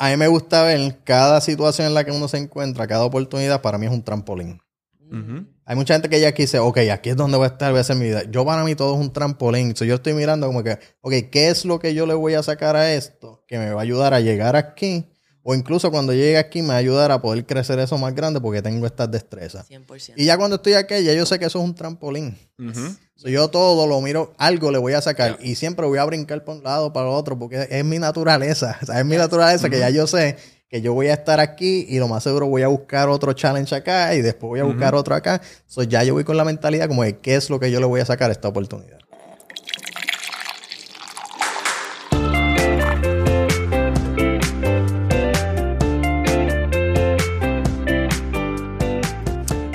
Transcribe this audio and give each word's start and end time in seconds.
A 0.00 0.10
mí 0.10 0.16
me 0.16 0.28
gusta 0.28 0.62
ver 0.62 0.98
cada 1.04 1.40
situación 1.40 1.88
en 1.88 1.94
la 1.94 2.04
que 2.04 2.12
uno 2.12 2.28
se 2.28 2.38
encuentra, 2.38 2.86
cada 2.86 3.04
oportunidad, 3.04 3.62
para 3.62 3.78
mí 3.78 3.86
es 3.86 3.92
un 3.92 4.02
trampolín. 4.02 4.60
Hay 5.66 5.76
mucha 5.76 5.94
gente 5.94 6.08
que 6.08 6.20
ya 6.20 6.28
aquí 6.28 6.42
dice, 6.42 6.58
ok, 6.58 6.78
aquí 6.92 7.10
es 7.10 7.16
donde 7.16 7.36
voy 7.36 7.44
a 7.44 7.48
estar, 7.48 7.70
voy 7.70 7.78
a 7.78 7.82
hacer 7.82 7.96
mi 7.96 8.06
vida. 8.06 8.24
Yo 8.30 8.44
para 8.44 8.64
mí 8.64 8.74
todo 8.74 8.94
es 8.94 9.00
un 9.00 9.12
trampolín. 9.12 9.76
So, 9.76 9.84
yo 9.84 9.94
estoy 9.94 10.12
mirando 10.12 10.46
como 10.46 10.62
que, 10.62 10.78
ok, 11.00 11.12
¿qué 11.30 11.48
es 11.48 11.64
lo 11.64 11.78
que 11.78 11.94
yo 11.94 12.06
le 12.06 12.14
voy 12.14 12.34
a 12.34 12.42
sacar 12.42 12.76
a 12.76 12.92
esto 12.92 13.44
que 13.46 13.58
me 13.58 13.70
va 13.70 13.80
a 13.80 13.84
ayudar 13.84 14.12
a 14.12 14.20
llegar 14.20 14.56
aquí? 14.56 15.13
O 15.46 15.54
incluso 15.54 15.90
cuando 15.90 16.14
llegue 16.14 16.38
aquí 16.38 16.62
me 16.62 16.68
va 16.68 16.74
a 16.74 16.78
ayudar 16.78 17.12
a 17.12 17.20
poder 17.20 17.44
crecer 17.44 17.78
eso 17.78 17.98
más 17.98 18.14
grande 18.14 18.40
porque 18.40 18.62
tengo 18.62 18.86
estas 18.86 19.10
destrezas. 19.10 19.68
100%. 19.68 20.14
Y 20.16 20.24
ya 20.24 20.38
cuando 20.38 20.56
estoy 20.56 20.72
aquí, 20.72 21.04
ya 21.04 21.12
yo 21.12 21.26
sé 21.26 21.38
que 21.38 21.44
eso 21.44 21.58
es 21.58 21.64
un 21.64 21.74
trampolín. 21.74 22.36
So, 23.14 23.28
yo 23.28 23.48
todo 23.48 23.86
lo 23.86 24.00
miro, 24.00 24.32
algo 24.38 24.72
le 24.72 24.78
voy 24.78 24.94
a 24.94 25.02
sacar 25.02 25.38
y 25.42 25.54
siempre 25.54 25.86
voy 25.86 25.98
a 25.98 26.04
brincar 26.04 26.42
por 26.44 26.56
un 26.56 26.64
lado, 26.64 26.94
para 26.94 27.08
el 27.08 27.14
otro, 27.14 27.38
porque 27.38 27.68
es 27.70 27.84
mi 27.84 27.98
naturaleza. 27.98 28.78
O 28.82 28.86
sea, 28.86 28.98
es 28.98 29.04
mi 29.04 29.16
naturaleza 29.16 29.68
que 29.68 29.78
ya 29.78 29.90
yo 29.90 30.06
sé 30.06 30.36
que 30.68 30.80
yo 30.80 30.94
voy 30.94 31.08
a 31.08 31.14
estar 31.14 31.38
aquí 31.40 31.86
y 31.88 31.98
lo 31.98 32.08
más 32.08 32.22
seguro 32.22 32.46
voy 32.46 32.62
a 32.62 32.68
buscar 32.68 33.08
otro 33.08 33.32
challenge 33.34 33.74
acá 33.74 34.14
y 34.14 34.22
después 34.22 34.48
voy 34.48 34.60
a 34.60 34.64
buscar 34.64 34.94
otro 34.94 35.14
acá. 35.14 35.42
So, 35.66 35.82
ya 35.82 36.02
yo 36.04 36.14
voy 36.14 36.24
con 36.24 36.38
la 36.38 36.44
mentalidad 36.44 36.88
como 36.88 37.04
de 37.04 37.18
qué 37.18 37.36
es 37.36 37.50
lo 37.50 37.60
que 37.60 37.70
yo 37.70 37.80
le 37.80 37.86
voy 37.86 38.00
a 38.00 38.06
sacar 38.06 38.30
a 38.30 38.32
esta 38.32 38.48
oportunidad. 38.48 38.98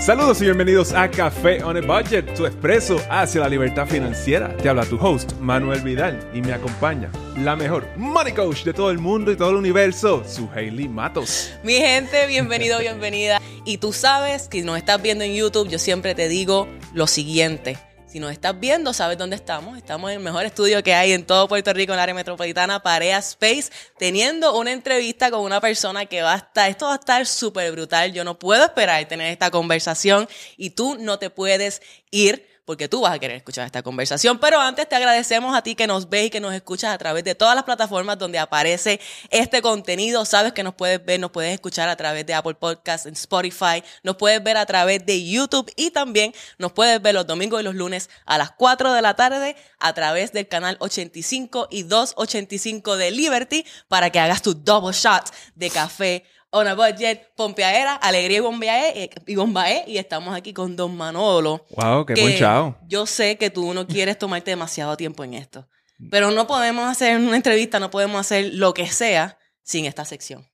Saludos 0.10 0.42
y 0.42 0.46
bienvenidos 0.46 0.92
a 0.92 1.08
Café 1.08 1.64
on 1.64 1.78
a 1.78 1.82
Budget, 1.82 2.34
tu 2.34 2.48
expreso 2.48 3.00
hacia 3.12 3.42
la 3.42 3.48
libertad 3.48 3.86
financiera. 3.86 4.58
Te 4.58 4.68
habla 4.68 4.84
tu 4.84 4.96
host, 4.96 5.34
Manuel 5.40 5.82
Vidal, 5.82 6.20
y 6.34 6.42
me 6.42 6.52
acompaña 6.52 7.12
la 7.38 7.56
mejor 7.56 7.86
money 7.96 8.34
coach 8.34 8.64
de 8.64 8.74
todo 8.74 8.90
el 8.90 8.98
mundo 8.98 9.32
y 9.32 9.36
todo 9.36 9.52
el 9.52 9.58
universo, 9.58 10.24
su 10.28 10.50
Hailey 10.50 10.90
Matos. 10.90 11.52
Mi 11.62 11.74
gente, 11.74 12.26
bienvenido, 12.26 12.80
bienvenida. 12.80 13.40
Y 13.66 13.78
tú 13.78 13.94
sabes 13.94 14.48
que 14.48 14.62
si 14.62 14.66
nos 14.66 14.80
estás 14.80 15.00
viendo 15.00 15.24
en 15.24 15.36
YouTube, 15.36 15.70
yo 15.70 15.78
siempre 15.78 16.16
te 16.16 16.28
digo 16.28 16.68
lo 16.96 17.06
siguiente. 17.06 17.78
Si 18.10 18.20
nos 18.20 18.32
estás 18.32 18.60
viendo, 18.60 18.92
sabes 18.92 19.20
dónde 19.20 19.36
estamos. 19.36 19.78
Estamos 19.78 20.10
en 20.10 20.18
el 20.18 20.24
mejor 20.24 20.44
estudio 20.44 20.82
que 20.82 20.96
hay 20.96 21.14
en 21.14 21.28
todo 21.28 21.48
Puerto 21.48 21.72
Rico, 21.74 21.94
en 21.94 22.00
el 22.00 22.02
área 22.02 22.16
metropolitana, 22.16 22.82
Parea 22.82 23.20
Space, 23.20 23.70
teniendo 24.00 24.58
una 24.58 24.72
entrevista 24.72 25.30
con 25.30 25.42
una 25.42 25.62
persona 25.62 26.08
que 26.08 26.24
va 26.24 26.34
a 26.34 26.38
estar, 26.38 26.72
esto 26.72 26.88
va 26.88 26.94
a 26.94 26.96
estar 26.96 27.28
súper 27.28 27.72
brutal. 27.72 28.12
Yo 28.12 28.24
no 28.24 28.40
puedo 28.40 28.66
esperar 28.66 29.08
tener 29.08 29.32
esta 29.32 29.52
conversación 29.52 30.28
y 30.58 30.72
tú 30.72 30.98
no 31.00 31.20
te 31.20 31.30
puedes 31.30 31.84
ir 32.10 32.49
porque 32.70 32.88
tú 32.88 33.02
vas 33.02 33.14
a 33.14 33.18
querer 33.18 33.38
escuchar 33.38 33.66
esta 33.66 33.82
conversación. 33.82 34.38
Pero 34.38 34.60
antes 34.60 34.88
te 34.88 34.96
agradecemos 34.96 35.58
a 35.58 35.64
ti 35.64 35.74
que 35.74 35.88
nos 35.88 36.08
ves 36.08 36.28
y 36.28 36.30
que 36.30 36.40
nos 36.40 36.54
escuchas 36.54 36.94
a 36.94 37.00
través 37.00 37.24
de 37.24 37.34
todas 37.34 37.56
las 37.56 37.64
plataformas 37.64 38.20
donde 38.20 38.38
aparece 38.38 39.00
este 39.32 39.64
contenido. 39.64 40.24
Sabes 40.24 40.54
que 40.54 40.62
nos 40.62 40.76
puedes 40.76 41.04
ver, 41.04 41.20
nos 41.20 41.32
puedes 41.32 41.52
escuchar 41.52 41.90
a 41.90 41.96
través 41.96 42.28
de 42.28 42.36
Apple 42.36 42.54
Podcasts, 42.54 43.08
en 43.08 43.14
Spotify, 43.14 43.84
nos 44.04 44.18
puedes 44.18 44.44
ver 44.44 44.56
a 44.56 44.68
través 44.68 45.04
de 45.04 45.28
YouTube 45.28 45.74
y 45.78 45.90
también 45.90 46.32
nos 46.60 46.72
puedes 46.72 47.02
ver 47.02 47.16
los 47.16 47.26
domingos 47.26 47.60
y 47.60 47.64
los 47.64 47.74
lunes 47.74 48.08
a 48.28 48.38
las 48.38 48.52
4 48.52 48.94
de 48.94 49.02
la 49.02 49.16
tarde 49.16 49.56
a 49.80 49.94
través 49.94 50.32
del 50.32 50.48
canal 50.48 50.78
85 50.80 51.70
y 51.72 51.82
285 51.82 52.98
de 52.98 53.10
Liberty 53.10 53.66
para 53.88 54.12
que 54.12 54.20
hagas 54.20 54.44
tu 54.44 54.54
double 54.54 54.94
shot 54.94 55.24
de 55.56 55.72
café 55.72 56.24
on 56.52 56.68
a 56.68 56.74
budget, 56.76 57.22
pompeadera, 57.36 57.96
alegría 57.96 58.38
y 58.38 58.42
bombae, 58.42 59.04
eh, 59.04 59.10
y 59.28 59.36
bombae, 59.36 59.84
y 59.88 59.98
estamos 59.98 60.36
aquí 60.36 60.54
con 60.54 60.76
Don 60.76 60.96
Manolo. 60.98 61.66
Wow, 61.78 62.06
qué 62.06 62.16
ponchado. 62.16 62.78
Yo 62.88 63.06
sé 63.06 63.38
que 63.38 63.50
tú 63.50 63.74
no 63.74 63.88
quieres 63.88 64.18
tomarte 64.18 64.52
demasiado 64.52 64.98
tiempo 64.98 65.24
en 65.24 65.36
esto, 65.36 65.68
pero 66.10 66.32
no 66.32 66.48
podemos 66.48 66.90
hacer 66.90 67.18
una 67.18 67.36
entrevista, 67.36 67.80
no 67.80 67.90
podemos 67.92 68.20
hacer 68.20 68.52
lo 68.54 68.74
que 68.74 68.88
sea 68.88 69.38
sin 69.64 69.86
esta 69.86 70.06
sección. 70.06 70.46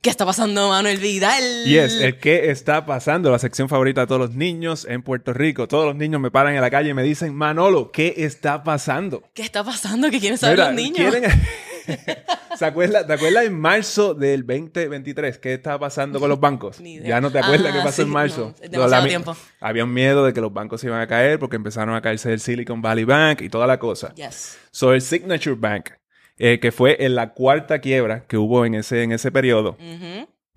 ¿Qué 0.00 0.10
está 0.10 0.24
pasando, 0.24 0.68
Manuel 0.68 0.98
Vidal? 0.98 1.42
Y 1.66 1.76
es 1.76 1.94
el 1.94 2.20
que 2.20 2.50
está 2.50 2.86
pasando, 2.86 3.32
la 3.32 3.38
sección 3.40 3.68
favorita 3.68 4.02
de 4.02 4.06
todos 4.06 4.20
los 4.20 4.30
niños 4.36 4.86
en 4.88 5.02
Puerto 5.02 5.32
Rico. 5.32 5.66
Todos 5.66 5.86
los 5.86 5.96
niños 5.96 6.20
me 6.20 6.30
paran 6.30 6.54
en 6.54 6.60
la 6.60 6.70
calle 6.70 6.90
y 6.90 6.94
me 6.94 7.02
dicen, 7.02 7.34
Manolo, 7.34 7.90
¿qué 7.90 8.14
está 8.18 8.62
pasando? 8.62 9.24
¿Qué 9.34 9.42
está 9.42 9.64
pasando? 9.64 10.08
¿Qué 10.08 10.20
quieren 10.20 10.38
saber 10.38 10.56
Mira, 10.56 10.66
los 10.70 10.74
niños? 10.76 11.10
quieren- 11.14 11.42
¿Se 12.58 12.64
acuerda, 12.64 13.06
¿Te 13.06 13.12
acuerdas 13.12 13.44
en 13.44 13.58
marzo 13.58 14.14
del 14.14 14.46
2023 14.46 15.38
qué 15.38 15.54
estaba 15.54 15.78
pasando 15.78 16.18
con 16.20 16.28
los 16.28 16.40
bancos? 16.40 16.80
Ni 16.82 16.94
idea. 16.94 17.08
Ya 17.08 17.20
no 17.20 17.30
te 17.30 17.38
acuerdas 17.38 17.72
Ah, 17.72 17.76
qué 17.76 17.82
pasó 17.84 17.96
sí, 17.96 18.02
en 18.02 18.08
marzo. 18.10 18.40
no, 18.58 18.64
es 18.64 18.70
demasiado 18.70 18.88
La 18.90 19.00
mi- 19.02 19.08
tiempo. 19.08 19.36
Había 19.60 19.84
un 19.84 19.92
miedo 19.92 20.24
de 20.24 20.32
que 20.32 20.40
los 20.40 20.52
bancos 20.52 20.80
se 20.80 20.86
iban 20.88 21.00
a 21.00 21.06
caer 21.06 21.38
porque 21.38 21.56
empezaron 21.56 21.94
a 21.94 22.00
caerse 22.02 22.32
el 22.32 22.40
Silicon 22.40 22.82
Valley 22.82 23.04
Bank 23.04 23.42
y 23.42 23.48
toda 23.48 23.66
la 23.66 23.78
cosa. 23.78 24.14
Yes. 24.14 24.58
So, 24.70 24.92
el 24.92 25.00
Signature 25.02 25.56
Bank, 25.56 25.90
eh, 26.38 26.58
que 26.60 26.72
fue 26.72 26.96
en 27.04 27.14
la 27.14 27.32
cuarta 27.32 27.80
quiebra 27.80 28.24
que 28.26 28.36
hubo 28.36 28.64
en 28.64 28.74
ese, 28.74 29.02
en 29.02 29.12
ese 29.12 29.30
periodo. 29.32 29.76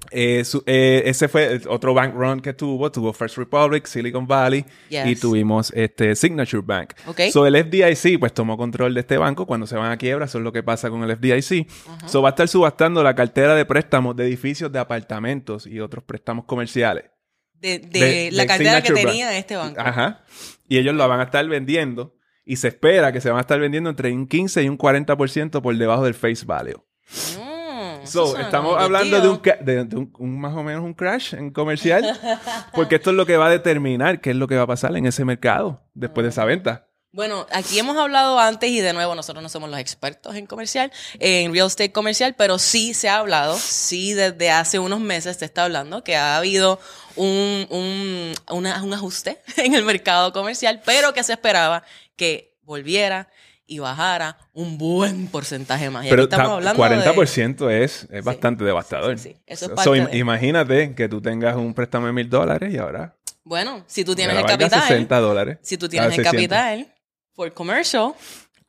Eh, 0.10 0.44
su- 0.44 0.64
eh, 0.66 1.04
ese 1.06 1.28
fue 1.28 1.54
el 1.54 1.68
otro 1.68 1.94
bank 1.94 2.14
run 2.16 2.40
que 2.42 2.54
tuvo. 2.54 2.92
Tuvo 2.92 3.14
First 3.14 3.38
Republic, 3.38 3.86
Silicon 3.86 4.26
Valley 4.28 4.66
Yes. 4.90 5.06
y 5.08 5.16
tuvimos 5.16 5.72
este 5.76 6.16
Signature 6.16 6.64
Bank. 6.66 6.94
Ok. 7.08 7.22
So 7.32 7.46
el 7.46 7.56
FDIC 7.56 8.20
pues 8.20 8.34
tomó 8.34 8.58
control 8.58 8.94
de 8.94 9.02
este 9.02 9.18
banco 9.18 9.46
cuando 9.46 9.68
se 9.68 9.76
van 9.76 9.92
a 9.92 9.98
quiebra. 9.98 10.26
Eso 10.26 10.40
es 10.40 10.44
lo 10.44 10.52
que 10.52 10.64
pasa 10.64 10.90
con 10.90 11.04
el 11.04 11.12
FDIC. 11.16 11.68
So 12.08 12.22
va 12.22 12.30
a 12.30 12.32
estar 12.32 12.48
subastando 12.48 13.04
la 13.04 13.16
cartera 13.16 13.56
de 13.56 13.66
préstamos 13.66 14.16
de 14.16 14.26
edificios 14.26 14.72
de 14.72 14.80
apartamentos 14.80 15.68
y 15.68 15.80
otros 15.80 16.04
préstamos 16.04 16.46
comerciales. 16.46 17.06
De, 17.54 17.78
de 17.80 18.00
De- 18.00 18.30
la 18.32 18.44
de 18.44 18.48
cartera 18.48 18.82
que 18.82 18.92
tenía 18.94 19.26
Bank. 19.28 19.34
de 19.34 19.38
este 19.40 19.56
banco. 19.56 19.80
Ajá. 19.80 20.24
Y 20.68 20.78
ellos 20.80 20.96
la 20.96 21.06
van 21.08 21.20
a 21.20 21.24
estar 21.24 21.48
vendiendo. 21.48 22.16
Y 22.44 22.56
se 22.56 22.70
espera 22.70 23.12
que 23.14 23.22
se 23.22 23.30
van 23.30 23.38
a 23.38 23.42
estar 23.42 23.60
vendiendo 23.60 23.90
entre 23.92 24.12
un 24.12 24.26
15 24.28 24.64
y 24.64 24.68
un 24.68 24.78
40% 24.78 25.62
por 25.62 25.78
debajo 25.78 26.04
del 26.06 26.16
face 26.16 26.44
value. 26.44 26.84
Mm, 27.38 27.51
So, 28.06 28.38
estamos 28.46 28.72
hablando 28.86 29.18
de, 29.22 29.28
un, 29.30 29.42
de, 29.66 29.86
de 29.86 29.96
un- 29.98 30.14
un 30.18 30.40
más 30.40 30.54
o 30.56 30.64
menos 30.64 30.84
un 30.84 30.94
crash 30.94 31.34
en 31.34 31.52
comercial, 31.52 32.04
porque 32.74 32.96
esto 32.96 33.10
es 33.12 33.16
lo 33.16 33.26
que 33.26 33.38
va 33.38 33.48
a 33.48 33.50
determinar 33.50 34.22
qué 34.22 34.32
es 34.32 34.36
lo 34.36 34.48
que 34.48 34.56
va 34.56 34.64
a 34.64 34.68
pasar 34.68 34.96
en 34.98 35.06
ese 35.06 35.26
mercado 35.26 35.84
después 35.94 36.24
de 36.24 36.30
esa 36.30 36.46
venta. 36.46 36.88
Bueno, 37.14 37.46
aquí 37.52 37.78
hemos 37.78 37.98
hablado 37.98 38.40
antes 38.40 38.70
y 38.70 38.80
de 38.80 38.94
nuevo 38.94 39.16
nosotros 39.16 39.44
no 39.44 39.50
somos 39.50 39.70
los 39.70 39.78
expertos 39.80 40.34
en 40.36 40.46
comercial, 40.46 40.94
en 41.20 41.52
real 41.54 41.68
estate 41.68 41.92
comercial, 41.92 42.36
pero 42.38 42.58
sí 42.58 42.94
se 42.94 43.10
ha 43.10 43.18
hablado, 43.18 43.58
sí 43.58 44.14
desde 44.14 44.50
hace 44.50 44.80
unos 44.80 45.02
meses 45.02 45.36
se 45.36 45.44
está 45.44 45.66
hablando 45.66 46.06
que 46.06 46.16
ha 46.16 46.38
habido 46.38 46.80
un, 47.18 47.68
un, 47.70 48.34
una- 48.50 48.82
un 48.82 48.94
ajuste 48.94 49.42
en 49.58 49.74
el 49.76 49.84
mercado 49.84 50.32
comercial, 50.32 50.82
pero 50.86 51.14
que 51.14 51.24
se 51.24 51.34
esperaba 51.34 51.84
que 52.16 52.56
volviera 52.64 53.28
y 53.72 53.80
bajara 53.80 54.38
un 54.54 54.78
buen 54.78 55.28
porcentaje 55.28 55.90
más. 55.90 56.06
Y 56.06 56.10
Pero 56.10 56.24
aquí 56.24 56.32
estamos 56.34 56.50
ta- 56.50 56.56
hablando 56.56 56.84
40% 56.84 57.70
es, 57.72 58.06
es 58.12 58.24
bastante 58.24 58.66
devastador. 58.66 59.18
sí, 59.18 59.30
sí. 59.30 59.42
Eso 59.48 59.66
es 59.66 59.70
So, 59.72 59.76
parte 59.76 59.90
im- 59.92 60.10
de- 60.10 60.18
imagínate 60.18 60.94
que 60.94 61.08
tú 61.08 61.22
tengas 61.22 61.56
un 61.56 61.74
préstamo 61.74 62.08
de 62.08 62.14
mil 62.14 62.30
dólares 62.30 62.74
y 62.74 62.78
ahora 62.78 63.16
de- 63.26 63.32
Bueno, 63.44 63.84
si 63.88 64.04
tú 64.04 64.14
tienes 64.14 64.36
el 64.38 64.46
capital, 64.46 64.82
60 64.82 65.20
dólares. 65.20 65.58
si 65.62 65.78
tú 65.78 65.88
tienes 65.88 66.10
el 66.10 66.16
600. 66.26 66.32
capital 66.50 66.94
for 67.34 67.54
commercial, 67.54 68.14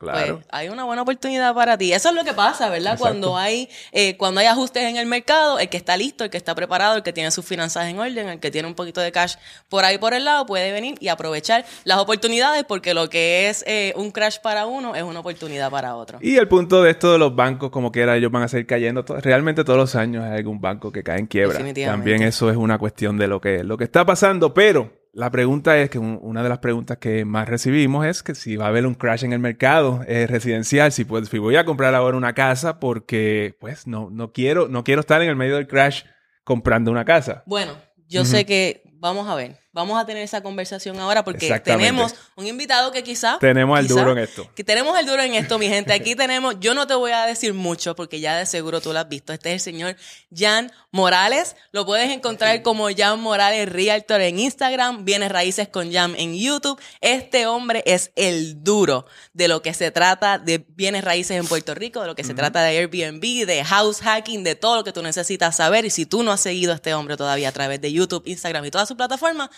Claro. 0.03 0.35
Pues 0.37 0.47
hay 0.51 0.69
una 0.69 0.85
buena 0.85 1.03
oportunidad 1.03 1.55
para 1.55 1.79
ti. 1.79 1.93
Eso 1.93 2.09
es 2.11 2.15
lo 2.15 2.25
que 2.25 2.33
pasa, 2.35 2.69
¿verdad? 2.69 2.93
Exacto. 2.95 3.03
Cuando 3.05 3.37
hay, 3.37 3.69
eh, 3.93 4.17
cuando 4.17 4.41
hay 4.41 4.47
ajustes 4.47 4.83
en 4.83 4.97
el 4.97 5.07
mercado, 5.07 5.59
el 5.59 5.69
que 5.69 5.77
está 5.77 5.97
listo, 5.97 6.25
el 6.25 6.31
que 6.31 6.37
está 6.37 6.55
preparado, 6.55 6.97
el 6.97 7.03
que 7.03 7.13
tiene 7.13 7.31
sus 7.31 7.45
finanzas 7.45 7.87
en 7.87 7.99
orden, 7.99 8.29
el 8.29 8.41
que 8.41 8.51
tiene 8.51 8.67
un 8.69 8.75
poquito 8.75 9.01
de 9.01 9.13
cash 9.13 9.37
por 9.69 9.85
ahí 9.85 9.99
por 9.99 10.13
el 10.15 10.25
lado, 10.25 10.45
puede 10.45 10.73
venir 10.73 10.97
y 11.01 11.09
aprovechar 11.09 11.65
las 11.85 11.99
oportunidades 11.99 12.65
porque 12.65 12.95
lo 12.95 13.09
que 13.09 13.49
es 13.49 13.65
eh, 13.67 13.93
un 13.97 14.11
crash 14.11 14.39
para 14.43 14.67
uno 14.67 14.95
es 14.97 15.03
una 15.05 15.21
oportunidad 15.21 15.71
para 15.71 15.95
otro. 15.97 16.19
Y 16.21 16.37
el 16.37 16.49
punto 16.49 16.83
de 16.83 16.91
esto 16.91 17.13
de 17.13 17.19
los 17.19 17.34
bancos, 17.37 17.71
como 17.71 17.93
quiera, 17.93 18.17
ellos 18.17 18.31
van 18.33 18.43
a 18.43 18.49
seguir 18.49 18.67
cayendo. 18.67 19.05
to- 19.05 19.21
Realmente 19.21 19.63
todos 19.65 19.79
los 19.79 19.95
años 19.95 20.25
hay 20.25 20.39
algún 20.39 20.61
banco 20.61 20.91
que 20.91 21.03
cae 21.03 21.19
en 21.21 21.27
quiebra. 21.27 21.59
También 21.87 22.23
eso 22.23 22.51
es 22.51 22.57
una 22.57 22.79
cuestión 22.79 23.17
de 23.19 23.29
lo 23.29 23.41
que, 23.41 23.63
lo 23.63 23.77
que 23.79 23.84
está 23.84 24.05
pasando. 24.05 24.53
Pero 24.53 24.91
la 25.12 25.31
pregunta 25.31 25.78
es 25.78 25.91
que 25.91 25.99
un- 25.99 26.19
una 26.23 26.43
de 26.43 26.49
las 26.49 26.59
preguntas 26.59 26.99
que 26.99 27.25
más 27.25 27.49
recibimos 27.49 28.06
es 28.06 28.23
que 28.23 28.34
si 28.34 28.56
va 28.56 28.65
a 28.67 28.69
haber 28.69 28.87
un 28.87 28.95
crash 28.95 29.25
en 29.25 29.33
el 29.33 29.39
mercado 29.39 30.00
eh, 30.09 30.27
residencial, 30.27 30.91
si, 30.93 31.05
pues, 31.05 31.28
si 31.28 31.39
voy 31.39 31.56
a 31.56 31.65
comprar 31.65 31.95
ahora 31.95 32.17
una 32.17 32.33
casa 32.34 32.81
porque 32.81 33.56
pues 33.61 33.87
no, 33.87 34.09
no, 34.11 34.33
quiero, 34.33 34.69
no 34.69 34.84
quiero 34.84 35.01
estar 35.01 35.21
en 35.22 35.28
el 35.28 35.36
medio 35.36 35.57
del 35.57 35.66
crash 35.69 36.04
comprando 36.45 36.91
una 36.91 37.04
casa. 37.04 37.42
Bueno, 37.47 37.77
yo 38.09 38.25
sé 38.25 38.45
que 38.47 38.83
vamos 38.95 39.28
a 39.28 39.34
ver, 39.34 39.59
vamos 39.72 40.01
a 40.01 40.04
tener 40.07 40.22
esa 40.22 40.42
conversación 40.42 40.98
ahora 41.01 41.24
porque 41.24 41.60
tenemos 41.60 42.15
un 42.36 42.47
invitado 42.47 42.92
que 42.92 43.03
quizá 43.03 43.39
Tenemos 43.41 43.80
quizá- 43.80 43.95
duro 43.95 44.13
en 44.13 44.19
esto. 44.19 44.51
Que 44.54 44.65
tenemos 44.65 44.98
el 44.98 45.07
duro 45.07 45.22
en 45.22 45.34
esto, 45.34 45.59
mi 45.59 45.69
gente. 45.69 45.92
Aquí 45.92 46.15
tenemos, 46.16 46.57
yo 46.60 46.74
no 46.74 46.86
te 46.86 46.95
voy 46.95 47.13
a 47.13 47.27
decir 47.27 47.54
mucho 47.54 47.97
porque 47.97 48.21
ya 48.21 48.36
de 48.36 48.47
seguro 48.47 48.80
tú 48.80 48.92
lo 48.92 48.98
has 48.98 49.09
visto. 49.09 49.33
Este 49.33 49.51
es 49.51 49.54
el 49.54 49.60
señor 49.72 49.97
Jan 50.34 50.71
Morales. 50.91 51.57
Lo 51.72 51.86
puedes 51.86 52.10
encontrar 52.10 52.63
como 52.63 52.89
Jan 52.95 53.21
Morales 53.21 53.69
Realtor 53.69 54.21
en 54.21 54.39
Instagram, 54.39 55.04
Bienes 55.04 55.33
Raíces 55.33 55.69
con 55.69 55.92
Jan 55.92 56.15
en 56.16 56.34
YouTube. 56.39 56.78
Este 57.01 57.47
hombre 57.47 57.83
es 57.86 58.13
el 58.16 58.63
duro 58.63 59.07
de 59.33 59.48
lo 59.48 59.63
que 59.63 59.72
se 59.74 59.91
trata 59.91 60.39
de 60.39 60.65
bienes 60.69 61.03
raíces 61.04 61.36
en 61.39 61.47
Puerto 61.47 61.74
Rico, 61.74 62.01
de 62.03 62.07
lo 62.07 62.15
que 62.15 62.24
se 62.24 62.34
trata 62.34 62.63
de 62.63 62.77
Airbnb, 62.78 63.47
de 63.47 63.65
house 63.65 64.01
hacking, 64.01 64.45
de 64.45 64.54
todo 64.54 64.77
lo 64.77 64.84
que 64.84 64.92
tú 64.92 65.03
necesitas 65.03 65.57
saber. 65.57 65.84
Y 65.84 65.91
si 65.91 66.04
tú 66.07 66.22
no 66.22 66.30
has 66.33 66.41
seguido 66.41 66.72
a 66.72 66.77
este 66.77 66.92
hombre 66.95 67.16
todavía 67.16 67.48
a 67.48 67.53
través 67.53 67.80
de 67.80 67.92
YouTube, 67.92 68.22
Instagram 68.27 68.65
y 68.66 68.71
todas 68.71 68.86
sus 68.89 68.97
plataformas, 68.97 69.48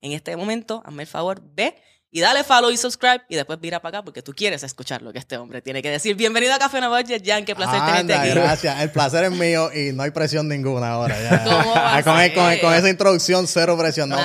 en 0.00 0.12
este 0.12 0.36
momento, 0.36 0.82
hazme 0.84 1.02
el 1.02 1.08
favor, 1.08 1.42
ve 1.42 1.74
y 2.14 2.20
dale 2.20 2.44
follow 2.44 2.70
y 2.70 2.76
subscribe 2.76 3.22
y 3.28 3.34
después 3.34 3.58
mira 3.60 3.82
para 3.82 3.98
acá 3.98 4.04
porque 4.04 4.22
tú 4.22 4.32
quieres 4.32 4.62
escuchar 4.62 5.02
lo 5.02 5.12
que 5.12 5.18
este 5.18 5.36
hombre 5.36 5.60
tiene 5.62 5.82
que 5.82 5.90
decir. 5.90 6.14
Bienvenido 6.14 6.54
a 6.54 6.60
Café 6.60 6.78
Budget, 6.86 7.24
Jan, 7.26 7.44
qué 7.44 7.56
placer 7.56 7.84
tenerte 7.84 8.14
aquí. 8.14 8.30
Gracias, 8.30 8.80
el 8.82 8.90
placer 8.92 9.24
es 9.24 9.32
mío 9.32 9.68
y 9.74 9.92
no 9.92 10.04
hay 10.04 10.12
presión 10.12 10.46
ninguna 10.46 10.90
ahora. 10.90 11.16
con, 12.04 12.72
esa 12.72 12.88
introducción, 12.88 13.48
cero 13.48 13.76
presión. 13.76 14.10
No, 14.10 14.16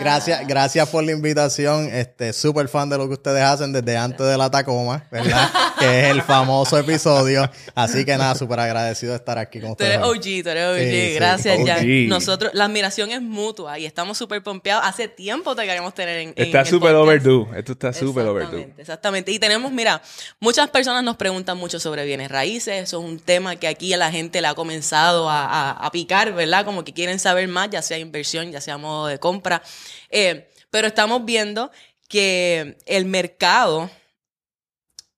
gracias, 0.00 0.46
gracias 0.46 0.86
por 0.90 1.02
la 1.02 1.12
invitación. 1.12 1.88
Este, 1.90 2.34
súper 2.34 2.68
fan 2.68 2.90
de 2.90 2.98
lo 2.98 3.08
que 3.08 3.14
ustedes 3.14 3.42
hacen 3.42 3.72
desde 3.72 3.96
antes 3.96 4.26
de 4.26 4.36
la 4.36 4.50
Tacoma, 4.50 5.04
¿verdad? 5.10 5.48
que 5.78 6.00
es 6.00 6.10
el 6.10 6.20
famoso 6.20 6.78
episodio. 6.78 7.50
Así 7.74 8.04
que 8.04 8.18
nada, 8.18 8.34
súper 8.34 8.60
agradecido 8.60 9.12
de 9.12 9.16
estar 9.16 9.38
aquí 9.38 9.62
con 9.62 9.70
ustedes. 9.70 9.98
Tú 9.98 10.12
eres 10.12 10.18
OG, 10.18 10.44
tú 10.44 10.50
eres 10.50 11.14
OG. 11.14 11.14
gracias, 11.14 11.58
Jan. 11.66 12.06
Nosotros, 12.06 12.52
la 12.52 12.66
admiración 12.66 13.12
es 13.12 13.22
mutua 13.22 13.78
y 13.78 13.86
estamos 13.86 14.18
súper 14.18 14.42
pompeados. 14.42 14.84
Hace 14.84 15.08
tiempo 15.08 15.56
te 15.56 15.64
queremos 15.64 15.94
tener 15.94 16.18
en, 16.18 16.34
en 16.36 16.44
Está 16.44 16.66
súper 16.66 16.94
esto 17.14 17.72
está 17.72 17.92
súper 17.92 18.26
overdue. 18.26 18.74
Exactamente. 18.78 19.32
Y 19.32 19.38
tenemos, 19.38 19.72
mira, 19.72 20.02
muchas 20.40 20.70
personas 20.70 21.02
nos 21.02 21.16
preguntan 21.16 21.56
mucho 21.58 21.80
sobre 21.80 22.04
bienes 22.04 22.30
raíces. 22.30 22.82
Eso 22.82 22.98
es 22.98 23.04
un 23.04 23.18
tema 23.18 23.56
que 23.56 23.68
aquí 23.68 23.92
a 23.92 23.96
la 23.96 24.10
gente 24.10 24.40
le 24.40 24.48
ha 24.48 24.54
comenzado 24.54 25.28
a, 25.30 25.88
picar, 25.92 26.32
¿verdad? 26.32 26.64
Como 26.64 26.84
que 26.84 26.92
quieren 26.92 27.18
saber 27.18 27.48
más, 27.48 27.70
ya 27.70 27.82
sea 27.82 27.98
inversión, 27.98 28.50
ya 28.50 28.60
sea 28.60 28.78
modo 28.78 29.06
de 29.06 29.18
compra. 29.18 29.62
Eh, 30.10 30.50
pero 30.70 30.88
estamos 30.88 31.24
viendo 31.24 31.70
que 32.08 32.76
el 32.86 33.04
mercado 33.04 33.90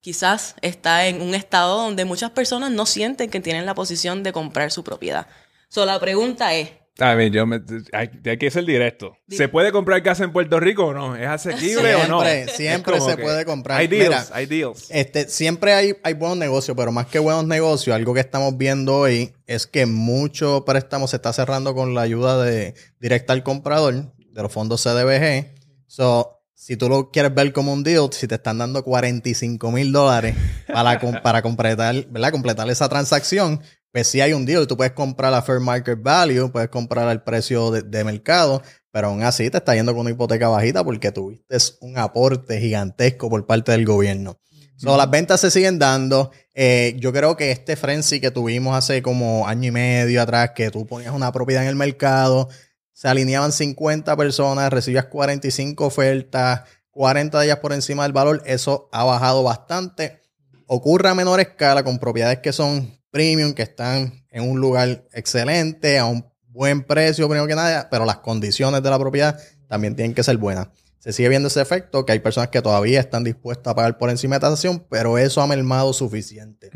quizás 0.01 0.55
está 0.61 1.07
en 1.07 1.21
un 1.21 1.35
estado 1.35 1.79
donde 1.79 2.05
muchas 2.05 2.31
personas 2.31 2.71
no 2.71 2.85
sienten 2.85 3.29
que 3.29 3.41
tienen 3.41 3.65
la 3.65 3.75
posición 3.75 4.23
de 4.23 4.31
comprar 4.31 4.71
su 4.71 4.83
propiedad. 4.83 5.27
So, 5.69 5.85
la 5.85 5.99
pregunta 5.99 6.53
es, 6.53 6.71
a 6.99 7.13
ver, 7.13 7.31
yo 7.31 7.45
me, 7.45 7.61
hay, 7.93 8.37
que 8.37 8.49
ser 8.49 8.65
directo. 8.65 9.15
¿Se 9.29 9.47
puede 9.47 9.71
comprar 9.71 10.01
casa 10.01 10.23
en 10.23 10.31
Puerto 10.31 10.59
Rico 10.59 10.85
o 10.85 10.93
no? 10.93 11.15
¿Es 11.15 11.27
asequible 11.27 11.95
o 11.95 12.07
no? 12.07 12.21
Siempre 12.47 12.99
se 13.01 13.17
puede 13.17 13.45
comprar. 13.45 13.79
Hay 13.79 13.87
deals, 13.87 14.31
hay 14.31 14.45
deals. 14.45 14.87
Este, 14.89 15.29
siempre 15.29 15.73
hay, 15.73 15.95
hay 16.03 16.13
buenos 16.13 16.37
negocios, 16.37 16.75
pero 16.75 16.91
más 16.91 17.07
que 17.07 17.19
buenos 17.19 17.45
negocios, 17.45 17.95
algo 17.95 18.13
que 18.13 18.19
estamos 18.19 18.57
viendo 18.57 18.95
hoy 18.95 19.33
es 19.45 19.67
que 19.67 19.85
mucho 19.85 20.65
préstamo 20.65 21.07
se 21.07 21.17
está 21.17 21.33
cerrando 21.33 21.75
con 21.75 21.93
la 21.93 22.01
ayuda 22.01 22.43
de 22.43 22.73
directa 22.99 23.33
al 23.33 23.43
comprador 23.43 24.13
de 24.17 24.41
los 24.41 24.51
fondos 24.51 24.83
CDBG. 24.83 25.55
So, 25.87 26.37
si 26.53 26.75
tú 26.75 26.89
lo 26.89 27.11
quieres 27.11 27.33
ver 27.35 27.53
como 27.53 27.71
un 27.71 27.83
deal, 27.83 28.09
si 28.11 28.27
te 28.27 28.35
están 28.35 28.57
dando 28.57 28.83
45 28.83 29.71
mil 29.71 29.91
dólares 29.91 30.35
para, 30.67 30.99
para 31.21 31.41
completar, 31.43 32.07
¿verdad? 32.09 32.31
completar 32.31 32.67
esa 32.69 32.89
transacción, 32.89 33.61
pues 33.97 34.09
sí 34.09 34.21
hay 34.21 34.31
un 34.33 34.45
deal. 34.45 34.67
Tú 34.67 34.77
puedes 34.77 34.93
comprar 34.93 35.33
a 35.33 35.41
fair 35.41 35.59
market 35.59 35.99
value, 35.99 36.51
puedes 36.51 36.69
comprar 36.69 37.07
al 37.07 37.23
precio 37.23 37.71
de, 37.71 38.03
mercado, 38.03 38.61
pero 38.91 39.07
aún 39.07 39.23
así 39.23 39.49
te 39.49 39.57
está 39.57 39.73
yendo 39.73 39.91
con 39.93 40.01
una 40.01 40.11
hipoteca 40.11 40.49
bajita 40.49 40.83
porque 40.83 41.11
tuviste 41.11 41.57
un 41.81 41.97
aporte 41.97 42.59
gigantesco 42.59 43.27
por 43.27 43.47
parte 43.47 43.71
del 43.71 43.85
gobierno. 43.85 44.39
las 44.83 45.09
ventas 45.09 45.41
se 45.41 45.49
siguen 45.49 45.79
dando. 45.79 46.29
Eh, 46.53 46.95
yo 46.99 47.11
creo 47.11 47.35
que 47.35 47.49
este 47.49 47.75
frenzy 47.75 48.21
que 48.21 48.29
tuvimos 48.29 48.77
hace 48.77 49.01
como 49.01 49.47
año 49.47 49.69
y 49.69 49.71
medio 49.71 50.21
atrás, 50.21 50.51
que 50.55 50.69
tú 50.69 50.85
ponías 50.85 51.15
una 51.15 51.31
propiedad 51.31 51.63
en 51.63 51.69
el 51.69 51.75
mercado, 51.75 52.49
se 52.93 53.07
alineaban 53.07 53.51
50 53.51 54.15
personas, 54.15 54.71
recibías 54.71 55.05
45 55.05 55.83
ofertas, 55.87 56.65
40 56.91 57.39
de 57.39 57.45
ellas 57.45 57.57
por 57.57 57.73
encima 57.73 58.03
del 58.03 58.13
valor, 58.13 58.43
eso 58.45 58.89
ha 58.91 59.03
bajado 59.05 59.41
bastante. 59.41 60.21
Ocurre 60.67 61.09
a 61.09 61.15
menor 61.15 61.39
escala 61.39 61.83
con 61.83 61.97
propiedades 61.97 62.41
que 62.43 62.53
son 62.53 62.95
premium, 63.11 63.53
que 63.53 63.63
están 63.63 64.25
en 64.29 64.49
un 64.49 64.59
lugar 64.59 65.05
excelente, 65.13 65.99
a 65.99 66.05
un 66.05 66.25
buen 66.47 66.83
precio, 66.83 67.27
primero 67.27 67.47
que 67.47 67.55
nada, 67.55 67.87
pero 67.89 68.05
las 68.05 68.17
condiciones 68.17 68.81
de 68.81 68.89
la 68.89 68.99
propiedad 68.99 69.39
también 69.67 69.95
tienen 69.95 70.13
que 70.13 70.23
ser 70.23 70.37
buenas. 70.37 70.69
Se 70.99 71.13
sigue 71.13 71.29
viendo 71.29 71.47
ese 71.47 71.61
efecto, 71.61 72.05
que 72.05 72.11
hay 72.11 72.19
personas 72.19 72.49
que 72.49 72.61
todavía 72.61 72.99
están 72.99 73.23
dispuestas 73.23 73.71
a 73.71 73.75
pagar 73.75 73.97
por 73.97 74.09
encima 74.09 74.35
de 74.35 74.41
tasación, 74.41 74.85
pero 74.89 75.17
eso 75.17 75.41
ha 75.41 75.47
mermado 75.47 75.93
suficiente. 75.93 76.71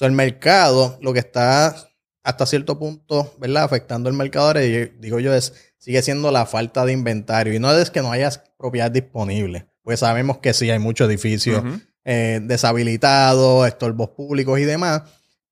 el 0.00 0.12
mercado, 0.12 0.98
lo 1.00 1.12
que 1.12 1.18
está 1.18 1.74
hasta 2.22 2.46
cierto 2.46 2.78
punto, 2.78 3.34
¿verdad? 3.38 3.64
Afectando 3.64 4.08
el 4.08 4.14
mercado, 4.14 4.52
digo 4.52 5.18
yo, 5.18 5.34
es, 5.34 5.54
sigue 5.78 6.02
siendo 6.02 6.30
la 6.30 6.46
falta 6.46 6.84
de 6.84 6.92
inventario. 6.92 7.54
Y 7.54 7.58
no 7.58 7.72
es 7.72 7.90
que 7.90 8.02
no 8.02 8.12
haya 8.12 8.30
propiedades 8.56 8.92
disponibles, 8.92 9.64
pues 9.82 10.00
sabemos 10.00 10.38
que 10.38 10.52
sí 10.52 10.70
hay 10.70 10.78
muchos 10.78 11.08
edificios 11.08 11.62
eh, 12.04 12.40
deshabilitados, 12.42 13.66
estorbos 13.66 14.10
públicos 14.10 14.58
y 14.58 14.64
demás, 14.64 15.02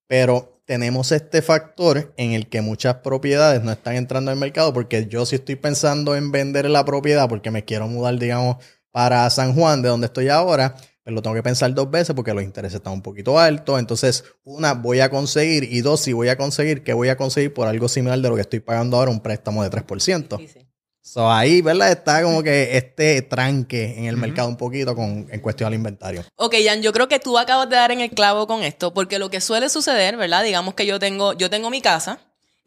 pero 0.07 0.61
tenemos 0.65 1.11
este 1.11 1.41
factor 1.41 2.13
en 2.17 2.33
el 2.33 2.49
que 2.49 2.61
muchas 2.61 2.95
propiedades 2.95 3.63
no 3.63 3.71
están 3.71 3.95
entrando 3.95 4.31
al 4.31 4.37
mercado 4.37 4.73
porque 4.73 5.07
yo 5.07 5.25
si 5.25 5.35
estoy 5.35 5.55
pensando 5.55 6.15
en 6.15 6.31
vender 6.31 6.69
la 6.69 6.83
propiedad 6.83 7.29
porque 7.29 7.51
me 7.51 7.63
quiero 7.63 7.87
mudar, 7.87 8.19
digamos, 8.19 8.57
para 8.91 9.29
San 9.29 9.53
Juan, 9.53 9.81
de 9.81 9.89
donde 9.89 10.07
estoy 10.07 10.27
ahora, 10.29 10.75
pues 11.03 11.13
lo 11.13 11.21
tengo 11.21 11.35
que 11.35 11.43
pensar 11.43 11.73
dos 11.73 11.89
veces 11.89 12.13
porque 12.15 12.33
los 12.33 12.43
intereses 12.43 12.77
están 12.77 12.93
un 12.93 13.01
poquito 13.01 13.39
altos. 13.39 13.79
Entonces, 13.79 14.25
una, 14.43 14.73
voy 14.73 14.99
a 14.99 15.09
conseguir 15.09 15.63
y 15.63 15.81
dos, 15.81 16.01
si 16.01 16.11
voy 16.11 16.27
a 16.29 16.37
conseguir, 16.37 16.83
¿qué 16.83 16.93
voy 16.93 17.09
a 17.09 17.15
conseguir 17.15 17.53
por 17.53 17.67
algo 17.67 17.87
similar 17.87 18.19
de 18.19 18.27
lo 18.27 18.35
que 18.35 18.41
estoy 18.41 18.59
pagando 18.59 18.97
ahora, 18.97 19.11
un 19.11 19.21
préstamo 19.21 19.63
de 19.63 19.69
3%? 19.69 20.37
Sí, 20.37 20.47
sí. 20.47 20.66
So, 21.07 21.31
ahí, 21.31 21.61
¿verdad? 21.61 21.89
Está 21.89 22.21
como 22.21 22.43
que 22.43 22.75
este 22.75 23.21
tranque 23.21 23.97
en 23.97 24.07
el 24.07 24.17
mercado 24.17 24.49
un 24.49 24.57
poquito 24.57 24.93
con, 24.93 25.25
en 25.31 25.39
cuestión 25.39 25.67
al 25.67 25.73
inventario. 25.73 26.25
Ok, 26.35 26.55
Jan, 26.61 26.81
yo 26.81 26.91
creo 26.91 27.07
que 27.07 27.17
tú 27.17 27.37
acabas 27.37 27.69
de 27.69 27.77
dar 27.77 27.91
en 27.91 28.01
el 28.01 28.09
clavo 28.09 28.45
con 28.45 28.61
esto, 28.61 28.93
porque 28.93 29.17
lo 29.17 29.29
que 29.29 29.39
suele 29.39 29.69
suceder, 29.69 30.17
¿verdad? 30.17 30.43
Digamos 30.43 30.73
que 30.73 30.85
yo 30.85 30.99
tengo, 30.99 31.31
yo 31.31 31.49
tengo 31.49 31.69
mi 31.69 31.81
casa, 31.81 32.19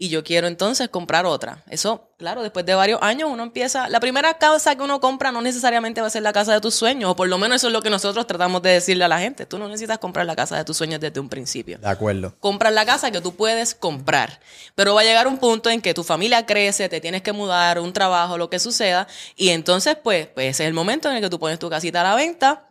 y 0.02 0.08
yo 0.08 0.24
quiero 0.24 0.46
entonces 0.46 0.88
comprar 0.88 1.26
otra. 1.26 1.62
Eso, 1.68 2.08
claro, 2.16 2.42
después 2.42 2.64
de 2.64 2.74
varios 2.74 3.02
años 3.02 3.28
uno 3.30 3.42
empieza, 3.42 3.86
la 3.90 4.00
primera 4.00 4.38
casa 4.38 4.74
que 4.74 4.82
uno 4.82 4.98
compra 4.98 5.30
no 5.30 5.42
necesariamente 5.42 6.00
va 6.00 6.06
a 6.06 6.10
ser 6.10 6.22
la 6.22 6.32
casa 6.32 6.54
de 6.54 6.60
tus 6.62 6.74
sueños, 6.74 7.10
o 7.10 7.16
por 7.16 7.28
lo 7.28 7.36
menos 7.36 7.56
eso 7.56 7.66
es 7.66 7.74
lo 7.74 7.82
que 7.82 7.90
nosotros 7.90 8.26
tratamos 8.26 8.62
de 8.62 8.70
decirle 8.70 9.04
a 9.04 9.08
la 9.08 9.20
gente. 9.20 9.44
Tú 9.44 9.58
no 9.58 9.68
necesitas 9.68 9.98
comprar 9.98 10.24
la 10.24 10.34
casa 10.34 10.56
de 10.56 10.64
tus 10.64 10.78
sueños 10.78 11.00
desde 11.00 11.20
un 11.20 11.28
principio. 11.28 11.76
De 11.76 11.86
acuerdo. 11.86 12.34
Compras 12.40 12.72
la 12.72 12.86
casa 12.86 13.10
que 13.10 13.20
tú 13.20 13.36
puedes 13.36 13.74
comprar, 13.74 14.40
pero 14.74 14.94
va 14.94 15.02
a 15.02 15.04
llegar 15.04 15.28
un 15.28 15.36
punto 15.36 15.68
en 15.68 15.82
que 15.82 15.92
tu 15.92 16.02
familia 16.02 16.46
crece, 16.46 16.88
te 16.88 17.02
tienes 17.02 17.20
que 17.20 17.34
mudar, 17.34 17.78
un 17.78 17.92
trabajo, 17.92 18.38
lo 18.38 18.48
que 18.48 18.58
suceda, 18.58 19.06
y 19.36 19.50
entonces 19.50 19.98
pues, 20.02 20.28
pues 20.28 20.46
ese 20.46 20.64
es 20.64 20.68
el 20.68 20.74
momento 20.74 21.10
en 21.10 21.16
el 21.16 21.20
que 21.20 21.28
tú 21.28 21.38
pones 21.38 21.58
tu 21.58 21.68
casita 21.68 22.00
a 22.00 22.04
la 22.04 22.14
venta 22.14 22.69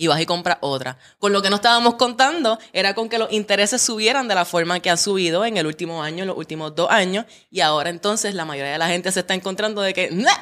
y 0.00 0.06
vas 0.06 0.18
y 0.18 0.24
compras 0.24 0.56
otra. 0.62 0.96
Con 1.18 1.34
lo 1.34 1.42
que 1.42 1.50
no 1.50 1.56
estábamos 1.56 1.96
contando 1.96 2.58
era 2.72 2.94
con 2.94 3.10
que 3.10 3.18
los 3.18 3.30
intereses 3.30 3.82
subieran 3.82 4.28
de 4.28 4.34
la 4.34 4.46
forma 4.46 4.80
que 4.80 4.88
han 4.88 4.96
subido 4.96 5.44
en 5.44 5.58
el 5.58 5.66
último 5.66 6.02
año, 6.02 6.22
en 6.22 6.28
los 6.28 6.38
últimos 6.38 6.74
dos 6.74 6.90
años, 6.90 7.26
y 7.50 7.60
ahora 7.60 7.90
entonces 7.90 8.34
la 8.34 8.46
mayoría 8.46 8.72
de 8.72 8.78
la 8.78 8.88
gente 8.88 9.12
se 9.12 9.20
está 9.20 9.34
encontrando 9.34 9.82
de 9.82 9.92
que, 9.92 10.10
¡Nah! 10.10 10.32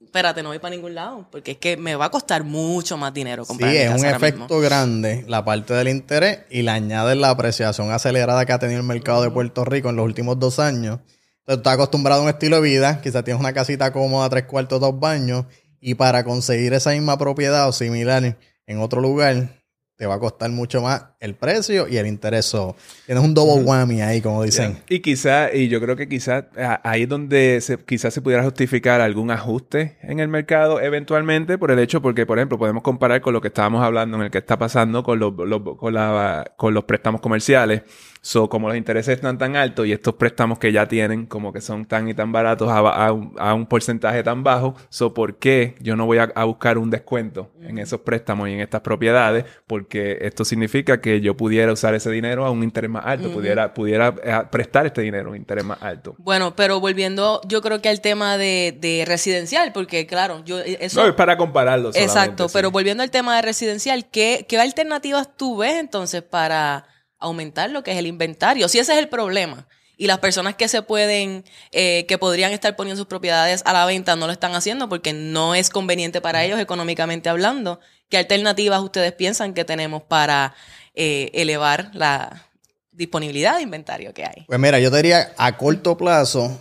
espérate, 0.00 0.44
no 0.44 0.50
voy 0.50 0.60
para 0.60 0.76
ningún 0.76 0.94
lado, 0.94 1.26
porque 1.32 1.52
es 1.52 1.58
que 1.58 1.76
me 1.76 1.96
va 1.96 2.04
a 2.04 2.10
costar 2.10 2.44
mucho 2.44 2.96
más 2.96 3.12
dinero 3.12 3.44
comprar. 3.44 3.72
Sí, 3.72 3.78
es 3.78 3.90
un 3.90 4.06
efecto 4.06 4.60
grande 4.60 5.24
la 5.26 5.44
parte 5.44 5.74
del 5.74 5.88
interés 5.88 6.42
y 6.48 6.62
le 6.62 6.70
añade 6.70 7.16
la 7.16 7.30
apreciación 7.30 7.90
acelerada 7.90 8.46
que 8.46 8.52
ha 8.52 8.60
tenido 8.60 8.78
el 8.78 8.86
mercado 8.86 9.22
de 9.22 9.30
Puerto 9.32 9.64
Rico 9.64 9.90
en 9.90 9.96
los 9.96 10.04
últimos 10.04 10.38
dos 10.38 10.60
años. 10.60 11.00
Entonces, 11.40 11.58
estás 11.58 11.74
acostumbrado 11.74 12.20
a 12.20 12.24
un 12.26 12.30
estilo 12.30 12.60
de 12.60 12.62
vida, 12.62 13.00
quizás 13.02 13.24
tienes 13.24 13.40
una 13.40 13.52
casita 13.52 13.92
cómoda, 13.92 14.30
tres 14.30 14.44
cuartos, 14.44 14.80
dos 14.80 15.00
baños, 15.00 15.46
y 15.80 15.94
para 15.94 16.22
conseguir 16.22 16.74
esa 16.74 16.90
misma 16.90 17.18
propiedad 17.18 17.68
o 17.68 17.72
similar 17.72 18.36
en 18.66 18.78
otro 18.78 19.00
lugar, 19.00 19.60
te 20.00 20.06
va 20.06 20.14
a 20.14 20.18
costar 20.18 20.48
mucho 20.50 20.80
más 20.80 21.08
el 21.20 21.34
precio 21.34 21.86
y 21.86 21.98
el 21.98 22.06
interés. 22.06 22.56
tienes 23.04 23.22
un 23.22 23.34
double 23.34 23.62
whammy 23.64 24.00
ahí, 24.00 24.22
como 24.22 24.42
dicen. 24.42 24.78
Y 24.88 25.00
quizá, 25.00 25.52
y 25.52 25.68
yo 25.68 25.78
creo 25.78 25.94
que 25.94 26.08
quizás 26.08 26.44
ahí 26.82 27.02
es 27.02 27.08
donde 27.10 27.60
se, 27.60 27.76
quizás 27.76 28.14
se 28.14 28.22
pudiera 28.22 28.42
justificar 28.42 29.02
algún 29.02 29.30
ajuste 29.30 29.98
en 30.00 30.18
el 30.18 30.28
mercado 30.28 30.80
eventualmente 30.80 31.58
por 31.58 31.70
el 31.70 31.78
hecho, 31.78 32.00
porque 32.00 32.24
por 32.24 32.38
ejemplo 32.38 32.56
podemos 32.56 32.82
comparar 32.82 33.20
con 33.20 33.34
lo 33.34 33.42
que 33.42 33.48
estábamos 33.48 33.84
hablando 33.84 34.16
en 34.16 34.22
el 34.22 34.30
que 34.30 34.38
está 34.38 34.58
pasando 34.58 35.02
con 35.02 35.18
los, 35.18 35.34
con, 35.76 35.92
la, 35.92 36.50
con 36.56 36.72
los 36.72 36.84
préstamos 36.84 37.20
comerciales. 37.20 37.82
So, 38.22 38.50
como 38.50 38.68
los 38.68 38.76
intereses 38.76 39.14
están 39.14 39.38
tan 39.38 39.56
altos 39.56 39.86
y 39.86 39.92
estos 39.92 40.14
préstamos 40.14 40.58
que 40.58 40.72
ya 40.72 40.86
tienen, 40.86 41.24
como 41.24 41.54
que 41.54 41.62
son 41.62 41.86
tan 41.86 42.06
y 42.08 42.14
tan 42.14 42.32
baratos 42.32 42.68
a, 42.70 43.12
un, 43.12 43.66
porcentaje 43.66 44.22
tan 44.22 44.44
bajo, 44.44 44.74
so, 44.90 45.14
¿por 45.14 45.36
qué 45.36 45.74
yo 45.80 45.96
no 45.96 46.04
voy 46.04 46.18
a, 46.18 46.44
buscar 46.44 46.76
un 46.76 46.90
descuento 46.90 47.50
en 47.62 47.78
esos 47.78 48.00
préstamos 48.00 48.48
y 48.48 48.52
en 48.52 48.60
estas 48.60 48.82
propiedades? 48.82 49.46
Porque 49.66 50.18
esto 50.20 50.44
significa 50.44 51.00
que 51.00 51.22
yo 51.22 51.34
pudiera 51.34 51.72
usar 51.72 51.94
ese 51.94 52.10
dinero 52.10 52.44
a 52.44 52.50
un 52.50 52.62
interés 52.62 52.90
más 52.90 53.06
alto, 53.06 53.32
pudiera, 53.32 53.72
pudiera 53.72 54.14
eh, 54.22 54.42
prestar 54.50 54.84
este 54.84 55.00
dinero 55.00 55.28
a 55.28 55.30
un 55.30 55.36
interés 55.36 55.64
más 55.64 55.82
alto. 55.82 56.14
Bueno, 56.18 56.54
pero 56.54 56.78
volviendo, 56.78 57.40
yo 57.46 57.62
creo 57.62 57.80
que 57.80 57.88
al 57.88 58.02
tema 58.02 58.36
de, 58.36 59.04
residencial, 59.06 59.72
porque 59.72 60.06
claro, 60.06 60.44
yo 60.44 60.60
eh, 60.60 60.76
eso... 60.80 61.00
No, 61.00 61.08
es 61.08 61.14
para 61.14 61.38
compararlo. 61.38 61.90
Exacto, 61.94 62.48
pero 62.52 62.70
volviendo 62.70 63.02
al 63.02 63.10
tema 63.10 63.36
de 63.36 63.42
residencial, 63.42 64.04
¿qué, 64.10 64.44
¿qué 64.46 64.58
alternativas 64.58 65.34
tú 65.36 65.56
ves 65.56 65.76
entonces 65.76 66.22
para 66.22 66.84
aumentar 67.20 67.70
lo 67.70 67.82
que 67.82 67.92
es 67.92 67.98
el 67.98 68.06
inventario. 68.06 68.68
Si 68.68 68.78
ese 68.78 68.92
es 68.92 68.98
el 68.98 69.08
problema 69.08 69.68
y 69.96 70.06
las 70.06 70.18
personas 70.18 70.54
que 70.54 70.66
se 70.66 70.82
pueden, 70.82 71.44
eh, 71.72 72.06
que 72.06 72.18
podrían 72.18 72.52
estar 72.52 72.74
poniendo 72.74 72.98
sus 72.98 73.06
propiedades 73.06 73.62
a 73.66 73.72
la 73.72 73.84
venta 73.84 74.16
no 74.16 74.26
lo 74.26 74.32
están 74.32 74.54
haciendo 74.54 74.88
porque 74.88 75.12
no 75.12 75.54
es 75.54 75.70
conveniente 75.70 76.20
para 76.20 76.44
ellos 76.44 76.58
económicamente 76.58 77.28
hablando, 77.28 77.80
¿qué 78.08 78.16
alternativas 78.16 78.80
ustedes 78.80 79.12
piensan 79.12 79.54
que 79.54 79.64
tenemos 79.64 80.02
para 80.02 80.54
eh, 80.94 81.30
elevar 81.34 81.90
la 81.92 82.48
disponibilidad 82.90 83.56
de 83.56 83.62
inventario 83.62 84.14
que 84.14 84.24
hay? 84.24 84.44
Pues 84.46 84.58
mira, 84.58 84.80
yo 84.80 84.90
te 84.90 84.96
diría 84.96 85.32
a 85.36 85.56
corto 85.56 85.96
plazo 85.96 86.58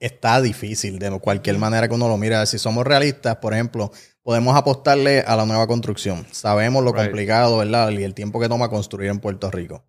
está 0.00 0.40
difícil 0.40 0.98
de 0.98 1.10
cualquier 1.18 1.58
manera 1.58 1.88
que 1.88 1.94
uno 1.94 2.08
lo 2.08 2.16
mire. 2.16 2.44
Si 2.46 2.58
somos 2.58 2.86
realistas, 2.86 3.36
por 3.36 3.54
ejemplo, 3.54 3.90
podemos 4.28 4.54
apostarle 4.54 5.20
a 5.26 5.36
la 5.36 5.46
nueva 5.46 5.66
construcción. 5.66 6.26
Sabemos 6.32 6.84
lo 6.84 6.92
Right. 6.92 7.04
complicado, 7.06 7.56
¿verdad? 7.56 7.88
Y 7.92 8.02
el 8.04 8.12
tiempo 8.12 8.38
que 8.38 8.46
toma 8.46 8.68
construir 8.68 9.08
en 9.08 9.20
Puerto 9.20 9.50
Rico. 9.50 9.86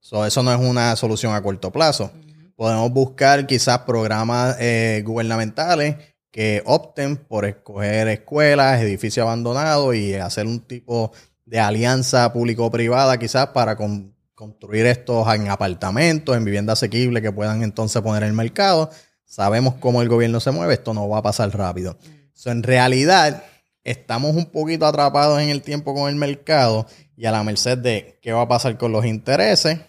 So, 0.00 0.24
eso 0.24 0.42
no 0.42 0.50
es 0.54 0.58
una 0.58 0.96
solución 0.96 1.34
a 1.34 1.42
corto 1.42 1.70
plazo. 1.70 2.10
Podemos 2.56 2.90
buscar 2.90 3.46
quizás 3.46 3.80
programas 3.80 4.56
eh, 4.58 5.02
gubernamentales 5.04 5.96
que 6.30 6.62
opten 6.64 7.16
por 7.18 7.44
escoger 7.44 8.08
escuelas, 8.08 8.80
edificios 8.80 9.24
abandonados 9.24 9.94
y 9.94 10.14
hacer 10.14 10.46
un 10.46 10.60
tipo 10.60 11.12
de 11.44 11.60
alianza 11.60 12.32
público-privada 12.32 13.18
quizás 13.18 13.48
para 13.48 13.76
con- 13.76 14.14
construir 14.34 14.86
estos 14.86 15.28
en 15.34 15.50
apartamentos, 15.50 16.34
en 16.34 16.44
vivienda 16.46 16.72
asequible 16.72 17.20
que 17.20 17.32
puedan 17.32 17.62
entonces 17.62 18.00
poner 18.00 18.22
en 18.22 18.30
el 18.30 18.34
mercado. 18.34 18.88
Sabemos 19.26 19.74
cómo 19.78 20.00
el 20.00 20.08
gobierno 20.08 20.40
se 20.40 20.52
mueve, 20.52 20.72
esto 20.72 20.94
no 20.94 21.06
va 21.06 21.18
a 21.18 21.22
pasar 21.22 21.54
rápido. 21.54 21.98
So, 22.32 22.50
en 22.50 22.62
realidad, 22.62 23.42
estamos 23.90 24.36
un 24.36 24.46
poquito 24.46 24.86
atrapados 24.86 25.40
en 25.40 25.48
el 25.48 25.62
tiempo 25.62 25.94
con 25.94 26.08
el 26.08 26.16
mercado 26.16 26.86
y 27.16 27.26
a 27.26 27.32
la 27.32 27.42
merced 27.42 27.78
de 27.78 28.18
qué 28.22 28.32
va 28.32 28.42
a 28.42 28.48
pasar 28.48 28.76
con 28.78 28.92
los 28.92 29.04
intereses. 29.04 29.80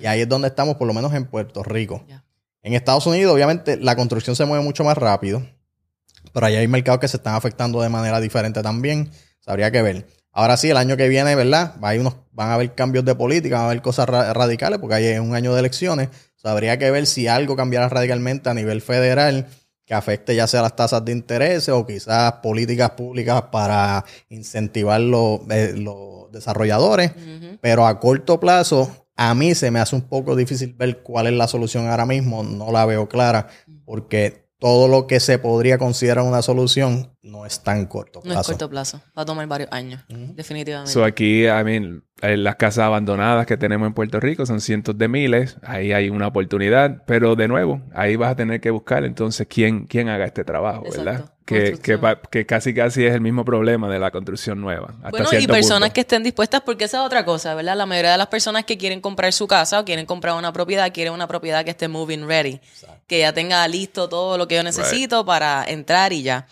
Y 0.00 0.06
ahí 0.06 0.22
es 0.22 0.28
donde 0.28 0.48
estamos, 0.48 0.76
por 0.76 0.86
lo 0.86 0.94
menos 0.94 1.12
en 1.14 1.26
Puerto 1.26 1.62
Rico. 1.62 2.04
En 2.62 2.74
Estados 2.74 3.06
Unidos, 3.06 3.32
obviamente, 3.34 3.76
la 3.76 3.96
construcción 3.96 4.36
se 4.36 4.44
mueve 4.44 4.64
mucho 4.64 4.84
más 4.84 4.96
rápido, 4.96 5.46
pero 6.32 6.46
allá 6.46 6.58
hay 6.58 6.68
mercados 6.68 7.00
que 7.00 7.08
se 7.08 7.16
están 7.16 7.34
afectando 7.34 7.80
de 7.80 7.88
manera 7.88 8.20
diferente 8.20 8.62
también. 8.62 9.10
Habría 9.46 9.70
que 9.70 9.82
ver. 9.82 10.06
Ahora 10.32 10.56
sí, 10.56 10.70
el 10.70 10.76
año 10.76 10.96
que 10.96 11.08
viene, 11.08 11.34
¿verdad? 11.34 11.74
Hay 11.82 11.98
unos, 11.98 12.16
van 12.32 12.50
a 12.50 12.54
haber 12.54 12.74
cambios 12.74 13.04
de 13.04 13.14
política, 13.14 13.56
van 13.56 13.64
a 13.64 13.70
haber 13.70 13.82
cosas 13.82 14.08
ra- 14.08 14.32
radicales, 14.32 14.78
porque 14.78 14.94
hay 14.94 15.18
un 15.18 15.34
año 15.34 15.52
de 15.52 15.60
elecciones. 15.60 16.08
O 16.08 16.40
sea, 16.40 16.52
habría 16.52 16.78
que 16.78 16.90
ver 16.90 17.06
si 17.06 17.28
algo 17.28 17.54
cambiará 17.54 17.88
radicalmente 17.88 18.48
a 18.48 18.54
nivel 18.54 18.80
federal 18.80 19.46
que 19.92 19.96
afecte 19.96 20.34
ya 20.34 20.46
sea 20.46 20.62
las 20.62 20.74
tasas 20.74 21.04
de 21.04 21.12
interés 21.12 21.68
o 21.68 21.86
quizás 21.86 22.32
políticas 22.42 22.92
públicas 22.92 23.42
para 23.52 24.02
incentivar 24.30 24.98
los, 25.02 25.40
eh, 25.50 25.74
los 25.76 26.32
desarrolladores. 26.32 27.12
Pero 27.60 27.86
a 27.86 28.00
corto 28.00 28.40
plazo, 28.40 28.90
a 29.16 29.34
mí 29.34 29.54
se 29.54 29.70
me 29.70 29.80
hace 29.80 29.94
un 29.94 30.00
poco 30.00 30.34
difícil 30.34 30.72
ver 30.72 31.02
cuál 31.02 31.26
es 31.26 31.34
la 31.34 31.46
solución 31.46 31.88
ahora 31.88 32.06
mismo. 32.06 32.42
No 32.42 32.72
la 32.72 32.86
veo 32.86 33.06
clara 33.06 33.48
porque 33.84 34.41
todo 34.62 34.86
lo 34.86 35.08
que 35.08 35.18
se 35.18 35.40
podría 35.40 35.76
considerar 35.76 36.24
una 36.24 36.40
solución 36.40 37.16
no 37.20 37.44
es 37.44 37.64
tan 37.64 37.86
corto 37.86 38.20
No 38.24 38.30
es 38.30 38.34
plazo. 38.36 38.52
corto 38.52 38.70
plazo. 38.70 39.02
Va 39.18 39.22
a 39.22 39.24
tomar 39.24 39.44
varios 39.48 39.68
años. 39.72 40.04
Definitivamente. 40.08 40.92
So 40.92 41.02
aquí, 41.04 41.46
I 41.48 41.64
mean, 41.64 42.04
eh, 42.20 42.36
las 42.36 42.54
casas 42.54 42.84
abandonadas 42.84 43.44
que 43.46 43.56
tenemos 43.56 43.88
en 43.88 43.92
Puerto 43.94 44.20
Rico 44.20 44.46
son 44.46 44.60
cientos 44.60 44.96
de 44.96 45.08
miles. 45.08 45.56
Ahí 45.64 45.92
hay 45.92 46.10
una 46.10 46.28
oportunidad. 46.28 47.02
Pero 47.06 47.34
de 47.34 47.48
nuevo, 47.48 47.82
ahí 47.92 48.14
vas 48.14 48.30
a 48.30 48.36
tener 48.36 48.60
que 48.60 48.70
buscar 48.70 49.04
entonces 49.04 49.48
quién, 49.50 49.86
quién 49.86 50.08
haga 50.08 50.26
este 50.26 50.44
trabajo, 50.44 50.84
¿verdad? 50.84 51.31
Que, 51.44 51.78
que, 52.30 52.46
casi 52.46 52.72
casi 52.72 53.04
es 53.04 53.14
el 53.14 53.20
mismo 53.20 53.44
problema 53.44 53.88
de 53.88 53.98
la 53.98 54.10
construcción 54.10 54.60
nueva. 54.60 54.94
Hasta 55.02 55.10
Bueno, 55.10 55.28
y 55.32 55.46
personas 55.46 55.88
punto. 55.88 55.94
que 55.94 56.00
estén 56.02 56.22
dispuestas, 56.22 56.60
porque 56.60 56.84
esa 56.84 57.00
es 57.00 57.06
otra 57.06 57.24
cosa, 57.24 57.54
¿verdad? 57.54 57.76
La 57.76 57.84
mayoría 57.84 58.12
de 58.12 58.18
las 58.18 58.28
personas 58.28 58.64
que 58.64 58.78
quieren 58.78 59.00
comprar 59.00 59.32
su 59.32 59.48
casa 59.48 59.80
o 59.80 59.84
quieren 59.84 60.06
comprar 60.06 60.34
una 60.34 60.52
propiedad, 60.52 60.92
quieren 60.92 61.12
una 61.12 61.26
propiedad 61.26 61.64
que 61.64 61.70
esté 61.70 61.88
moving 61.88 62.28
ready, 62.28 62.60
que 63.08 63.18
ya 63.18 63.32
tenga 63.32 63.66
listo 63.66 64.08
todo 64.08 64.38
lo 64.38 64.46
que 64.46 64.54
yo 64.54 64.62
necesito 64.62 65.24
para 65.24 65.64
entrar 65.66 66.12
y 66.12 66.22
ya. 66.22 66.46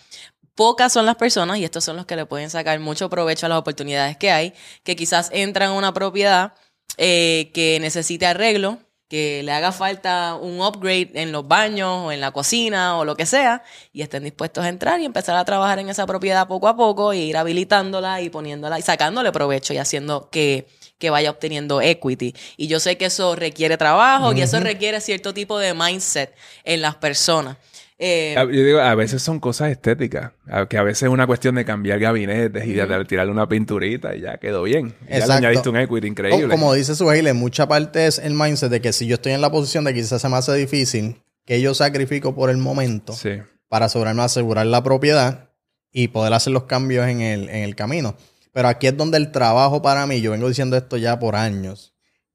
Pocas 0.56 0.92
son 0.92 1.06
las 1.06 1.16
personas, 1.16 1.59
y 1.59 1.64
estos 1.64 1.85
son 1.85 1.97
los 1.97 2.04
que 2.04 2.16
le 2.16 2.26
pueden 2.26 2.50
sacar 2.50 2.78
mucho 2.80 3.09
provecho 3.09 3.47
a 3.47 3.49
las 3.49 3.59
oportunidades 3.59 4.16
que 4.16 4.30
hay, 4.30 4.52
que 4.82 4.97
quizás 4.97 5.30
entran 5.32 5.70
a 5.70 5.73
una 5.75 5.94
propiedad 5.94 6.54
eh, 6.99 7.50
que 7.54 7.78
necesite 7.80 8.26
arreglo, 8.26 8.78
que 9.11 9.43
le 9.43 9.50
haga 9.50 9.73
falta 9.73 10.37
un 10.37 10.61
upgrade 10.61 11.11
en 11.14 11.33
los 11.33 11.47
baños 11.47 12.07
o 12.07 12.12
en 12.12 12.21
la 12.21 12.31
cocina 12.31 12.97
o 12.97 13.05
lo 13.05 13.17
que 13.17 13.26
sea, 13.26 13.64
y 13.93 14.02
estén 14.02 14.23
dispuestos 14.23 14.64
a 14.64 14.69
entrar 14.69 15.00
y 15.00 15.05
empezar 15.05 15.37
a 15.37 15.45
trabajar 15.45 15.81
en 15.81 15.88
esa 15.88 16.07
propiedad 16.07 16.47
poco 16.47 16.69
a 16.69 16.76
poco, 16.76 17.12
e 17.12 17.19
ir 17.19 17.37
habilitándola 17.37 18.21
y 18.21 18.31
poniéndola 18.31 18.79
y 18.79 18.83
sacándole 18.83 19.33
provecho 19.33 19.75
y 19.75 19.79
haciendo 19.79 20.31
que, 20.31 20.69
que 20.99 21.11
vaya 21.11 21.31
obteniendo 21.31 21.83
equity. 21.83 22.37
Y 22.57 22.69
yo 22.69 22.79
sé 22.79 22.97
que 22.97 23.07
eso 23.07 23.35
requiere 23.35 23.76
trabajo 23.76 24.33
y 24.33 24.43
eso 24.43 24.61
requiere 24.61 25.00
cierto 25.00 25.35
tipo 25.35 25.59
de 25.59 25.75
mindset 25.75 26.33
en 26.62 26.81
las 26.81 26.95
personas. 26.95 27.57
Eh, 28.02 28.35
A- 28.38 28.45
Yo 28.45 28.64
digo, 28.64 28.80
a 28.80 28.95
veces 28.95 29.21
son 29.23 29.38
cosas 29.40 29.71
estéticas. 29.71 30.33
Que 30.71 30.78
a 30.78 30.83
veces 30.83 31.02
es 31.04 31.09
una 31.11 31.26
cuestión 31.26 31.54
de 31.57 31.64
cambiar 31.66 31.99
gabinetes 32.00 32.66
y 32.66 32.73
de 32.73 33.04
tirarle 33.04 33.30
una 33.30 33.47
pinturita 33.47 34.16
y 34.16 34.23
ya 34.23 34.38
quedó 34.38 34.62
bien. 34.62 34.95
Ya 35.02 35.07
le 35.09 35.14
Exacto. 35.16 35.33
añadiste 35.35 35.69
un 35.69 35.76
equity 35.76 36.07
increíble. 36.09 36.42
Como, 36.45 36.50
como 36.50 36.75
dice 36.75 36.95
Suheil, 36.95 37.26
en 37.26 37.37
mucha 37.37 37.69
parte 37.69 38.07
es 38.07 38.19
el 38.19 38.33
mindset 38.35 38.71
de 38.71 38.80
que 38.80 38.92
si 38.95 39.07
yo 39.07 39.16
estoy 39.16 39.33
en 39.33 39.42
la 39.42 39.50
posición 39.50 39.85
de 39.85 39.92
que 39.92 40.00
quizás 40.00 40.23
se 40.23 40.28
me 40.30 40.37
hace 40.37 40.54
difícil, 40.54 41.16
que 41.45 41.61
yo 41.61 41.75
sacrifico 41.75 42.35
por 42.35 42.49
el 42.49 42.57
momento 42.57 43.12
Sí. 43.12 43.38
para 43.69 43.87
asegurarme 43.87 44.23
asegurar 44.23 44.64
la 44.66 44.83
propiedad 44.83 45.50
y 45.92 46.09
poder 46.09 46.33
hacer 46.33 46.52
los 46.54 46.64
cambios 46.64 47.07
en 47.07 47.21
el, 47.21 47.49
en 47.50 47.64
el 47.64 47.76
camino. 47.76 48.14
Pero 48.52 48.69
aquí 48.69 48.87
es 48.87 48.97
donde 48.97 49.19
el 49.19 49.30
trabajo 49.30 49.83
para 49.83 50.07
mí, 50.07 50.21
yo 50.23 50.30
vengo 50.30 50.49
diciendo 50.49 50.76
esto 50.76 50.97
ya 50.97 51.19
por 51.19 51.37
años, 51.37 51.92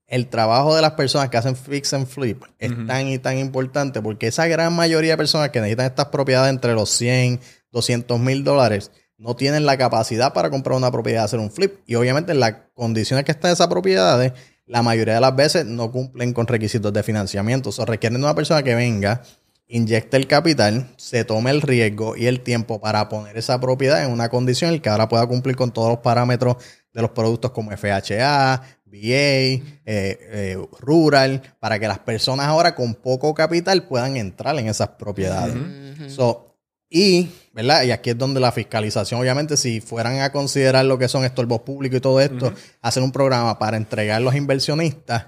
el 0.08 0.28
trabajo 0.28 0.76
de 0.76 0.82
las 0.82 0.92
personas 0.92 1.30
que 1.30 1.38
hacen 1.38 1.56
fix 1.56 1.94
and 1.94 2.08
flip 2.08 2.44
es 2.60 2.72
tan 2.86 3.08
y 3.08 3.18
tan 3.18 3.38
importante 3.38 4.02
porque 4.02 4.28
esa 4.28 4.48
gran 4.48 4.74
mayoría 4.74 5.12
de 5.12 5.18
personas 5.18 5.50
que 5.50 5.60
necesitan 5.60 5.88
estas 5.88 6.08
propiedades 6.08 6.52
entre 6.52 6.74
los 6.74 6.90
100, 6.92 7.40
200 7.72 8.20
mil 8.20 8.44
dólares 8.44 8.92
no 9.18 9.36
tienen 9.36 9.66
la 9.66 9.78
capacidad 9.78 10.34
para 10.34 10.50
comprar 10.50 10.78
una 10.78 10.92
propiedad 10.92 11.24
y 11.24 11.26
hacer 11.26 11.40
un 11.40 11.52
flip. 11.52 11.80
Y 11.86 11.96
obviamente 11.96 12.34
en 12.34 12.40
las 12.40 12.54
condiciones 12.74 13.26
que 13.26 13.32
están 13.32 13.52
esas 13.52 13.68
propiedades, 13.68 14.34
la 14.66 14.82
mayoría 14.82 15.16
de 15.16 15.22
las 15.22 15.36
veces 15.36 15.66
no 15.66 15.92
cumplen 15.92 16.34
con 16.34 16.48
requisitos 16.48 16.92
de 16.92 17.04
financiamiento. 17.04 17.70
O 17.70 17.72
sea, 17.72 17.86
requieren 17.86 18.20
de 18.20 18.26
una 18.26 18.36
persona 18.36 18.62
que 18.64 18.76
venga, 18.76 19.22
inyecte 19.68 20.18
el 20.18 20.28
capital, 20.28 20.88
se 20.98 21.24
tome 21.24 21.52
el 21.52 21.62
riesgo 21.62 22.16
y 22.16 22.28
el 22.28 22.42
tiempo 22.42 22.80
para 22.80 23.08
poner 23.10 23.38
esa 23.38 23.60
propiedad 23.60 24.04
en 24.04 24.12
una 24.12 24.30
condición 24.30 24.74
en 24.74 24.82
que 24.82 24.90
ahora 24.90 25.08
pueda 25.08 25.26
cumplir 25.28 25.56
con 25.56 25.72
todos 25.72 25.90
los 25.90 26.00
parámetros 26.00 26.58
de 26.94 27.02
los 27.02 27.12
productos 27.12 27.52
como 27.52 27.72
FHA, 27.72 28.62
VA, 28.96 29.12
eh, 29.12 29.62
eh, 29.86 30.58
Rural, 30.80 31.42
para 31.60 31.80
que 31.80 31.88
las 31.88 32.00
personas 32.00 32.48
ahora 32.48 32.76
con 32.76 32.96
poco 32.96 33.34
capital 33.34 33.88
puedan 33.88 34.18
entrar 34.18 34.58
en 34.58 34.68
esas 34.68 34.90
propiedades. 34.90 35.56
So, 36.08 36.56
y, 36.90 37.30
¿verdad? 37.54 37.84
Y 37.84 37.92
aquí 37.92 38.12
es 38.12 38.18
donde 38.18 38.40
la 38.40 38.52
fiscalización, 38.52 39.20
obviamente, 39.20 39.58
si 39.58 39.82
fueran 39.82 40.20
a 40.20 40.32
considerar 40.32 40.86
lo 40.86 40.98
que 40.98 41.08
son 41.08 41.26
estorbos 41.26 41.62
públicos 41.62 41.98
y 41.98 42.02
todo 42.02 42.22
esto, 42.22 42.54
hacer 42.82 43.04
un 43.04 43.12
programa 43.12 43.60
para 43.60 43.78
entregar 43.78 44.18
a 44.18 44.20
los 44.22 44.36
inversionistas, 44.36 45.26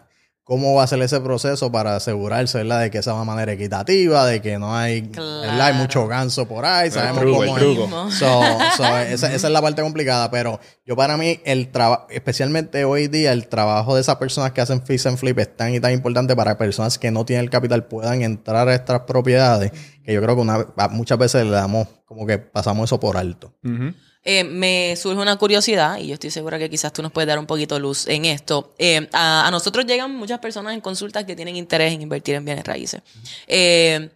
¿cómo 0.47 0.73
va 0.73 0.83
a 0.83 0.87
ser 0.87 1.01
ese 1.01 1.19
proceso 1.19 1.69
para 1.73 1.97
asegurarse, 1.97 2.59
¿verdad? 2.59 2.79
De 2.79 2.89
que 2.89 3.03
sea 3.03 3.11
de 3.11 3.19
una 3.19 3.25
manera 3.25 3.51
equitativa, 3.51 4.25
de 4.25 4.41
que 4.41 4.57
no 4.57 4.73
hay, 4.73 5.01
¿verdad? 5.01 5.61
Hay 5.61 5.73
mucho 5.73 6.07
ganso 6.07 6.47
por 6.47 6.65
ahí, 6.65 6.89
sabemos 6.89 7.19
truco, 7.19 7.39
cómo 7.39 7.57
el 7.57 7.63
es. 8.09 8.13
So, 8.15 8.41
so, 8.77 8.97
esa, 8.97 9.33
esa 9.33 9.47
es 9.47 9.53
la 9.53 9.61
parte 9.61 9.81
complicada, 9.81 10.31
pero 10.31 10.61
yo 10.85 10.95
para 10.95 11.17
mí, 11.17 11.41
el 11.43 11.67
trabajo, 11.69 12.07
especialmente 12.09 12.85
hoy 12.85 13.09
día, 13.09 13.33
el 13.33 13.49
trabajo 13.49 13.93
de 13.95 14.01
esas 14.01 14.15
personas 14.15 14.53
que 14.53 14.61
hacen 14.61 14.81
fix 14.81 15.05
and 15.05 15.17
flip 15.17 15.37
es 15.37 15.53
tan 15.55 15.75
y 15.75 15.81
tan 15.81 15.91
importante 15.91 16.33
para 16.33 16.57
personas 16.57 16.97
que 16.97 17.11
no 17.11 17.25
tienen 17.25 17.43
el 17.43 17.51
capital 17.51 17.85
puedan 17.85 18.21
entrar 18.21 18.69
a 18.69 18.73
estas 18.73 19.01
propiedades, 19.01 19.73
que 20.05 20.13
yo 20.13 20.21
creo 20.21 20.35
que 20.35 20.41
una, 20.41 20.65
muchas 20.91 21.17
veces 21.17 21.43
le 21.43 21.51
damos, 21.51 21.89
como 22.05 22.25
que 22.25 22.37
pasamos 22.37 22.85
eso 22.85 23.01
por 23.01 23.17
alto. 23.17 23.53
Ujú. 23.65 23.93
Eh, 24.29 24.43
me 24.43 24.93
surge 24.97 25.21
una 25.21 25.37
curiosidad 25.37 25.99
y 25.99 26.07
yo 26.07 26.15
estoy 26.15 26.31
segura 26.31 26.59
que 26.59 26.69
quizás 26.69 26.91
tú 26.91 27.01
nos 27.01 27.13
puedes 27.13 27.29
dar 27.29 27.39
un 27.39 27.45
poquito 27.45 27.75
de 27.75 27.81
luz 27.81 28.09
en 28.09 28.25
esto. 28.25 28.73
Eh, 28.77 29.07
a, 29.13 29.47
nosotros 29.51 29.85
llegan 29.85 30.13
muchas 30.13 30.39
personas 30.39 30.73
en 30.73 30.81
consultas 30.81 31.23
que 31.23 31.33
tienen 31.33 31.55
interés 31.55 31.93
en 31.93 32.01
invertir 32.01 32.35
en 32.35 32.43
bienes 32.43 32.65
raíces. 32.65 33.01
Eh, 33.47 34.09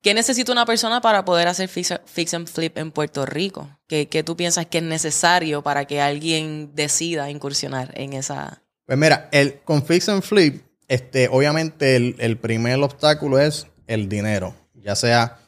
¿Qué 0.00 0.14
necesita 0.14 0.52
una 0.52 0.64
persona 0.64 1.00
para 1.00 1.24
poder 1.24 1.48
hacer 1.48 1.68
fix, 1.68 2.34
and 2.34 2.46
flip 2.46 2.78
en 2.78 2.92
Puerto 2.92 3.26
Rico? 3.26 3.68
¿Qué, 3.88 4.06
tú 4.24 4.36
piensas 4.36 4.66
que 4.66 4.78
es 4.78 4.84
necesario 4.84 5.60
para 5.60 5.86
que 5.86 6.00
alguien 6.00 6.70
decida 6.76 7.28
incursionar 7.28 7.90
en 7.96 8.12
esa... 8.12 8.62
Pues 8.86 8.96
mira, 8.96 9.28
el, 9.32 9.58
con 9.64 9.84
fix 9.84 10.08
and 10.08 10.22
flip, 10.22 10.62
este, 10.86 11.26
obviamente 11.28 11.96
el 11.96 12.38
primer 12.38 12.78
obstáculo 12.78 13.40
es 13.40 13.66
el 13.88 14.08
dinero, 14.08 14.54
ya 14.74 14.94
sea 14.94 15.41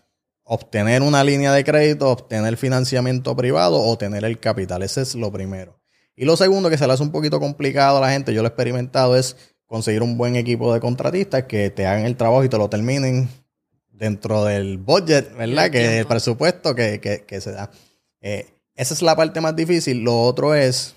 obtener 0.44 1.02
una 1.02 1.24
línea 1.24 1.52
de 1.52 1.64
crédito, 1.64 2.10
obtener 2.10 2.56
financiamiento 2.56 3.34
privado 3.34 3.80
o 3.80 3.96
tener 3.98 4.24
el 4.24 4.38
capital. 4.38 4.82
Ese 4.82 5.02
es 5.02 5.14
lo 5.14 5.32
primero. 5.32 5.80
Y 6.16 6.24
lo 6.26 6.36
segundo 6.36 6.70
que 6.70 6.78
se 6.78 6.86
le 6.86 6.92
hace 6.92 7.02
un 7.02 7.10
poquito 7.12 7.40
complicado 7.40 7.98
a 7.98 8.00
la 8.00 8.10
gente, 8.12 8.32
yo 8.34 8.42
lo 8.42 8.48
he 8.48 8.50
experimentado, 8.50 9.16
es 9.16 9.36
conseguir 9.66 10.02
un 10.02 10.16
buen 10.18 10.36
equipo 10.36 10.72
de 10.72 10.80
contratistas 10.80 11.44
que 11.44 11.70
te 11.70 11.86
hagan 11.86 12.04
el 12.04 12.16
trabajo 12.16 12.44
y 12.44 12.48
te 12.48 12.58
lo 12.58 12.68
terminen 12.68 13.28
dentro 13.90 14.44
del 14.44 14.78
budget, 14.78 15.34
¿verdad? 15.36 15.70
Que 15.70 15.98
el 15.98 16.06
presupuesto 16.06 16.74
que, 16.74 17.00
que- 17.00 17.24
que 17.24 17.40
se 17.40 17.52
da. 17.52 17.70
Eh, 18.20 18.46
esa 18.76 18.94
es 18.94 19.02
la 19.02 19.16
parte 19.16 19.40
más 19.40 19.56
difícil. 19.56 20.02
Lo 20.02 20.22
otro 20.22 20.54
es 20.54 20.94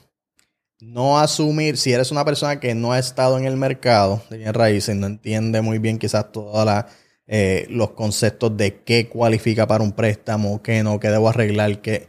no 0.80 1.20
asumir, 1.20 1.78
si 1.78 1.94
eres 1.94 2.12
una 2.12 2.26
persona 2.26 2.60
que 2.60 2.76
no 2.76 2.92
ha 2.92 3.00
estado 3.00 3.38
en 3.40 3.46
el 3.46 3.56
mercado 3.58 4.22
de 4.30 4.38
bienes 4.38 4.56
raíces, 4.56 4.96
no 4.96 5.08
entiende 5.08 5.62
muy 5.62 5.80
bien 5.80 5.98
quizás 5.98 6.32
todos 7.28 7.70
los 7.70 7.92
conceptos 7.92 8.56
de 8.56 8.82
qué 8.84 9.08
cualifica 9.10 9.68
para 9.68 9.84
un 9.84 9.92
préstamo, 9.92 10.62
qué 10.62 10.84
no, 10.84 11.00
qué 11.00 11.10
debo 11.10 11.30
arreglar, 11.30 11.82
qué 11.82 12.08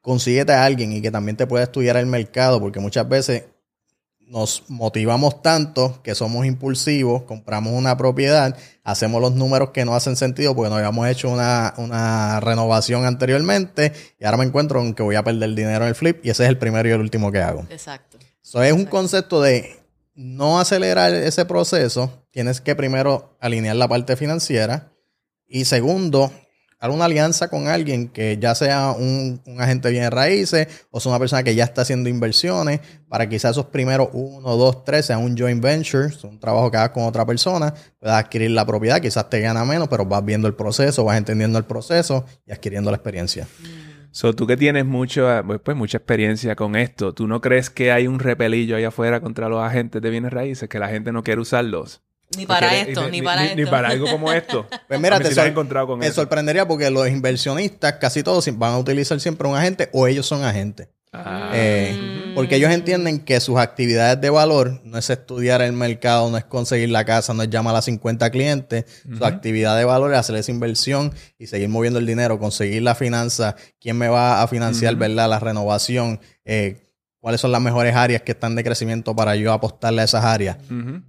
consíguete 0.00 0.52
a 0.52 0.64
alguien 0.64 0.92
y 0.92 1.00
que 1.00 1.10
también 1.10 1.36
te 1.36 1.46
pueda 1.46 1.64
estudiar 1.64 1.96
el 1.96 2.06
mercado, 2.06 2.60
porque 2.60 2.80
muchas 2.80 3.08
veces 3.08 3.44
nos 4.30 4.62
motivamos 4.68 5.42
tanto 5.42 6.00
que 6.04 6.14
somos 6.14 6.46
impulsivos, 6.46 7.22
compramos 7.22 7.72
una 7.72 7.96
propiedad, 7.96 8.56
hacemos 8.84 9.20
los 9.20 9.32
números 9.34 9.70
que 9.70 9.84
no 9.84 9.96
hacen 9.96 10.14
sentido 10.14 10.54
porque 10.54 10.70
no 10.70 10.76
habíamos 10.76 11.08
hecho 11.08 11.28
una, 11.28 11.74
una 11.78 12.38
renovación 12.38 13.06
anteriormente 13.06 13.92
y 14.20 14.24
ahora 14.24 14.36
me 14.36 14.44
encuentro 14.44 14.78
con 14.78 14.94
que 14.94 15.02
voy 15.02 15.16
a 15.16 15.24
perder 15.24 15.52
dinero 15.54 15.82
en 15.82 15.88
el 15.88 15.94
flip 15.96 16.24
y 16.24 16.30
ese 16.30 16.44
es 16.44 16.48
el 16.48 16.58
primero 16.58 16.88
y 16.88 16.92
el 16.92 17.00
último 17.00 17.32
que 17.32 17.40
hago. 17.40 17.66
Exacto. 17.70 18.18
Eso 18.40 18.62
es 18.62 18.72
un 18.72 18.84
concepto 18.84 19.42
de 19.42 19.79
no 20.20 20.60
acelerar 20.60 21.14
ese 21.14 21.46
proceso, 21.46 22.26
tienes 22.30 22.60
que 22.60 22.76
primero 22.76 23.38
alinear 23.40 23.76
la 23.76 23.88
parte 23.88 24.16
financiera 24.16 24.92
y 25.46 25.64
segundo, 25.64 26.30
haga 26.78 26.92
una 26.92 27.06
alianza 27.06 27.48
con 27.48 27.68
alguien 27.68 28.08
que 28.08 28.36
ya 28.38 28.54
sea 28.54 28.90
un, 28.90 29.40
agente 29.58 29.88
de 29.88 29.92
bienes 29.92 30.10
raíces 30.10 30.68
o 30.90 31.00
sea 31.00 31.10
una 31.10 31.18
persona 31.18 31.42
que 31.42 31.54
ya 31.54 31.64
está 31.64 31.82
haciendo 31.82 32.10
inversiones 32.10 32.80
para 33.08 33.30
quizás 33.30 33.52
esos 33.52 33.66
primeros 33.66 34.10
uno, 34.12 34.58
dos, 34.58 34.84
tres 34.84 35.06
sean 35.06 35.22
un 35.22 35.38
joint 35.38 35.62
venture, 35.62 36.08
un 36.24 36.38
trabajo 36.38 36.70
que 36.70 36.76
hagas 36.76 36.90
con 36.90 37.04
otra 37.04 37.24
persona, 37.24 37.72
puedas 37.98 38.22
adquirir 38.22 38.50
la 38.50 38.66
propiedad, 38.66 39.00
quizás 39.00 39.30
te 39.30 39.40
gana 39.40 39.64
menos, 39.64 39.88
pero 39.88 40.04
vas 40.04 40.22
viendo 40.22 40.48
el 40.48 40.54
proceso, 40.54 41.02
vas 41.02 41.16
entendiendo 41.16 41.56
el 41.56 41.64
proceso 41.64 42.26
y 42.46 42.52
adquiriendo 42.52 42.90
la 42.90 42.98
experiencia. 42.98 43.48
So, 44.12 44.34
tú 44.34 44.46
que 44.46 44.56
tienes 44.56 44.84
mucho, 44.84 45.28
pues, 45.46 45.60
pues, 45.62 45.76
mucha 45.76 45.98
experiencia 45.98 46.56
con 46.56 46.74
esto, 46.76 47.14
¿tú 47.14 47.28
no 47.28 47.40
crees 47.40 47.70
que 47.70 47.92
hay 47.92 48.06
un 48.06 48.18
repelillo 48.18 48.76
ahí 48.76 48.84
afuera 48.84 49.20
contra 49.20 49.48
los 49.48 49.62
agentes 49.62 50.02
de 50.02 50.10
bienes 50.10 50.32
raíces 50.32 50.68
que 50.68 50.78
la 50.78 50.88
gente 50.88 51.12
no 51.12 51.22
quiere 51.22 51.40
usarlos? 51.40 52.02
Ni 52.36 52.46
para 52.46 52.76
esto, 52.76 53.08
ni, 53.08 53.22
para 53.22 53.44
esto. 53.44 53.56
Ni 53.56 53.66
para 53.66 53.88
algo 53.88 54.06
como 54.10 54.32
esto. 54.32 54.66
Pues 54.88 55.00
mira, 55.00 55.20
te, 55.20 55.46
encontrado 55.46 55.86
con 55.86 56.00
me 56.00 56.10
sorprendería 56.10 56.66
porque 56.66 56.90
los 56.90 57.08
inversionistas 57.08 57.94
casi 57.94 58.24
todos 58.24 58.48
van 58.58 58.72
a 58.72 58.78
utilizar 58.78 59.20
siempre 59.20 59.46
un 59.46 59.56
agente 59.56 59.88
o 59.92 60.08
ellos 60.08 60.26
son 60.26 60.42
agentes. 60.42 60.88
Ah. 61.12 61.50
Eh, 61.54 62.32
porque 62.34 62.56
ellos 62.56 62.70
entienden 62.70 63.20
que 63.20 63.40
sus 63.40 63.58
actividades 63.58 64.20
de 64.20 64.30
valor 64.30 64.80
no 64.84 64.98
es 64.98 65.10
estudiar 65.10 65.60
el 65.62 65.72
mercado, 65.72 66.30
no 66.30 66.36
es 66.36 66.44
conseguir 66.44 66.90
la 66.90 67.04
casa, 67.04 67.34
no 67.34 67.42
es 67.42 67.50
llamar 67.50 67.74
a 67.74 67.82
50 67.82 68.30
clientes. 68.30 68.84
Su 69.16 69.24
actividad 69.24 69.76
de 69.76 69.84
valor 69.84 70.12
es 70.12 70.18
hacer 70.18 70.36
esa 70.36 70.50
inversión 70.50 71.12
y 71.38 71.48
seguir 71.48 71.68
moviendo 71.68 71.98
el 71.98 72.06
dinero, 72.06 72.38
conseguir 72.38 72.82
la 72.82 72.94
finanza, 72.94 73.56
quién 73.80 73.98
me 73.98 74.08
va 74.08 74.42
a 74.42 74.48
financiar, 74.48 74.94
¿verdad? 74.96 75.28
La 75.28 75.40
renovación, 75.40 76.20
eh, 76.44 76.90
cuáles 77.20 77.40
son 77.40 77.52
las 77.52 77.60
mejores 77.60 77.94
áreas 77.94 78.22
que 78.22 78.32
están 78.32 78.54
de 78.54 78.64
crecimiento 78.64 79.14
para 79.14 79.36
yo 79.36 79.52
apostarle 79.52 80.02
a 80.02 80.04
esas 80.04 80.24
áreas. 80.24 80.58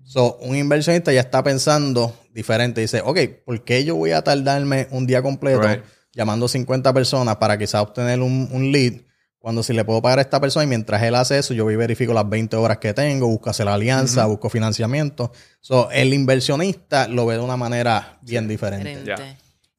so, 0.03 0.37
un 0.41 0.55
inversionista 0.55 1.11
ya 1.13 1.21
está 1.21 1.43
pensando 1.43 2.13
diferente. 2.33 2.81
Dice, 2.81 3.01
ok, 3.03 3.19
¿por 3.45 3.63
qué 3.63 3.83
yo 3.85 3.95
voy 3.95 4.11
a 4.11 4.23
tardarme 4.23 4.87
un 4.91 5.07
día 5.07 5.21
completo 5.21 5.67
llamando 6.13 6.47
50 6.47 6.93
personas 6.93 7.37
para 7.37 7.57
quizás 7.57 7.81
obtener 7.81 8.21
un, 8.21 8.71
lead? 8.71 9.01
Cuando 9.41 9.63
si 9.63 9.73
le 9.73 9.83
puedo 9.83 10.03
pagar 10.03 10.19
a 10.19 10.21
esta 10.21 10.39
persona 10.39 10.65
y 10.65 10.67
mientras 10.67 11.01
él 11.01 11.15
hace 11.15 11.39
eso, 11.39 11.55
yo 11.55 11.63
voy 11.63 11.73
y 11.73 11.77
verifico 11.77 12.13
las 12.13 12.29
20 12.29 12.55
horas 12.57 12.77
que 12.77 12.93
tengo, 12.93 13.27
busco 13.27 13.49
hacer 13.49 13.65
la 13.65 13.73
alianza, 13.73 14.27
busco 14.27 14.51
financiamiento. 14.51 15.31
So, 15.61 15.89
el 15.89 16.13
inversionista 16.13 17.07
lo 17.07 17.25
ve 17.25 17.35
de 17.37 17.41
una 17.41 17.57
manera 17.57 18.19
bien 18.21 18.47
diferente. 18.47 19.03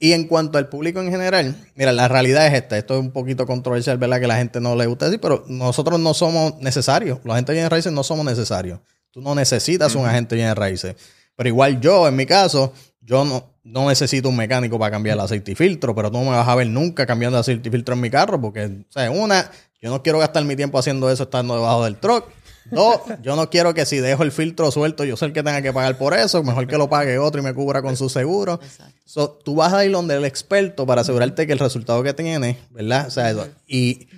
Y 0.00 0.14
en 0.14 0.26
cuanto 0.26 0.59
al 0.59 0.69
público 0.69 1.00
en 1.00 1.12
general, 1.12 1.54
mira, 1.76 1.92
la 1.92 2.09
realidad 2.09 2.49
es 2.49 2.54
esta. 2.54 2.76
Esto 2.76 2.95
es 2.95 3.00
un 3.00 3.12
poquito 3.12 3.47
controversial, 3.47 3.99
¿verdad? 3.99 4.19
Que 4.19 4.26
la 4.26 4.37
gente 4.37 4.61
no 4.61 4.75
le 4.75 4.87
gusta 4.87 5.04
decir, 5.04 5.21
pero 5.21 5.45
nosotros 5.47 6.00
no 6.00 6.12
somos 6.12 6.59
necesarios. 6.59 7.21
Los 7.23 7.35
agentes 7.35 7.54
de 7.54 7.69
raíces 7.69 7.92
no 7.92 8.02
somos 8.02 8.26
necesarios. 8.26 8.81
Tú 9.12 9.21
no 9.21 9.37
necesitas 9.37 9.95
un 9.95 10.07
agente 10.07 10.35
de 10.35 10.52
raíces. 10.57 10.97
Pero 11.37 11.49
igual 11.49 11.81
yo, 11.81 12.09
en 12.09 12.16
mi 12.16 12.26
caso, 12.26 12.73
yo 13.00 13.25
no, 13.25 13.51
no 13.64 13.88
necesito 13.88 14.28
un 14.28 14.37
mecánico 14.37 14.78
para 14.78 14.90
cambiar 14.90 15.16
el 15.16 15.21
aceite 15.21 15.52
y 15.52 15.54
filtro, 15.54 15.95
pero 15.95 16.11
tú 16.11 16.19
no 16.19 16.25
me 16.25 16.37
vas 16.37 16.49
a 16.49 16.54
ver 16.54 16.66
nunca 16.66 17.07
cambiando 17.07 17.38
el 17.38 17.40
aceite 17.40 17.69
y 17.69 17.73
filtro 17.73 17.95
en 17.95 18.00
mi 18.00 18.11
carro, 18.11 18.40
porque, 18.40 18.64
o 18.64 18.92
sea, 18.92 19.11
una, 19.11 19.50
yo 19.81 19.90
no 19.90 20.02
quiero 20.02 20.19
gastar 20.19 20.45
mi 20.45 20.57
tiempo 20.57 20.78
haciendo 20.78 21.11
eso 21.11 21.25
estando 21.25 21.54
debajo 21.54 21.85
del 21.85 21.97
truck. 21.97 22.26
Dos, 22.71 23.00
yo 23.23 23.37
no 23.37 23.50
quiero 23.50 23.75
que 23.75 23.87
si 23.87 23.99
dejo 23.99 24.23
el 24.23 24.33
filtro 24.33 24.71
suelto, 24.71 25.04
yo 25.04 25.16
soy 25.16 25.28
el 25.28 25.33
que 25.33 25.42
tenga 25.42 25.62
que 25.62 25.73
pagar 25.73 25.99
por 25.99 26.14
eso. 26.14 26.42
Mejor 26.42 26.66
que 26.66 26.78
lo 26.78 26.88
pague 26.88 27.19
otro 27.19 27.40
y 27.40 27.45
me 27.45 27.54
cubra 27.54 27.83
con 27.83 27.97
su 27.97 28.09
seguro. 28.09 28.61
So, 29.04 29.31
tú 29.31 29.57
vas 29.57 29.73
a 29.73 29.85
ir 29.85 29.92
donde 29.92 30.14
el 30.14 30.25
experto 30.25 30.87
para 30.87 31.00
asegurarte 31.00 31.47
que 31.47 31.52
el 31.52 31.59
resultado 31.59 32.02
que 32.02 32.14
tiene, 32.14 32.59
¿verdad? 32.71 33.09
O 33.09 33.11
sea, 33.11 33.31
eso. 33.31 33.49
Y 33.66 34.09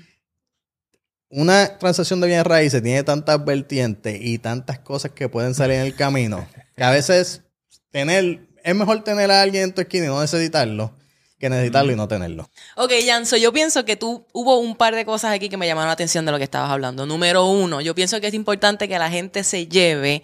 una 1.31 1.79
transacción 1.79 2.21
de 2.21 2.29
bienes 2.29 2.47
raíces 2.47 2.83
tiene 2.83 3.03
tantas 3.03 3.45
vertientes 3.45 4.19
y 4.21 4.39
tantas 4.39 4.79
cosas 4.79 5.13
que 5.13 5.29
pueden 5.29 5.55
salir 5.55 5.77
en 5.77 5.83
el 5.83 5.97
camino 5.97 6.47
que 6.77 6.85
a 6.85 6.91
veces 6.91 7.43
tener, 7.91 8.47
es 8.64 8.75
mejor 8.75 9.04
tener 9.04 9.30
a 9.30 9.42
alguien 9.42 9.62
en 9.64 9.73
tu 9.73 9.83
esquina 9.83 10.06
y 10.06 10.09
no 10.09 10.21
necesitarlo 10.21 10.92
que 11.38 11.50
necesitarlo 11.50 11.92
y 11.92 11.96
no 11.96 12.09
tenerlo. 12.09 12.48
Ok, 12.77 12.92
Janso, 13.07 13.37
yo 13.37 13.53
pienso 13.53 13.85
que 13.85 13.96
tú 13.96 14.27
hubo 14.33 14.59
un 14.59 14.77
par 14.77 14.94
de 14.94 15.05
cosas 15.05 15.33
aquí 15.35 15.50
que 15.50 15.59
me 15.59 15.66
llamaron 15.66 15.88
la 15.88 15.92
atención 15.92 16.24
de 16.24 16.33
lo 16.33 16.38
que 16.38 16.44
estabas 16.44 16.70
hablando. 16.70 17.05
Número 17.05 17.44
uno, 17.44 17.83
yo 17.83 17.94
pienso 17.94 18.18
que 18.20 18.29
es 18.29 18.35
importante 18.35 18.88
que 18.88 18.98
la 18.98 19.11
gente 19.11 19.44
se 19.44 19.66
lleve 19.66 20.22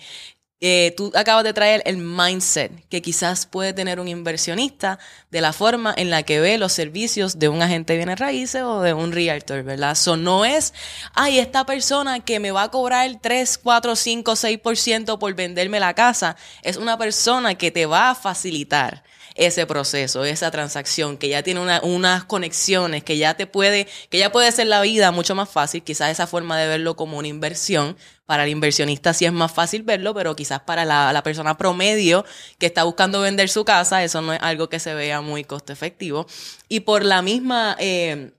eh, 0.61 0.93
tú 0.97 1.11
acabas 1.15 1.45
de 1.45 1.55
traer 1.55 1.83
el 1.87 1.97
mindset 1.97 2.87
que 2.89 3.01
quizás 3.01 3.47
puede 3.47 3.73
tener 3.73 3.99
un 3.99 4.09
inversionista 4.09 4.99
de 5.31 5.41
la 5.41 5.55
forma 5.55 5.95
en 5.97 6.11
la 6.11 6.23
que 6.23 6.41
ve 6.41 6.59
los 6.59 6.73
servicios 6.73 7.39
de 7.39 7.49
un 7.49 7.63
agente 7.63 7.95
de 7.95 7.99
bienes 7.99 8.19
raíces 8.19 8.63
o 8.63 8.83
de 8.83 8.93
un 8.93 9.13
realtor, 9.13 9.63
¿verdad? 9.63 9.93
Eso 9.93 10.19
no 10.19 10.45
es, 10.45 10.75
ay, 11.15 11.39
esta 11.39 11.65
persona 11.65 12.21
que 12.21 12.41
me 12.41 12.51
va 12.51 12.65
a 12.65 12.71
cobrar 12.71 13.11
3, 13.23 13.59
4, 13.59 13.97
5, 13.97 14.33
6% 14.33 15.19
por 15.19 15.35
venderme 15.35 15.81
la 15.81 15.95
casa, 15.95 16.37
es 16.63 16.77
una 16.77 16.99
persona 16.99 17.55
que 17.55 17.71
te 17.71 17.87
va 17.87 18.11
a 18.11 18.15
facilitar 18.15 19.03
ese 19.35 19.67
proceso, 19.67 20.25
esa 20.25 20.51
transacción, 20.51 21.17
que 21.17 21.29
ya 21.29 21.43
tiene 21.43 21.61
unas 21.83 22.25
conexiones, 22.25 23.05
que 23.05 23.17
ya 23.17 23.35
te 23.35 23.47
puede, 23.47 23.87
que 24.11 24.19
ya 24.19 24.33
puede 24.33 24.51
ser 24.53 24.67
la 24.67 24.83
vida 24.83 25.13
mucho 25.13 25.35
más 25.35 25.49
fácil, 25.49 25.83
quizás 25.83 26.11
esa 26.11 26.27
forma 26.27 26.59
de 26.59 26.69
verlo 26.69 26.97
como 26.97 27.19
una 27.19 27.29
inversión. 27.29 27.97
Para 28.31 28.45
el 28.45 28.51
inversionista 28.51 29.13
sí 29.13 29.25
es 29.25 29.33
más 29.33 29.51
fácil 29.51 29.83
verlo, 29.83 30.15
pero 30.15 30.37
quizás 30.37 30.61
para 30.61 30.85
la, 30.85 31.21
persona 31.25 31.59
promedio 31.59 32.25
que 32.59 32.67
está 32.67 32.85
buscando 32.85 33.21
vender 33.21 33.49
su 33.49 33.65
casa, 33.65 34.05
eso 34.05 34.23
no 34.23 34.33
es 34.33 34.41
algo 34.41 34.69
que 34.69 34.79
se 34.79 34.95
vea 34.95 35.21
muy 35.21 35.43
costo 35.43 35.73
efectivo. 35.73 36.29
Y 36.69 36.79
por 36.79 37.05
la 37.05 37.23
misma... 37.23 37.77
Eh, 37.81 38.31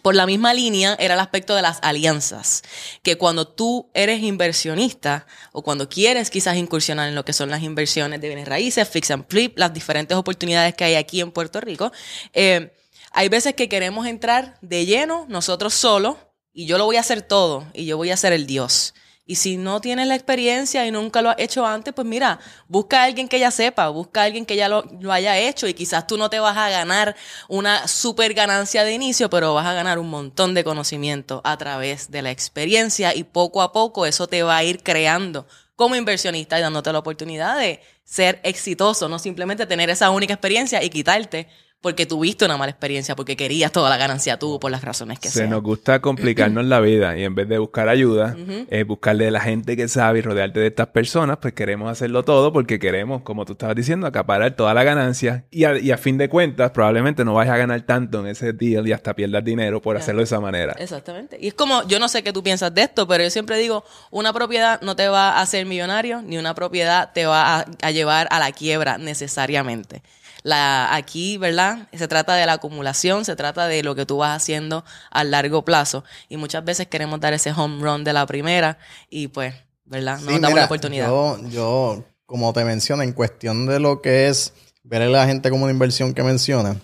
por 0.00 0.14
la 0.14 0.24
misma 0.24 0.54
línea 0.54 0.96
era 0.98 1.12
el 1.12 1.20
aspecto 1.20 1.54
de 1.54 1.60
las 1.60 1.78
alianzas, 1.82 2.62
que 3.02 3.18
cuando 3.18 3.46
tú 3.46 3.90
eres 3.92 4.22
inversionista 4.22 5.26
o 5.52 5.62
cuando 5.62 5.90
quieres 5.90 6.30
quizás 6.30 6.56
incursionar 6.56 7.10
en 7.10 7.14
lo 7.14 7.26
que 7.26 7.34
son 7.34 7.50
las 7.50 7.62
inversiones 7.62 8.22
de 8.22 8.28
bienes 8.28 8.48
raíces, 8.48 8.88
fix 8.88 9.10
and 9.10 9.26
flip, 9.28 9.58
las 9.58 9.74
diferentes 9.74 10.16
oportunidades 10.16 10.74
que 10.74 10.84
hay 10.84 10.94
aquí 10.94 11.20
en 11.20 11.32
Puerto 11.32 11.60
Rico, 11.60 11.92
eh, 12.32 12.72
hay 13.12 13.28
veces 13.28 13.52
que 13.52 13.68
queremos 13.68 14.06
entrar 14.06 14.56
de 14.62 14.86
lleno 14.86 15.26
nosotros 15.28 15.74
solos 15.74 16.16
y 16.54 16.64
yo 16.64 16.78
lo 16.78 16.86
voy 16.86 16.96
a 16.96 17.00
hacer 17.00 17.20
todo 17.20 17.66
y 17.74 17.84
yo 17.84 17.98
voy 17.98 18.10
a 18.10 18.16
ser 18.16 18.32
el 18.32 18.46
Dios. 18.46 18.94
Y 19.30 19.36
si 19.36 19.58
no 19.58 19.82
tienes 19.82 20.06
la 20.06 20.14
experiencia 20.14 20.86
y 20.86 20.90
nunca 20.90 21.20
lo 21.20 21.28
has 21.28 21.36
hecho 21.38 21.66
antes, 21.66 21.92
pues 21.92 22.08
mira, 22.08 22.40
busca 22.66 23.02
a 23.02 23.04
alguien 23.04 23.28
que 23.28 23.38
ya 23.38 23.50
sepa, 23.50 23.90
busca 23.90 24.22
a 24.22 24.24
alguien 24.24 24.46
que 24.46 24.56
ya 24.56 24.70
lo, 24.70 24.86
haya 25.12 25.36
hecho 25.38 25.68
y 25.68 25.74
quizás 25.74 26.06
tú 26.06 26.16
no 26.16 26.30
te 26.30 26.40
vas 26.40 26.56
a 26.56 26.70
ganar 26.70 27.14
una 27.46 27.86
super 27.88 28.32
ganancia 28.32 28.84
de 28.84 28.94
inicio, 28.94 29.28
pero 29.28 29.52
vas 29.52 29.66
a 29.66 29.74
ganar 29.74 29.98
un 29.98 30.08
montón 30.08 30.54
de 30.54 30.64
conocimiento 30.64 31.42
a 31.44 31.58
través 31.58 32.10
de 32.10 32.22
la 32.22 32.30
experiencia 32.30 33.14
y 33.14 33.22
poco 33.24 33.60
a 33.60 33.70
poco 33.70 34.06
eso 34.06 34.28
te 34.28 34.42
va 34.42 34.56
a 34.56 34.64
ir 34.64 34.82
creando 34.82 35.46
como 35.76 35.94
inversionista 35.94 36.58
y 36.58 36.62
dándote 36.62 36.90
la 36.90 37.00
oportunidad 37.00 37.58
de 37.58 37.82
ser 38.04 38.40
exitoso, 38.44 39.10
no 39.10 39.18
simplemente 39.18 39.66
tener 39.66 39.90
esa 39.90 40.08
única 40.08 40.32
experiencia 40.32 40.82
y 40.82 40.88
quitarte 40.88 41.48
porque 41.80 42.06
tuviste 42.06 42.44
una 42.44 42.56
mala 42.56 42.70
experiencia, 42.70 43.14
porque 43.14 43.36
querías 43.36 43.70
toda 43.70 43.88
la 43.88 43.96
ganancia 43.96 44.36
tú 44.36 44.58
por 44.58 44.70
las 44.70 44.82
razones 44.82 45.20
que 45.20 45.28
Se 45.28 45.46
nos 45.46 45.62
gusta 45.62 46.00
complicarnos 46.00 46.64
la 46.64 46.80
vida 46.80 47.16
y 47.16 47.22
en 47.22 47.36
vez 47.36 47.48
de 47.48 47.58
buscar 47.58 47.88
ayuda, 47.88 48.36
es 48.68 48.86
buscarle 48.86 49.26
de 49.26 49.30
la 49.30 49.40
gente 49.40 49.76
que 49.76 49.86
sabe 49.86 50.18
y 50.18 50.22
rodearte 50.22 50.58
de 50.58 50.66
estas 50.66 50.88
personas, 50.88 51.38
pues 51.40 51.54
queremos 51.54 51.90
hacerlo 51.90 52.24
todo 52.24 52.52
porque 52.52 52.80
queremos, 52.80 53.22
como 53.22 53.44
tú 53.44 53.52
estabas 53.52 53.76
diciendo, 53.76 54.06
acaparar 54.06 54.56
toda 54.56 54.74
la 54.74 54.82
ganancia 54.82 55.44
y 55.50 55.64
a, 55.64 55.98
fin 55.98 56.18
de 56.18 56.28
cuentas 56.28 56.70
probablemente 56.72 57.24
no 57.24 57.34
vayas 57.34 57.54
a 57.54 57.58
ganar 57.58 57.80
tanto 57.82 58.20
en 58.20 58.28
ese 58.28 58.52
deal 58.52 58.86
y 58.86 58.92
hasta 58.92 59.14
pierdas 59.14 59.44
dinero 59.44 59.80
por 59.80 59.96
hacerlo 59.96 60.20
de 60.20 60.24
esa 60.24 60.40
manera. 60.40 60.74
Exactamente. 60.78 61.38
Y 61.40 61.48
es 61.48 61.54
como, 61.54 61.86
yo 61.86 61.98
no 61.98 62.08
sé 62.08 62.22
qué 62.22 62.32
tú 62.32 62.42
piensas 62.42 62.74
de 62.74 62.82
esto, 62.82 63.06
pero 63.06 63.22
yo 63.22 63.30
siempre 63.30 63.56
digo, 63.56 63.84
una 64.10 64.32
propiedad 64.32 64.80
no 64.80 64.96
te 64.96 65.08
va 65.08 65.32
a 65.32 65.42
hacer 65.42 65.66
millonario, 65.66 66.22
ni 66.22 66.38
una 66.38 66.54
propiedad 66.54 67.12
te 67.12 67.26
va 67.26 67.66
a 67.82 67.90
llevar 67.90 68.26
a 68.30 68.38
la 68.38 68.50
quiebra 68.52 68.98
necesariamente. 68.98 70.02
La, 70.42 70.94
aquí, 70.94 71.36
¿verdad? 71.36 71.88
Se 71.92 72.08
trata 72.08 72.34
de 72.34 72.46
la 72.46 72.54
acumulación, 72.54 73.24
se 73.24 73.36
trata 73.36 73.66
de 73.66 73.82
lo 73.82 73.94
que 73.94 74.06
tú 74.06 74.18
vas 74.18 74.36
haciendo 74.36 74.84
a 75.10 75.24
largo 75.24 75.64
plazo. 75.64 76.04
Y 76.28 76.36
muchas 76.36 76.64
veces 76.64 76.86
queremos 76.86 77.20
dar 77.20 77.32
ese 77.32 77.52
home 77.52 77.82
run 77.82 78.04
de 78.04 78.12
la 78.12 78.26
primera 78.26 78.78
y 79.10 79.28
pues, 79.28 79.54
¿verdad? 79.84 80.20
No 80.20 80.32
nos 80.32 80.40
damos 80.40 80.58
la 80.58 80.64
oportunidad. 80.66 81.08
Yo, 81.08 81.38
yo, 81.48 82.04
como 82.26 82.52
te 82.52 82.64
menciono, 82.64 83.02
en 83.02 83.12
cuestión 83.12 83.66
de 83.66 83.80
lo 83.80 84.00
que 84.00 84.28
es 84.28 84.52
ver 84.82 85.02
a 85.02 85.06
la 85.06 85.26
gente 85.26 85.50
como 85.50 85.64
una 85.64 85.72
inversión 85.72 86.14
que 86.14 86.22
menciona, 86.22 86.76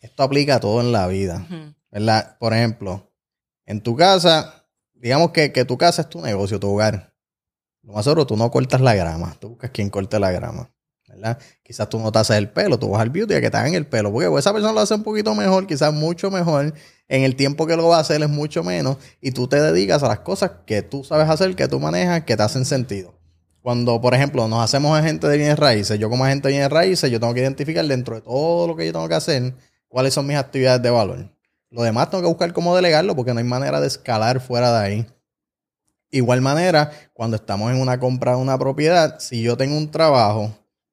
esto 0.00 0.22
aplica 0.22 0.56
a 0.56 0.60
todo 0.60 0.80
en 0.80 0.92
la 0.92 1.06
vida. 1.06 1.46
¿Verdad? 1.90 2.36
Por 2.38 2.54
ejemplo, 2.54 3.10
en 3.66 3.80
tu 3.82 3.96
casa, 3.96 4.66
digamos 4.94 5.30
que, 5.30 5.52
que 5.52 5.64
tu 5.64 5.76
casa 5.76 6.02
es 6.02 6.08
tu 6.08 6.20
negocio, 6.20 6.58
tu 6.58 6.72
hogar. 6.72 7.12
Lo 7.82 7.92
más 7.94 8.04
seguro, 8.04 8.26
tú 8.26 8.36
no 8.36 8.50
cortas 8.50 8.80
la 8.80 8.94
grama, 8.94 9.36
tú 9.40 9.50
buscas 9.50 9.70
quien 9.70 9.90
corte 9.90 10.18
la 10.18 10.30
grama. 10.30 10.71
Quizás 11.62 11.88
tú 11.88 11.98
no 11.98 12.10
te 12.12 12.18
haces 12.18 12.36
el 12.36 12.50
pelo, 12.50 12.78
tú 12.78 12.90
vas 12.90 13.02
al 13.02 13.10
beauty 13.10 13.34
a 13.34 13.40
que 13.40 13.50
te 13.50 13.56
hagan 13.56 13.74
el 13.74 13.86
pelo, 13.86 14.12
porque 14.12 14.28
esa 14.38 14.52
persona 14.52 14.72
lo 14.72 14.80
hace 14.80 14.94
un 14.94 15.02
poquito 15.02 15.34
mejor, 15.34 15.66
quizás 15.66 15.92
mucho 15.92 16.30
mejor, 16.30 16.74
en 17.08 17.22
el 17.22 17.36
tiempo 17.36 17.66
que 17.66 17.76
lo 17.76 17.88
va 17.88 17.98
a 17.98 18.00
hacer 18.00 18.22
es 18.22 18.28
mucho 18.28 18.62
menos, 18.62 18.96
y 19.20 19.32
tú 19.32 19.48
te 19.48 19.60
dedicas 19.60 20.02
a 20.02 20.08
las 20.08 20.20
cosas 20.20 20.50
que 20.66 20.82
tú 20.82 21.04
sabes 21.04 21.28
hacer, 21.28 21.54
que 21.56 21.68
tú 21.68 21.80
manejas, 21.80 22.24
que 22.24 22.36
te 22.36 22.42
hacen 22.42 22.64
sentido. 22.64 23.14
Cuando, 23.60 24.00
por 24.00 24.14
ejemplo, 24.14 24.48
nos 24.48 24.62
hacemos 24.62 24.98
agentes 24.98 25.30
de 25.30 25.36
bienes 25.36 25.58
raíces, 25.58 25.98
yo 25.98 26.10
como 26.10 26.24
agente 26.24 26.48
de 26.48 26.54
bienes 26.54 26.70
raíces, 26.70 27.10
yo 27.10 27.20
tengo 27.20 27.32
que 27.32 27.40
identificar 27.40 27.84
dentro 27.86 28.16
de 28.16 28.22
todo 28.22 28.66
lo 28.66 28.76
que 28.76 28.86
yo 28.86 28.92
tengo 28.92 29.08
que 29.08 29.14
hacer, 29.14 29.54
cuáles 29.88 30.14
son 30.14 30.26
mis 30.26 30.36
actividades 30.36 30.82
de 30.82 30.90
valor. 30.90 31.32
Lo 31.70 31.82
demás 31.82 32.10
tengo 32.10 32.22
que 32.22 32.28
buscar 32.28 32.52
cómo 32.52 32.74
delegarlo 32.74 33.14
porque 33.14 33.32
no 33.32 33.38
hay 33.38 33.46
manera 33.46 33.80
de 33.80 33.86
escalar 33.86 34.40
fuera 34.40 34.72
de 34.72 34.84
ahí. 34.84 35.06
Igual 36.10 36.42
manera, 36.42 36.90
cuando 37.14 37.36
estamos 37.36 37.70
en 37.72 37.80
una 37.80 37.98
compra 37.98 38.32
de 38.32 38.38
una 38.38 38.58
propiedad, 38.58 39.18
si 39.20 39.42
yo 39.42 39.56
tengo 39.56 39.76
un 39.78 39.90
trabajo 39.90 40.50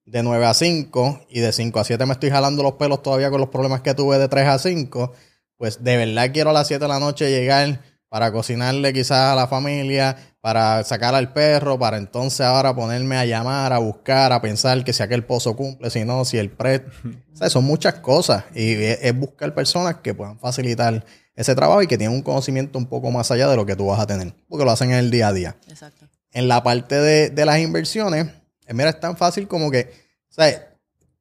de 0.10 0.24
9 0.24 0.46
a 0.46 0.54
5 0.54 1.28
y 1.30 1.40
de 1.40 1.52
5 1.52 1.80
a 1.80 1.84
7 1.84 2.06
me 2.06 2.14
estoy 2.14 2.30
jalando 2.30 2.64
los 2.64 2.74
pelos 2.74 3.04
todavía 3.04 3.30
con 3.30 3.40
los 3.40 3.50
problemas 3.50 3.82
que 3.82 3.94
tuve 3.94 4.18
de 4.18 4.28
3 4.28 4.48
a 4.48 4.60
5, 4.60 5.14
pues 5.58 5.84
de 5.84 5.98
verdad 5.98 6.32
quiero 6.34 6.50
a 6.50 6.54
las 6.54 6.68
7 6.68 6.84
de 6.84 6.88
la 6.88 7.00
noche 7.00 7.30
llegar 7.30 7.82
para 8.10 8.32
cocinarle 8.32 8.92
quizás 8.92 9.32
a 9.32 9.36
la 9.36 9.48
familia, 9.48 10.18
para 10.42 10.84
sacar 10.84 11.14
al 11.14 11.32
perro, 11.32 11.78
para 11.78 11.98
entonces 11.98 12.42
ahora 12.42 12.76
ponerme 12.76 13.18
a 13.18 13.26
llamar, 13.26 13.72
a 13.72 13.78
buscar, 13.78 14.34
a 14.34 14.42
pensar 14.42 14.84
que 14.84 14.94
si 14.94 15.04
aquel 15.04 15.24
pozo 15.24 15.56
cumple, 15.56 15.92
si 15.92 16.04
no, 16.06 16.26
si 16.26 16.38
el 16.38 16.50
pre... 16.50 16.78
o 17.34 17.36
sea, 17.36 17.50
son 17.52 17.66
muchas 17.66 17.96
cosas 17.96 18.46
y 18.56 18.74
es, 18.74 19.16
buscar 19.16 19.54
personas 19.54 19.98
que 19.98 20.16
puedan 20.16 20.40
facilitar 20.40 21.06
ese 21.36 21.54
trabajo 21.54 21.84
y 21.84 21.88
que 21.88 22.00
tienen 22.00 22.16
un 22.16 22.24
conocimiento 22.24 22.80
un 22.80 22.88
poco 22.88 23.12
más 23.12 23.30
allá 23.30 23.48
de 23.48 23.56
lo 23.56 23.66
que 23.66 23.76
tú 23.76 23.86
vas 23.86 24.00
a 24.00 24.08
tener, 24.08 24.34
porque 24.48 24.66
lo 24.66 24.72
hacen 24.72 24.92
en 24.92 24.98
el 24.98 25.12
día 25.12 25.28
a 25.28 25.34
día. 25.34 25.56
Exacto. 25.68 26.08
En 26.32 26.48
la 26.48 26.64
parte 26.64 26.96
de, 26.96 27.30
de 27.30 27.46
las 27.46 27.60
inversiones, 27.60 28.28
mira, 28.74 28.90
es 28.90 29.00
tan 29.00 29.18
fácil 29.18 29.48
como 29.48 29.72
que, 29.72 29.92
sea, 30.30 30.76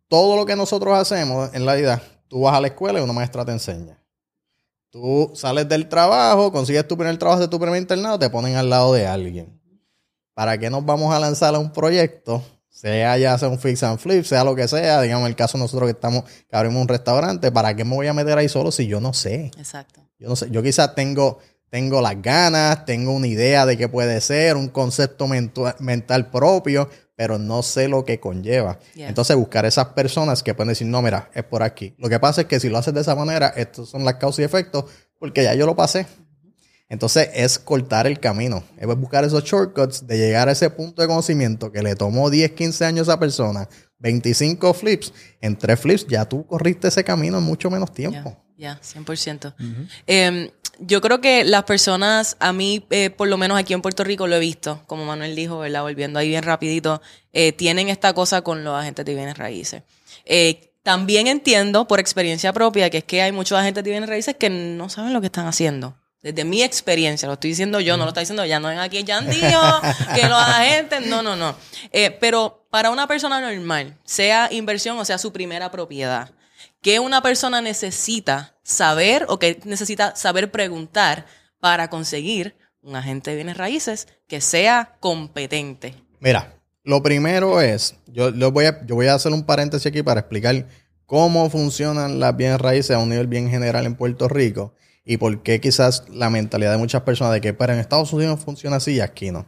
todo 0.09 0.37
lo 0.37 0.47
que 0.47 0.57
nosotros 0.57 0.97
hacemos 0.97 1.53
en 1.55 1.67
la 1.67 1.75
vida, 1.75 2.03
tú 2.29 2.43
vas 2.43 2.55
a 2.55 2.61
la 2.61 2.69
escuela 2.69 3.01
y 3.01 3.03
una 3.03 3.13
maestra 3.13 3.45
te 3.45 3.53
enseña. 3.53 3.99
Tú 4.91 5.33
sales 5.35 5.69
del 5.69 5.89
trabajo, 5.89 6.51
consigues 6.51 6.89
tu 6.89 6.97
primer 6.97 7.19
trabajo 7.19 7.41
de 7.41 7.49
tu 7.49 7.61
primer 7.61 7.79
internado, 7.79 8.19
te 8.19 8.31
ponen 8.31 8.57
al 8.57 8.71
lado 8.71 8.95
de 8.95 9.07
alguien. 9.07 9.61
¿Para 10.33 10.57
qué 10.57 10.71
nos 10.71 10.85
vamos 10.85 11.13
a 11.15 11.21
lanzar 11.21 11.55
a 11.55 11.59
un 11.59 11.73
proyecto? 11.73 12.43
Sea 12.71 13.19
ya 13.19 13.37
sea 13.37 13.49
un 13.49 13.59
fix 13.59 13.83
and 13.83 13.99
flip, 13.99 14.25
sea 14.25 14.45
lo 14.45 14.55
que 14.55 14.69
sea, 14.69 15.03
digamos 15.03 15.29
el 15.29 15.35
caso 15.35 15.59
nosotros 15.59 15.89
que 15.89 15.93
estamos, 15.93 16.23
que 16.23 16.57
abrimos 16.57 16.81
un 16.81 16.87
restaurante, 16.87 17.51
¿para 17.51 17.75
qué 17.75 17.85
me 17.85 17.97
voy 17.97 18.07
a 18.07 18.15
meter 18.15 18.39
ahí 18.39 18.49
solo 18.49 18.71
si 18.71 18.87
yo 18.87 19.01
no 19.01 19.13
sé? 19.13 19.51
Exacto. 19.59 20.01
Yo 20.19 20.29
no 20.29 20.37
sé, 20.37 20.49
yo 20.51 20.63
quizás 20.63 20.95
tengo, 20.95 21.39
tengo 21.71 22.01
las 22.01 22.23
ganas, 22.23 22.85
tengo 22.85 23.13
una 23.13 23.27
idea 23.27 23.67
de 23.67 23.77
qué 23.77 23.89
puede 23.89 24.21
ser, 24.21 24.57
un 24.57 24.69
concepto 24.69 25.27
mental 25.27 26.31
propio, 26.31 26.89
pero 27.19 27.37
no 27.37 27.65
sé 27.65 27.89
lo 27.89 28.05
que 28.05 28.21
conlleva. 28.21 28.79
Entonces, 28.95 29.35
buscar 29.35 29.67
esas 29.67 29.87
personas 29.87 30.45
que 30.45 30.55
pueden 30.55 30.69
decir, 30.69 30.87
no, 30.87 31.03
mira, 31.03 31.29
es 31.35 31.43
por 31.43 31.65
aquí. 31.65 31.93
Lo 31.99 32.09
que 32.09 32.21
pasa 32.21 32.43
es 32.43 32.47
que 32.47 32.61
si 32.61 32.69
lo 32.69 32.79
haces 32.79 32.95
de 32.95 33.01
esa 33.01 33.17
manera, 33.17 33.49
estos 33.57 33.91
son 33.91 34.05
las 34.05 34.15
causas 34.15 34.39
y 34.39 34.43
efectos, 34.45 34.85
porque 35.19 35.43
ya 35.43 35.53
yo 35.53 35.67
lo 35.67 35.75
pasé. 35.75 36.07
Entonces, 36.89 37.29
es 37.35 37.59
cortar 37.59 38.07
el 38.07 38.21
camino. 38.21 38.63
Es 38.77 38.87
buscar 38.87 39.25
esos 39.25 39.43
shortcuts 39.43 40.07
de 40.07 40.17
llegar 40.17 40.49
a 40.49 40.53
ese 40.53 40.71
punto 40.71 41.03
de 41.03 41.09
conocimiento 41.09 41.73
que 41.73 41.83
le 41.83 41.97
tomó 41.97 42.31
10, 42.31 42.53
15 42.53 42.85
años 42.85 43.09
a 43.09 43.13
esa 43.13 43.19
persona, 43.19 43.69
25 43.99 44.73
flips. 44.73 45.13
En 45.41 45.59
tres 45.59 45.81
flips 45.81 46.07
ya 46.07 46.25
tú 46.25 46.47
corriste 46.47 46.87
ese 46.87 47.03
camino 47.03 47.39
en 47.39 47.45
mucho 47.45 47.69
menos 47.69 47.93
tiempo. 47.93 48.37
Ya, 48.57 48.81
100%. 48.81 49.55
eh, 50.07 50.53
yo 50.79 51.01
creo 51.01 51.21
que 51.21 51.45
las 51.45 51.65
personas, 51.65 52.37
a 52.41 52.53
mí, 52.53 52.85
eh, 52.91 53.11
por 53.11 53.29
lo 53.29 53.37
menos 53.37 53.59
aquí 53.59 53.75
en 53.75 53.83
Puerto 53.83 54.05
Rico 54.05 54.27
lo 54.27 54.37
he 54.37 54.41
visto, 54.41 54.83
como 54.87 55.05
Manuel 55.05 55.35
dijo, 55.35 55.59
¿verdad? 55.59 55.83
Volviendo 55.83 56.19
ahí 56.19 56.29
bien 56.29 56.43
rapidito, 56.43 57.03
eh, 57.33 57.53
tienen 57.53 57.89
esta 57.89 58.13
cosa 58.13 58.43
con 58.43 58.65
los 58.65 58.79
agentes 58.79 59.05
de 59.05 59.15
bienes 59.15 59.37
raíces. 59.37 59.83
Eh, 60.25 60.73
también 60.83 61.27
entiendo 61.27 61.87
por 61.87 62.01
experiencia 62.01 62.53
propia 62.53 62.89
que 62.91 62.99
es 62.99 63.05
que 63.05 63.23
hay 63.23 63.33
muchos 63.33 63.59
agentes 63.59 63.85
de 63.85 63.91
bienes 63.91 64.09
raíces 64.09 64.37
que 64.37 64.49
no 64.49 64.89
saben 64.89 65.13
lo 65.13 65.21
que 65.21 65.27
están 65.27 65.47
haciendo. 65.47 65.97
Desde 66.23 66.45
mi 66.45 66.63
experiencia, 66.63 67.29
lo 67.29 67.35
estoy 67.35 67.51
diciendo 67.51 67.79
yo, 67.81 67.97
no 67.97 68.05
lo 68.05 68.09
está 68.09 68.21
diciendo 68.21 68.45
ya, 68.45 68.59
no 68.59 68.69
ven 68.69 68.79
aquí 68.79 69.05
Jan 69.07 69.29
Díaz, 69.31 69.81
que 70.15 70.29
los 70.29 70.39
agentes, 70.39 71.07
no, 71.07 71.23
no, 71.23 71.37
no. 71.37 71.55
pero 72.21 72.67
para 72.71 72.91
una 72.91 73.07
persona 73.07 73.41
normal, 73.41 73.97
sea 74.05 74.49
inversión 74.51 74.99
o 74.99 75.05
sea 75.05 75.19
su 75.19 75.33
primera 75.33 75.71
propiedad, 75.71 76.31
¿qué 76.81 77.01
una 77.01 77.23
persona 77.23 77.61
necesita 77.61 78.59
saber 78.63 79.27
o 79.29 79.39
que 79.39 79.61
necesita 79.65 80.17
saber 80.17 80.51
preguntar 80.51 81.27
para 81.61 81.91
conseguir 81.91 82.57
un 82.81 82.97
agente 82.97 83.31
de 83.31 83.37
bienes 83.37 83.57
raíces 83.57 84.09
que 84.27 84.41
sea 84.41 84.97
competente? 85.01 85.95
Mira, 86.21 86.59
lo 86.85 87.03
primero 87.03 87.61
es, 87.61 87.97
yo, 88.07 88.33
voy 88.53 88.67
a, 88.67 88.85
yo 88.87 88.95
voy 88.95 89.07
a 89.07 89.15
hacer 89.15 89.33
un 89.33 89.45
paréntesis 89.45 89.87
aquí 89.87 90.03
para 90.03 90.21
explicar 90.21 90.67
cómo 91.07 91.49
funcionan 91.51 92.21
las 92.21 92.37
bienes 92.37 92.61
raíces 92.61 92.97
a 92.97 92.99
un 92.99 93.11
nivel 93.11 93.27
bien 93.27 93.51
general 93.51 93.87
en 93.87 93.95
Puerto 93.95 94.29
Rico 94.29 94.75
y 95.05 95.17
por 95.17 95.43
qué 95.43 95.61
quizás 95.61 96.05
la 96.11 96.29
mentalidad 96.29 96.73
de 96.73 96.79
muchas 96.79 97.03
personas 97.03 97.33
de 97.33 97.41
que 97.41 97.55
para 97.55 97.73
en 97.73 97.81
Estados 97.81 98.13
Unidos 98.13 98.41
funciona 98.41 98.77
así 98.77 98.93
y 98.93 99.01
aquí 99.01 99.31
no. 99.31 99.47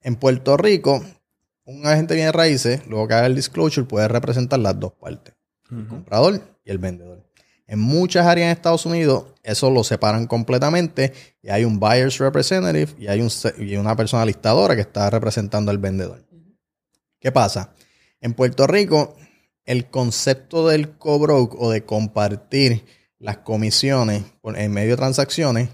En 0.00 0.16
Puerto 0.16 0.56
Rico, 0.56 1.04
un 1.64 1.86
agente 1.86 2.14
de 2.14 2.18
bienes 2.18 2.34
raíces, 2.34 2.86
luego 2.86 3.08
que 3.08 3.14
haga 3.14 3.26
el 3.26 3.34
disclosure, 3.34 3.86
puede 3.86 4.08
representar 4.08 4.60
las 4.60 4.78
dos 4.78 4.92
partes, 4.92 5.34
el 5.70 5.86
comprador 5.86 6.40
y 6.64 6.70
el 6.70 6.78
vendedor. 6.78 7.24
En 7.66 7.78
muchas 7.78 8.26
áreas 8.26 8.46
en 8.46 8.52
Estados 8.52 8.84
Unidos 8.84 9.26
eso 9.44 9.70
lo 9.70 9.84
separan 9.84 10.26
completamente 10.26 11.12
y 11.40 11.50
hay 11.50 11.64
un 11.64 11.78
buyer's 11.78 12.18
representative 12.18 12.92
y 12.98 13.06
hay 13.06 13.20
un, 13.20 13.30
y 13.58 13.76
una 13.76 13.94
persona 13.94 14.26
listadora 14.26 14.74
que 14.74 14.82
está 14.82 15.08
representando 15.08 15.70
al 15.70 15.78
vendedor. 15.78 16.26
¿Qué 17.20 17.30
pasa? 17.30 17.72
En 18.20 18.34
Puerto 18.34 18.66
Rico, 18.66 19.16
el 19.64 19.88
concepto 19.88 20.66
del 20.66 20.96
co-broke 20.98 21.56
o 21.58 21.70
de 21.70 21.84
compartir 21.84 22.84
las 23.18 23.38
comisiones 23.38 24.24
en 24.42 24.72
medio 24.72 24.90
de 24.90 24.96
transacciones 24.96 25.68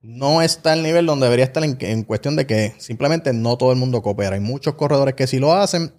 no 0.00 0.40
está 0.42 0.72
al 0.72 0.82
nivel 0.82 1.06
donde 1.06 1.26
debería 1.26 1.44
estar 1.44 1.62
en, 1.62 2.02
cuestión 2.04 2.36
de 2.36 2.46
que 2.46 2.74
simplemente 2.78 3.32
no 3.32 3.58
todo 3.58 3.72
el 3.72 3.78
mundo 3.78 4.02
coopera. 4.02 4.34
Hay 4.34 4.40
muchos 4.40 4.74
corredores 4.74 5.14
que 5.14 5.26
sí 5.26 5.38
lo 5.38 5.52
hacen 5.52 5.92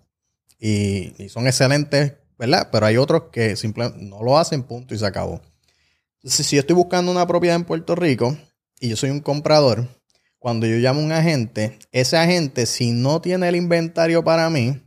y 0.59 1.11
son 1.29 1.47
excelentes 1.47 2.13
¿verdad? 2.37 2.69
Pero 2.71 2.85
hay 2.85 2.97
otros 2.97 3.23
que 3.31 3.55
simplemente 3.55 4.03
no 4.03 4.23
lo 4.23 4.37
hacen, 4.37 4.63
punto, 4.63 4.93
y 4.93 4.97
se 4.97 5.05
acabó. 5.05 5.41
Entonces, 6.21 6.45
si 6.45 6.55
yo 6.55 6.61
estoy 6.61 6.75
buscando 6.75 7.11
una 7.11 7.27
propiedad 7.27 7.55
en 7.55 7.65
Puerto 7.65 7.95
Rico 7.95 8.37
y 8.79 8.89
yo 8.89 8.95
soy 8.95 9.11
un 9.11 9.19
comprador, 9.19 9.87
cuando 10.39 10.67
yo 10.67 10.77
llamo 10.77 11.01
a 11.01 11.03
un 11.03 11.11
agente, 11.11 11.79
ese 11.91 12.17
agente, 12.17 12.65
si 12.65 12.91
no 12.91 13.21
tiene 13.21 13.47
el 13.47 13.55
inventario 13.55 14.23
para 14.23 14.49
mí, 14.49 14.81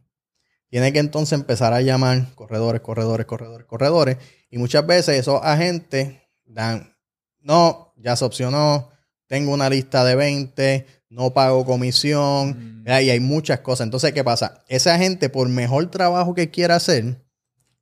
tiene 0.70 0.92
que 0.92 0.98
entonces 0.98 1.38
empezar 1.38 1.72
a 1.72 1.80
llamar 1.80 2.34
corredores, 2.34 2.80
corredores, 2.82 3.26
corredores, 3.26 3.66
corredores. 3.66 4.16
Y 4.50 4.58
muchas 4.58 4.86
veces 4.86 5.18
esos 5.18 5.40
agentes 5.42 6.14
dan, 6.44 6.94
no, 7.40 7.92
ya 7.96 8.16
se 8.16 8.24
opcionó, 8.24 8.90
tengo 9.26 9.52
una 9.52 9.70
lista 9.70 10.04
de 10.04 10.14
20, 10.14 10.86
no 11.10 11.32
pago 11.32 11.64
comisión, 11.64 12.82
mm. 12.84 12.88
y 12.88 13.10
hay 13.10 13.20
muchas 13.20 13.60
cosas. 13.60 13.86
Entonces, 13.86 14.12
¿qué 14.12 14.24
pasa? 14.24 14.64
Ese 14.68 14.90
agente, 14.90 15.28
por 15.28 15.48
mejor 15.48 15.90
trabajo 15.90 16.34
que 16.34 16.50
quiera 16.50 16.76
hacer, 16.76 17.27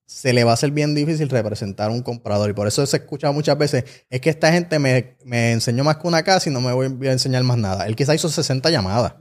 se 0.06 0.32
le 0.32 0.44
va 0.44 0.52
a 0.52 0.54
hacer 0.54 0.70
bien 0.70 0.94
difícil 0.94 1.28
representar 1.28 1.90
a 1.90 1.92
un 1.92 2.02
comprador. 2.02 2.48
Y 2.48 2.52
por 2.52 2.68
eso 2.68 2.86
se 2.86 2.96
escucha 2.96 3.32
muchas 3.32 3.58
veces, 3.58 3.84
es 4.08 4.20
que 4.20 4.30
esta 4.30 4.52
gente 4.52 4.78
me, 4.78 5.16
enseñó 5.52 5.84
más 5.84 5.96
que 5.96 6.06
una 6.06 6.22
casa 6.22 6.48
y 6.48 6.52
no 6.52 6.60
me 6.60 6.72
voy 6.72 7.08
a 7.08 7.12
enseñar 7.12 7.42
más 7.42 7.58
nada. 7.58 7.86
Él 7.86 7.96
quizá 7.96 8.14
hizo 8.14 8.28
60 8.28 8.70
llamadas. 8.70 9.14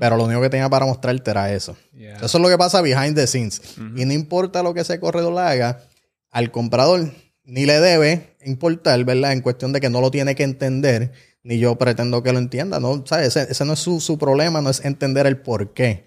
Pero 0.00 0.16
lo 0.16 0.24
único 0.24 0.40
que 0.40 0.48
tenía 0.48 0.68
para 0.68 0.86
mostrarte 0.86 1.30
era 1.30 1.52
eso. 1.52 1.76
Eso 1.94 2.38
es 2.38 2.42
lo 2.42 2.48
que 2.48 2.58
pasa 2.58 2.80
behind 2.80 3.14
the 3.14 3.26
scenes. 3.26 3.62
Y 3.96 4.04
no 4.04 4.12
importa 4.12 4.62
lo 4.62 4.74
que 4.74 4.80
ese 4.80 4.98
corredor 4.98 5.38
haga, 5.38 5.82
al 6.30 6.50
comprador 6.50 7.12
ni 7.44 7.66
le 7.66 7.80
debe 7.80 8.36
importar, 8.44 9.04
¿verdad? 9.04 9.32
En 9.32 9.40
cuestión 9.40 9.72
de 9.72 9.80
que 9.80 9.90
no 9.90 10.00
lo 10.00 10.10
tiene 10.10 10.34
que 10.34 10.44
entender, 10.44 11.12
ni 11.42 11.58
yo 11.58 11.76
pretendo 11.76 12.22
que 12.22 12.32
lo 12.32 12.38
entienda. 12.38 12.80
No, 12.80 13.04
Ese, 13.04 13.46
ese 13.50 13.64
no 13.64 13.74
es 13.74 13.78
su, 13.78 14.00
su 14.00 14.18
problema, 14.18 14.60
no 14.60 14.70
es 14.70 14.84
entender 14.84 15.26
el 15.26 15.38
por 15.38 15.72
qué. 15.72 16.06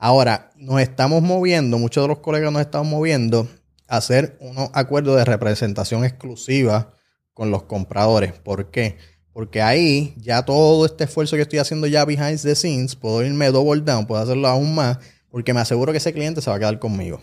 Ahora, 0.00 0.52
nos 0.56 0.80
estamos 0.80 1.22
moviendo, 1.22 1.76
muchos 1.76 2.04
de 2.04 2.08
los 2.08 2.20
colegas 2.20 2.52
nos 2.52 2.62
estamos 2.62 2.86
moviendo 2.86 3.48
a 3.88 3.96
hacer 3.96 4.38
unos 4.40 4.70
acuerdos 4.72 5.16
de 5.16 5.24
representación 5.24 6.04
exclusiva 6.04 6.94
con 7.34 7.50
los 7.50 7.64
compradores. 7.64 8.32
¿Por 8.32 8.70
qué? 8.70 8.96
Porque 9.32 9.60
ahí 9.60 10.14
ya 10.16 10.44
todo 10.44 10.86
este 10.86 11.02
esfuerzo 11.02 11.34
que 11.34 11.42
estoy 11.42 11.58
haciendo 11.58 11.88
ya 11.88 12.04
behind 12.04 12.40
the 12.40 12.54
scenes, 12.54 12.94
puedo 12.94 13.24
irme 13.24 13.50
double 13.50 13.80
down, 13.80 14.06
puedo 14.06 14.22
hacerlo 14.22 14.46
aún 14.46 14.72
más, 14.72 14.98
porque 15.30 15.52
me 15.52 15.58
aseguro 15.58 15.90
que 15.90 15.98
ese 15.98 16.12
cliente 16.12 16.40
se 16.42 16.48
va 16.48 16.54
a 16.54 16.58
quedar 16.60 16.78
conmigo. 16.78 17.20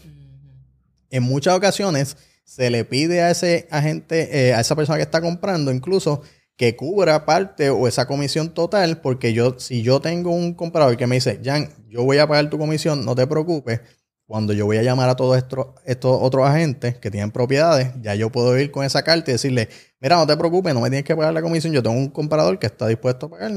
En 1.11 1.23
muchas 1.23 1.55
ocasiones 1.55 2.17
se 2.43 2.69
le 2.69 2.83
pide 2.83 3.21
a 3.21 3.31
ese 3.31 3.69
agente, 3.71 4.49
eh, 4.49 4.53
a 4.53 4.59
esa 4.59 4.75
persona 4.75 4.97
que 4.97 5.03
está 5.03 5.21
comprando, 5.21 5.71
incluso 5.71 6.23
que 6.57 6.75
cubra 6.75 7.25
parte 7.25 7.69
o 7.69 7.87
esa 7.87 8.07
comisión 8.07 8.53
total, 8.53 9.01
porque 9.01 9.33
yo, 9.33 9.59
si 9.59 9.81
yo 9.81 9.99
tengo 9.99 10.31
un 10.31 10.53
comprador 10.53 10.95
que 10.95 11.07
me 11.07 11.15
dice, 11.15 11.41
Jan, 11.43 11.69
yo 11.89 12.03
voy 12.03 12.17
a 12.17 12.27
pagar 12.27 12.49
tu 12.49 12.57
comisión, 12.57 13.03
no 13.03 13.13
te 13.13 13.27
preocupes, 13.27 13.81
cuando 14.25 14.53
yo 14.53 14.65
voy 14.65 14.77
a 14.77 14.83
llamar 14.83 15.09
a 15.09 15.15
todos 15.15 15.37
estos, 15.37 15.67
estos 15.85 16.17
otros 16.19 16.47
agentes 16.47 16.97
que 16.97 17.11
tienen 17.11 17.31
propiedades, 17.31 17.91
ya 18.01 18.15
yo 18.15 18.31
puedo 18.31 18.57
ir 18.57 18.71
con 18.71 18.83
esa 18.83 19.03
carta 19.03 19.29
y 19.29 19.33
decirle, 19.33 19.69
mira, 19.99 20.15
no 20.15 20.25
te 20.25 20.35
preocupes, 20.35 20.73
no 20.73 20.81
me 20.81 20.89
tienes 20.89 21.05
que 21.05 21.15
pagar 21.15 21.33
la 21.33 21.41
comisión, 21.41 21.73
yo 21.73 21.83
tengo 21.83 21.95
un 21.95 22.09
comprador 22.09 22.57
que 22.57 22.65
está 22.65 22.87
dispuesto 22.87 23.27
a 23.27 23.29
pagar. 23.29 23.51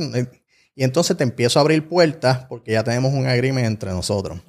y 0.74 0.84
entonces 0.84 1.16
te 1.16 1.24
empiezo 1.24 1.58
a 1.58 1.62
abrir 1.62 1.88
puertas 1.88 2.44
porque 2.48 2.72
ya 2.72 2.84
tenemos 2.84 3.14
un 3.14 3.26
agreement 3.26 3.66
entre 3.66 3.90
nosotros. 3.92 4.40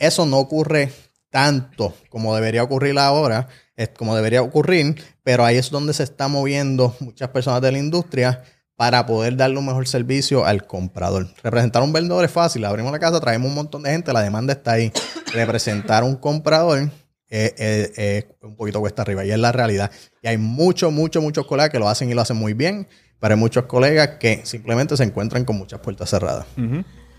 Eso 0.00 0.26
no 0.26 0.38
ocurre 0.38 0.90
tanto 1.30 1.94
como 2.08 2.34
debería 2.34 2.62
ocurrir 2.62 2.98
ahora, 2.98 3.48
como 3.96 4.16
debería 4.16 4.42
ocurrir, 4.42 4.96
pero 5.22 5.44
ahí 5.44 5.56
es 5.56 5.70
donde 5.70 5.92
se 5.92 6.02
está 6.02 6.28
moviendo 6.28 6.94
muchas 7.00 7.28
personas 7.30 7.60
de 7.60 7.72
la 7.72 7.78
industria 7.78 8.42
para 8.76 9.06
poder 9.06 9.36
darle 9.36 9.58
un 9.58 9.66
mejor 9.66 9.88
servicio 9.88 10.44
al 10.44 10.66
comprador. 10.66 11.28
Representar 11.42 11.82
un 11.82 11.92
vendedor 11.92 12.24
es 12.24 12.30
fácil, 12.30 12.64
abrimos 12.64 12.92
la 12.92 12.98
casa, 12.98 13.20
traemos 13.20 13.48
un 13.48 13.54
montón 13.54 13.82
de 13.82 13.90
gente, 13.90 14.12
la 14.12 14.22
demanda 14.22 14.52
está 14.52 14.72
ahí. 14.72 14.92
Representar 15.32 16.04
un 16.04 16.16
comprador 16.16 16.90
es, 17.28 18.26
un 18.42 18.56
poquito 18.56 18.80
cuesta 18.80 19.02
arriba 19.02 19.24
y 19.24 19.30
es 19.30 19.38
la 19.38 19.52
realidad. 19.52 19.90
Y 20.22 20.28
hay 20.28 20.36
muchos, 20.36 20.92
muchos, 20.92 21.22
muchos 21.22 21.46
colegas 21.46 21.70
que 21.70 21.78
lo 21.78 21.88
hacen 21.88 22.10
y 22.10 22.14
lo 22.14 22.20
hacen 22.20 22.36
muy 22.36 22.52
bien, 22.52 22.86
pero 23.18 23.34
hay 23.34 23.40
muchos 23.40 23.64
colegas 23.64 24.16
que 24.20 24.42
simplemente 24.44 24.96
se 24.96 25.04
encuentran 25.04 25.44
con 25.44 25.56
muchas 25.56 25.80
puertas 25.80 26.10
cerradas. 26.10 26.46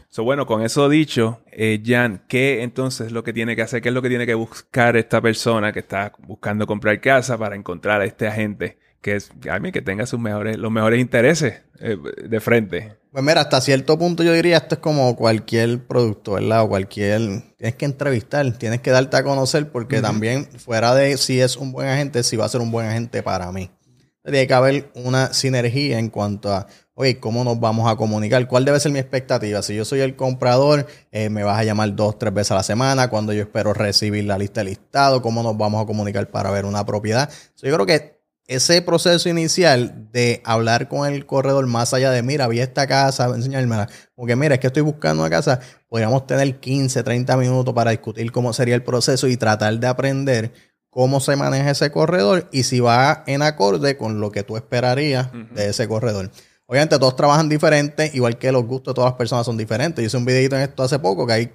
So, 0.09 0.23
bueno, 0.23 0.45
con 0.45 0.63
eso 0.63 0.87
dicho, 0.89 1.41
eh, 1.51 1.81
Jan, 1.85 2.23
¿qué 2.27 2.63
entonces 2.63 3.07
es 3.07 3.13
lo 3.13 3.23
que 3.23 3.33
tiene 3.33 3.55
que 3.55 3.61
hacer? 3.61 3.81
¿Qué 3.81 3.89
es 3.89 3.95
lo 3.95 4.01
que 4.01 4.09
tiene 4.09 4.25
que 4.25 4.33
buscar 4.35 4.95
esta 4.95 5.21
persona 5.21 5.73
que 5.73 5.79
está 5.79 6.13
buscando 6.19 6.65
comprar 6.65 6.99
casa 7.01 7.37
para 7.37 7.55
encontrar 7.55 8.01
a 8.01 8.05
este 8.05 8.27
agente 8.27 8.77
que 9.01 9.15
es 9.15 9.29
que 9.73 9.81
tenga 9.81 10.05
sus 10.05 10.19
mejores, 10.19 10.57
los 10.57 10.71
mejores 10.71 10.99
intereses 10.99 11.61
eh, 11.79 11.97
de 12.27 12.39
frente? 12.39 12.97
Pues 13.11 13.23
mira, 13.23 13.41
hasta 13.41 13.61
cierto 13.61 13.97
punto 13.97 14.23
yo 14.23 14.33
diría 14.33 14.57
esto 14.57 14.75
es 14.75 14.81
como 14.81 15.15
cualquier 15.15 15.85
producto, 15.85 16.33
¿verdad? 16.33 16.63
O 16.63 16.69
cualquier... 16.69 17.19
Tienes 17.57 17.75
que 17.75 17.85
entrevistar, 17.85 18.51
tienes 18.57 18.81
que 18.81 18.91
darte 18.91 19.17
a 19.17 19.23
conocer 19.23 19.71
porque 19.71 20.01
también 20.01 20.45
fuera 20.57 20.95
de 20.95 21.17
si 21.17 21.41
es 21.41 21.57
un 21.57 21.71
buen 21.71 21.89
agente, 21.89 22.23
si 22.23 22.37
va 22.37 22.45
a 22.45 22.49
ser 22.49 22.61
un 22.61 22.71
buen 22.71 22.87
agente 22.87 23.23
para 23.23 23.51
mí. 23.51 23.71
Tiene 24.23 24.45
que 24.45 24.53
haber 24.53 24.91
una 24.93 25.33
sinergia 25.33 25.99
en 25.99 26.09
cuanto 26.09 26.53
a, 26.53 26.67
oye, 26.99 27.19
¿cómo 27.19 27.43
nos 27.43 27.59
vamos 27.59 27.89
a 27.89 27.95
comunicar? 27.95 28.47
¿Cuál 28.47 28.65
debe 28.65 28.79
ser 28.79 28.91
mi 28.91 28.97
expectativa? 28.97 29.61
Si 29.61 29.75
yo 29.75 29.85
soy 29.85 29.99
el 29.99 30.15
comprador, 30.15 30.87
eh, 31.11 31.29
me 31.29 31.43
vas 31.43 31.59
a 31.59 31.63
llamar 31.63 31.95
dos, 31.95 32.17
tres 32.17 32.33
veces 32.33 32.51
a 32.53 32.55
la 32.55 32.63
semana, 32.63 33.11
cuando 33.11 33.33
yo 33.33 33.43
espero 33.43 33.71
recibir 33.71 34.25
la 34.25 34.35
lista 34.39 34.61
de 34.61 34.71
listado, 34.71 35.21
¿cómo 35.21 35.43
nos 35.43 35.55
vamos 35.55 35.83
a 35.83 35.85
comunicar 35.85 36.27
para 36.29 36.49
ver 36.49 36.65
una 36.65 36.83
propiedad? 36.87 37.29
yo 37.61 37.71
creo 37.71 37.85
que 37.85 38.17
ese 38.47 38.81
proceso 38.81 39.29
inicial 39.29 40.09
de 40.11 40.41
hablar 40.43 40.87
con 40.87 41.07
el 41.07 41.27
corredor 41.27 41.67
más 41.67 41.93
allá 41.93 42.09
de, 42.09 42.23
mira, 42.23 42.47
vi 42.47 42.61
esta 42.61 42.87
casa, 42.87 43.27
enseñármela, 43.27 43.87
como 44.15 44.25
que 44.25 44.35
mira, 44.35 44.55
es 44.55 44.59
que 44.59 44.67
estoy 44.67 44.81
buscando 44.81 45.21
una 45.21 45.29
casa, 45.29 45.59
podríamos 45.89 46.25
tener 46.25 46.59
15, 46.59 47.03
30 47.03 47.37
minutos 47.37 47.75
para 47.75 47.91
discutir 47.91 48.31
cómo 48.31 48.53
sería 48.53 48.73
el 48.73 48.83
proceso 48.83 49.27
y 49.27 49.37
tratar 49.37 49.77
de 49.77 49.85
aprender 49.85 50.51
cómo 50.89 51.19
se 51.19 51.35
maneja 51.35 51.69
ese 51.69 51.91
corredor 51.91 52.49
y 52.51 52.63
si 52.63 52.79
va 52.79 53.23
en 53.27 53.43
acorde 53.43 53.97
con 53.97 54.19
lo 54.19 54.31
que 54.31 54.41
tú 54.41 54.57
esperarías 54.57 55.29
de 55.53 55.69
ese 55.69 55.87
corredor. 55.87 56.31
Obviamente 56.69 56.99
todos 56.99 57.15
trabajan 57.15 57.47
diferente, 57.47 58.11
igual 58.13 58.37
que 58.37 58.51
los 58.51 58.65
gustos 58.65 58.93
de 58.93 58.95
todas 58.95 59.11
las 59.11 59.17
personas 59.17 59.45
son 59.45 59.55
diferentes. 59.55 60.03
Yo 60.03 60.07
hice 60.07 60.17
un 60.17 60.25
videito 60.25 60.57
en 60.57 60.63
esto 60.63 60.83
hace 60.83 60.99
poco 60.99 61.25
que 61.25 61.33
hay, 61.33 61.51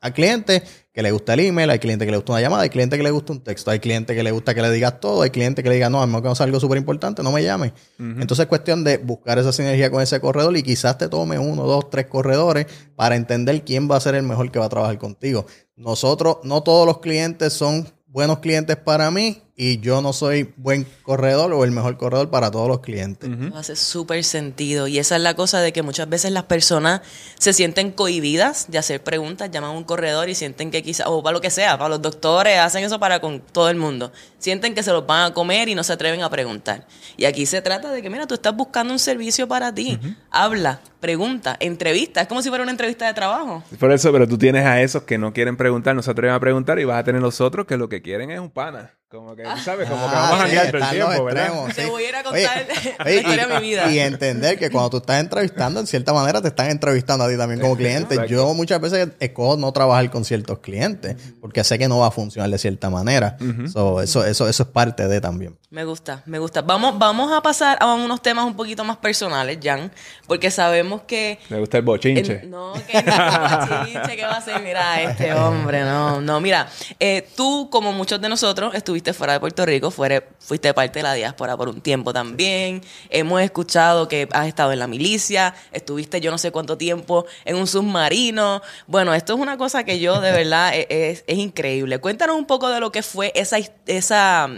hay 0.00 0.12
clientes 0.12 0.62
que 0.90 1.02
le 1.02 1.12
gusta 1.12 1.34
el 1.34 1.40
email, 1.40 1.68
hay 1.68 1.78
clientes 1.78 2.06
que 2.06 2.10
le 2.10 2.16
gusta 2.16 2.32
una 2.32 2.40
llamada, 2.40 2.62
hay 2.62 2.70
clientes 2.70 2.96
que 2.96 3.02
le 3.02 3.10
gusta 3.10 3.34
un 3.34 3.40
texto, 3.42 3.70
hay 3.70 3.78
clientes 3.78 4.16
que 4.16 4.22
le 4.22 4.30
gusta 4.30 4.54
que 4.54 4.62
le 4.62 4.70
digas 4.70 5.00
todo, 5.00 5.20
hay 5.20 5.28
clientes 5.28 5.62
que 5.62 5.68
le 5.68 5.74
digan, 5.74 5.92
no, 5.92 6.00
a 6.00 6.06
mí 6.06 6.12
me 6.14 6.22
que 6.22 6.42
algo 6.42 6.60
súper 6.60 6.78
importante, 6.78 7.22
no 7.22 7.30
me 7.30 7.42
llame. 7.42 7.74
Entonces 7.98 8.44
es 8.44 8.46
cuestión 8.46 8.84
de 8.84 8.96
buscar 8.96 9.38
esa 9.38 9.52
sinergia 9.52 9.90
con 9.90 10.00
ese 10.00 10.18
corredor 10.18 10.56
y 10.56 10.62
quizás 10.62 10.96
te 10.96 11.08
tome 11.08 11.38
uno, 11.38 11.64
dos, 11.64 11.90
tres 11.90 12.06
corredores 12.06 12.66
para 12.96 13.16
entender 13.16 13.64
quién 13.64 13.90
va 13.90 13.96
a 13.96 14.00
ser 14.00 14.14
el 14.14 14.22
mejor 14.22 14.50
que 14.50 14.58
va 14.58 14.64
a 14.64 14.70
trabajar 14.70 14.96
contigo. 14.96 15.44
Nosotros, 15.76 16.38
no 16.44 16.62
todos 16.62 16.86
los 16.86 17.00
clientes 17.00 17.52
son 17.52 17.86
buenos 18.06 18.38
clientes 18.38 18.76
para 18.76 19.10
mí 19.10 19.42
y 19.56 19.78
yo 19.78 20.02
no 20.02 20.12
soy 20.12 20.52
buen 20.56 20.84
corredor 21.02 21.52
o 21.52 21.62
el 21.62 21.70
mejor 21.70 21.96
corredor 21.96 22.28
para 22.28 22.50
todos 22.50 22.66
los 22.66 22.80
clientes. 22.80 23.30
Hace 23.54 23.76
súper 23.76 24.24
sentido. 24.24 24.88
Y 24.88 24.98
esa 24.98 25.14
es 25.14 25.22
la 25.22 25.34
cosa 25.34 25.60
de 25.60 25.72
que 25.72 25.82
muchas 25.82 26.08
veces 26.08 26.32
las 26.32 26.44
personas 26.44 27.02
se 27.38 27.52
sienten 27.52 27.92
cohibidas 27.92 28.68
de 28.68 28.78
hacer 28.78 29.04
preguntas, 29.04 29.50
llaman 29.52 29.70
a 29.70 29.72
un 29.74 29.84
corredor 29.84 30.28
y 30.28 30.34
sienten 30.34 30.72
que 30.72 30.82
quizás, 30.82 31.06
o 31.06 31.22
para 31.22 31.34
lo 31.34 31.40
que 31.40 31.50
sea, 31.50 31.78
para 31.78 31.90
los 31.90 32.02
doctores, 32.02 32.58
hacen 32.58 32.82
eso 32.82 32.98
para 32.98 33.20
con 33.20 33.40
todo 33.40 33.70
el 33.70 33.76
mundo. 33.76 34.12
Sienten 34.38 34.74
que 34.74 34.82
se 34.82 34.90
los 34.90 35.06
van 35.06 35.30
a 35.30 35.34
comer 35.34 35.68
y 35.68 35.76
no 35.76 35.84
se 35.84 35.92
atreven 35.92 36.22
a 36.22 36.30
preguntar. 36.30 36.88
Y 37.16 37.24
aquí 37.24 37.46
se 37.46 37.62
trata 37.62 37.92
de 37.92 38.02
que, 38.02 38.10
mira, 38.10 38.26
tú 38.26 38.34
estás 38.34 38.56
buscando 38.56 38.92
un 38.92 38.98
servicio 38.98 39.46
para 39.46 39.72
ti. 39.72 40.00
Habla, 40.30 40.80
pregunta, 40.98 41.56
entrevista. 41.60 42.22
Es 42.22 42.26
como 42.26 42.42
si 42.42 42.48
fuera 42.48 42.62
una 42.62 42.72
entrevista 42.72 43.06
de 43.06 43.14
trabajo. 43.14 43.62
Por 43.78 43.92
eso, 43.92 44.10
pero 44.10 44.26
tú 44.26 44.36
tienes 44.36 44.66
a 44.66 44.82
esos 44.82 45.04
que 45.04 45.16
no 45.16 45.32
quieren 45.32 45.56
preguntar, 45.56 45.94
no 45.94 46.02
se 46.02 46.10
atreven 46.10 46.34
a 46.34 46.40
preguntar 46.40 46.80
y 46.80 46.84
vas 46.84 46.98
a 46.98 47.04
tener 47.04 47.22
los 47.22 47.40
otros 47.40 47.66
que 47.66 47.76
lo 47.76 47.88
que 47.88 48.02
quieren 48.02 48.32
es 48.32 48.40
un 48.40 48.50
pana. 48.50 48.94
Como 49.14 49.36
que, 49.36 49.44
¿sabes? 49.62 49.88
Como 49.88 50.08
que 50.08 50.14
vamos 50.16 50.40
a 50.40 50.42
cambiar 50.42 50.72
todo 50.72 50.82
el 50.82 50.90
tiempo, 50.90 51.24
¿verdad? 51.24 51.52
Te 51.72 51.86
voy 51.86 52.02
a 52.02 52.08
ir 52.08 52.16
a 52.16 52.22
contar 52.24 52.66
la 52.98 53.12
historia 53.12 53.46
de 53.46 53.54
mi 53.54 53.60
vida. 53.60 53.90
Y 53.92 54.00
entender 54.00 54.58
que 54.58 54.70
cuando 54.70 54.90
tú 54.90 54.96
estás 54.96 55.20
entrevistando, 55.20 55.78
en 55.78 55.86
cierta 55.86 56.12
manera 56.12 56.42
te 56.42 56.48
están 56.48 56.68
entrevistando 56.68 57.24
a 57.24 57.28
ti 57.28 57.36
también 57.36 57.60
como 57.60 57.76
cliente. 57.76 58.16
Yo 58.28 58.52
muchas 58.54 58.80
veces 58.80 59.10
escojo 59.20 59.56
no 59.56 59.72
trabajar 59.72 60.10
con 60.10 60.24
ciertos 60.24 60.58
clientes 60.58 61.16
porque 61.40 61.62
sé 61.62 61.78
que 61.78 61.86
no 61.86 61.98
va 61.98 62.08
a 62.08 62.10
funcionar 62.10 62.50
de 62.50 62.58
cierta 62.58 62.90
manera. 62.90 63.36
eso, 63.64 64.02
eso, 64.02 64.24
eso 64.24 64.48
es 64.48 64.68
parte 64.68 65.06
de 65.06 65.20
también. 65.20 65.56
Me 65.74 65.84
gusta, 65.84 66.22
me 66.26 66.38
gusta. 66.38 66.62
Vamos, 66.62 66.98
vamos 67.00 67.32
a 67.32 67.40
pasar 67.40 67.78
a 67.80 67.94
unos 67.94 68.22
temas 68.22 68.44
un 68.44 68.54
poquito 68.54 68.84
más 68.84 68.96
personales, 68.96 69.58
Jan, 69.60 69.90
porque 70.28 70.48
sabemos 70.52 71.02
que... 71.02 71.40
Me 71.48 71.58
gusta 71.58 71.78
el 71.78 71.82
bochinche. 71.82 72.42
no, 72.46 72.74
que 72.74 73.02
no, 73.02 73.80
bochinche, 73.82 74.16
¿qué 74.16 74.22
va 74.22 74.36
a 74.36 74.40
ser? 74.40 74.62
Mira, 74.62 75.02
este 75.02 75.34
hombre, 75.34 75.82
no, 75.82 76.20
no, 76.20 76.40
mira, 76.40 76.68
eh, 77.00 77.28
tú 77.36 77.68
como 77.72 77.92
muchos 77.92 78.20
de 78.20 78.28
nosotros 78.28 78.72
estuviste 78.72 79.03
fuera 79.12 79.34
de 79.34 79.40
Puerto 79.40 79.66
Rico, 79.66 79.90
fuiste 79.90 80.72
parte 80.72 81.00
de 81.00 81.02
la 81.02 81.14
diáspora 81.14 81.56
por 81.56 81.68
un 81.68 81.80
tiempo 81.80 82.12
también. 82.12 82.82
Hemos 83.10 83.42
escuchado 83.42 84.08
que 84.08 84.28
has 84.32 84.46
estado 84.46 84.72
en 84.72 84.78
la 84.78 84.86
milicia, 84.86 85.54
estuviste 85.72 86.20
yo 86.20 86.30
no 86.30 86.38
sé 86.38 86.50
cuánto 86.52 86.78
tiempo 86.78 87.26
en 87.44 87.56
un 87.56 87.66
submarino. 87.66 88.62
Bueno, 88.86 89.12
esto 89.14 89.34
es 89.34 89.40
una 89.40 89.58
cosa 89.58 89.84
que 89.84 90.00
yo 90.00 90.20
de 90.20 90.32
verdad 90.32 90.74
e, 90.74 90.86
es, 90.88 91.24
es, 91.26 91.38
increíble. 91.38 91.98
Cuéntanos 91.98 92.36
un 92.36 92.46
poco 92.46 92.70
de 92.70 92.80
lo 92.80 92.90
que 92.92 93.02
fue 93.02 93.32
esa, 93.34 93.58
esa, 93.86 94.48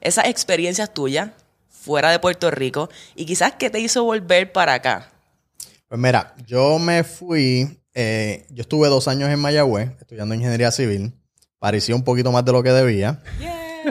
esas 0.00 0.26
experiencias 0.26 0.94
tuyas 0.94 1.30
fuera 1.68 2.10
de 2.10 2.18
Puerto 2.20 2.50
Rico 2.50 2.88
y 3.14 3.26
quizás 3.26 3.52
qué 3.58 3.68
te 3.68 3.80
hizo 3.80 4.04
volver 4.04 4.52
para 4.52 4.74
acá. 4.74 5.10
Pues 5.88 6.00
mira, 6.00 6.34
yo 6.46 6.78
me 6.78 7.04
fui, 7.04 7.82
eh, 7.92 8.46
yo 8.50 8.62
estuve 8.62 8.88
dos 8.88 9.08
años 9.08 9.28
en 9.28 9.38
Mayagüez 9.38 9.90
estudiando 10.00 10.34
ingeniería 10.34 10.70
civil. 10.70 11.12
Parecía 11.58 11.94
un 11.94 12.02
poquito 12.02 12.32
más 12.32 12.44
de 12.44 12.52
lo 12.52 12.62
que 12.62 12.72
debía. 12.72 13.22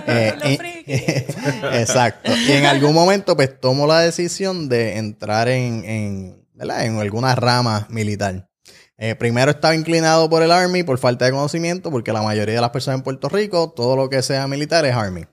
Eh, 0.07 0.85
exacto. 1.73 2.31
Y 2.35 2.51
en 2.51 2.65
algún 2.65 2.93
momento, 2.93 3.35
pues 3.35 3.59
tomo 3.59 3.87
la 3.87 3.99
decisión 3.99 4.69
de 4.69 4.97
entrar 4.97 5.47
en, 5.49 5.83
en, 5.85 6.47
en 6.59 6.99
alguna 6.99 7.35
rama 7.35 7.87
militar. 7.89 8.49
Eh, 8.97 9.15
primero 9.15 9.51
estaba 9.51 9.75
inclinado 9.75 10.29
por 10.29 10.43
el 10.43 10.51
Army 10.51 10.83
por 10.83 10.97
falta 10.97 11.25
de 11.25 11.31
conocimiento, 11.31 11.89
porque 11.89 12.13
la 12.13 12.21
mayoría 12.21 12.55
de 12.55 12.61
las 12.61 12.69
personas 12.69 12.99
en 12.99 13.03
Puerto 13.03 13.29
Rico, 13.29 13.71
todo 13.75 13.95
lo 13.95 14.09
que 14.09 14.21
sea 14.21 14.47
militar 14.47 14.85
es 14.85 14.95
Army. 14.95 15.25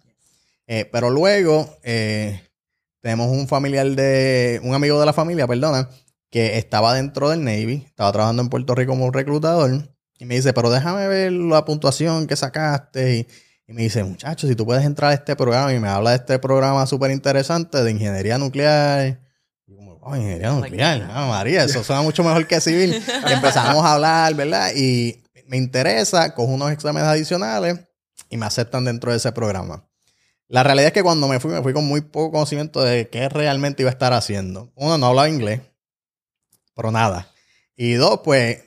Eh, 0.66 0.88
pero 0.90 1.11
luego 1.11 1.79
tenemos 3.01 3.29
un 3.29 3.47
familiar 3.49 3.87
de, 3.87 4.61
un 4.62 4.75
amigo 4.75 4.99
de 4.99 5.07
la 5.07 5.12
familia, 5.12 5.47
perdona, 5.47 5.88
que 6.31 6.59
estaba 6.59 6.94
dentro 6.94 7.31
del 7.31 7.44
Navy, 7.44 7.85
estaba 7.87 8.12
trabajando 8.12 8.42
en 8.42 8.49
Puerto 8.49 8.75
Rico 8.75 8.92
como 8.92 9.11
reclutador, 9.11 9.88
y 10.18 10.25
me 10.25 10.35
dice, 10.35 10.53
pero 10.53 10.71
déjame 10.71 11.07
ver 11.07 11.33
la 11.33 11.64
puntuación 11.64 12.27
que 12.27 12.37
sacaste 12.37 13.18
y 13.18 13.27
y 13.68 13.74
me 13.74 13.83
dice, 13.83 14.02
muchachos, 14.02 14.48
si 14.48 14.57
tú 14.57 14.64
puedes 14.64 14.83
entrar 14.83 15.11
a 15.11 15.14
este 15.14 15.37
programa 15.37 15.74
y 15.74 15.78
me 15.78 15.88
habla 15.88 16.11
de 16.11 16.16
este 16.16 16.38
programa 16.38 16.87
súper 16.87 17.11
interesante 17.11 17.85
de 17.85 17.90
ingeniería 17.90 18.38
nuclear. 18.38 19.20
Y 19.66 19.76
como, 19.76 19.98
oh, 20.00 20.16
ingeniería 20.16 20.52
nuclear, 20.52 21.07
María, 21.07 21.64
eso 21.64 21.85
suena 21.85 22.00
mucho 22.00 22.24
mejor 22.24 22.46
que 22.46 22.62
civil. 22.62 22.94
Y 23.28 23.33
empezamos 23.33 23.85
a 23.85 23.92
hablar, 23.92 24.35
¿verdad? 24.35 24.70
Y 24.74 25.22
me 25.48 25.59
interesa, 25.59 26.35
cojo 26.35 26.50
unos 26.50 26.72
exámenes 26.72 27.07
adicionales 27.07 27.78
y 28.31 28.38
me 28.38 28.46
aceptan 28.46 28.87
dentro 28.87 29.11
de 29.11 29.18
ese 29.18 29.33
programa. 29.33 29.87
La 30.48 30.62
realidad 30.62 30.87
es 30.87 30.92
que 30.94 31.02
cuando 31.02 31.28
me 31.28 31.38
fui, 31.38 31.50
me 31.50 31.62
fui 31.62 31.74
con 31.74 31.85
muy 31.85 32.00
poco 32.00 32.33
conocimiento 32.33 32.83
de 32.83 33.11
qué 33.11 33.28
realmente 33.28 33.83
iba 33.83 33.90
a 33.90 33.92
estar 33.92 34.14
haciendo. 34.14 34.72
Uno, 34.76 34.96
no 34.96 35.09
hablaba 35.09 35.28
inglés, 35.28 35.61
pero 36.74 36.90
nada. 36.90 37.28
Y 37.76 37.92
dos, 37.92 38.20
pues, 38.24 38.64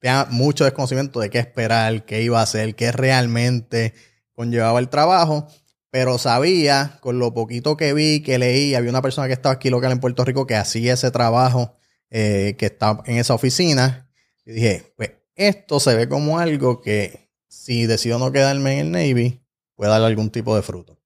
tenía 0.00 0.26
mucho 0.30 0.64
desconocimiento 0.64 1.20
de 1.20 1.30
qué 1.30 1.38
esperar, 1.38 2.04
qué 2.04 2.22
iba 2.22 2.40
a 2.40 2.42
hacer, 2.42 2.74
qué 2.74 2.90
realmente 2.90 3.94
conllevaba 4.36 4.78
el 4.78 4.88
trabajo, 4.88 5.48
pero 5.90 6.18
sabía, 6.18 6.98
con 7.00 7.18
lo 7.18 7.34
poquito 7.34 7.76
que 7.76 7.92
vi, 7.92 8.22
que 8.22 8.38
leí, 8.38 8.74
había 8.74 8.90
una 8.90 9.02
persona 9.02 9.26
que 9.26 9.32
estaba 9.32 9.54
aquí 9.54 9.70
local 9.70 9.90
en 9.90 9.98
Puerto 9.98 10.24
Rico 10.24 10.46
que 10.46 10.54
hacía 10.54 10.94
ese 10.94 11.10
trabajo, 11.10 11.76
eh, 12.10 12.54
que 12.58 12.66
estaba 12.66 13.02
en 13.06 13.16
esa 13.16 13.34
oficina, 13.34 14.08
y 14.44 14.52
dije, 14.52 14.92
pues 14.96 15.12
esto 15.34 15.80
se 15.80 15.96
ve 15.96 16.08
como 16.08 16.38
algo 16.38 16.80
que 16.80 17.30
si 17.48 17.86
decido 17.86 18.18
no 18.18 18.30
quedarme 18.30 18.78
en 18.78 18.86
el 18.86 18.92
Navy, 18.92 19.42
puede 19.74 19.90
dar 19.90 20.02
algún 20.02 20.30
tipo 20.30 20.54
de 20.54 20.62
fruto. 20.62 20.98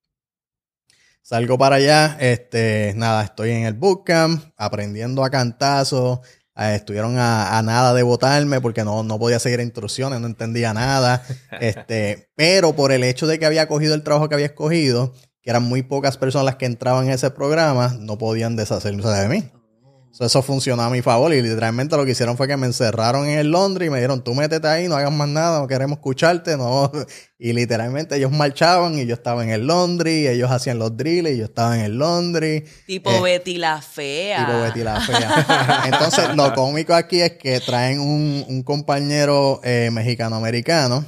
Salgo 1.22 1.56
para 1.56 1.76
allá, 1.76 2.16
este, 2.20 2.92
nada, 2.96 3.22
estoy 3.22 3.50
en 3.50 3.64
el 3.64 3.74
bootcamp, 3.74 4.52
aprendiendo 4.56 5.22
a 5.22 5.30
cantazos, 5.30 6.20
estuvieron 6.60 7.16
a, 7.18 7.60
nada 7.62 7.94
de 7.94 8.02
votarme 8.02 8.60
porque 8.60 8.84
no, 8.84 9.02
no 9.02 9.18
podía 9.18 9.38
seguir 9.38 9.60
instrucciones, 9.60 10.20
no 10.20 10.26
entendía 10.26 10.74
nada. 10.74 11.22
este, 11.60 12.30
pero 12.36 12.74
por 12.74 12.92
el 12.92 13.04
hecho 13.04 13.26
de 13.26 13.38
que 13.38 13.46
había 13.46 13.68
cogido 13.68 13.94
el 13.94 14.02
trabajo 14.02 14.28
que 14.28 14.34
había 14.34 14.46
escogido, 14.46 15.14
que 15.42 15.50
eran 15.50 15.62
muy 15.62 15.82
pocas 15.82 16.18
personas 16.18 16.44
las 16.44 16.56
que 16.56 16.66
entraban 16.66 17.06
en 17.06 17.12
ese 17.12 17.30
programa, 17.30 17.96
no 17.98 18.18
podían 18.18 18.56
deshacerse 18.56 19.08
de 19.08 19.28
mí. 19.28 19.50
Eso 20.18 20.42
funcionó 20.42 20.82
a 20.82 20.90
mi 20.90 21.00
favor 21.00 21.32
y 21.32 21.40
literalmente 21.40 21.96
lo 21.96 22.04
que 22.04 22.10
hicieron 22.10 22.36
fue 22.36 22.46
que 22.46 22.56
me 22.56 22.66
encerraron 22.66 23.26
en 23.26 23.38
el 23.38 23.50
Londres 23.50 23.86
y 23.86 23.90
me 23.90 23.98
dijeron, 23.98 24.22
tú 24.22 24.34
métete 24.34 24.68
ahí, 24.68 24.88
no 24.88 24.96
hagas 24.96 25.12
más 25.12 25.28
nada, 25.28 25.60
no 25.60 25.66
queremos 25.66 25.98
escucharte, 25.98 26.56
no. 26.56 26.90
Y 27.42 27.54
literalmente 27.54 28.16
ellos 28.16 28.30
marchaban 28.30 28.98
y 28.98 29.06
yo 29.06 29.14
estaba 29.14 29.42
en 29.42 29.48
el 29.48 29.66
Londres, 29.66 30.12
y 30.12 30.28
ellos 30.28 30.50
hacían 30.50 30.78
los 30.78 30.94
drills 30.94 31.30
y 31.30 31.38
yo 31.38 31.46
estaba 31.46 31.74
en 31.74 31.86
el 31.86 31.96
Londres. 31.96 32.64
Tipo 32.86 33.10
eh, 33.10 33.22
Betty 33.22 33.56
la 33.56 33.80
Fea. 33.80 34.44
Tipo 34.44 34.60
Betty 34.60 34.80
la 34.80 35.00
Fea. 35.00 35.84
Entonces, 35.86 36.36
lo 36.36 36.52
cómico 36.52 36.92
aquí 36.92 37.22
es 37.22 37.38
que 37.38 37.58
traen 37.60 37.98
un, 37.98 38.62
compañero 38.62 39.62
eh, 39.64 39.88
mexicano-americano 39.90 41.06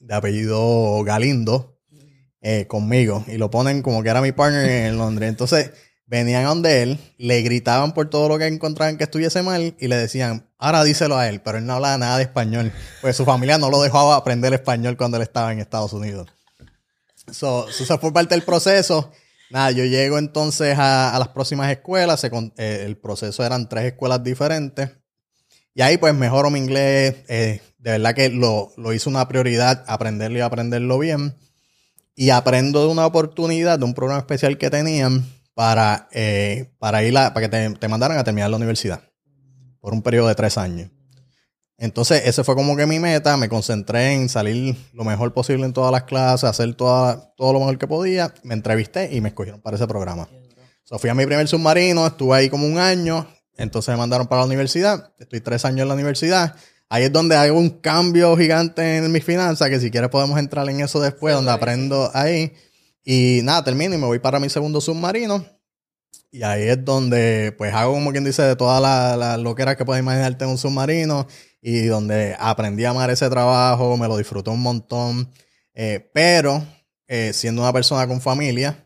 de 0.00 0.14
apellido 0.14 1.04
Galindo 1.04 1.76
eh, 2.40 2.66
conmigo 2.66 3.22
y 3.26 3.36
lo 3.36 3.50
ponen 3.50 3.82
como 3.82 4.02
que 4.02 4.08
era 4.08 4.22
mi 4.22 4.32
partner 4.32 4.86
en 4.86 4.96
Londres. 4.96 5.28
Entonces 5.28 5.72
venían 6.06 6.44
a 6.44 6.48
donde 6.48 6.82
él, 6.82 6.98
le 7.18 7.42
gritaban 7.42 7.92
por 7.92 8.08
todo 8.08 8.28
lo 8.28 8.38
que 8.38 8.46
encontraban 8.46 8.96
que 8.96 9.04
estuviese 9.04 9.42
mal 9.42 9.74
y 9.78 9.88
le 9.88 9.96
decían, 9.96 10.48
ahora 10.58 10.84
díselo 10.84 11.18
a 11.18 11.28
él, 11.28 11.40
pero 11.42 11.58
él 11.58 11.66
no 11.66 11.74
hablaba 11.74 11.98
nada 11.98 12.16
de 12.16 12.22
español, 12.22 12.72
pues 13.00 13.16
su 13.16 13.24
familia 13.24 13.58
no 13.58 13.70
lo 13.70 13.82
dejaba 13.82 14.16
aprender 14.16 14.54
español 14.54 14.96
cuando 14.96 15.16
él 15.16 15.24
estaba 15.24 15.52
en 15.52 15.58
Estados 15.58 15.92
Unidos. 15.92 16.28
Eso 17.26 17.66
so, 17.70 17.98
fue 17.98 18.12
parte 18.12 18.34
del 18.34 18.44
proceso. 18.44 19.10
Nada, 19.50 19.72
yo 19.72 19.84
llego 19.84 20.18
entonces 20.18 20.76
a, 20.78 21.16
las 21.18 21.28
próximas 21.28 21.70
escuelas, 21.70 22.24
eh, 22.24 22.82
el 22.84 22.96
proceso 22.96 23.44
eran 23.44 23.68
tres 23.68 23.84
escuelas 23.84 24.22
diferentes. 24.22 24.90
Y 25.74 25.82
ahí 25.82 25.98
pues 25.98 26.14
mejoro 26.14 26.50
mi 26.50 26.58
inglés, 26.58 27.16
eh, 27.28 27.60
de 27.78 27.90
verdad 27.90 28.14
que 28.14 28.30
lo, 28.30 28.72
lo 28.76 28.92
hice 28.92 29.08
una 29.08 29.28
prioridad, 29.28 29.84
aprenderlo 29.88 30.38
y 30.38 30.40
aprenderlo 30.40 30.98
bien. 30.98 31.34
Y 32.14 32.30
aprendo 32.30 32.82
de 32.82 32.88
una 32.88 33.06
oportunidad, 33.06 33.78
de 33.78 33.84
un 33.84 33.92
programa 33.92 34.20
especial 34.20 34.56
que 34.56 34.70
tenían, 34.70 35.26
para, 35.56 36.06
eh, 36.12 36.70
para 36.78 37.02
ir 37.02 37.16
a, 37.16 37.32
para 37.32 37.48
que 37.48 37.76
te, 37.78 37.88
mandaran 37.88 38.18
a 38.18 38.24
terminar 38.24 38.50
la 38.50 38.58
universidad 38.58 39.00
por 39.80 39.94
un 39.94 40.02
periodo 40.02 40.28
de 40.28 40.34
tres 40.34 40.58
años. 40.58 40.90
Entonces, 41.78 42.26
ese 42.26 42.44
fue 42.44 42.54
como 42.54 42.76
que 42.76 42.84
mi 42.84 42.98
meta. 42.98 43.38
Me 43.38 43.48
concentré 43.48 44.12
en 44.12 44.28
salir 44.28 44.76
lo 44.92 45.02
mejor 45.02 45.32
posible 45.32 45.64
en 45.64 45.72
todas 45.72 45.90
las 45.90 46.02
clases, 46.02 46.44
hacer 46.44 46.74
toda, 46.74 47.32
todo 47.36 47.54
lo 47.54 47.60
mejor 47.60 47.78
que 47.78 47.86
podía. 47.86 48.34
Me 48.42 48.52
entrevisté 48.52 49.14
y 49.14 49.22
me 49.22 49.30
escogieron 49.30 49.62
para 49.62 49.76
ese 49.76 49.86
programa. 49.86 50.28
So, 50.84 50.98
fui 50.98 51.08
a 51.08 51.14
mi 51.14 51.24
primer 51.24 51.48
submarino, 51.48 52.06
estuve 52.06 52.36
ahí 52.36 52.50
como 52.50 52.66
un 52.66 52.78
año. 52.78 53.26
Entonces 53.56 53.94
me 53.94 53.96
mandaron 53.96 54.26
para 54.26 54.42
la 54.42 54.46
universidad. 54.46 55.14
Estoy 55.18 55.40
tres 55.40 55.64
años 55.64 55.82
en 55.82 55.88
la 55.88 55.94
universidad. 55.94 56.54
Ahí 56.90 57.04
es 57.04 57.12
donde 57.12 57.34
hay 57.34 57.48
un 57.48 57.70
cambio 57.70 58.36
gigante 58.36 58.98
en 58.98 59.10
mis 59.10 59.24
finanzas, 59.24 59.70
que 59.70 59.80
si 59.80 59.90
quieres 59.90 60.10
podemos 60.10 60.38
entrar 60.38 60.68
en 60.68 60.80
eso 60.80 61.00
después, 61.00 61.34
donde 61.34 61.50
aprendo 61.50 62.10
ahí. 62.12 62.52
Y 63.08 63.40
nada, 63.44 63.62
termino 63.62 63.94
y 63.94 63.98
me 63.98 64.06
voy 64.06 64.18
para 64.18 64.40
mi 64.40 64.50
segundo 64.50 64.80
submarino. 64.80 65.46
Y 66.32 66.42
ahí 66.42 66.64
es 66.64 66.84
donde, 66.84 67.54
pues, 67.56 67.72
hago 67.72 67.92
como 67.92 68.10
quien 68.10 68.24
dice 68.24 68.42
de 68.42 68.56
todas 68.56 68.82
las 68.82 69.16
la 69.16 69.36
loqueras 69.36 69.76
que 69.76 69.84
puedes 69.84 70.02
imaginarte 70.02 70.44
en 70.44 70.50
un 70.50 70.58
submarino. 70.58 71.28
Y 71.62 71.86
donde 71.86 72.36
aprendí 72.36 72.84
a 72.84 72.90
amar 72.90 73.10
ese 73.10 73.30
trabajo, 73.30 73.96
me 73.96 74.08
lo 74.08 74.16
disfruté 74.16 74.50
un 74.50 74.60
montón. 74.60 75.32
Eh, 75.72 76.10
pero, 76.12 76.66
eh, 77.06 77.32
siendo 77.32 77.62
una 77.62 77.72
persona 77.72 78.08
con 78.08 78.20
familia, 78.20 78.84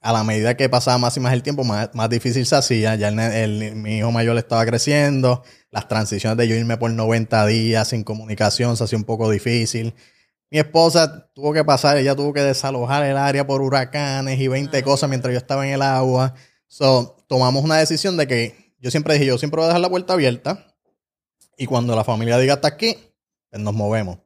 a 0.00 0.12
la 0.12 0.22
medida 0.22 0.56
que 0.56 0.68
pasaba 0.68 0.98
más 0.98 1.16
y 1.16 1.20
más 1.20 1.32
el 1.32 1.42
tiempo, 1.42 1.64
más, 1.64 1.90
más 1.94 2.08
difícil 2.08 2.46
se 2.46 2.54
hacía. 2.54 2.94
Ya 2.94 3.08
el, 3.08 3.74
mi 3.74 3.98
hijo 3.98 4.12
mayor 4.12 4.38
estaba 4.38 4.64
creciendo. 4.66 5.42
Las 5.72 5.88
transiciones 5.88 6.38
de 6.38 6.46
yo 6.46 6.54
irme 6.54 6.76
por 6.76 6.92
90 6.92 7.44
días 7.46 7.88
sin 7.88 8.04
comunicación 8.04 8.76
se 8.76 8.84
hacía 8.84 8.98
un 8.98 9.04
poco 9.04 9.28
difícil. 9.28 9.94
Mi 10.50 10.58
esposa 10.58 11.28
tuvo 11.34 11.52
que 11.52 11.64
pasar, 11.64 11.96
ella 11.96 12.14
tuvo 12.14 12.32
que 12.32 12.40
desalojar 12.40 13.04
el 13.04 13.16
área 13.16 13.46
por 13.46 13.62
huracanes 13.62 14.38
y 14.38 14.46
20 14.46 14.80
cosas 14.84 15.08
mientras 15.08 15.32
yo 15.32 15.38
estaba 15.38 15.66
en 15.66 15.74
el 15.74 15.82
agua. 15.82 16.34
So, 16.68 17.16
tomamos 17.28 17.64
una 17.64 17.78
decisión 17.78 18.16
de 18.16 18.28
que 18.28 18.74
yo 18.78 18.90
siempre 18.90 19.14
dije, 19.14 19.26
yo 19.26 19.38
siempre 19.38 19.58
voy 19.58 19.64
a 19.64 19.68
dejar 19.68 19.80
la 19.80 19.90
puerta 19.90 20.12
abierta 20.12 20.76
y 21.56 21.66
cuando 21.66 21.96
la 21.96 22.04
familia 22.04 22.38
diga 22.38 22.54
hasta 22.54 22.68
aquí, 22.68 22.96
pues 23.50 23.60
nos 23.60 23.74
movemos. 23.74 24.18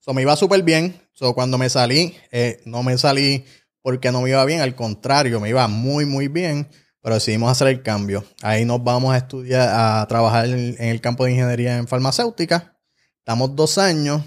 So, 0.00 0.12
me 0.12 0.22
iba 0.22 0.34
súper 0.34 0.62
bien. 0.64 1.00
So, 1.12 1.34
cuando 1.34 1.56
me 1.56 1.68
salí, 1.68 2.16
eh, 2.32 2.60
no 2.64 2.82
me 2.82 2.98
salí 2.98 3.44
porque 3.82 4.10
no 4.10 4.22
me 4.22 4.30
iba 4.30 4.44
bien, 4.44 4.60
al 4.60 4.74
contrario, 4.74 5.38
me 5.38 5.50
iba 5.50 5.68
muy, 5.68 6.04
muy 6.04 6.26
bien, 6.26 6.68
pero 7.00 7.14
decidimos 7.14 7.50
hacer 7.50 7.68
el 7.68 7.82
cambio. 7.82 8.24
Ahí 8.42 8.64
nos 8.64 8.82
vamos 8.82 9.14
a 9.14 9.18
estudiar, 9.18 9.68
a 9.72 10.06
trabajar 10.08 10.46
en 10.46 10.76
el 10.78 11.00
campo 11.00 11.24
de 11.24 11.32
ingeniería 11.32 11.76
en 11.76 11.86
farmacéutica. 11.86 12.76
Estamos 13.18 13.54
dos 13.54 13.78
años 13.78 14.22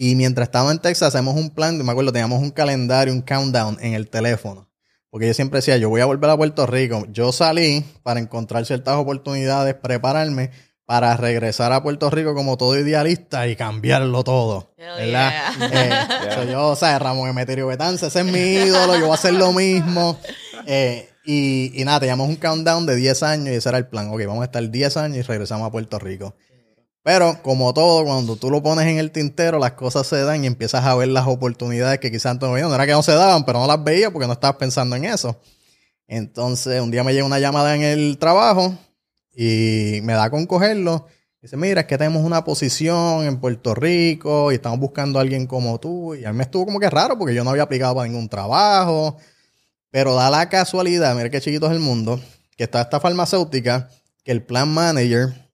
y 0.00 0.14
mientras 0.14 0.46
estábamos 0.46 0.74
en 0.74 0.78
Texas, 0.78 1.08
hacemos 1.08 1.34
un 1.34 1.50
plan, 1.50 1.76
me 1.84 1.90
acuerdo, 1.90 2.12
teníamos 2.12 2.40
un 2.40 2.52
calendario, 2.52 3.12
un 3.12 3.20
countdown 3.20 3.78
en 3.80 3.94
el 3.94 4.08
teléfono. 4.08 4.68
Porque 5.10 5.26
yo 5.26 5.34
siempre 5.34 5.58
decía, 5.58 5.76
yo 5.76 5.88
voy 5.88 6.00
a 6.00 6.04
volver 6.04 6.30
a 6.30 6.36
Puerto 6.36 6.66
Rico. 6.66 7.04
Yo 7.10 7.32
salí 7.32 7.84
para 8.04 8.20
encontrar 8.20 8.64
ciertas 8.64 8.94
oportunidades, 8.94 9.74
prepararme 9.74 10.52
para 10.84 11.16
regresar 11.16 11.72
a 11.72 11.82
Puerto 11.82 12.10
Rico 12.10 12.32
como 12.32 12.56
todo 12.56 12.78
idealista 12.78 13.48
y 13.48 13.56
cambiarlo 13.56 14.22
todo. 14.22 14.72
¿Verdad? 14.76 15.32
Eh, 15.72 16.48
yo, 16.52 16.68
o 16.68 16.76
sea, 16.76 17.00
Ramón 17.00 17.28
Emeterio 17.28 17.66
Betance, 17.66 18.06
ese 18.06 18.20
es 18.20 18.26
mi 18.26 18.38
ídolo, 18.38 18.94
yo 18.94 19.06
voy 19.06 19.10
a 19.10 19.14
hacer 19.14 19.34
lo 19.34 19.52
mismo. 19.52 20.16
Eh, 20.64 21.10
y, 21.24 21.72
y 21.74 21.84
nada, 21.84 21.98
teníamos 21.98 22.28
un 22.28 22.36
countdown 22.36 22.86
de 22.86 22.94
10 22.94 23.22
años 23.24 23.48
y 23.48 23.56
ese 23.56 23.68
era 23.68 23.78
el 23.78 23.88
plan. 23.88 24.10
Ok, 24.10 24.20
vamos 24.26 24.42
a 24.42 24.44
estar 24.44 24.70
10 24.70 24.96
años 24.96 25.18
y 25.18 25.22
regresamos 25.22 25.66
a 25.66 25.72
Puerto 25.72 25.98
Rico. 25.98 26.36
Pero 27.02 27.42
como 27.42 27.72
todo, 27.72 28.04
cuando 28.04 28.36
tú 28.36 28.50
lo 28.50 28.62
pones 28.62 28.86
en 28.86 28.98
el 28.98 29.12
tintero, 29.12 29.58
las 29.58 29.72
cosas 29.72 30.06
se 30.06 30.22
dan 30.22 30.44
y 30.44 30.46
empiezas 30.46 30.84
a 30.84 30.94
ver 30.94 31.08
las 31.08 31.26
oportunidades 31.26 32.00
que 32.00 32.10
quizás 32.10 32.32
antes 32.32 32.48
no 32.48 32.54
veían. 32.54 32.68
No 32.68 32.74
era 32.74 32.86
que 32.86 32.92
no 32.92 33.02
se 33.02 33.12
daban, 33.12 33.44
pero 33.44 33.60
no 33.60 33.66
las 33.66 33.82
veía 33.82 34.10
porque 34.10 34.26
no 34.26 34.34
estabas 34.34 34.56
pensando 34.56 34.96
en 34.96 35.04
eso. 35.04 35.40
Entonces, 36.06 36.80
un 36.80 36.90
día 36.90 37.04
me 37.04 37.12
llega 37.12 37.24
una 37.24 37.38
llamada 37.38 37.74
en 37.74 37.82
el 37.82 38.18
trabajo 38.18 38.76
y 39.34 40.00
me 40.02 40.14
da 40.14 40.30
con 40.30 40.46
cogerlo. 40.46 41.06
Dice, 41.40 41.56
mira, 41.56 41.82
es 41.82 41.86
que 41.86 41.96
tenemos 41.96 42.24
una 42.24 42.44
posición 42.44 43.24
en 43.24 43.38
Puerto 43.38 43.74
Rico 43.74 44.50
y 44.50 44.56
estamos 44.56 44.80
buscando 44.80 45.18
a 45.18 45.22
alguien 45.22 45.46
como 45.46 45.78
tú. 45.78 46.14
Y 46.14 46.24
a 46.24 46.32
mí 46.32 46.38
me 46.38 46.42
estuvo 46.42 46.66
como 46.66 46.80
que 46.80 46.90
raro 46.90 47.16
porque 47.16 47.34
yo 47.34 47.44
no 47.44 47.50
había 47.50 47.62
aplicado 47.62 47.94
para 47.94 48.08
ningún 48.08 48.28
trabajo. 48.28 49.16
Pero 49.90 50.14
da 50.14 50.30
la 50.30 50.48
casualidad, 50.48 51.14
mira 51.14 51.30
qué 51.30 51.40
chiquito 51.40 51.66
es 51.66 51.72
el 51.72 51.80
mundo, 51.80 52.20
que 52.56 52.64
está 52.64 52.82
esta 52.82 53.00
farmacéutica, 53.00 53.88
que 54.24 54.32
el 54.32 54.42
plan 54.42 54.68
manager 54.68 55.47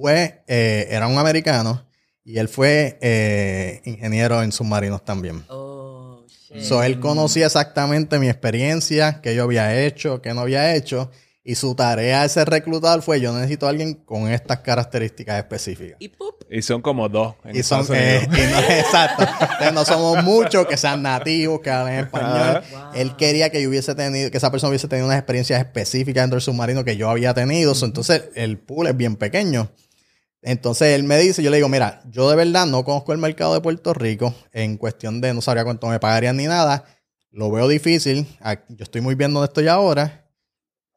fue, 0.00 0.42
eh, 0.46 0.88
era 0.90 1.06
un 1.06 1.18
americano 1.18 1.84
y 2.24 2.38
él 2.38 2.48
fue 2.48 2.98
eh, 3.00 3.80
ingeniero 3.84 4.42
en 4.42 4.52
submarinos 4.52 5.04
también. 5.04 5.44
Oh, 5.48 6.24
so, 6.62 6.82
él 6.82 7.00
conocía 7.00 7.46
exactamente 7.46 8.18
mi 8.18 8.28
experiencia, 8.28 9.20
qué 9.20 9.34
yo 9.34 9.44
había 9.44 9.84
hecho, 9.84 10.22
qué 10.22 10.34
no 10.34 10.40
había 10.40 10.74
hecho. 10.74 11.10
Y 11.42 11.54
su 11.54 11.74
tarea 11.74 12.24
ese 12.24 12.44
reclutar 12.44 13.00
fue, 13.00 13.18
yo 13.20 13.32
necesito 13.32 13.66
a 13.66 13.70
alguien 13.70 13.94
con 13.94 14.30
estas 14.30 14.58
características 14.58 15.38
específicas. 15.38 15.96
Y, 16.50 16.62
son 16.62 16.82
como 16.82 17.08
dos. 17.08 17.34
y 17.52 17.62
son, 17.62 17.86
eh, 17.94 18.28
exacto. 18.78 19.24
no 19.72 19.84
somos 19.86 20.22
muchos 20.22 20.66
que 20.66 20.76
sean 20.76 21.02
nativos, 21.02 21.60
que 21.60 21.70
hablen 21.70 22.04
español. 22.04 22.62
Él 22.94 23.16
quería 23.16 23.48
que 23.48 23.62
yo 23.62 23.70
hubiese 23.70 23.94
tenido, 23.94 24.30
que 24.30 24.36
esa 24.36 24.50
persona 24.50 24.68
hubiese 24.68 24.86
tenido 24.86 25.06
unas 25.06 25.18
experiencias 25.18 25.58
específicas 25.60 26.24
dentro 26.24 26.36
del 26.36 26.42
submarino 26.42 26.84
que 26.84 26.96
yo 26.96 27.08
había 27.08 27.32
tenido. 27.32 27.72
entonces, 27.82 28.28
el 28.34 28.58
pool 28.58 28.88
es 28.88 28.96
bien 28.96 29.16
pequeño. 29.16 29.70
Entonces 30.42 30.94
él 30.94 31.04
me 31.04 31.18
dice, 31.18 31.42
yo 31.42 31.50
le 31.50 31.58
digo, 31.58 31.68
mira, 31.68 32.02
yo 32.10 32.30
de 32.30 32.36
verdad 32.36 32.66
no 32.66 32.84
conozco 32.84 33.12
el 33.12 33.18
mercado 33.18 33.52
de 33.54 33.60
Puerto 33.60 33.92
Rico 33.92 34.34
en 34.52 34.78
cuestión 34.78 35.20
de 35.20 35.34
no 35.34 35.42
sabría 35.42 35.64
cuánto 35.64 35.86
me 35.86 36.00
pagarían 36.00 36.36
ni 36.36 36.46
nada. 36.46 36.84
Lo 37.30 37.50
veo 37.50 37.68
difícil. 37.68 38.26
Yo 38.68 38.84
estoy 38.84 39.00
muy 39.02 39.14
bien 39.14 39.32
donde 39.32 39.46
estoy 39.46 39.68
ahora. 39.68 40.26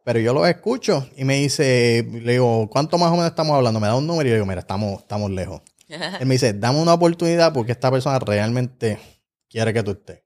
Pero 0.06 0.20
yo 0.20 0.34
lo 0.34 0.46
escucho 0.46 1.08
y 1.16 1.24
me 1.24 1.36
dice, 1.36 2.06
le 2.12 2.34
digo, 2.34 2.70
¿cuánto 2.70 2.98
más 2.98 3.10
o 3.10 3.14
menos 3.14 3.28
estamos 3.28 3.56
hablando? 3.56 3.80
Me 3.80 3.88
da 3.88 3.96
un 3.96 4.06
número 4.06 4.28
y 4.28 4.32
yo 4.32 4.36
digo, 4.36 4.46
mira, 4.46 4.60
estamos, 4.60 5.02
estamos 5.02 5.32
lejos. 5.32 5.62
Él 5.88 6.26
me 6.26 6.36
dice, 6.36 6.54
dame 6.54 6.82
una 6.82 6.94
oportunidad 6.94 7.54
porque 7.54 7.72
esta 7.72 7.90
persona 7.90 8.20
realmente 8.20 9.00
quiere 9.50 9.74
que 9.74 9.82
tú 9.82 9.92
estés. 9.92 10.24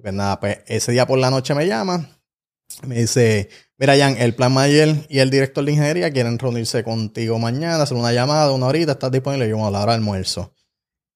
Pues 0.00 0.14
nada, 0.14 0.38
pues 0.38 0.58
ese 0.66 0.92
día 0.92 1.06
por 1.06 1.18
la 1.18 1.30
noche 1.30 1.54
me 1.54 1.66
llama, 1.66 2.08
me 2.86 2.96
dice, 2.96 3.48
Mira, 3.82 3.96
Jan, 3.96 4.16
el 4.16 4.32
plan 4.36 4.52
manager 4.52 4.94
y 5.08 5.18
el 5.18 5.28
director 5.28 5.64
de 5.64 5.72
ingeniería 5.72 6.12
quieren 6.12 6.38
reunirse 6.38 6.84
contigo 6.84 7.40
mañana, 7.40 7.82
hacer 7.82 7.96
una 7.96 8.12
llamada, 8.12 8.52
una 8.52 8.66
horita, 8.66 8.92
estás 8.92 9.10
disponible, 9.10 9.48
yo 9.48 9.66
a 9.66 9.72
la 9.72 9.80
hora 9.80 9.90
de 9.90 9.96
almuerzo. 9.96 10.54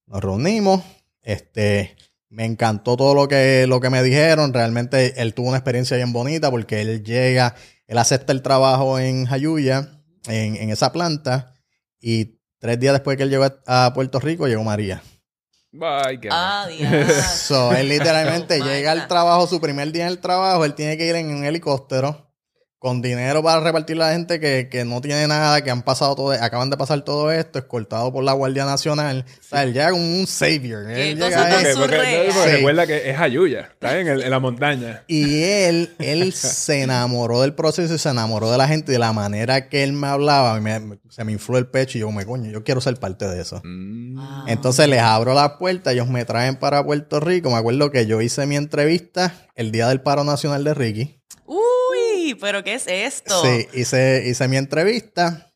Nos 0.06 0.20
reunimos, 0.20 0.82
este, 1.22 1.96
me 2.28 2.44
encantó 2.44 2.96
todo 2.96 3.14
lo 3.14 3.28
que, 3.28 3.68
lo 3.68 3.78
que 3.78 3.88
me 3.88 4.02
dijeron, 4.02 4.52
realmente 4.52 5.22
él 5.22 5.32
tuvo 5.32 5.50
una 5.50 5.58
experiencia 5.58 5.96
bien 5.96 6.12
bonita 6.12 6.50
porque 6.50 6.80
él 6.80 7.04
llega, 7.04 7.54
él 7.86 7.98
acepta 7.98 8.32
el 8.32 8.42
trabajo 8.42 8.98
en 8.98 9.26
Jayuya, 9.26 10.02
en, 10.26 10.68
esa 10.68 10.90
planta, 10.90 11.54
y 12.00 12.40
tres 12.58 12.80
días 12.80 12.94
después 12.94 13.16
que 13.16 13.22
él 13.22 13.30
llegó 13.30 13.46
a 13.64 13.92
Puerto 13.94 14.18
Rico, 14.18 14.48
llegó 14.48 14.64
María. 14.64 15.04
Bye, 15.70 16.18
Adiós. 16.32 17.12
so, 17.46 17.72
él 17.72 17.88
literalmente 17.88 18.58
llega 18.64 18.90
al 18.90 19.06
trabajo, 19.06 19.46
su 19.46 19.60
primer 19.60 19.92
día 19.92 20.06
en 20.06 20.08
el 20.08 20.18
trabajo, 20.18 20.64
él 20.64 20.74
tiene 20.74 20.96
que 20.96 21.06
ir 21.06 21.14
en 21.14 21.28
un 21.32 21.44
helicóptero 21.44 22.25
con 22.78 23.00
dinero 23.02 23.42
para 23.42 23.60
repartir 23.60 23.96
a 23.96 24.06
la 24.06 24.12
gente 24.12 24.38
que, 24.38 24.68
que 24.70 24.84
no 24.84 25.00
tiene 25.00 25.26
nada, 25.26 25.62
que 25.62 25.70
han 25.70 25.82
pasado 25.82 26.14
todo, 26.14 26.32
acaban 26.32 26.68
de 26.70 26.76
pasar 26.76 27.00
todo 27.02 27.32
esto, 27.32 27.58
escoltado 27.58 28.12
por 28.12 28.22
la 28.22 28.32
Guardia 28.34 28.64
Nacional. 28.66 29.24
O 29.40 29.42
sea, 29.42 29.62
él 29.62 29.72
llega 29.72 29.90
como 29.90 30.04
un 30.04 30.26
savior. 30.26 30.88
Él 30.90 31.18
llega. 31.18 31.48
Porque, 31.48 31.72
porque- 31.74 32.30
porque 32.34 32.50
Sí. 32.50 32.56
recuerda 32.56 32.86
que 32.86 33.10
es 33.10 33.18
Ayuya, 33.18 33.60
está 33.72 33.98
en, 33.98 34.06
el- 34.08 34.22
en 34.22 34.30
la 34.30 34.38
montaña. 34.40 35.02
Y 35.06 35.42
él, 35.42 35.94
él 35.98 36.32
se 36.34 36.82
enamoró 36.82 37.40
del 37.40 37.54
proceso 37.54 37.94
y 37.94 37.98
se 37.98 38.08
enamoró 38.10 38.52
de 38.52 38.58
la 38.58 38.68
gente 38.68 38.92
y 38.92 38.94
de 38.94 38.98
la 38.98 39.12
manera 39.12 39.68
que 39.68 39.82
él 39.82 39.92
me 39.94 40.06
hablaba. 40.08 40.60
me- 40.60 40.98
se 41.08 41.24
me 41.24 41.32
infló 41.32 41.56
el 41.56 41.66
pecho 41.66 41.96
y 41.96 42.02
yo, 42.02 42.12
me 42.12 42.26
coño, 42.26 42.50
yo 42.50 42.62
quiero 42.62 42.82
ser 42.82 42.96
parte 42.98 43.26
de 43.26 43.40
eso. 43.40 43.62
Mm. 43.64 44.18
Ah. 44.18 44.44
Entonces 44.48 44.86
les 44.86 45.00
abro 45.00 45.32
la 45.34 45.56
puerta, 45.58 45.92
ellos 45.92 46.08
me 46.08 46.24
traen 46.26 46.56
para 46.56 46.84
Puerto 46.84 47.20
Rico. 47.20 47.50
Me 47.50 47.56
acuerdo 47.56 47.90
que 47.90 48.06
yo 48.06 48.20
hice 48.20 48.44
mi 48.46 48.56
entrevista 48.56 49.32
el 49.54 49.72
día 49.72 49.88
del 49.88 50.02
paro 50.02 50.24
nacional 50.24 50.62
de 50.62 50.74
Ricky. 50.74 51.22
Uy, 51.46 51.56
pero 52.40 52.62
¿qué 52.64 52.74
es 52.74 52.86
esto? 52.86 53.42
Sí, 53.42 53.66
hice, 53.74 54.24
hice 54.26 54.48
mi 54.48 54.56
entrevista 54.56 55.52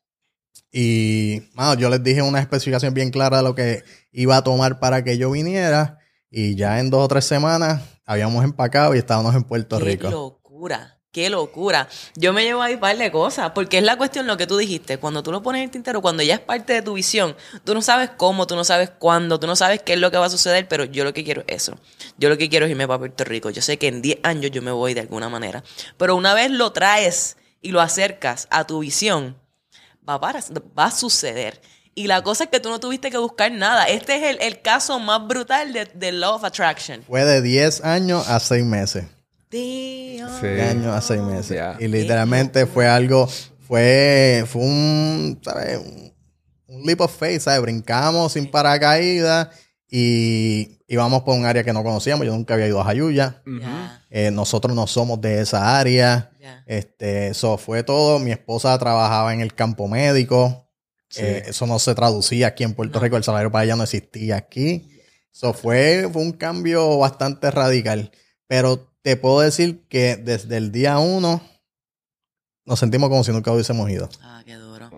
y 0.72 1.42
mano, 1.54 1.74
yo 1.74 1.90
les 1.90 2.02
dije 2.02 2.22
una 2.22 2.40
especificación 2.40 2.94
bien 2.94 3.10
clara 3.10 3.38
de 3.38 3.42
lo 3.42 3.54
que 3.54 3.82
iba 4.12 4.36
a 4.36 4.44
tomar 4.44 4.78
para 4.78 5.02
que 5.02 5.18
yo 5.18 5.30
viniera. 5.30 5.98
Y 6.30 6.54
ya 6.54 6.78
en 6.78 6.90
dos 6.90 7.04
o 7.04 7.08
tres 7.08 7.24
semanas 7.24 7.82
habíamos 8.04 8.44
empacado 8.44 8.94
y 8.94 8.98
estábamos 8.98 9.34
en 9.34 9.42
Puerto 9.42 9.78
Qué 9.78 9.84
Rico. 9.84 10.10
locura. 10.10 10.99
Qué 11.12 11.28
locura. 11.28 11.88
Yo 12.14 12.32
me 12.32 12.44
llevo 12.44 12.62
ahí 12.62 12.74
un 12.74 12.80
par 12.80 12.96
de 12.96 13.10
cosas, 13.10 13.50
porque 13.50 13.78
es 13.78 13.82
la 13.82 13.96
cuestión 13.96 14.28
lo 14.28 14.36
que 14.36 14.46
tú 14.46 14.56
dijiste. 14.56 14.98
Cuando 14.98 15.24
tú 15.24 15.32
lo 15.32 15.42
pones 15.42 15.58
en 15.58 15.64
el 15.64 15.70
tintero, 15.72 16.00
cuando 16.00 16.22
ya 16.22 16.34
es 16.34 16.40
parte 16.40 16.72
de 16.72 16.82
tu 16.82 16.94
visión, 16.94 17.36
tú 17.64 17.74
no 17.74 17.82
sabes 17.82 18.10
cómo, 18.16 18.46
tú 18.46 18.54
no 18.54 18.62
sabes 18.62 18.90
cuándo, 18.90 19.40
tú 19.40 19.48
no 19.48 19.56
sabes 19.56 19.82
qué 19.82 19.94
es 19.94 19.98
lo 19.98 20.12
que 20.12 20.18
va 20.18 20.26
a 20.26 20.30
suceder, 20.30 20.68
pero 20.68 20.84
yo 20.84 21.02
lo 21.02 21.12
que 21.12 21.24
quiero 21.24 21.42
es 21.48 21.56
eso. 21.56 21.76
Yo 22.16 22.28
lo 22.28 22.38
que 22.38 22.48
quiero 22.48 22.66
es 22.66 22.70
irme 22.70 22.86
para 22.86 23.00
Puerto 23.00 23.24
Rico. 23.24 23.50
Yo 23.50 23.60
sé 23.60 23.76
que 23.76 23.88
en 23.88 24.02
10 24.02 24.20
años 24.22 24.52
yo 24.52 24.62
me 24.62 24.70
voy 24.70 24.94
de 24.94 25.00
alguna 25.00 25.28
manera. 25.28 25.64
Pero 25.96 26.14
una 26.14 26.32
vez 26.32 26.48
lo 26.52 26.70
traes 26.72 27.36
y 27.60 27.72
lo 27.72 27.80
acercas 27.80 28.46
a 28.50 28.68
tu 28.68 28.78
visión, 28.78 29.36
va 30.08 30.14
a, 30.14 30.18
va 30.18 30.84
a 30.84 30.90
suceder. 30.92 31.60
Y 31.96 32.06
la 32.06 32.22
cosa 32.22 32.44
es 32.44 32.50
que 32.50 32.60
tú 32.60 32.68
no 32.68 32.78
tuviste 32.78 33.10
que 33.10 33.18
buscar 33.18 33.50
nada. 33.50 33.86
Este 33.86 34.14
es 34.14 34.22
el, 34.22 34.40
el 34.42 34.62
caso 34.62 35.00
más 35.00 35.26
brutal 35.26 35.72
de, 35.72 35.86
de 35.86 36.12
Law 36.12 36.36
of 36.36 36.44
Attraction. 36.44 37.02
Fue 37.02 37.24
de 37.24 37.42
10 37.42 37.82
años 37.84 38.28
a 38.28 38.38
6 38.38 38.64
meses. 38.64 39.06
10 39.50 40.22
años 40.70 40.86
a 40.94 41.00
6 41.00 41.22
meses. 41.22 41.60
Y 41.80 41.88
literalmente 41.88 42.66
fue 42.66 42.86
algo, 42.86 43.26
fue, 43.66 44.44
fue 44.46 44.62
un, 44.62 45.40
¿sabes? 45.44 45.78
Un, 45.78 46.12
un 46.68 46.82
leap 46.84 47.00
of 47.00 47.16
faith, 47.16 47.40
¿sabes? 47.42 47.60
Brincamos 47.62 48.32
sin 48.32 48.50
paracaídas 48.50 49.48
y 49.88 50.78
íbamos 50.86 51.22
por 51.22 51.36
un 51.36 51.44
área 51.46 51.64
que 51.64 51.72
no 51.72 51.82
conocíamos. 51.82 52.24
Yo 52.26 52.32
nunca 52.32 52.54
había 52.54 52.68
ido 52.68 52.80
a 52.80 52.84
Jayuya. 52.84 53.42
Ya, 53.44 54.04
Eh, 54.10 54.30
nosotros 54.30 54.74
no 54.74 54.86
somos 54.86 55.20
de 55.20 55.40
esa 55.40 55.78
área. 55.78 56.30
Este, 56.66 57.28
eso 57.28 57.58
fue 57.58 57.82
todo. 57.82 58.18
Mi 58.18 58.30
esposa 58.30 58.78
trabajaba 58.78 59.34
en 59.34 59.40
el 59.40 59.54
campo 59.54 59.88
médico. 59.88 60.68
Sí. 61.08 61.22
Eh, 61.24 61.42
eso 61.48 61.66
no 61.66 61.78
se 61.80 61.94
traducía 61.94 62.48
aquí 62.48 62.62
en 62.62 62.74
Puerto 62.74 63.00
Rico. 63.00 63.16
El 63.16 63.24
salario 63.24 63.50
para 63.50 63.64
ella 63.64 63.76
no 63.76 63.82
existía 63.82 64.36
aquí. 64.36 64.88
Eso 65.32 65.52
fue, 65.52 66.08
fue 66.12 66.22
un 66.22 66.32
cambio 66.32 66.98
bastante 66.98 67.50
radical. 67.50 68.12
Pero 68.46 68.89
te 69.02 69.16
puedo 69.16 69.40
decir 69.40 69.84
que 69.88 70.16
desde 70.16 70.56
el 70.56 70.72
día 70.72 70.98
uno 70.98 71.42
nos 72.66 72.78
sentimos 72.78 73.08
como 73.08 73.24
si 73.24 73.32
nunca 73.32 73.52
hubiésemos 73.52 73.88
ido. 73.90 74.08
Ah. 74.22 74.40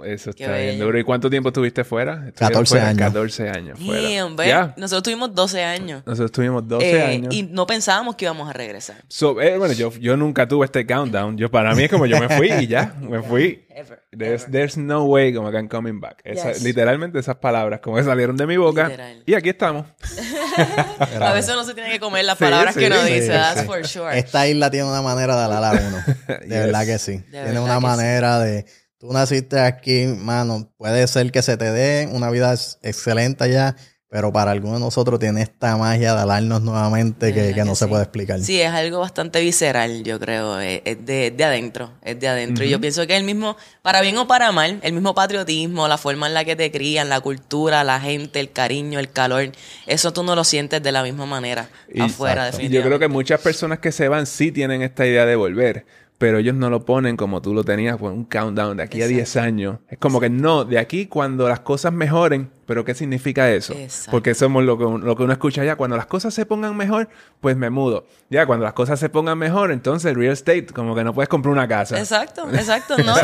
Eso 0.04 0.30
está 0.30 0.56
bien 0.56 0.78
duro. 0.78 0.98
¿Y 0.98 1.04
cuánto 1.04 1.28
tiempo 1.30 1.48
estuviste 1.50 1.84
fuera? 1.84 2.12
Estuvieron 2.28 2.34
14 2.64 2.70
fuera 2.70 2.88
años. 2.88 2.98
14 2.98 3.48
años 3.50 3.78
fuera. 3.78 4.08
Damn. 4.36 4.74
Nosotros 4.76 5.02
tuvimos 5.02 5.34
12 5.34 5.62
años. 5.64 6.02
Nosotros 6.06 6.32
tuvimos 6.32 6.66
12 6.66 6.90
Eh, 6.90 7.02
años. 7.02 7.34
Y 7.34 7.42
no 7.44 7.66
pensábamos 7.66 8.16
que 8.16 8.24
íbamos 8.24 8.48
a 8.48 8.52
regresar. 8.52 8.96
So, 9.08 9.40
eh, 9.40 9.56
bueno, 9.58 9.74
yo, 9.74 9.92
yo 10.00 10.16
nunca 10.16 10.46
tuve 10.48 10.66
este 10.66 10.86
countdown. 10.86 11.36
Yo, 11.36 11.50
para 11.50 11.74
mí 11.74 11.84
es 11.84 11.90
como 11.90 12.06
yo 12.06 12.18
me 12.20 12.28
fui 12.36 12.50
y 12.52 12.66
ya, 12.66 12.94
me 13.00 13.22
fui. 13.22 13.64
Ever. 13.74 14.02
There's, 14.10 14.42
ever. 14.42 14.52
there's 14.52 14.76
no 14.76 15.04
way 15.04 15.32
como 15.32 15.48
I 15.48 15.52
can 15.52 15.66
coming 15.68 15.98
back. 16.00 16.20
Esa- 16.24 16.52
Yes. 16.52 16.62
Literalmente 16.62 17.18
esas 17.18 17.36
palabras 17.36 17.80
como 17.80 17.96
que 17.96 18.04
salieron 18.04 18.36
de 18.36 18.46
mi 18.46 18.56
boca. 18.58 18.88
Literal. 18.88 19.22
Y 19.24 19.34
aquí 19.34 19.48
estamos. 19.48 19.86
A 21.20 21.32
veces 21.32 21.52
uno 21.54 21.64
se 21.64 21.72
tiene 21.74 21.90
que 21.90 22.00
comer 22.00 22.24
las 22.24 22.36
Sí, 22.38 22.44
palabras 22.44 22.74
sí, 22.74 22.80
que 22.80 22.86
uno 22.88 22.96
sí, 23.06 23.12
dice. 23.14 23.22
sí, 23.26 23.28
That's 23.32 23.60
sí. 23.60 23.66
for 23.66 23.86
sure. 23.86 24.18
Esta 24.18 24.46
isla 24.46 24.70
tiene 24.70 24.86
una 24.88 25.00
manera 25.02 25.36
de 25.36 25.44
alar 25.44 25.76
a 25.76 25.80
uno. 25.80 25.96
De 26.26 26.38
Yes. 26.40 26.48
verdad 26.48 26.84
que 26.86 26.98
sí. 26.98 27.12
De 27.30 27.42
tiene 27.44 27.60
una 27.60 27.76
que 27.76 27.80
manera 27.80 28.38
de... 28.40 28.66
Tú 29.02 29.12
naciste 29.12 29.58
aquí, 29.58 30.06
mano. 30.06 30.72
Puede 30.78 31.08
ser 31.08 31.32
que 31.32 31.42
se 31.42 31.56
te 31.56 31.72
dé 31.72 32.08
una 32.12 32.30
vida 32.30 32.52
ex- 32.52 32.78
excelente 32.82 33.42
allá, 33.42 33.74
pero 34.08 34.32
para 34.32 34.52
algunos 34.52 34.78
de 34.78 34.84
nosotros 34.84 35.18
tiene 35.18 35.42
esta 35.42 35.76
magia 35.76 36.14
de 36.14 36.20
alarnos 36.20 36.62
nuevamente 36.62 37.34
que, 37.34 37.52
no 37.64 37.74
se 37.74 37.88
puede 37.88 38.04
explicar. 38.04 38.38
Sí, 38.38 38.60
es 38.60 38.70
algo 38.70 39.00
bastante 39.00 39.40
visceral, 39.40 40.04
yo 40.04 40.20
creo. 40.20 40.60
Es, 40.60 40.82
es 40.84 41.04
de, 41.04 41.32
de 41.32 41.42
adentro, 41.44 41.90
es 42.02 42.20
de 42.20 42.28
adentro. 42.28 42.64
Y 42.64 42.68
yo 42.70 42.80
pienso 42.80 43.04
que 43.08 43.16
el 43.16 43.24
mismo, 43.24 43.56
para 43.82 44.02
bien 44.02 44.16
o 44.18 44.28
para 44.28 44.52
mal, 44.52 44.78
el 44.84 44.92
mismo 44.92 45.16
patriotismo, 45.16 45.88
la 45.88 45.98
forma 45.98 46.28
en 46.28 46.34
la 46.34 46.44
que 46.44 46.54
te 46.54 46.70
crían, 46.70 47.08
la 47.08 47.20
cultura, 47.20 47.82
la 47.82 47.98
gente, 47.98 48.38
el 48.38 48.52
cariño, 48.52 49.00
el 49.00 49.10
calor, 49.10 49.50
eso 49.88 50.12
tú 50.12 50.22
no 50.22 50.36
lo 50.36 50.44
sientes 50.44 50.80
de 50.80 50.92
la 50.92 51.02
misma 51.02 51.26
manera 51.26 51.68
Y- 51.92 52.02
afuera, 52.02 52.42
Y 52.42 52.52
definitivamente. 52.52 52.76
yo 52.76 52.84
creo 52.84 52.98
que 53.00 53.08
muchas 53.12 53.40
personas 53.40 53.80
que 53.80 53.90
se 53.90 54.06
van 54.06 54.26
sí 54.26 54.52
tienen 54.52 54.80
esta 54.82 55.04
idea 55.04 55.26
de 55.26 55.34
volver, 55.34 55.86
pero 56.18 56.38
ellos 56.38 56.54
no 56.54 56.70
lo 56.70 56.84
ponen 56.84 57.16
como 57.16 57.42
tú 57.42 57.52
lo 57.52 57.64
tenías, 57.64 57.96
pues 57.98 58.14
un 58.14 58.24
countdown 58.24 58.76
de 58.76 58.84
aquí 58.84 59.02
a 59.02 59.08
10 59.08 59.36
años. 59.36 59.78
Es 59.88 59.98
como 59.98 60.20
que 60.20 60.30
no, 60.30 60.64
de 60.64 60.78
aquí 60.78 61.06
cuando 61.06 61.48
las 61.48 61.60
cosas 61.60 61.92
mejoren, 61.92 62.48
pero 62.64 62.84
¿qué 62.84 62.94
significa 62.94 63.50
eso? 63.50 63.72
Exacto. 63.72 64.12
Porque 64.12 64.34
somos 64.34 64.62
lo 64.62 64.78
que, 64.78 64.84
lo 65.04 65.16
que 65.16 65.22
uno 65.24 65.32
escucha 65.32 65.64
ya, 65.64 65.74
cuando 65.74 65.96
las 65.96 66.06
cosas 66.06 66.32
se 66.32 66.46
pongan 66.46 66.76
mejor, 66.76 67.08
pues 67.40 67.56
me 67.56 67.70
mudo. 67.70 68.06
Ya, 68.30 68.46
cuando 68.46 68.64
las 68.64 68.72
cosas 68.72 69.00
se 69.00 69.08
pongan 69.08 69.36
mejor, 69.36 69.72
entonces 69.72 70.14
real 70.14 70.32
estate, 70.32 70.66
como 70.66 70.94
que 70.94 71.02
no 71.02 71.12
puedes 71.12 71.28
comprar 71.28 71.52
una 71.52 71.66
casa. 71.66 71.98
Exacto, 71.98 72.48
exacto, 72.52 72.96
¿no? 72.98 73.14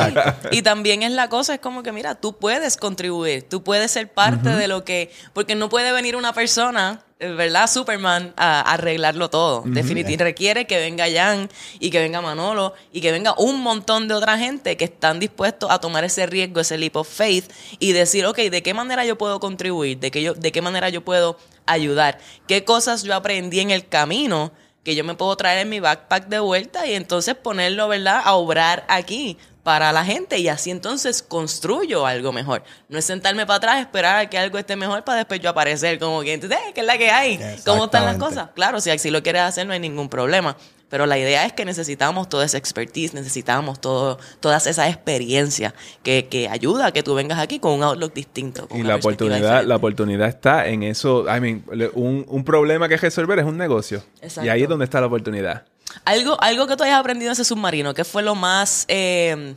Y, 0.51 0.59
y 0.59 0.63
también 0.63 1.05
es 1.05 1.13
la 1.13 1.29
cosa, 1.29 1.55
es 1.55 1.61
como 1.61 1.85
que, 1.85 1.93
mira, 1.93 2.17
tú 2.17 2.37
puedes 2.37 2.77
contribuir, 2.77 3.49
tú 3.49 3.63
puedes 3.63 3.93
ser 3.93 4.13
parte 4.13 4.51
de 4.51 4.67
lo 4.67 4.85
que, 4.85 5.13
porque 5.35 5.55
no 5.55 5.69
puede 5.69 5.93
venir 5.93 6.17
una 6.17 6.33
persona, 6.33 7.05
¿verdad? 7.21 7.69
Superman 7.69 8.33
a, 8.37 8.61
arreglarlo 8.61 9.29
todo. 9.29 9.63
Definitivamente 9.67 10.25
requiere 10.25 10.67
que 10.67 10.79
venga 10.79 11.07
Jan 11.13 11.49
y 11.81 11.91
que 11.91 11.99
venga 12.01 12.21
Manolo 12.21 12.75
y 12.93 13.01
que 13.01 13.11
venga 13.11 13.35
un 13.39 13.61
montón 13.61 14.07
de 14.07 14.15
otra 14.15 14.39
gente 14.39 14.77
que 14.77 14.85
están 14.85 15.19
dispuestos 15.19 15.71
a 15.71 15.81
tomar 15.81 16.05
ese 16.05 16.27
riesgo, 16.27 16.61
ese 16.61 16.79
leap 16.79 16.97
of 16.97 17.09
faith 17.09 17.51
y 17.81 17.93
decir, 17.93 18.25
ok, 18.25 18.39
¿de 18.39 18.63
qué 18.63 18.73
manera 18.73 19.05
yo 19.05 19.19
puedo 19.19 19.41
contribuir? 19.41 19.99
¿De 19.99 20.11
qué, 20.11 20.23
yo, 20.23 20.35
de 20.35 20.53
qué 20.53 20.63
manera 20.63 20.89
yo 20.91 21.05
puedo 21.05 21.39
ayudar? 21.67 22.19
¿Qué 22.47 22.65
cosas 22.65 23.03
yo 23.03 23.15
aprendí 23.15 23.61
en 23.61 23.71
el 23.71 23.89
camino? 23.89 24.53
que 24.85 24.95
yo 24.95 25.05
me 25.05 25.15
puedo 25.15 25.37
traer 25.37 25.59
en 25.59 25.69
mi 25.69 25.81
backpack 25.81 26.29
de 26.29 26.39
vuelta 26.39 26.87
y 26.87 26.95
entonces 26.95 27.35
ponerlo, 27.35 27.89
¿verdad?, 27.89 28.23
a 28.25 28.33
obrar 28.37 28.87
aquí 28.89 29.37
para 29.69 29.93
la 29.93 30.03
gente 30.03 30.39
y 30.39 30.49
así 30.49 30.71
entonces 30.71 31.23
construyo 31.23 32.07
algo 32.07 32.33
mejor. 32.33 32.63
No 32.89 32.99
es 32.99 33.05
sentarme 33.05 33.45
para 33.45 33.59
atrás, 33.59 33.81
esperar 33.81 34.17
a 34.21 34.31
que 34.31 34.39
algo 34.39 34.57
esté 34.57 34.77
mejor 34.77 35.05
para 35.05 35.19
después 35.19 35.41
yo 35.41 35.51
aparecer 35.51 35.99
como 35.99 36.23
que, 36.23 36.33
"Eh, 36.33 36.41
¿qué 36.75 36.81
es 36.81 36.87
la 36.87 36.97
que 36.97 37.11
hay? 37.11 37.39
¿Cómo 37.67 37.85
están 37.85 38.07
las 38.07 38.17
cosas? 38.17 38.49
Claro, 38.55 38.81
si 38.81 38.89
así 38.89 39.11
lo 39.11 39.23
quieres 39.23 39.43
hacer 39.43 39.67
no 39.67 39.75
hay 39.75 39.79
ningún 39.79 40.09
problema. 40.09 40.57
Pero 40.89 41.05
la 41.05 41.19
idea 41.19 41.45
es 41.45 41.53
que 41.53 41.67
necesitamos 41.67 42.31
toda 42.31 42.47
esa 42.47 42.57
expertise, 42.57 43.13
necesitamos 43.13 43.79
todo, 43.79 44.19
todas 44.41 44.67
esas 44.67 44.89
experiencias 44.89 45.75
que, 46.03 46.29
que 46.31 46.49
ayuda 46.49 46.87
a 46.87 46.93
que 46.93 47.03
tú 47.03 47.15
vengas 47.15 47.39
aquí 47.39 47.59
con 47.59 47.73
un 47.73 47.83
outlook 47.83 48.15
distinto. 48.15 48.67
con 48.69 48.81
Y 48.81 48.85
la 48.85 48.97
oportunidad, 48.97 49.65
la 49.65 49.77
oportunidad 49.77 50.29
está 50.29 50.67
en 50.67 50.83
eso. 50.83 51.27
I 51.29 51.41
mean, 51.43 51.63
un, 51.93 52.25
un 52.27 52.43
problema 52.43 52.89
que 52.89 52.97
resolver 52.97 53.39
es 53.39 53.45
un 53.45 53.59
negocio. 53.59 54.03
Exacto. 54.23 54.47
Y 54.47 54.49
ahí 54.49 54.63
es 54.63 54.69
donde 54.71 54.87
está 54.87 54.99
la 54.99 55.09
oportunidad. 55.09 55.67
Algo, 56.05 56.41
algo 56.41 56.67
que 56.67 56.77
tú 56.77 56.85
hayas 56.85 56.99
aprendido 56.99 57.31
en 57.31 57.33
ese 57.33 57.45
submarino, 57.45 57.95
¿qué 57.95 58.05
fue 58.05 58.23
lo 58.23 58.35
más 58.35 58.85
eh, 58.89 59.55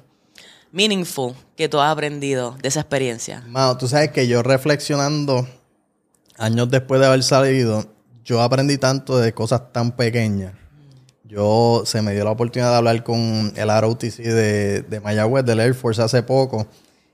meaningful 0.72 1.34
que 1.56 1.70
tú 1.70 1.80
has 1.80 1.92
aprendido 1.92 2.58
de 2.62 2.68
esa 2.68 2.82
experiencia? 2.82 3.44
Mano, 3.48 3.78
tú 3.78 3.88
sabes 3.88 4.12
que 4.12 4.28
yo 4.28 4.44
reflexionando 4.44 5.48
años 6.38 6.70
después 6.70 7.00
de 7.02 7.08
haber 7.08 7.24
salido, 7.24 7.86
yo 8.24 8.42
aprendí 8.42 8.78
tanto 8.78 9.18
de 9.18 9.34
cosas 9.34 9.72
tan 9.72 9.92
pequeñas. 9.96 10.54
Yo 11.24 11.84
se 11.86 12.02
me 12.02 12.14
dio 12.14 12.26
la 12.26 12.32
oportunidad 12.32 12.72
de 12.72 12.78
hablar 12.78 13.04
con 13.04 13.54
el 13.56 13.82
ROTC 13.82 14.18
de, 14.18 14.82
de 14.82 15.00
Mayagüez, 15.00 15.46
del 15.46 15.62
Air 15.62 15.74
Force, 15.74 16.02
hace 16.02 16.24
poco. 16.24 16.68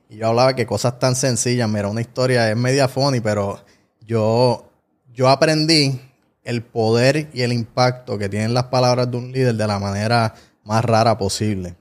Y 0.10 0.18
yo 0.18 0.28
hablaba 0.28 0.56
que 0.56 0.66
cosas 0.66 0.98
tan 0.98 1.16
sencillas, 1.16 1.70
mira, 1.70 1.88
una 1.88 2.02
historia 2.02 2.50
es 2.50 2.58
media 2.58 2.88
funny, 2.88 3.20
pero 3.20 3.60
yo, 4.02 4.72
yo 5.14 5.30
aprendí 5.30 6.02
el 6.48 6.64
poder 6.64 7.30
y 7.34 7.42
el 7.42 7.52
impacto 7.52 8.18
que 8.18 8.30
tienen 8.30 8.54
las 8.54 8.64
palabras 8.66 9.12
de 9.12 9.18
un 9.18 9.34
líder 9.34 9.56
de 9.56 9.68
la 9.68 9.80
manera 9.80 10.34
más 10.64 10.84
rara 10.86 11.18
posible. 11.18 11.76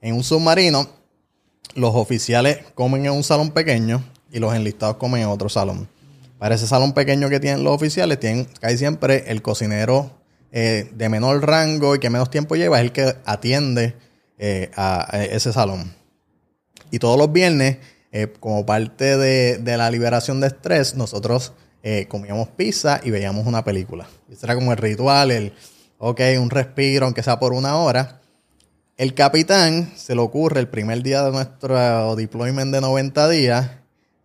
En 0.00 0.14
un 0.14 0.22
submarino, 0.22 0.88
los 1.74 1.96
oficiales 1.96 2.58
comen 2.76 3.06
en 3.06 3.12
un 3.12 3.24
salón 3.24 3.50
pequeño 3.50 4.04
y 4.30 4.38
los 4.38 4.54
enlistados 4.54 4.98
comen 4.98 5.22
en 5.22 5.28
otro 5.28 5.48
salón. 5.48 5.88
Para 6.38 6.54
ese 6.54 6.68
salón 6.68 6.92
pequeño 6.92 7.28
que 7.28 7.40
tienen 7.40 7.64
los 7.64 7.72
oficiales, 7.72 8.20
tienen 8.20 8.46
siempre 8.76 9.24
el 9.26 9.42
cocinero 9.42 10.12
eh, 10.52 10.88
de 10.94 11.08
menor 11.08 11.44
rango 11.44 11.96
y 11.96 11.98
que 11.98 12.08
menos 12.08 12.30
tiempo 12.30 12.54
lleva, 12.54 12.78
es 12.78 12.84
el 12.84 12.92
que 12.92 13.16
atiende 13.24 13.96
eh, 14.38 14.70
a, 14.76 15.16
a 15.16 15.24
ese 15.24 15.52
salón. 15.52 15.92
Y 16.92 17.00
todos 17.00 17.18
los 17.18 17.32
viernes, 17.32 17.78
eh, 18.12 18.32
como 18.38 18.64
parte 18.64 19.16
de, 19.16 19.58
de 19.58 19.76
la 19.76 19.90
liberación 19.90 20.38
de 20.40 20.46
estrés, 20.46 20.94
nosotros 20.94 21.52
eh, 21.82 22.06
comíamos 22.08 22.48
pizza 22.48 23.00
y 23.02 23.10
veíamos 23.10 23.46
una 23.46 23.64
película. 23.64 24.06
Ese 24.30 24.46
era 24.46 24.54
como 24.54 24.72
el 24.72 24.78
ritual, 24.78 25.30
el, 25.30 25.52
ok, 25.98 26.20
un 26.40 26.50
respiro, 26.50 27.06
aunque 27.06 27.22
sea 27.22 27.38
por 27.38 27.52
una 27.52 27.76
hora. 27.76 28.20
El 28.96 29.14
capitán 29.14 29.92
se 29.96 30.14
le 30.14 30.20
ocurre 30.20 30.60
el 30.60 30.68
primer 30.68 31.02
día 31.02 31.22
de 31.22 31.30
nuestro 31.30 32.16
deployment 32.16 32.74
de 32.74 32.80
90 32.80 33.28
días 33.28 33.70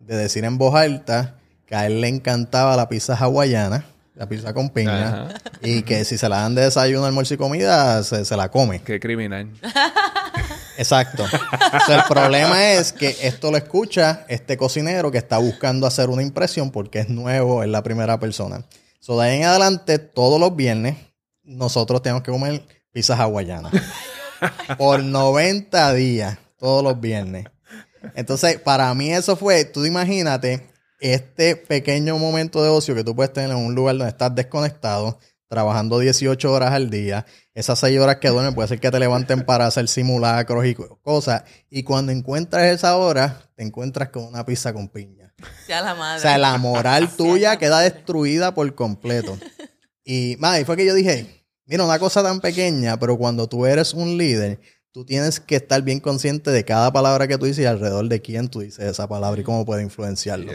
de 0.00 0.16
decir 0.16 0.44
en 0.44 0.58
voz 0.58 0.74
alta 0.74 1.36
que 1.66 1.76
a 1.76 1.86
él 1.86 2.00
le 2.00 2.08
encantaba 2.08 2.76
la 2.76 2.88
pizza 2.88 3.14
hawaiana, 3.14 3.84
la 4.16 4.28
pizza 4.28 4.52
con 4.52 4.70
piña, 4.70 5.28
y 5.62 5.82
que 5.82 6.04
si 6.04 6.18
se 6.18 6.28
la 6.28 6.40
dan 6.40 6.54
de 6.54 6.62
desayuno, 6.62 7.06
almuerzo 7.06 7.34
y 7.34 7.36
comida, 7.36 8.02
se, 8.02 8.24
se 8.24 8.36
la 8.36 8.50
come. 8.50 8.80
Qué 8.82 8.98
criminal. 9.00 9.50
Exacto. 10.76 11.24
El 11.88 12.02
problema 12.08 12.72
es 12.72 12.92
que 12.92 13.16
esto 13.22 13.50
lo 13.50 13.56
escucha 13.56 14.24
este 14.28 14.56
cocinero 14.56 15.10
que 15.10 15.18
está 15.18 15.38
buscando 15.38 15.86
hacer 15.86 16.08
una 16.08 16.22
impresión 16.22 16.70
porque 16.70 17.00
es 17.00 17.08
nuevo, 17.08 17.62
es 17.62 17.68
la 17.68 17.82
primera 17.82 18.18
persona. 18.18 18.64
So, 19.00 19.18
de 19.18 19.28
ahí 19.28 19.36
en 19.38 19.44
adelante, 19.44 19.98
todos 19.98 20.40
los 20.40 20.56
viernes, 20.56 20.96
nosotros 21.42 22.02
tenemos 22.02 22.22
que 22.22 22.32
comer 22.32 22.62
pizzas 22.90 23.20
hawaianas. 23.20 23.72
Por 24.78 25.02
90 25.02 25.92
días, 25.94 26.38
todos 26.58 26.82
los 26.82 27.00
viernes. 27.00 27.46
Entonces, 28.14 28.58
para 28.58 28.92
mí 28.94 29.12
eso 29.12 29.36
fue, 29.36 29.64
tú 29.64 29.84
imagínate, 29.84 30.66
este 31.00 31.56
pequeño 31.56 32.16
momento 32.18 32.62
de 32.62 32.70
ocio 32.70 32.94
que 32.94 33.04
tú 33.04 33.14
puedes 33.14 33.32
tener 33.32 33.50
en 33.50 33.56
un 33.56 33.74
lugar 33.74 33.96
donde 33.96 34.10
estás 34.10 34.34
desconectado, 34.34 35.18
trabajando 35.48 35.98
18 35.98 36.52
horas 36.52 36.72
al 36.72 36.90
día, 36.90 37.26
esas 37.54 37.78
6 37.78 38.00
horas 38.00 38.16
que 38.16 38.28
duermen 38.28 38.54
puede 38.54 38.68
ser 38.68 38.80
que 38.80 38.90
te 38.90 38.98
levanten 38.98 39.44
para 39.44 39.66
hacer 39.66 39.88
simulacros 39.88 40.66
y 40.66 40.74
cosas, 40.74 41.44
y 41.70 41.82
cuando 41.82 42.12
encuentras 42.12 42.64
esa 42.64 42.96
hora, 42.96 43.50
te 43.56 43.62
encuentras 43.62 44.08
con 44.08 44.24
una 44.24 44.44
pizza 44.44 44.72
con 44.72 44.88
piña. 44.88 45.34
Sea 45.66 45.82
la 45.82 45.94
madre. 45.94 46.18
O 46.18 46.22
sea, 46.22 46.38
la 46.38 46.56
moral 46.58 47.08
tuya 47.16 47.56
queda 47.58 47.80
destruida 47.80 48.54
por 48.54 48.74
completo. 48.74 49.38
Y, 50.04 50.36
madre, 50.38 50.64
fue 50.64 50.76
que 50.76 50.86
yo 50.86 50.94
dije, 50.94 51.46
mira, 51.66 51.84
una 51.84 51.98
cosa 51.98 52.22
tan 52.22 52.40
pequeña, 52.40 52.98
pero 52.98 53.16
cuando 53.16 53.48
tú 53.48 53.66
eres 53.66 53.94
un 53.94 54.18
líder, 54.18 54.60
tú 54.92 55.04
tienes 55.04 55.40
que 55.40 55.56
estar 55.56 55.82
bien 55.82 55.98
consciente 55.98 56.50
de 56.50 56.64
cada 56.64 56.92
palabra 56.92 57.26
que 57.26 57.38
tú 57.38 57.46
dices 57.46 57.64
y 57.64 57.66
alrededor 57.66 58.08
de 58.08 58.20
quién 58.20 58.48
tú 58.48 58.60
dices 58.60 58.84
esa 58.84 59.08
palabra 59.08 59.40
y 59.40 59.44
cómo 59.44 59.64
puede 59.64 59.82
influenciarlo. 59.82 60.52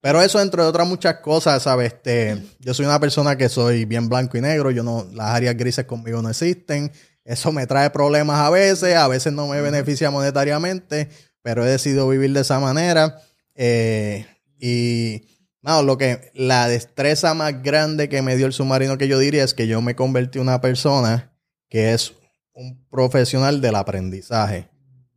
Pero 0.00 0.22
eso, 0.22 0.40
entre 0.40 0.62
otras 0.62 0.86
muchas 0.86 1.16
cosas, 1.16 1.62
¿sabes? 1.62 1.92
Este, 1.92 2.40
yo 2.60 2.72
soy 2.72 2.86
una 2.86 3.00
persona 3.00 3.36
que 3.36 3.48
soy 3.48 3.84
bien 3.84 4.08
blanco 4.08 4.38
y 4.38 4.40
negro. 4.40 4.70
Yo 4.70 4.82
no, 4.82 5.08
las 5.12 5.34
áreas 5.34 5.56
grises 5.56 5.86
conmigo 5.86 6.22
no 6.22 6.30
existen. 6.30 6.92
Eso 7.24 7.52
me 7.52 7.66
trae 7.66 7.90
problemas 7.90 8.38
a 8.38 8.50
veces, 8.50 8.94
a 8.96 9.08
veces 9.08 9.32
no 9.32 9.48
me 9.48 9.60
beneficia 9.60 10.10
monetariamente, 10.10 11.10
pero 11.42 11.66
he 11.66 11.68
decidido 11.68 12.08
vivir 12.08 12.32
de 12.32 12.40
esa 12.40 12.60
manera. 12.60 13.20
Eh, 13.54 14.26
y 14.58 15.26
no, 15.60 15.82
lo 15.82 15.98
que 15.98 16.30
la 16.34 16.68
destreza 16.68 17.34
más 17.34 17.62
grande 17.62 18.08
que 18.08 18.22
me 18.22 18.36
dio 18.36 18.46
el 18.46 18.52
submarino 18.52 18.96
que 18.96 19.08
yo 19.08 19.18
diría 19.18 19.44
es 19.44 19.52
que 19.52 19.66
yo 19.66 19.82
me 19.82 19.96
convertí 19.96 20.38
en 20.38 20.42
una 20.42 20.60
persona 20.60 21.36
que 21.68 21.92
es 21.92 22.14
un 22.54 22.86
profesional 22.88 23.60
del 23.60 23.74
aprendizaje. 23.74 24.68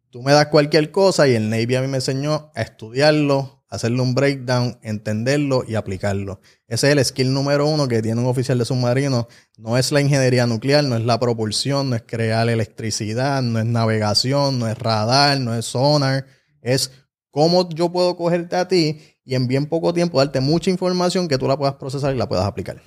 Tú 0.09 0.21
me 0.21 0.33
das 0.33 0.47
cualquier 0.47 0.91
cosa 0.91 1.27
y 1.27 1.35
el 1.35 1.49
Navy 1.49 1.75
a 1.75 1.81
mí 1.81 1.87
me 1.87 1.97
enseñó 1.97 2.51
a 2.55 2.61
estudiarlo, 2.61 3.60
hacerle 3.71 4.01
un 4.01 4.13
breakdown, 4.13 4.77
entenderlo 4.83 5.63
y 5.65 5.75
aplicarlo. 5.75 6.41
Ese 6.67 6.91
es 6.91 6.97
el 6.97 7.05
skill 7.05 7.33
número 7.33 7.65
uno 7.65 7.87
que 7.87 8.01
tiene 8.01 8.19
un 8.19 8.27
oficial 8.27 8.59
de 8.59 8.65
submarino. 8.65 9.27
No 9.57 9.77
es 9.77 9.91
la 9.93 10.01
ingeniería 10.01 10.45
nuclear, 10.45 10.83
no 10.83 10.97
es 10.97 11.05
la 11.05 11.19
propulsión, 11.19 11.89
no 11.89 11.95
es 11.95 12.03
crear 12.05 12.49
electricidad, 12.49 13.41
no 13.41 13.59
es 13.59 13.65
navegación, 13.65 14.59
no 14.59 14.67
es 14.67 14.77
radar, 14.77 15.39
no 15.39 15.55
es 15.55 15.65
sonar. 15.65 16.25
Es 16.61 16.91
cómo 17.31 17.67
yo 17.69 17.91
puedo 17.91 18.17
cogerte 18.17 18.57
a 18.57 18.67
ti 18.67 18.99
y 19.23 19.35
en 19.35 19.47
bien 19.47 19.65
poco 19.65 19.93
tiempo 19.93 20.19
darte 20.19 20.41
mucha 20.41 20.69
información 20.69 21.29
que 21.29 21.37
tú 21.37 21.47
la 21.47 21.57
puedas 21.57 21.75
procesar 21.75 22.13
y 22.13 22.17
la 22.17 22.27
puedas 22.27 22.45
aplicar. 22.45 22.81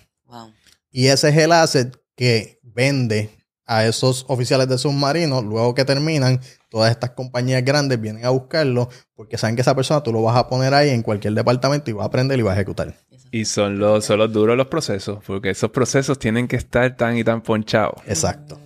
Y 0.90 1.06
ese 1.06 1.30
es 1.30 1.36
el 1.38 1.52
asset 1.52 1.96
que 2.14 2.60
vende 2.62 3.30
a 3.64 3.86
esos 3.86 4.26
oficiales 4.28 4.68
de 4.68 4.76
submarino, 4.76 5.40
luego 5.40 5.74
que 5.74 5.86
terminan, 5.86 6.40
todas 6.74 6.90
estas 6.90 7.10
compañías 7.10 7.64
grandes 7.64 8.00
vienen 8.00 8.24
a 8.24 8.30
buscarlo 8.30 8.88
porque 9.14 9.38
saben 9.38 9.54
que 9.54 9.62
esa 9.62 9.76
persona 9.76 10.02
tú 10.02 10.12
lo 10.12 10.22
vas 10.22 10.36
a 10.36 10.48
poner 10.48 10.74
ahí 10.74 10.90
en 10.90 11.04
cualquier 11.04 11.32
departamento 11.32 11.88
y 11.88 11.94
va 11.94 12.02
a 12.02 12.06
aprender 12.06 12.36
y 12.36 12.42
va 12.42 12.50
a 12.50 12.54
ejecutar. 12.54 12.96
Y 13.30 13.44
son 13.44 13.78
los, 13.78 14.04
son 14.04 14.18
los 14.18 14.32
duros 14.32 14.56
los 14.56 14.66
procesos, 14.66 15.22
porque 15.24 15.50
esos 15.50 15.70
procesos 15.70 16.18
tienen 16.18 16.48
que 16.48 16.56
estar 16.56 16.96
tan 16.96 17.16
y 17.16 17.22
tan 17.22 17.42
ponchados. 17.42 18.02
Exacto. 18.08 18.58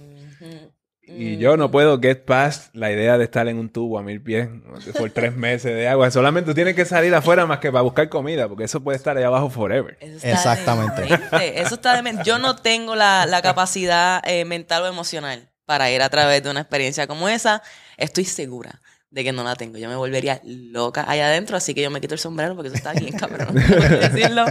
Y 1.06 1.36
yo 1.36 1.58
no 1.58 1.70
puedo 1.70 2.00
get 2.00 2.24
past 2.24 2.74
la 2.74 2.90
idea 2.90 3.18
de 3.18 3.24
estar 3.24 3.46
en 3.46 3.58
un 3.58 3.68
tubo 3.68 3.98
a 3.98 4.02
mil 4.02 4.22
pies 4.22 4.48
por 4.96 5.10
tres 5.10 5.36
meses 5.36 5.74
de 5.74 5.86
agua. 5.86 6.10
Solamente 6.10 6.54
tienes 6.54 6.74
que 6.74 6.86
salir 6.86 7.14
afuera 7.14 7.44
más 7.44 7.58
que 7.58 7.70
para 7.70 7.82
buscar 7.82 8.08
comida, 8.08 8.48
porque 8.48 8.64
eso 8.64 8.80
puede 8.82 8.96
estar 8.96 9.18
allá 9.18 9.26
abajo 9.26 9.50
forever. 9.50 9.98
Exactamente. 10.00 11.08
Eso 11.60 11.74
está 11.74 12.00
de 12.00 12.22
Yo 12.24 12.38
no 12.38 12.56
tengo 12.56 12.94
la, 12.96 13.26
la 13.26 13.42
capacidad 13.42 14.22
eh, 14.26 14.46
mental 14.46 14.84
o 14.84 14.86
emocional 14.86 15.47
para 15.68 15.90
ir 15.90 16.00
a 16.00 16.08
través 16.08 16.42
de 16.42 16.48
una 16.48 16.60
experiencia 16.60 17.06
como 17.06 17.28
esa. 17.28 17.62
Estoy 17.98 18.24
segura 18.24 18.80
de 19.10 19.22
que 19.22 19.32
no 19.32 19.44
la 19.44 19.54
tengo. 19.54 19.76
Yo 19.76 19.86
me 19.90 19.96
volvería 19.96 20.40
loca 20.42 21.04
allá 21.06 21.26
adentro, 21.26 21.58
así 21.58 21.74
que 21.74 21.82
yo 21.82 21.90
me 21.90 22.00
quito 22.00 22.14
el 22.14 22.20
sombrero 22.20 22.54
porque 22.54 22.68
eso 22.68 22.76
está 22.78 22.94
bien 22.94 23.12
cabrón. 23.18 23.54
decirlo. 23.54 24.46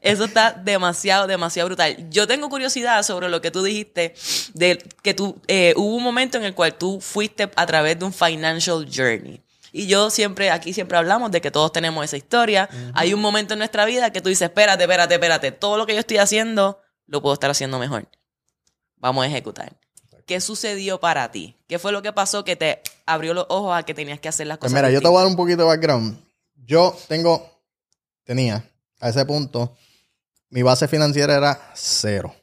Eso 0.00 0.24
está 0.24 0.52
demasiado, 0.52 1.26
demasiado 1.26 1.68
brutal. 1.68 2.08
Yo 2.08 2.26
tengo 2.26 2.48
curiosidad 2.48 3.02
sobre 3.02 3.28
lo 3.28 3.42
que 3.42 3.50
tú 3.50 3.62
dijiste, 3.62 4.14
de 4.54 4.82
que 5.02 5.12
tú, 5.12 5.38
eh, 5.46 5.74
hubo 5.76 5.94
un 5.94 6.02
momento 6.02 6.38
en 6.38 6.44
el 6.44 6.54
cual 6.54 6.72
tú 6.72 7.02
fuiste 7.02 7.50
a 7.54 7.66
través 7.66 7.98
de 7.98 8.06
un 8.06 8.12
financial 8.14 8.88
journey. 8.90 9.42
Y 9.72 9.88
yo 9.88 10.08
siempre, 10.08 10.50
aquí 10.50 10.72
siempre 10.72 10.96
hablamos 10.96 11.30
de 11.32 11.42
que 11.42 11.50
todos 11.50 11.70
tenemos 11.70 12.02
esa 12.02 12.16
historia. 12.16 12.70
Hay 12.94 13.12
un 13.12 13.20
momento 13.20 13.52
en 13.52 13.58
nuestra 13.58 13.84
vida 13.84 14.10
que 14.10 14.22
tú 14.22 14.30
dices, 14.30 14.48
espérate, 14.48 14.84
espérate, 14.84 15.14
espérate, 15.14 15.52
todo 15.52 15.76
lo 15.76 15.84
que 15.84 15.92
yo 15.92 16.00
estoy 16.00 16.16
haciendo, 16.16 16.80
lo 17.06 17.20
puedo 17.20 17.34
estar 17.34 17.50
haciendo 17.50 17.78
mejor. 17.78 18.08
Vamos 18.96 19.26
a 19.26 19.28
ejecutar. 19.28 19.81
¿Qué 20.32 20.40
sucedió 20.40 20.98
para 20.98 21.30
ti? 21.30 21.54
¿Qué 21.68 21.78
fue 21.78 21.92
lo 21.92 22.00
que 22.00 22.10
pasó 22.10 22.42
que 22.42 22.56
te 22.56 22.80
abrió 23.04 23.34
los 23.34 23.44
ojos 23.50 23.76
a 23.76 23.82
que 23.82 23.92
tenías 23.92 24.18
que 24.18 24.30
hacer 24.30 24.46
las 24.46 24.56
pues 24.56 24.72
cosas? 24.72 24.82
mira, 24.82 24.90
yo 24.90 25.02
te 25.02 25.06
voy 25.06 25.18
a 25.18 25.20
dar 25.20 25.28
un 25.28 25.36
poquito 25.36 25.58
de 25.58 25.64
background. 25.64 26.24
Yo 26.54 26.96
tengo, 27.06 27.60
tenía 28.24 28.64
a 28.98 29.10
ese 29.10 29.26
punto, 29.26 29.76
mi 30.48 30.62
base 30.62 30.88
financiera 30.88 31.36
era 31.36 31.72
cero. 31.74 32.34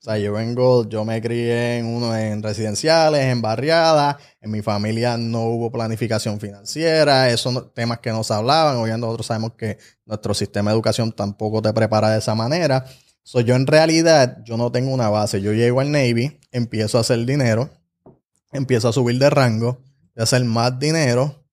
O 0.00 0.04
sea, 0.04 0.16
yo 0.16 0.32
vengo, 0.32 0.88
yo 0.88 1.04
me 1.04 1.20
crié 1.20 1.78
en 1.78 1.86
uno 1.86 2.16
en 2.16 2.40
residenciales, 2.40 3.24
en 3.24 3.42
barriadas, 3.42 4.14
en 4.40 4.52
mi 4.52 4.62
familia 4.62 5.16
no 5.16 5.42
hubo 5.42 5.72
planificación 5.72 6.38
financiera, 6.38 7.30
esos 7.30 7.74
temas 7.74 7.98
que 7.98 8.12
no 8.12 8.22
se 8.22 8.32
hablaban, 8.32 8.76
obviamente 8.76 9.06
nosotros 9.08 9.26
sabemos 9.26 9.54
que 9.54 9.76
nuestro 10.04 10.34
sistema 10.34 10.70
de 10.70 10.76
educación 10.76 11.10
tampoco 11.10 11.60
te 11.62 11.72
prepara 11.72 12.10
de 12.10 12.18
esa 12.20 12.36
manera. 12.36 12.86
So, 13.28 13.42
yo 13.42 13.56
en 13.56 13.66
realidad, 13.66 14.42
yo 14.42 14.56
no 14.56 14.72
tengo 14.72 14.90
una 14.90 15.10
base. 15.10 15.42
Yo 15.42 15.52
llego 15.52 15.80
al 15.80 15.92
Navy, 15.92 16.40
empiezo 16.50 16.96
a 16.96 17.02
hacer 17.02 17.26
dinero, 17.26 17.68
empiezo 18.52 18.88
a 18.88 18.92
subir 18.94 19.18
de 19.18 19.28
rango, 19.28 19.82
a 20.16 20.22
hacer 20.22 20.42
más 20.46 20.78
dinero, 20.78 21.44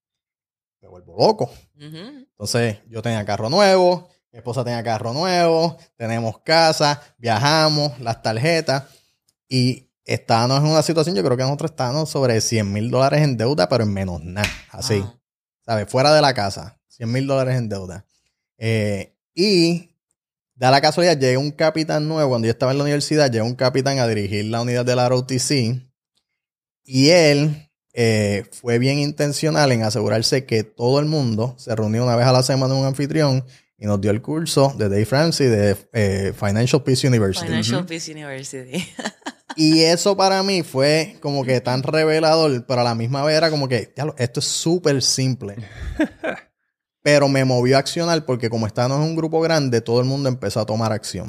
me 0.81 0.87
vuelvo 0.87 1.17
loco. 1.17 1.51
Entonces, 1.77 2.77
yo 2.87 3.01
tenía 3.01 3.25
carro 3.25 3.49
nuevo, 3.49 4.07
mi 4.31 4.37
esposa 4.37 4.63
tenía 4.63 4.81
carro 4.83 5.11
nuevo, 5.11 5.75
tenemos 5.97 6.39
casa, 6.45 7.01
viajamos, 7.17 7.99
las 7.99 8.21
tarjetas 8.21 8.85
y 9.49 9.91
estábamos 10.05 10.59
en 10.59 10.67
una 10.67 10.81
situación, 10.81 11.13
yo 11.13 11.25
creo 11.25 11.35
que 11.35 11.43
nosotros 11.43 11.71
estábamos 11.71 12.09
sobre 12.09 12.39
100 12.39 12.71
mil 12.71 12.89
dólares 12.89 13.21
en 13.21 13.35
deuda, 13.35 13.67
pero 13.67 13.83
en 13.83 13.91
menos 13.91 14.23
nada, 14.23 14.47
así, 14.71 15.03
¿sabes? 15.65 15.89
Fuera 15.89 16.13
de 16.13 16.21
la 16.21 16.33
casa, 16.33 16.79
100 16.87 17.11
mil 17.11 17.27
dólares 17.27 17.57
en 17.57 17.67
deuda. 17.67 18.05
Eh, 18.57 19.17
y 19.33 19.89
Da 20.55 20.71
la 20.71 20.79
casualidad, 20.79 21.19
llega 21.19 21.37
un 21.37 21.51
capitán 21.51 22.07
nuevo. 22.07 22.29
Cuando 22.29 22.45
yo 22.45 22.51
estaba 22.51 22.71
en 22.71 22.77
la 22.77 22.85
universidad, 22.85 23.29
llega 23.29 23.43
un 23.43 23.55
capitán 23.55 23.99
a 23.99 24.07
dirigir 24.07 24.45
la 24.45 24.61
unidad 24.61 24.85
de 24.85 24.95
la 24.95 25.09
ROTC. 25.09 25.81
Y 26.85 27.09
él 27.09 27.69
eh, 27.93 28.45
fue 28.51 28.79
bien 28.79 28.99
intencional 28.99 29.73
en 29.73 29.83
asegurarse 29.83 30.45
que 30.45 30.63
todo 30.63 30.99
el 30.99 31.07
mundo 31.07 31.55
se 31.57 31.75
reunió 31.75 32.03
una 32.03 32.15
vez 32.15 32.25
a 32.25 32.31
la 32.31 32.41
semana 32.41 32.73
en 32.73 32.81
un 32.81 32.85
anfitrión 32.85 33.43
y 33.77 33.85
nos 33.85 33.99
dio 33.99 34.11
el 34.11 34.21
curso 34.21 34.73
de 34.77 34.87
Dave 34.87 35.05
Francis 35.05 35.49
de 35.49 35.75
eh, 35.91 36.33
Financial 36.33 36.81
Peace 36.81 37.05
University. 37.05 37.47
Financial 37.47 37.85
Peace 37.85 38.11
University. 38.11 38.85
y 39.57 39.81
eso 39.81 40.15
para 40.15 40.41
mí 40.41 40.63
fue 40.63 41.17
como 41.19 41.43
que 41.43 41.59
tan 41.59 41.83
revelador, 41.83 42.65
pero 42.65 42.79
a 42.79 42.83
la 42.85 42.95
misma 42.95 43.25
vez 43.25 43.35
era 43.35 43.49
como 43.49 43.67
que, 43.67 43.93
esto 44.17 44.39
es 44.39 44.45
súper 44.45 45.01
simple. 45.01 45.57
Pero 47.05 47.29
me 47.29 47.45
movió 47.45 47.75
a 47.75 47.81
accionar 47.81 48.25
porque 48.25 48.49
como 48.49 48.65
estábamos 48.65 48.97
en 48.97 49.11
un 49.11 49.15
grupo 49.15 49.39
grande, 49.39 49.79
todo 49.79 49.99
el 49.99 50.07
mundo 50.07 50.27
empezó 50.27 50.59
a 50.59 50.65
tomar 50.65 50.91
acción. 50.91 51.27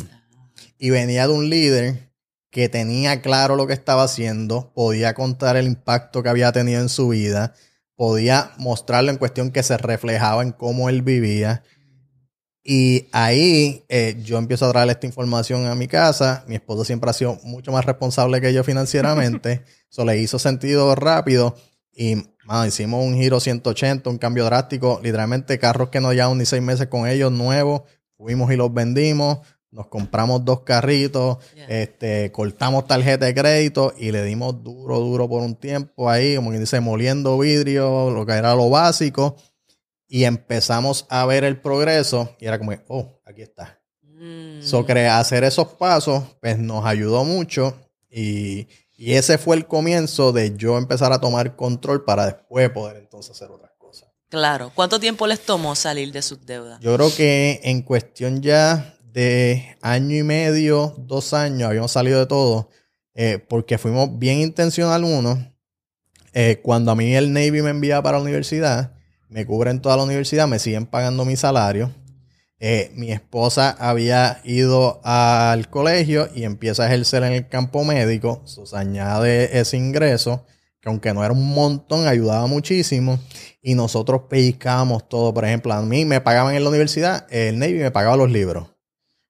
Y 0.78 0.88
venía 0.88 1.28
de 1.28 1.34
un 1.34 1.50
líder 1.50 2.14
que 2.50 2.70
tenía 2.70 3.20
claro 3.20 3.56
lo 3.56 3.66
que 3.66 3.74
estaba 3.74 4.04
haciendo, 4.04 4.72
podía 4.74 5.12
contar 5.12 5.54
el 5.58 5.66
impacto 5.66 6.22
que 6.22 6.30
había 6.30 6.50
tenido 6.50 6.80
en 6.80 6.88
su 6.88 7.08
vida, 7.08 7.52
podía 7.94 8.52
mostrarlo 8.56 9.10
en 9.10 9.18
cuestión 9.18 9.50
que 9.50 9.62
se 9.62 9.76
reflejaba 9.76 10.42
en 10.42 10.52
cómo 10.52 10.88
él 10.88 11.02
vivía. 11.02 11.62
Y 12.64 13.08
ahí 13.12 13.84
eh, 13.90 14.18
yo 14.24 14.38
empiezo 14.38 14.64
a 14.64 14.72
traer 14.72 14.88
esta 14.88 15.06
información 15.06 15.66
a 15.66 15.74
mi 15.74 15.88
casa. 15.88 16.42
Mi 16.48 16.54
esposo 16.54 16.86
siempre 16.86 17.10
ha 17.10 17.12
sido 17.12 17.38
mucho 17.44 17.70
más 17.70 17.84
responsable 17.84 18.40
que 18.40 18.54
yo 18.54 18.64
financieramente. 18.64 19.62
Eso 19.92 20.06
le 20.06 20.16
hizo 20.16 20.38
sentido 20.38 20.94
rápido. 20.94 21.54
Y 21.96 22.16
hicimos 22.66 23.04
un 23.04 23.14
giro 23.16 23.40
180, 23.40 24.10
un 24.10 24.18
cambio 24.18 24.44
drástico. 24.44 25.00
Literalmente 25.02 25.58
carros 25.58 25.88
que 25.88 26.00
no 26.00 26.12
llevamos 26.12 26.36
ni 26.36 26.44
seis 26.46 26.62
meses 26.62 26.88
con 26.88 27.08
ellos, 27.08 27.32
nuevos. 27.32 27.82
Fuimos 28.16 28.52
y 28.52 28.56
los 28.56 28.72
vendimos. 28.72 29.38
nos 29.72 29.88
compramos 29.88 30.42
dos 30.42 30.60
carritos, 30.60 31.36
Yeah. 31.54 31.66
este, 31.82 32.32
cortamos 32.32 32.86
tarjeta 32.86 33.26
de 33.26 33.34
crédito 33.34 33.92
y 33.98 34.10
le 34.10 34.22
dimos 34.22 34.62
duro, 34.62 35.00
duro 35.00 35.28
por 35.28 35.42
un 35.42 35.54
tiempo 35.54 36.08
ahí, 36.08 36.34
como 36.36 36.48
quien 36.48 36.62
dice, 36.62 36.80
moliendo 36.80 37.36
vidrio, 37.36 38.10
lo 38.10 38.24
que 38.24 38.32
era 38.32 38.54
lo 38.54 38.70
básico. 38.70 39.36
Y 40.08 40.24
empezamos 40.24 41.04
a 41.10 41.26
ver 41.26 41.44
el 41.44 41.60
progreso 41.60 42.34
y 42.40 42.46
era 42.46 42.58
como, 42.58 42.72
oh, 42.88 43.20
aquí 43.26 43.42
está. 43.42 43.82
Mm. 44.02 44.62
So, 44.62 44.86
hacer 45.10 45.44
esos 45.44 45.68
pasos, 45.74 46.22
pues 46.40 46.58
nos 46.58 46.86
ayudó 46.86 47.24
mucho 47.24 47.76
y, 48.08 48.68
y 48.96 49.12
ese 49.12 49.38
fue 49.38 49.56
el 49.56 49.66
comienzo 49.66 50.32
de 50.32 50.56
yo 50.56 50.78
empezar 50.78 51.12
a 51.12 51.20
tomar 51.20 51.54
control 51.54 52.04
para 52.04 52.26
después 52.26 52.70
poder 52.70 52.96
entonces 52.96 53.32
hacer 53.32 53.50
otras 53.50 53.72
cosas. 53.78 54.08
Claro. 54.28 54.72
¿Cuánto 54.74 54.98
tiempo 54.98 55.26
les 55.26 55.40
tomó 55.40 55.74
salir 55.74 56.12
de 56.12 56.22
sus 56.22 56.44
deudas? 56.46 56.80
Yo 56.80 56.94
creo 56.94 57.14
que 57.14 57.60
en 57.64 57.82
cuestión 57.82 58.40
ya 58.40 58.96
de 59.12 59.76
año 59.82 60.16
y 60.16 60.22
medio, 60.22 60.94
dos 60.98 61.34
años, 61.34 61.68
habíamos 61.68 61.92
salido 61.92 62.18
de 62.20 62.26
todo, 62.26 62.70
eh, 63.14 63.38
porque 63.38 63.78
fuimos 63.78 64.18
bien 64.18 64.40
intencional 64.40 65.04
uno. 65.04 65.52
Eh, 66.32 66.60
cuando 66.62 66.90
a 66.90 66.94
mí 66.94 67.14
el 67.14 67.32
Navy 67.32 67.62
me 67.62 67.70
envía 67.70 68.02
para 68.02 68.18
la 68.18 68.22
universidad, 68.22 68.92
me 69.28 69.46
cubren 69.46 69.80
toda 69.80 69.96
la 69.96 70.04
universidad, 70.04 70.46
me 70.46 70.58
siguen 70.58 70.86
pagando 70.86 71.24
mi 71.24 71.36
salario. 71.36 71.90
Eh, 72.58 72.90
mi 72.94 73.12
esposa 73.12 73.76
había 73.78 74.40
ido 74.44 75.00
al 75.04 75.68
colegio 75.68 76.28
y 76.34 76.44
empieza 76.44 76.84
a 76.84 76.86
ejercer 76.86 77.22
en 77.24 77.32
el 77.32 77.48
campo 77.48 77.84
médico. 77.84 78.42
So, 78.44 78.64
se 78.64 78.76
añade 78.76 79.58
ese 79.58 79.76
ingreso, 79.76 80.46
que 80.80 80.88
aunque 80.88 81.12
no 81.12 81.22
era 81.22 81.32
un 81.32 81.52
montón, 81.52 82.06
ayudaba 82.06 82.46
muchísimo. 82.46 83.18
Y 83.60 83.74
nosotros 83.74 84.22
pellizcábamos 84.30 85.08
todo. 85.08 85.34
Por 85.34 85.44
ejemplo, 85.44 85.72
a 85.74 85.82
mí 85.82 86.04
me 86.04 86.20
pagaban 86.20 86.54
en 86.54 86.64
la 86.64 86.70
universidad, 86.70 87.26
el 87.30 87.58
Navy 87.58 87.74
me 87.74 87.90
pagaba 87.90 88.16
los 88.16 88.30
libros. 88.30 88.68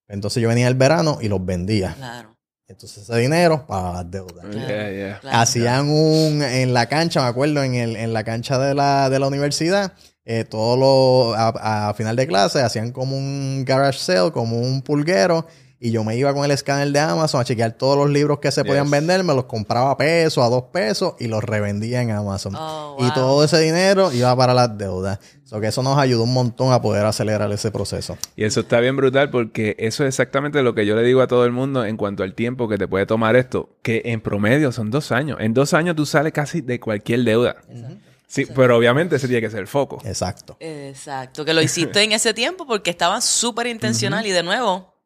Entonces 0.08 0.40
yo 0.40 0.48
venía 0.48 0.68
el 0.68 0.74
verano 0.74 1.18
y 1.20 1.28
los 1.28 1.44
vendía. 1.44 1.94
Claro. 1.94 2.36
Entonces 2.68 3.04
ese 3.04 3.16
dinero 3.18 3.64
para 3.66 3.92
las 3.92 4.10
deudas. 4.10 4.44
Claro. 4.44 4.68
Yeah, 4.68 4.92
yeah. 4.92 5.18
claro. 5.20 5.38
Hacían 5.38 5.88
un, 5.88 6.42
en 6.42 6.74
la 6.74 6.86
cancha, 6.86 7.22
me 7.22 7.28
acuerdo, 7.28 7.62
en, 7.62 7.74
el, 7.74 7.96
en 7.96 8.12
la 8.12 8.24
cancha 8.24 8.58
de 8.58 8.74
la, 8.74 9.08
de 9.08 9.18
la 9.18 9.28
universidad, 9.28 9.92
eh, 10.26 10.44
todo 10.44 10.76
lo, 10.76 11.34
a, 11.34 11.88
a 11.88 11.94
final 11.94 12.16
de 12.16 12.26
clase, 12.26 12.60
hacían 12.60 12.92
como 12.92 13.16
un 13.16 13.64
garage 13.64 13.98
sale, 14.00 14.32
como 14.32 14.58
un 14.58 14.82
pulguero, 14.82 15.46
y 15.78 15.90
yo 15.90 16.02
me 16.04 16.16
iba 16.16 16.32
con 16.32 16.42
el 16.44 16.50
escáner 16.50 16.90
de 16.90 16.98
Amazon 16.98 17.40
a 17.40 17.44
chequear 17.44 17.72
todos 17.72 17.98
los 17.98 18.08
libros 18.10 18.38
que 18.40 18.50
se 18.50 18.64
podían 18.64 18.84
Yes. 18.86 18.92
vender, 18.92 19.22
me 19.24 19.34
los 19.34 19.44
compraba 19.44 19.90
a 19.90 19.96
peso, 19.98 20.42
a 20.42 20.48
dos 20.48 20.64
pesos, 20.72 21.14
y 21.20 21.28
los 21.28 21.44
revendía 21.44 22.00
en 22.00 22.10
Amazon. 22.12 22.54
Oh, 22.56 22.96
Y 22.98 23.12
todo 23.12 23.44
ese 23.44 23.60
dinero 23.60 24.10
iba 24.10 24.34
para 24.34 24.54
las 24.54 24.76
deudas. 24.78 25.18
So 25.44 25.60
que 25.60 25.66
eso 25.68 25.82
nos 25.82 25.96
ayudó 25.98 26.24
un 26.24 26.32
montón 26.32 26.72
a 26.72 26.80
poder 26.82 27.04
acelerar 27.04 27.52
ese 27.52 27.70
proceso. 27.70 28.16
Y 28.34 28.44
eso 28.44 28.60
está 28.60 28.80
bien 28.80 28.96
brutal 28.96 29.30
porque 29.30 29.76
eso 29.78 30.02
es 30.04 30.08
exactamente 30.08 30.60
lo 30.62 30.74
que 30.74 30.86
yo 30.86 30.96
le 30.96 31.02
digo 31.02 31.20
a 31.20 31.28
todo 31.28 31.44
el 31.44 31.52
mundo 31.52 31.84
en 31.84 31.96
cuanto 31.98 32.22
al 32.24 32.34
tiempo 32.34 32.68
que 32.68 32.78
te 32.78 32.88
puede 32.88 33.04
tomar 33.06 33.36
esto, 33.36 33.68
que 33.82 34.00
en 34.06 34.20
promedio 34.22 34.72
son 34.72 34.90
dos 34.90 35.12
años. 35.12 35.36
En 35.40 35.52
dos 35.54 35.72
años 35.74 35.94
tú 35.94 36.04
sales 36.06 36.32
casi 36.32 36.62
de 36.62 36.80
cualquier 36.80 37.22
deuda. 37.22 37.56
Sí, 38.26 38.46
pero 38.46 38.76
obviamente 38.76 39.16
ese 39.16 39.28
tiene 39.28 39.40
que 39.40 39.50
ser 39.50 39.60
el 39.60 39.68
foco. 39.68 40.02
Exacto. 40.04 40.56
Exacto, 40.60 41.44
que 41.44 41.54
lo 41.54 41.62
hiciste 41.62 42.02
en 42.02 42.12
ese 42.12 42.34
tiempo 42.34 42.66
porque 42.66 42.90
estaba 42.90 43.20
súper 43.20 43.68
intencional 43.68 44.26
y 44.26 44.30
de 44.30 44.42
nuevo 44.42 44.96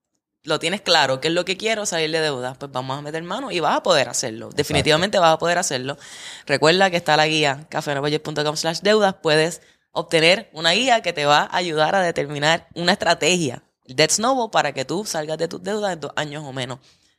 lo 0.42 0.58
tienes 0.58 0.80
claro, 0.80 1.20
qué 1.20 1.28
es 1.28 1.34
lo 1.34 1.44
que 1.44 1.56
quiero, 1.56 1.84
salir 1.84 2.10
de 2.10 2.20
deudas, 2.20 2.56
pues 2.56 2.72
vamos 2.72 2.98
a 2.98 3.02
meter 3.02 3.22
mano 3.22 3.50
y 3.50 3.60
vas 3.60 3.76
a 3.76 3.82
poder 3.82 4.08
hacerlo. 4.08 4.48
Definitivamente 4.50 5.18
vas 5.18 5.34
a 5.34 5.38
poder 5.38 5.58
hacerlo. 5.58 5.98
Recuerda 6.46 6.90
que 6.90 6.96
está 6.96 7.16
la 7.16 7.26
guía 7.26 7.66
cafenobudget.com 7.68 8.56
slash 8.56 8.80
deudas, 8.80 9.14
puedes 9.22 9.60
obtener 9.92 10.48
una 10.52 10.70
guía 10.70 11.02
que 11.02 11.12
te 11.12 11.26
va 11.26 11.42
a 11.42 11.56
ayudar 11.56 11.94
a 11.94 12.02
determinar 12.02 12.68
una 12.74 12.92
estrategia, 12.92 13.62
el 13.84 13.96
Debt 13.96 14.12
Snowball, 14.12 14.50
para 14.50 14.72
que 14.72 14.84
tú 14.84 15.04
salgas 15.04 15.36
de 15.36 15.48
tus 15.48 15.62
deudas 15.62 15.92
en 15.92 16.00
dos 16.00 16.12
años 16.16 16.42
o 16.46 16.52
menos. 16.52 16.78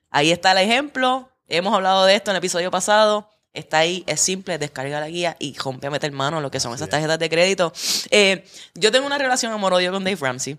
Ahí 0.10 0.32
está 0.32 0.54
el 0.54 0.58
ejemplo, 0.58 1.30
hemos 1.48 1.74
hablado 1.74 2.06
de 2.06 2.16
esto 2.16 2.32
en 2.32 2.36
el 2.36 2.40
episodio 2.40 2.72
pasado. 2.72 3.30
Está 3.54 3.80
ahí, 3.80 4.04
es 4.08 4.22
simple, 4.22 4.58
descarga 4.58 5.00
la 5.02 5.10
guía 5.10 5.36
y 5.40 5.56
rompe 5.58 5.88
a 5.88 5.90
meter 5.90 6.12
mano 6.12 6.38
a 6.38 6.42
lo 6.42 6.50
que 6.50 6.60
son 6.60 6.74
esas 6.74 6.88
tarjetas 6.90 7.20
de 7.20 7.30
crédito. 7.30 7.74
Eh, 8.10 8.46
yo 8.76 8.92
tengo 8.92 9.06
una 9.06 9.18
relación 9.18 9.52
amor-odio 9.52 9.92
con 9.92 10.04
Dave 10.04 10.18
Ramsey. 10.20 10.58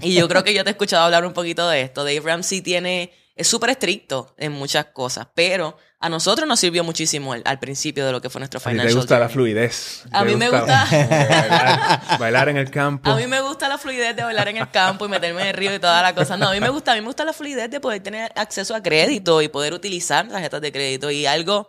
Y 0.00 0.14
yo 0.14 0.28
creo 0.28 0.44
que 0.44 0.54
yo 0.54 0.62
te 0.62 0.70
he 0.70 0.72
escuchado 0.72 1.04
hablar 1.04 1.24
un 1.26 1.32
poquito 1.32 1.68
de 1.68 1.82
esto. 1.82 2.04
Dave 2.04 2.20
Ramsey 2.20 2.60
tiene, 2.60 3.12
es 3.34 3.48
súper 3.48 3.70
estricto 3.70 4.32
en 4.38 4.52
muchas 4.52 4.86
cosas, 4.86 5.26
pero 5.34 5.76
a 5.98 6.08
nosotros 6.08 6.46
nos 6.48 6.60
sirvió 6.60 6.84
muchísimo 6.84 7.34
el- 7.34 7.42
al 7.44 7.58
principio 7.58 8.06
de 8.06 8.12
lo 8.12 8.20
que 8.22 8.30
fue 8.30 8.38
nuestro 8.38 8.58
A 8.58 8.62
ti 8.62 8.70
financial 8.70 8.94
te 8.94 9.00
gusta 9.00 9.18
la 9.18 9.28
fluidez. 9.28 10.04
A 10.12 10.24
mí 10.24 10.36
me 10.36 10.48
bailar, 10.48 12.18
bailar 12.18 12.48
en 12.48 12.56
el 12.56 12.70
campo. 12.70 13.10
A 13.10 13.16
mí 13.16 13.26
me 13.26 13.40
gusta 13.40 13.68
la 13.68 13.78
fluidez 13.78 14.14
de 14.16 14.22
bailar 14.22 14.48
en 14.48 14.58
el 14.58 14.70
campo 14.70 15.06
y 15.06 15.08
meterme 15.08 15.42
en 15.42 15.48
el 15.48 15.54
río 15.54 15.74
y 15.74 15.78
toda 15.78 16.00
la 16.02 16.14
cosa. 16.14 16.36
No, 16.36 16.48
a 16.48 16.52
mí 16.52 16.60
me 16.60 16.68
gusta, 16.70 16.92
a 16.92 16.94
mí 16.94 17.00
me 17.00 17.06
gusta 17.08 17.24
la 17.24 17.32
fluidez 17.32 17.68
de 17.70 17.80
poder 17.80 18.00
tener 18.02 18.30
acceso 18.36 18.74
a 18.74 18.82
crédito 18.82 19.42
y 19.42 19.48
poder 19.48 19.74
utilizar 19.74 20.28
tarjetas 20.28 20.60
de 20.60 20.72
crédito 20.72 21.10
y 21.10 21.26
algo. 21.26 21.68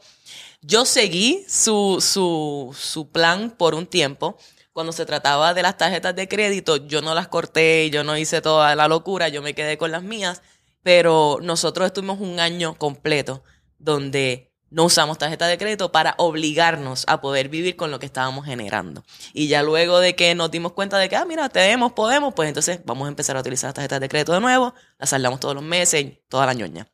Yo 0.61 0.85
seguí 0.85 1.43
su, 1.47 1.97
su, 2.01 2.75
su 2.77 3.11
plan 3.11 3.51
por 3.51 3.73
un 3.73 3.87
tiempo. 3.87 4.37
Cuando 4.73 4.93
se 4.93 5.05
trataba 5.05 5.53
de 5.53 5.63
las 5.63 5.77
tarjetas 5.77 6.15
de 6.15 6.27
crédito, 6.27 6.77
yo 6.77 7.01
no 7.01 7.13
las 7.13 7.27
corté, 7.27 7.89
yo 7.89 8.03
no 8.03 8.17
hice 8.17 8.41
toda 8.41 8.75
la 8.75 8.87
locura, 8.87 9.27
yo 9.27 9.41
me 9.41 9.53
quedé 9.53 9.77
con 9.77 9.91
las 9.91 10.03
mías, 10.03 10.41
pero 10.81 11.39
nosotros 11.41 11.87
estuvimos 11.87 12.21
un 12.21 12.39
año 12.39 12.75
completo 12.75 13.43
donde 13.79 14.51
no 14.69 14.85
usamos 14.85 15.17
tarjeta 15.17 15.47
de 15.47 15.57
crédito 15.57 15.91
para 15.91 16.15
obligarnos 16.17 17.03
a 17.07 17.19
poder 17.19 17.49
vivir 17.49 17.75
con 17.75 17.91
lo 17.91 17.99
que 17.99 18.05
estábamos 18.05 18.45
generando. 18.45 19.03
Y 19.33 19.47
ya 19.47 19.63
luego 19.63 19.99
de 19.99 20.15
que 20.15 20.33
nos 20.33 20.49
dimos 20.49 20.71
cuenta 20.71 20.97
de 20.97 21.09
que, 21.09 21.17
ah, 21.17 21.25
mira, 21.25 21.49
tenemos, 21.49 21.91
podemos, 21.91 22.33
pues 22.33 22.47
entonces 22.47 22.79
vamos 22.85 23.05
a 23.05 23.09
empezar 23.09 23.35
a 23.35 23.41
utilizar 23.41 23.67
las 23.67 23.73
tarjetas 23.75 23.99
de 23.99 24.07
crédito 24.09 24.31
de 24.31 24.39
nuevo, 24.39 24.73
las 24.97 25.09
saldamos 25.09 25.41
todos 25.41 25.55
los 25.55 25.63
meses, 25.63 26.19
toda 26.29 26.45
la 26.45 26.53
ñoña. 26.53 26.87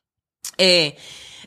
Eh, 0.58 0.98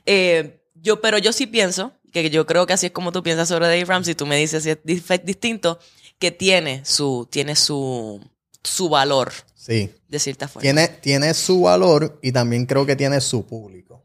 eh, 0.06 0.62
yo, 0.74 1.00
pero 1.00 1.18
yo 1.18 1.32
sí 1.32 1.46
pienso, 1.46 1.92
que 2.12 2.30
yo 2.30 2.46
creo 2.46 2.66
que 2.66 2.72
así 2.72 2.86
es 2.86 2.92
como 2.92 3.12
tú 3.12 3.22
piensas 3.22 3.48
sobre 3.48 3.66
Dave 3.66 3.84
Ramsey, 3.84 4.14
tú 4.14 4.26
me 4.26 4.36
dices 4.36 4.62
si 4.64 4.70
es 4.70 4.78
distinto, 5.24 5.78
que 6.18 6.30
tiene 6.30 6.82
su, 6.84 7.26
tiene 7.30 7.56
su, 7.56 8.20
su 8.62 8.88
valor, 8.88 9.32
Sí. 9.54 9.90
de 10.08 10.18
cierta 10.18 10.48
forma. 10.48 10.62
Tiene, 10.62 10.88
tiene 10.88 11.34
su 11.34 11.60
valor 11.62 12.18
y 12.22 12.32
también 12.32 12.66
creo 12.66 12.84
que 12.86 12.96
tiene 12.96 13.20
su 13.20 13.46
público. 13.46 14.04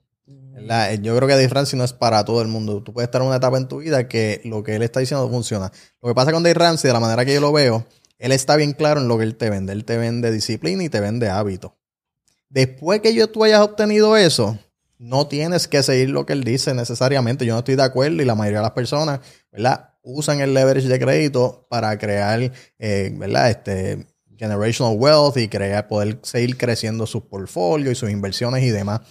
Eh, 0.57 0.99
Yo 1.01 1.15
creo 1.15 1.27
que 1.27 1.33
Dave 1.35 1.47
Ramsey 1.49 1.77
no 1.77 1.83
es 1.83 1.93
para 1.93 2.23
todo 2.25 2.41
el 2.41 2.47
mundo. 2.47 2.81
Tú 2.81 2.93
puedes 2.93 3.07
estar 3.07 3.21
en 3.21 3.27
una 3.27 3.37
etapa 3.37 3.57
en 3.57 3.67
tu 3.67 3.79
vida 3.79 4.07
que 4.07 4.41
lo 4.45 4.63
que 4.63 4.75
él 4.75 4.83
está 4.83 4.99
diciendo 4.99 5.29
funciona. 5.29 5.71
Lo 6.01 6.09
que 6.09 6.15
pasa 6.15 6.31
con 6.31 6.43
Dave 6.43 6.53
Ramsey, 6.55 6.87
de 6.87 6.93
la 6.93 6.99
manera 6.99 7.25
que 7.25 7.33
yo 7.33 7.41
lo 7.41 7.51
veo, 7.51 7.85
él 8.17 8.31
está 8.31 8.55
bien 8.55 8.71
claro 8.73 9.01
en 9.01 9.07
lo 9.07 9.17
que 9.17 9.23
él 9.25 9.35
te 9.35 9.49
vende. 9.49 9.73
Él 9.73 9.83
te 9.85 9.97
vende 9.97 10.31
disciplina 10.31 10.83
y 10.83 10.89
te 10.89 10.99
vende 11.01 11.29
hábito. 11.29 11.75
Después 12.49 13.01
que 13.01 13.13
yo, 13.13 13.27
tú 13.29 13.43
hayas 13.43 13.61
obtenido 13.61 14.15
eso, 14.15 14.57
no 14.97 15.27
tienes 15.27 15.67
que 15.67 15.83
seguir 15.83 16.09
lo 16.09 16.25
que 16.25 16.33
él 16.33 16.43
dice 16.43 16.73
necesariamente. 16.73 17.45
Yo 17.45 17.53
no 17.53 17.59
estoy 17.59 17.75
de 17.75 17.83
acuerdo 17.83 18.21
y 18.21 18.25
la 18.25 18.35
mayoría 18.35 18.59
de 18.59 18.63
las 18.63 18.71
personas, 18.71 19.19
¿verdad? 19.51 19.89
Usan 20.03 20.39
el 20.39 20.53
leverage 20.53 20.87
de 20.87 20.99
crédito 20.99 21.67
para 21.69 21.97
crear, 21.97 22.51
eh, 22.79 23.11
¿verdad? 23.15 23.49
Este, 23.49 24.05
generational 24.37 24.95
wealth 24.97 25.37
y 25.37 25.47
crear, 25.47 25.87
poder 25.87 26.19
seguir 26.23 26.57
creciendo 26.57 27.05
sus 27.07 27.23
portfolios 27.23 27.93
y 27.93 27.95
sus 27.95 28.09
inversiones 28.09 28.63
y 28.63 28.69
demás. 28.69 29.01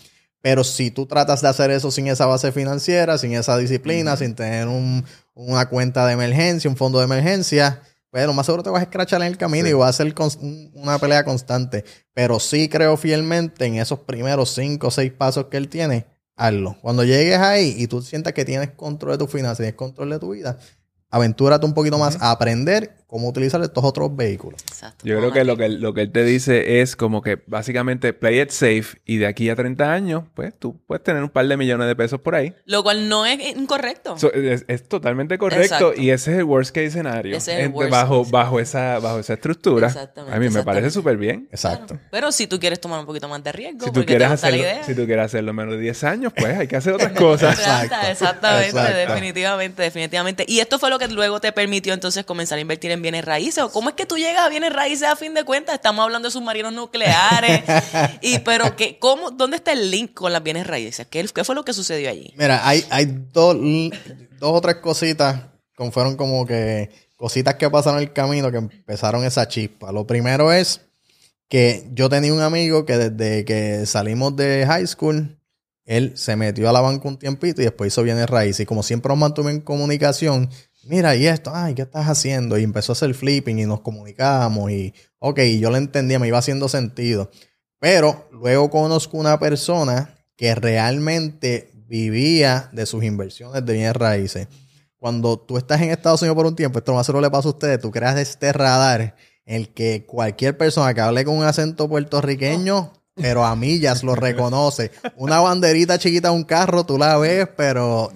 Pero 0.41 0.63
si 0.63 0.91
tú 0.91 1.07
tratas 1.07 1.41
de 1.41 1.49
hacer 1.49 1.71
eso 1.71 1.91
sin 1.91 2.07
esa 2.07 2.27
base 2.27 2.53
financiera, 2.53 3.17
sin 3.17 3.33
esa 3.33 3.57
disciplina, 3.57 4.17
sin 4.17 4.35
tener 4.35 4.69
un- 4.69 5.05
una 5.35 5.69
cuenta 5.71 6.07
de 6.07 6.13
emergencia, 6.13 6.69
un 6.69 6.77
fondo 6.77 6.99
de 6.99 7.07
emergencia, 7.07 7.81
lo 8.27 8.33
más 8.33 8.47
seguro 8.47 8.63
te 8.63 8.71
vas 8.71 8.81
a 8.81 8.85
escrachar 8.85 9.21
en 9.23 9.29
el 9.29 9.37
camino 9.37 9.65
Sí. 9.67 9.71
y 9.71 9.75
va 9.75 9.89
a 9.89 9.93
ser 9.93 10.15
una 10.75 10.99
pelea 10.99 11.25
constante. 11.25 11.85
Pero 12.13 12.39
sí 12.41 12.69
creo 12.69 12.97
fielmente 12.97 13.65
en 13.67 13.77
esos 13.77 13.99
primeros 14.01 14.55
cinco 14.55 14.89
o 14.89 14.91
seis 14.91 15.13
pasos 15.13 15.47
que 15.47 15.57
él 15.57 15.69
tiene, 15.69 16.07
hazlo. 16.37 16.77
Cuando 16.81 17.05
llegues 17.05 17.39
ahí 17.39 17.75
y 17.77 17.87
tú 17.89 18.03
sientas 18.03 18.33
que 18.33 18.45
tienes 18.45 18.71
control 18.71 19.13
de 19.13 19.19
tus 19.19 19.31
finanzas, 19.33 19.59
tienes 19.59 19.75
control 19.75 20.11
de 20.11 20.19
tu 20.19 20.31
vida, 20.31 20.59
aventúrate 21.11 21.67
un 21.67 21.75
poquito 21.75 21.99
más 21.99 22.17
a 22.21 22.31
aprender 22.31 22.97
cómo 23.07 23.29
utilizar 23.29 23.61
estos 23.63 23.85
otros 23.85 24.15
vehículos. 24.17 24.61
Exacto. 24.63 25.07
Yo 25.07 25.19
creo 25.19 25.33
que 25.33 25.45
lo 25.45 25.57
que, 25.57 25.69
lo 25.69 25.95
que 25.95 26.03
él 26.03 26.11
te 26.13 26.25
dice 26.25 26.81
es 26.81 26.97
como 26.97 27.23
que 27.23 27.39
básicamente 27.47 28.13
play 28.13 28.41
it 28.41 28.51
safe 28.51 28.99
y 29.05 29.19
de 29.19 29.27
aquí 29.27 29.49
a 29.51 29.57
30 29.57 29.93
años, 29.93 30.25
pues 30.35 30.53
tú 30.59 30.81
puedes 30.87 31.03
tener 31.05 31.23
un 31.23 31.29
par 31.29 31.47
de 31.47 31.57
millones 31.57 31.87
de 31.87 31.95
pesos 31.97 32.21
por 32.21 32.35
ahí. 32.35 32.55
Lo 32.65 32.83
cual 32.83 33.09
no 33.09 33.25
es 33.27 33.39
incorrecto. 33.57 34.19
So, 34.19 34.33
es, 34.33 34.65
es 34.69 34.89
totalmente 34.89 35.39
correcto 35.39 35.65
Exacto. 35.65 36.01
y 36.01 36.11
ese 36.11 36.33
es 36.33 36.39
el 36.39 36.45
worst 36.45 36.75
case 36.75 36.91
scenario. 36.91 37.37
Ese 37.37 37.55
es 37.59 37.67
el 37.67 37.69
worst 37.73 37.91
bajo, 37.93 38.21
case. 38.23 38.33
bajo, 38.33 38.61
esa, 38.61 38.99
bajo 38.99 39.19
esa 39.19 39.35
estructura. 39.35 39.87
Exactamente, 39.89 40.37
A 40.37 40.41
mí 40.41 40.49
me 40.51 40.63
parece 40.63 40.91
súper 40.91 41.17
bien. 41.17 41.49
Exacto. 41.51 41.95
Claro. 41.95 42.03
Pero 42.11 42.33
si 42.33 42.47
tú 42.47 42.59
quieres 42.59 42.81
tomar 42.81 43.01
un 43.01 43.07
poquito 43.07 43.29
más 43.29 43.43
de 43.45 43.53
riesgo, 43.53 43.81
Si 43.81 43.87
tú, 43.87 43.93
porque 43.95 44.07
quieres 44.07 44.29
te 44.29 44.33
gusta 44.33 44.49
la 44.51 44.55
hacerlo, 44.57 44.73
idea. 44.73 44.85
si 44.85 44.95
tú 44.95 45.07
quieres 45.07 45.25
hacerlo 45.27 45.53
menos 45.53 45.75
de 45.75 45.81
10 45.81 46.05
años, 46.05 46.33
pues 46.37 46.59
hay 46.59 46.67
que 46.67 46.77
hacer 46.77 46.95
otras 46.95 47.13
cosas. 47.19 47.59
Exacto, 47.59 47.85
Exacto. 47.95 48.11
exactamente, 48.11 48.69
Exacto. 48.69 49.13
definitivamente, 49.13 49.83
definitivamente. 49.83 50.45
Y 50.49 50.61
esto 50.61 50.79
fue 50.79 50.91
lo 50.91 50.99
que 50.99 51.09
luego 51.09 51.41
te 51.41 51.53
permitió 51.53 51.93
entonces 51.95 52.25
comenzar 52.25 52.59
a 52.59 52.61
invertir 52.61 52.91
en 52.91 53.03
bienes 53.05 53.25
raíces. 53.25 53.63
¿O 53.63 53.71
cómo 53.71 53.91
es 53.91 53.95
que 53.95 54.07
tú 54.07 54.17
llegas 54.17 54.45
a 54.45 54.49
bienes 54.49 54.73
raíces 54.73 55.07
a 55.07 55.15
fin 55.15 55.35
de 55.35 55.45
cuentas? 55.45 55.75
Estamos 55.77 56.03
hablando 56.03 56.27
de 56.27 56.33
submarinos 56.33 56.73
nucleares. 56.73 57.63
y 58.23 58.41
pero 58.41 58.75
que, 58.75 58.99
¿cómo, 58.99 59.31
¿dónde 59.31 59.59
está 59.59 59.73
el 59.73 59.91
link 59.91 60.15
con 60.15 60.33
las 60.33 60.43
bienes 60.43 60.67
raíces? 60.67 61.07
¿Qué, 61.09 61.25
qué 61.25 61.45
fue 61.45 61.55
lo 61.55 61.65
que 61.65 61.73
sucedió 61.73 62.11
allí? 62.11 62.33
Mira, 62.37 62.67
hay, 62.67 62.85
hay 62.91 63.07
dos, 63.07 63.57
dos 64.41 64.53
o 64.53 64.61
tres 64.61 64.77
cositas 64.77 65.43
que 65.77 65.91
fueron 65.91 66.17
como 66.17 66.47
que 66.47 66.91
cositas 67.17 67.55
que 67.55 67.71
pasaron 67.71 68.01
en 68.01 68.09
el 68.09 68.13
camino 68.13 68.51
que 68.51 68.59
empezaron 68.59 69.25
esa 69.25 69.47
chispa. 69.47 69.93
Lo 69.93 70.07
primero 70.07 70.53
es 70.53 70.81
que 71.49 71.87
yo 71.93 72.09
tenía 72.09 72.33
un 72.33 72.41
amigo 72.41 72.85
que 72.87 72.97
desde 72.97 73.45
que 73.45 73.87
salimos 73.87 74.35
de 74.35 74.65
high 74.67 74.87
school, 74.87 75.39
él 75.85 76.13
se 76.17 76.37
metió 76.37 76.69
a 76.69 76.73
la 76.73 76.81
banca 76.81 77.07
un 77.07 77.19
tiempito 77.19 77.61
y 77.61 77.65
después 77.65 77.93
hizo 77.93 78.03
bienes 78.03 78.29
raíces. 78.29 78.61
Y 78.61 78.67
como 78.67 78.83
siempre 78.83 79.11
nos 79.11 79.19
mantuve 79.19 79.51
en 79.51 79.61
comunicación, 79.61 80.51
mira, 80.87 81.17
y 81.17 81.27
esto, 81.27 81.51
ay, 81.55 81.75
¿qué 81.75 81.83
estás 81.83 82.07
haciendo? 82.07 82.59
Y 82.59 82.63
empezó 82.63 82.93
a 82.93 82.95
hacer 82.95 83.15
flipping 83.15 83.59
y 83.59 83.67
nos 83.67 83.81
comunicábamos 83.81 84.71
y, 84.71 84.95
ok, 85.19 85.41
yo 85.59 85.71
lo 85.71 85.77
entendía, 85.77 86.19
me 86.19 86.29
iba 86.29 86.39
haciendo 86.39 86.69
sentido. 86.69 87.31
Pero 87.79 88.29
luego 88.33 88.71
conozco 88.71 89.19
una 89.19 89.39
persona 89.39 90.15
que 90.37 90.55
realmente 90.55 91.71
vivía 91.87 92.71
de 92.73 92.87
sus 92.87 93.05
inversiones 93.05 93.65
de 93.65 93.73
bienes 93.73 93.95
raíces. 93.95 94.49
Cuando 94.97 95.39
tú 95.39 95.59
estás 95.59 95.81
en 95.83 95.91
Estados 95.91 96.23
Unidos 96.23 96.37
por 96.37 96.47
un 96.47 96.57
tiempo, 96.57 96.79
esto 96.79 96.95
más 96.95 97.07
solo 97.07 97.21
le 97.21 97.31
pasa 97.31 97.49
a 97.49 97.53
ustedes, 97.53 97.81
tú 97.81 97.91
creas 97.91 98.19
este 98.19 98.53
radar 98.53 99.17
en 99.45 99.57
el 99.57 99.69
que 99.69 100.07
cualquier 100.07 100.57
persona 100.57 100.95
que 100.95 101.03
hable 101.03 101.25
con 101.25 101.37
un 101.37 101.45
acento 101.45 101.89
puertorriqueño, 101.89 102.93
pero 103.15 103.45
a 103.45 103.55
millas 103.55 104.03
lo 104.03 104.15
reconoce. 104.15 104.91
Una 105.17 105.41
banderita 105.41 105.99
chiquita 105.99 106.29
de 106.29 106.35
un 106.35 106.45
carro, 106.45 106.85
tú 106.85 106.99
la 106.99 107.19
ves, 107.19 107.49
pero, 107.57 108.11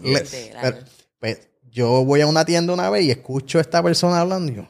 pues, 1.21 1.48
yo 1.79 2.05
voy 2.05 2.21
a 2.21 2.27
una 2.27 2.45
tienda 2.45 2.73
una 2.73 2.91
vez 2.91 3.05
y 3.05 3.13
escucho 3.13 3.59
a 3.59 3.61
esta 3.61 3.81
persona 3.85 4.21
hablando 4.21 4.51
y 4.51 4.57
yo, 4.57 4.67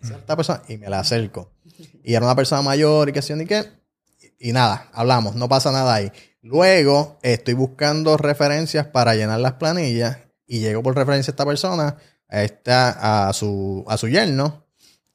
esta 0.00 0.36
persona, 0.36 0.62
y 0.68 0.78
me 0.78 0.88
la 0.88 1.00
acerco. 1.00 1.50
Y 2.04 2.14
era 2.14 2.24
una 2.24 2.36
persona 2.36 2.62
mayor 2.62 3.08
y 3.08 3.12
qué 3.12 3.20
sé 3.20 3.36
yo 3.36 3.46
qué. 3.46 3.64
Y 4.38 4.52
nada, 4.52 4.88
hablamos, 4.92 5.34
no 5.34 5.48
pasa 5.48 5.72
nada 5.72 5.92
ahí. 5.92 6.12
Luego 6.42 7.18
estoy 7.22 7.54
buscando 7.54 8.16
referencias 8.16 8.86
para 8.86 9.16
llenar 9.16 9.40
las 9.40 9.54
planillas 9.54 10.18
y 10.46 10.60
llego 10.60 10.84
por 10.84 10.94
referencia 10.94 11.32
a 11.32 11.34
esta 11.34 11.44
persona, 11.44 11.96
a, 12.28 13.28
a, 13.28 13.32
su, 13.32 13.84
a 13.88 13.96
su 13.96 14.06
yerno. 14.06 14.64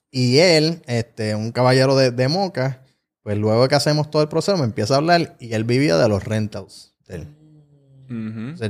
Y 0.10 0.40
él, 0.40 0.82
este, 0.86 1.34
un 1.34 1.54
caballero 1.54 1.96
de, 1.96 2.12
de 2.12 2.28
Moca, 2.28 2.84
pues 3.24 3.38
luego 3.38 3.70
que 3.70 3.76
hacemos 3.76 4.12
todo 4.12 4.22
el 4.22 4.28
proceso 4.28 4.58
me 4.58 4.66
empieza 4.66 4.96
a 4.96 4.98
hablar 4.98 5.38
y 5.40 5.54
él 5.54 5.64
vivía 5.64 5.96
de 5.96 6.10
los 6.10 6.26
rentals. 6.26 6.94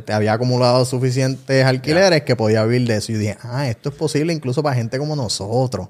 Había 0.08 0.34
acumulado 0.34 0.84
suficientes 0.86 1.66
alquileres 1.66 2.24
que 2.24 2.36
podía 2.36 2.64
vivir 2.66 2.88
de 2.88 2.98
eso. 2.98 3.12
Y 3.12 3.16
dije, 3.16 3.38
ah, 3.42 3.70
esto 3.70 3.90
es 3.90 3.96
posible 3.96 4.34
incluso 4.34 4.62
para 4.64 4.76
gente 4.76 4.98
como 4.98 5.16
nosotros. 5.16 5.90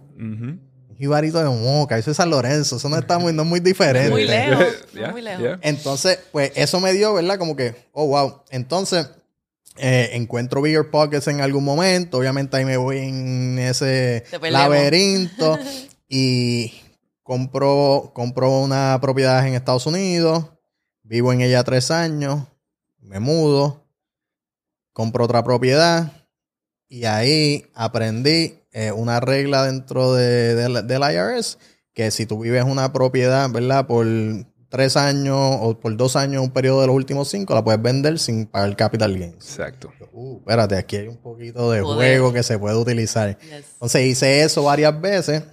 Jibarito 0.98 1.40
de 1.40 1.50
Moca, 1.50 1.98
eso 1.98 2.12
es 2.12 2.18
San 2.18 2.30
Lorenzo, 2.30 2.76
eso 2.76 2.88
no 2.88 2.96
está 2.96 3.18
muy, 3.18 3.34
no 3.34 3.44
muy 3.44 3.60
diferente. 3.60 4.12
Muy 4.12 4.24
lejos, 4.28 4.68
muy 5.12 5.22
lejos. 5.24 5.58
Entonces, 5.64 6.20
pues 6.32 6.52
eso 6.56 6.80
me 6.80 6.94
dio, 6.94 7.16
¿verdad? 7.16 7.40
Como 7.40 7.56
que, 7.56 7.74
oh, 7.92 8.06
wow. 8.06 8.44
Entonces, 8.52 9.10
eh, 9.78 10.12
encuentro 10.14 10.62
Bigger 10.62 10.92
Pockets 10.92 11.28
en 11.28 11.42
algún 11.42 11.64
momento, 11.64 12.20
obviamente 12.20 12.58
ahí 12.58 12.66
me 12.66 12.78
voy 12.78 13.00
en 13.00 13.58
ese 13.58 14.26
laberinto 14.52 15.58
y 16.08 16.74
compro, 17.24 18.12
compro 18.14 18.60
una 18.60 19.00
propiedad 19.02 19.48
en 19.48 19.56
Estados 19.56 19.88
Unidos, 19.88 20.46
vivo 21.02 21.34
en 21.34 21.42
ella 21.42 21.64
tres 21.64 21.90
años, 21.90 22.44
me 23.02 23.20
mudo, 23.20 23.86
compro 24.94 25.26
otra 25.26 25.44
propiedad 25.44 26.12
y 26.88 27.06
ahí 27.06 27.66
aprendí 27.74 28.60
eh, 28.72 28.92
una 28.92 29.20
regla 29.20 29.66
dentro 29.66 30.14
de, 30.14 30.56
del 30.56 31.02
IRS 31.02 31.58
que 31.94 32.12
si 32.12 32.26
tú 32.26 32.40
vives 32.40 32.64
una 32.64 32.94
propiedad, 32.94 33.50
¿verdad? 33.50 33.86
Por 33.86 34.08
tres 34.70 34.96
años 34.96 35.38
o 35.38 35.78
por 35.78 35.96
dos 35.98 36.16
años, 36.16 36.42
un 36.42 36.52
periodo 36.52 36.82
de 36.82 36.88
los 36.88 36.96
últimos 36.96 37.30
cinco, 37.30 37.54
la 37.54 37.64
puedes 37.64 37.82
vender 37.82 38.18
sin 38.18 38.46
pagar 38.46 38.76
capital 38.78 39.18
gains. 39.18 39.36
Exacto. 39.36 39.92
Uh, 40.14 40.38
espérate, 40.40 40.78
aquí 40.78 40.96
hay 40.96 41.08
un 41.10 41.18
poquito 41.18 41.70
de 41.72 41.82
juego 41.82 42.32
que 42.32 42.44
se 42.44 42.58
puede 42.58 42.78
utilizar. 42.78 43.38
Entonces 43.42 44.06
hice 44.06 44.44
eso 44.44 44.64
varias 44.64 45.00
veces. 45.00 45.44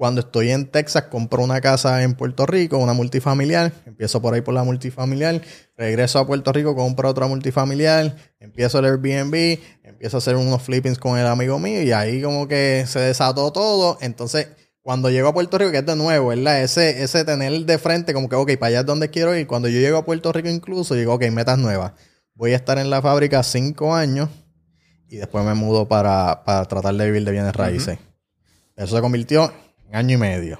Cuando 0.00 0.22
estoy 0.22 0.50
en 0.50 0.64
Texas, 0.64 1.08
compro 1.10 1.44
una 1.44 1.60
casa 1.60 2.02
en 2.02 2.14
Puerto 2.14 2.46
Rico, 2.46 2.78
una 2.78 2.94
multifamiliar. 2.94 3.70
Empiezo 3.84 4.22
por 4.22 4.32
ahí 4.32 4.40
por 4.40 4.54
la 4.54 4.64
multifamiliar. 4.64 5.42
Regreso 5.76 6.18
a 6.18 6.26
Puerto 6.26 6.54
Rico, 6.54 6.74
compro 6.74 7.10
otra 7.10 7.26
multifamiliar. 7.26 8.16
Empiezo 8.38 8.78
el 8.78 8.86
Airbnb. 8.86 9.58
Empiezo 9.84 10.16
a 10.16 10.20
hacer 10.20 10.36
unos 10.36 10.62
flippings 10.62 10.98
con 10.98 11.18
el 11.18 11.26
amigo 11.26 11.58
mío. 11.58 11.82
Y 11.82 11.92
ahí 11.92 12.22
como 12.22 12.48
que 12.48 12.86
se 12.88 12.98
desató 12.98 13.52
todo. 13.52 13.98
Entonces, 14.00 14.48
cuando 14.80 15.10
llego 15.10 15.28
a 15.28 15.34
Puerto 15.34 15.58
Rico, 15.58 15.70
que 15.70 15.76
es 15.76 15.84
de 15.84 15.96
nuevo, 15.96 16.28
¿verdad? 16.28 16.62
Ese, 16.62 17.02
ese 17.02 17.26
tener 17.26 17.52
de 17.66 17.76
frente 17.76 18.14
como 18.14 18.30
que, 18.30 18.36
ok, 18.36 18.52
para 18.58 18.68
allá 18.68 18.80
es 18.80 18.86
donde 18.86 19.10
quiero 19.10 19.36
ir. 19.36 19.46
Cuando 19.46 19.68
yo 19.68 19.80
llego 19.80 19.98
a 19.98 20.06
Puerto 20.06 20.32
Rico 20.32 20.48
incluso, 20.48 20.94
digo, 20.94 21.12
ok, 21.12 21.24
metas 21.30 21.58
nuevas. 21.58 21.92
Voy 22.32 22.54
a 22.54 22.56
estar 22.56 22.78
en 22.78 22.88
la 22.88 23.02
fábrica 23.02 23.42
cinco 23.42 23.94
años. 23.94 24.30
Y 25.10 25.16
después 25.16 25.44
me 25.44 25.52
mudo 25.52 25.88
para, 25.88 26.42
tratar 26.70 26.94
de 26.94 27.04
vivir 27.04 27.22
de 27.22 27.32
bienes 27.32 27.54
raíces. 27.54 27.98
Eso 28.76 28.96
se 28.96 29.02
convirtió 29.02 29.52
año 29.94 30.14
y 30.14 30.18
medio. 30.18 30.58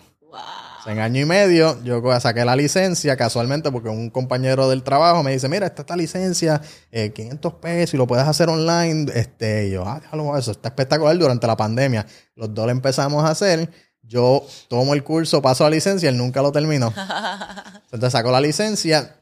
en 0.87 0.99
año 0.99 1.21
y 1.21 1.25
medio 1.25 1.83
yo 1.85 2.03
saqué 2.21 2.45
la 2.45 2.57
licencia 2.57 3.17
casualmente 3.17 3.71
porque 3.71 3.89
un 3.89 4.11
compañero 4.11 4.69
del 4.69 4.83
trabajo 4.83 5.23
me 5.23 5.33
dice, 5.33 5.49
mira, 5.49 5.67
esta 5.67 5.83
esta 5.83 5.97
licencia, 5.97 6.61
500 6.91 7.53
eh, 7.53 7.57
pesos 7.61 7.95
y 7.95 7.97
lo 7.97 8.07
puedes 8.07 8.27
hacer 8.27 8.49
online. 8.49 9.11
Este, 9.15 9.69
y 9.69 9.73
yo, 9.73 9.85
ah, 9.87 10.01
déjalo, 10.01 10.37
eso 10.37 10.53
está 10.53 10.69
espectacular 10.69 11.17
durante 11.19 11.47
la 11.47 11.57
pandemia. 11.57 12.07
Los 12.35 12.55
dos 12.55 12.67
lo 12.67 12.73
empezamos 12.73 13.25
a 13.25 13.31
hacer. 13.31 13.71
Yo 14.03 14.45
tomo 14.69 14.95
el 14.95 15.05
curso, 15.05 15.41
paso 15.41 15.65
la 15.65 15.71
licencia, 15.71 16.09
él 16.09 16.17
nunca 16.17 16.43
lo 16.43 16.51
terminó. 16.51 16.93
Entonces 17.85 18.13
sacó 18.13 18.33
la 18.33 18.41
licencia, 18.41 19.17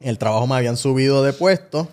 el 0.00 0.18
trabajo 0.18 0.46
me 0.46 0.56
habían 0.56 0.76
subido 0.76 1.22
de 1.22 1.32
puesto 1.32 1.88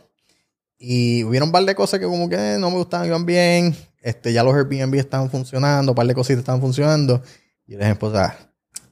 y 0.78 1.24
hubieron 1.24 1.50
un 1.50 1.54
par 1.54 1.64
de 1.64 1.76
cosas 1.76 2.00
que 2.00 2.06
como 2.06 2.28
que 2.30 2.58
no 2.60 2.70
me 2.70 2.78
gustaban, 2.78 3.08
iban 3.08 3.26
bien. 3.26 3.76
Este, 4.02 4.34
ya 4.34 4.44
los 4.44 4.54
Airbnb 4.54 4.94
estaban 4.96 5.32
funcionando, 5.32 5.94
un 5.94 5.96
par 5.96 6.06
de 6.06 6.14
cositas 6.14 6.40
estaban 6.40 6.62
funcionando. 6.62 7.24
Y 7.68 7.76
dije, 7.76 7.92
esposa, 7.92 8.38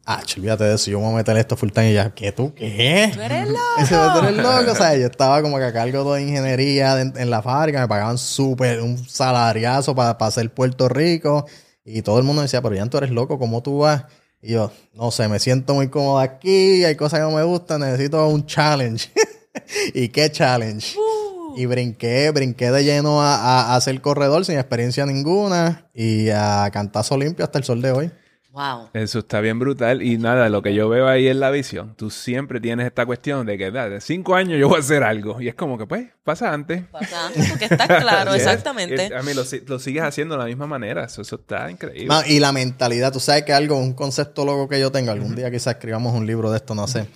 ah, 0.06 0.22
olvídate 0.36 0.64
de 0.64 0.76
eso, 0.76 0.90
yo 0.90 1.00
me 1.00 1.06
voy 1.06 1.14
a 1.14 1.18
meter 1.18 1.38
esto 1.38 1.56
full 1.56 1.70
time. 1.70 1.92
Y 1.92 1.94
ya, 1.94 2.10
¿qué 2.14 2.32
tú? 2.32 2.54
¿Qué? 2.54 3.12
Tú 3.14 3.22
eres 3.22 3.48
loco. 3.50 4.14
tú 4.14 4.26
eres 4.26 4.38
loco. 4.38 4.72
O 4.72 4.76
sea, 4.76 4.96
yo 4.96 5.06
estaba 5.06 5.42
como 5.42 5.58
que 5.58 5.66
a 5.66 5.74
cargo 5.74 6.14
de 6.14 6.24
ingeniería 6.24 7.00
en, 7.02 7.30
la 7.30 7.42
fábrica, 7.42 7.82
me 7.82 7.88
pagaban 7.88 8.18
súper, 8.18 8.82
un 8.82 8.98
salariazo 8.98 9.94
para, 9.96 10.18
para 10.18 10.30
hacer 10.30 10.52
Puerto 10.54 10.90
Rico. 10.90 11.46
Y 11.86 12.02
todo 12.02 12.18
el 12.18 12.24
mundo 12.24 12.42
decía, 12.42 12.62
pero 12.62 12.76
ya 12.76 12.86
tú 12.88 12.98
eres 12.98 13.12
loco, 13.12 13.38
¿cómo 13.38 13.62
tú 13.62 13.80
vas? 13.80 14.06
Y 14.42 14.54
yo, 14.54 14.72
no 14.94 15.12
sé, 15.12 15.28
me 15.28 15.40
siento 15.40 15.74
muy 15.74 15.90
cómodo 15.90 16.20
aquí, 16.20 16.84
hay 16.84 16.96
cosas 16.96 17.20
que 17.20 17.24
no 17.24 17.32
me 17.32 17.44
gustan, 17.44 17.82
necesito 17.82 18.28
un 18.28 18.46
challenge. 18.46 19.10
¿Y 19.94 20.10
qué 20.10 20.32
challenge? 20.32 20.98
Uh. 20.98 21.56
Y 21.56 21.66
brinqué, 21.66 22.32
brinqué 22.32 22.72
de 22.72 22.84
lleno 22.84 23.22
a, 23.22 23.36
a, 23.36 23.76
a, 23.76 24.02
corredor 24.02 24.44
sin 24.44 24.58
experiencia 24.58 25.06
ninguna 25.06 25.88
y 25.94 26.30
a 26.30 26.70
cantazo 26.74 27.18
limpio 27.18 27.46
hasta 27.46 27.60
el 27.60 27.64
sol 27.64 27.82
de 27.82 27.92
hoy. 27.92 28.12
Wow. 28.54 28.92
Eso 28.94 29.20
está 29.20 29.42
bien 29.42 29.58
brutal. 29.58 30.04
Y 30.04 30.20
nada, 30.20 30.48
lo 30.48 30.62
que 30.62 30.76
yo 30.76 30.88
veo 30.88 31.08
ahí 31.08 31.28
en 31.28 31.40
la 31.40 31.50
visión, 31.50 31.96
tú 31.96 32.12
siempre 32.12 32.62
tienes 32.62 32.86
esta 32.86 33.04
cuestión 33.04 33.48
de 33.48 33.58
que 33.58 33.72
de 33.72 34.00
cinco 34.00 34.36
años 34.36 34.60
yo 34.60 34.70
voy 34.70 34.78
a 34.78 34.80
hacer 34.82 35.04
algo. 35.04 35.42
Y 35.42 35.48
es 35.48 35.56
como 35.56 35.76
que, 35.76 35.88
pues, 35.88 36.10
pasa 36.24 36.54
antes. 36.54 36.84
Pasa 36.92 37.26
antes, 37.26 37.50
porque 37.50 37.66
está 37.66 37.88
claro, 37.88 38.34
exactamente. 38.36 39.16
A 39.16 39.24
mí 39.24 39.32
lo, 39.34 39.44
sigues 39.80 40.04
haciendo 40.04 40.36
de 40.36 40.40
la 40.40 40.46
misma 40.46 40.68
manera. 40.68 41.06
Eso, 41.06 41.24
está 41.24 41.72
increíble. 41.72 42.14
y 42.28 42.40
la 42.40 42.52
mentalidad, 42.52 43.12
tú 43.12 43.20
sabes 43.20 43.44
que 43.44 43.54
algo, 43.54 43.76
un 43.80 43.94
concepto 43.94 44.46
loco 44.46 44.70
que 44.70 44.80
yo 44.80 44.92
tengo, 44.92 45.12
algún 45.12 45.36
día 45.36 45.50
quizás 45.50 45.74
escribamos 45.74 46.14
un 46.14 46.28
libro 46.28 46.52
de 46.52 46.58
esto, 46.58 46.76
no 46.76 46.88
sé. 46.88 47.08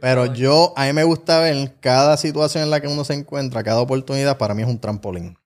Pero 0.00 0.26
yo, 0.32 0.74
a 0.76 0.86
mí 0.86 0.92
me 0.92 1.02
gusta 1.02 1.40
ver 1.40 1.74
cada 1.80 2.16
situación 2.16 2.62
en 2.62 2.70
la 2.70 2.80
que 2.80 2.86
uno 2.86 3.04
se 3.04 3.14
encuentra, 3.14 3.64
cada 3.64 3.80
oportunidad, 3.80 4.38
para 4.38 4.54
mí 4.54 4.62
es 4.62 4.68
un 4.68 4.78
trampolín. 4.78 5.36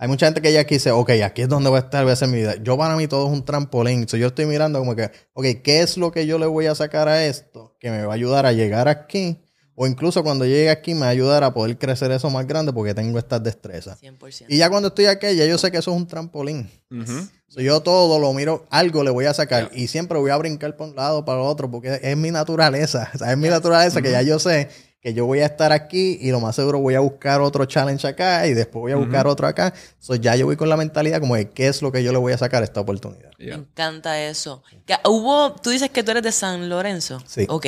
Hay 0.00 0.08
mucha 0.08 0.24
gente 0.24 0.40
que 0.40 0.50
ya 0.50 0.60
aquí 0.60 0.76
dice, 0.76 0.92
ok, 0.92 1.10
aquí 1.22 1.42
es 1.42 1.48
donde 1.50 1.68
voy 1.68 1.76
a 1.76 1.80
estar, 1.80 2.04
voy 2.04 2.10
a 2.10 2.14
hacer 2.14 2.26
mi 2.26 2.38
vida. 2.38 2.54
Yo 2.62 2.78
para 2.78 2.96
mí 2.96 3.06
todo 3.06 3.26
es 3.26 3.32
un 3.34 3.44
trampolín. 3.44 4.06
yo 4.06 4.28
estoy 4.28 4.46
mirando 4.46 4.78
como 4.78 4.96
que, 4.96 5.10
ok, 5.34 5.44
¿qué 5.62 5.82
es 5.82 5.98
lo 5.98 6.10
que 6.10 6.26
yo 6.26 6.38
le 6.38 6.46
voy 6.46 6.64
a 6.64 6.74
sacar 6.74 7.06
a 7.06 7.26
esto 7.26 7.76
que 7.78 7.90
me 7.90 8.02
va 8.06 8.14
a 8.14 8.14
ayudar 8.14 8.46
a 8.46 8.52
llegar 8.52 8.88
aquí? 8.88 9.42
O 9.74 9.86
incluso 9.86 10.22
cuando 10.22 10.46
llegue 10.46 10.70
aquí 10.70 10.94
me 10.94 11.00
va 11.00 11.08
a 11.08 11.10
ayudar 11.10 11.44
a 11.44 11.52
poder 11.52 11.76
crecer 11.76 12.10
eso 12.12 12.30
más 12.30 12.46
grande 12.46 12.72
porque 12.72 12.94
tengo 12.94 13.18
estas 13.18 13.42
destrezas. 13.42 14.00
100%. 14.00 14.46
Y 14.48 14.56
ya 14.56 14.70
cuando 14.70 14.88
estoy 14.88 15.04
aquí, 15.04 15.36
ya 15.36 15.44
yo 15.44 15.58
sé 15.58 15.70
que 15.70 15.76
eso 15.76 15.90
es 15.90 15.96
un 15.98 16.06
trampolín. 16.06 16.70
yo 17.50 17.80
todo 17.82 18.18
lo 18.18 18.32
miro, 18.32 18.64
algo 18.70 19.04
le 19.04 19.10
voy 19.10 19.26
a 19.26 19.34
sacar 19.34 19.70
y 19.74 19.88
siempre 19.88 20.18
voy 20.18 20.30
a 20.30 20.36
brincar 20.38 20.78
por 20.78 20.88
un 20.88 20.96
lado, 20.96 21.26
para 21.26 21.40
el 21.40 21.46
otro, 21.46 21.70
porque 21.70 22.00
es 22.02 22.16
mi 22.16 22.30
naturaleza. 22.30 23.10
es 23.30 23.36
mi 23.36 23.48
naturaleza 23.50 24.00
que 24.00 24.12
ya 24.12 24.22
yo 24.22 24.38
sé 24.38 24.70
que 25.00 25.14
yo 25.14 25.24
voy 25.24 25.40
a 25.40 25.46
estar 25.46 25.72
aquí 25.72 26.18
y 26.20 26.30
lo 26.30 26.40
más 26.40 26.56
seguro 26.56 26.78
voy 26.78 26.94
a 26.94 27.00
buscar 27.00 27.40
otro 27.40 27.64
challenge 27.64 28.06
acá 28.06 28.46
y 28.46 28.54
después 28.54 28.80
voy 28.80 28.92
a 28.92 28.96
buscar 28.96 29.26
otro 29.26 29.46
acá. 29.46 29.72
So, 29.98 30.14
ya 30.14 30.36
yo 30.36 30.46
voy 30.46 30.56
con 30.56 30.68
la 30.68 30.76
mentalidad 30.76 31.20
como 31.20 31.36
de 31.36 31.50
qué 31.50 31.68
es 31.68 31.80
lo 31.80 31.90
que 31.90 32.02
yo 32.02 32.12
le 32.12 32.18
voy 32.18 32.32
a 32.32 32.38
sacar 32.38 32.62
a 32.62 32.64
esta 32.64 32.80
oportunidad. 32.80 33.30
Me 33.38 33.52
encanta 33.52 34.20
eso. 34.20 34.62
hubo, 35.06 35.52
tú 35.54 35.70
dices 35.70 35.90
que 35.90 36.02
tú 36.02 36.10
eres 36.10 36.22
de 36.22 36.32
San 36.32 36.68
Lorenzo. 36.68 37.22
Sí. 37.26 37.46
Ok. 37.48 37.66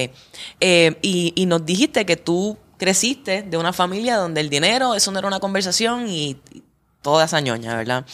Eh, 0.60 0.98
y, 1.00 1.32
y 1.34 1.46
nos 1.46 1.64
dijiste 1.64 2.04
que 2.04 2.16
tú 2.16 2.58
creciste 2.76 3.42
de 3.42 3.56
una 3.56 3.72
familia 3.72 4.16
donde 4.16 4.40
el 4.40 4.50
dinero, 4.50 4.94
eso 4.94 5.12
no 5.12 5.18
era 5.20 5.28
una 5.28 5.40
conversación 5.40 6.08
y, 6.08 6.40
toda 7.02 7.24
esa 7.24 7.40
ñoña, 7.40 7.76
¿verdad? 7.76 8.06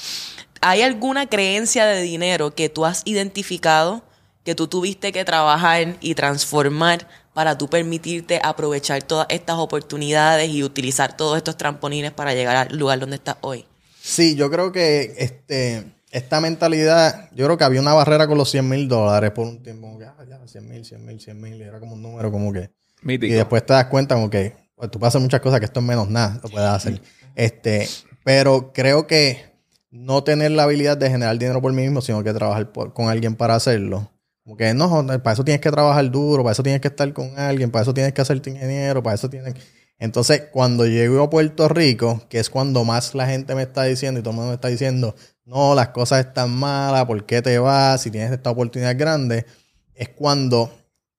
¿Hay 0.60 0.82
alguna 0.82 1.26
creencia 1.26 1.86
de 1.86 2.02
dinero 2.02 2.54
que 2.54 2.68
tú 2.68 2.84
has 2.84 3.02
identificado, 3.04 4.02
que 4.44 4.54
tú 4.54 4.66
tuviste 4.66 5.12
que 5.12 5.24
trabajar 5.24 5.96
y 6.00 6.14
transformar 6.14 7.06
para 7.38 7.56
tú 7.56 7.68
permitirte 7.70 8.40
aprovechar 8.42 9.00
todas 9.04 9.28
estas 9.30 9.58
oportunidades 9.58 10.50
y 10.50 10.64
utilizar 10.64 11.16
todos 11.16 11.36
estos 11.36 11.56
trampolines 11.56 12.10
para 12.10 12.34
llegar 12.34 12.56
al 12.56 12.76
lugar 12.76 12.98
donde 12.98 13.14
estás 13.14 13.36
hoy? 13.42 13.64
Sí, 14.02 14.34
yo 14.34 14.50
creo 14.50 14.72
que 14.72 15.14
este 15.18 15.84
esta 16.10 16.40
mentalidad, 16.40 17.30
yo 17.36 17.44
creo 17.44 17.56
que 17.56 17.62
había 17.62 17.80
una 17.80 17.94
barrera 17.94 18.26
con 18.26 18.38
los 18.38 18.50
100 18.50 18.68
mil 18.68 18.88
dólares 18.88 19.30
por 19.30 19.46
un 19.46 19.62
tiempo, 19.62 19.86
como 19.86 20.00
que, 20.00 20.06
ah, 20.06 20.16
ya, 20.28 20.40
100 20.48 20.68
mil, 20.68 20.84
100 20.84 21.06
mil, 21.06 21.20
100 21.20 21.40
mil, 21.40 21.62
era 21.62 21.78
como 21.78 21.92
un 21.94 22.02
número 22.02 22.32
como 22.32 22.52
que... 22.52 22.70
Mítico. 23.02 23.32
Y 23.32 23.36
después 23.36 23.64
te 23.64 23.72
das 23.72 23.84
cuenta 23.86 24.16
como 24.16 24.28
que 24.28 24.56
pues, 24.74 24.90
tú 24.90 24.98
puedes 24.98 25.12
hacer 25.12 25.20
muchas 25.20 25.40
cosas 25.40 25.60
que 25.60 25.66
esto 25.66 25.78
es 25.78 25.86
menos 25.86 26.10
nada, 26.10 26.40
lo 26.42 26.48
puedes 26.48 26.68
hacer. 26.68 27.00
Este, 27.36 27.88
pero 28.24 28.72
creo 28.72 29.06
que 29.06 29.44
no 29.92 30.24
tener 30.24 30.50
la 30.50 30.64
habilidad 30.64 30.96
de 30.96 31.08
generar 31.08 31.38
dinero 31.38 31.62
por 31.62 31.72
mí 31.72 31.82
mismo, 31.82 32.00
sino 32.00 32.20
que 32.24 32.32
trabajar 32.32 32.72
por- 32.72 32.92
con 32.92 33.08
alguien 33.08 33.36
para 33.36 33.54
hacerlo. 33.54 34.10
Como 34.48 34.56
que 34.56 34.72
no, 34.72 35.06
para 35.22 35.34
eso 35.34 35.44
tienes 35.44 35.60
que 35.60 35.70
trabajar 35.70 36.10
duro, 36.10 36.42
para 36.42 36.52
eso 36.52 36.62
tienes 36.62 36.80
que 36.80 36.88
estar 36.88 37.12
con 37.12 37.38
alguien, 37.38 37.70
para 37.70 37.82
eso 37.82 37.92
tienes 37.92 38.14
que 38.14 38.22
hacerte 38.22 38.48
ingeniero, 38.48 39.02
para 39.02 39.14
eso 39.14 39.28
tienes... 39.28 39.52
Entonces, 39.98 40.44
cuando 40.50 40.86
llego 40.86 41.22
a 41.22 41.28
Puerto 41.28 41.68
Rico, 41.68 42.22
que 42.30 42.38
es 42.38 42.48
cuando 42.48 42.82
más 42.82 43.14
la 43.14 43.26
gente 43.26 43.54
me 43.54 43.64
está 43.64 43.82
diciendo 43.82 44.20
y 44.20 44.22
todo 44.22 44.30
el 44.30 44.36
mundo 44.36 44.48
me 44.48 44.54
está 44.54 44.68
diciendo, 44.68 45.14
no, 45.44 45.74
las 45.74 45.88
cosas 45.90 46.24
están 46.24 46.50
malas, 46.50 47.04
¿por 47.04 47.26
qué 47.26 47.42
te 47.42 47.58
vas? 47.58 48.00
Si 48.00 48.10
tienes 48.10 48.32
esta 48.32 48.48
oportunidad 48.48 48.96
grande, 48.96 49.44
es 49.92 50.08
cuando 50.08 50.72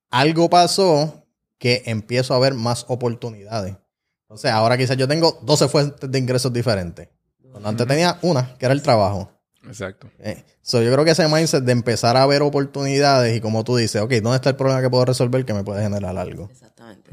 algo 0.09 0.49
pasó 0.49 1.27
que 1.59 1.83
empiezo 1.85 2.33
a 2.33 2.39
ver 2.39 2.55
más 2.55 2.85
oportunidades. 2.87 3.75
Entonces, 4.23 4.49
ahora 4.49 4.75
quizás 4.75 4.97
yo 4.97 5.07
tengo 5.07 5.37
12 5.43 5.67
fuentes 5.67 6.11
de 6.11 6.17
ingresos 6.17 6.51
diferentes. 6.51 7.09
Cuando 7.51 7.69
antes 7.69 7.85
tenía 7.85 8.17
una, 8.23 8.55
que 8.57 8.65
era 8.65 8.73
el 8.73 8.81
trabajo. 8.81 9.38
Exacto. 9.67 10.09
Eh, 10.19 10.43
so, 10.61 10.81
yo 10.81 10.91
creo 10.91 11.03
que 11.05 11.11
ese 11.11 11.27
mindset 11.27 11.63
de 11.63 11.71
empezar 11.71 12.15
a 12.17 12.25
ver 12.25 12.41
oportunidades 12.41 13.35
y 13.35 13.41
como 13.41 13.63
tú 13.63 13.75
dices, 13.75 14.01
ok, 14.01 14.11
¿dónde 14.21 14.37
está 14.37 14.49
el 14.49 14.55
problema 14.55 14.81
que 14.81 14.89
puedo 14.89 15.05
resolver 15.05 15.45
que 15.45 15.53
me 15.53 15.63
puede 15.63 15.83
generar 15.83 16.17
algo? 16.17 16.49
Exactamente. 16.51 17.09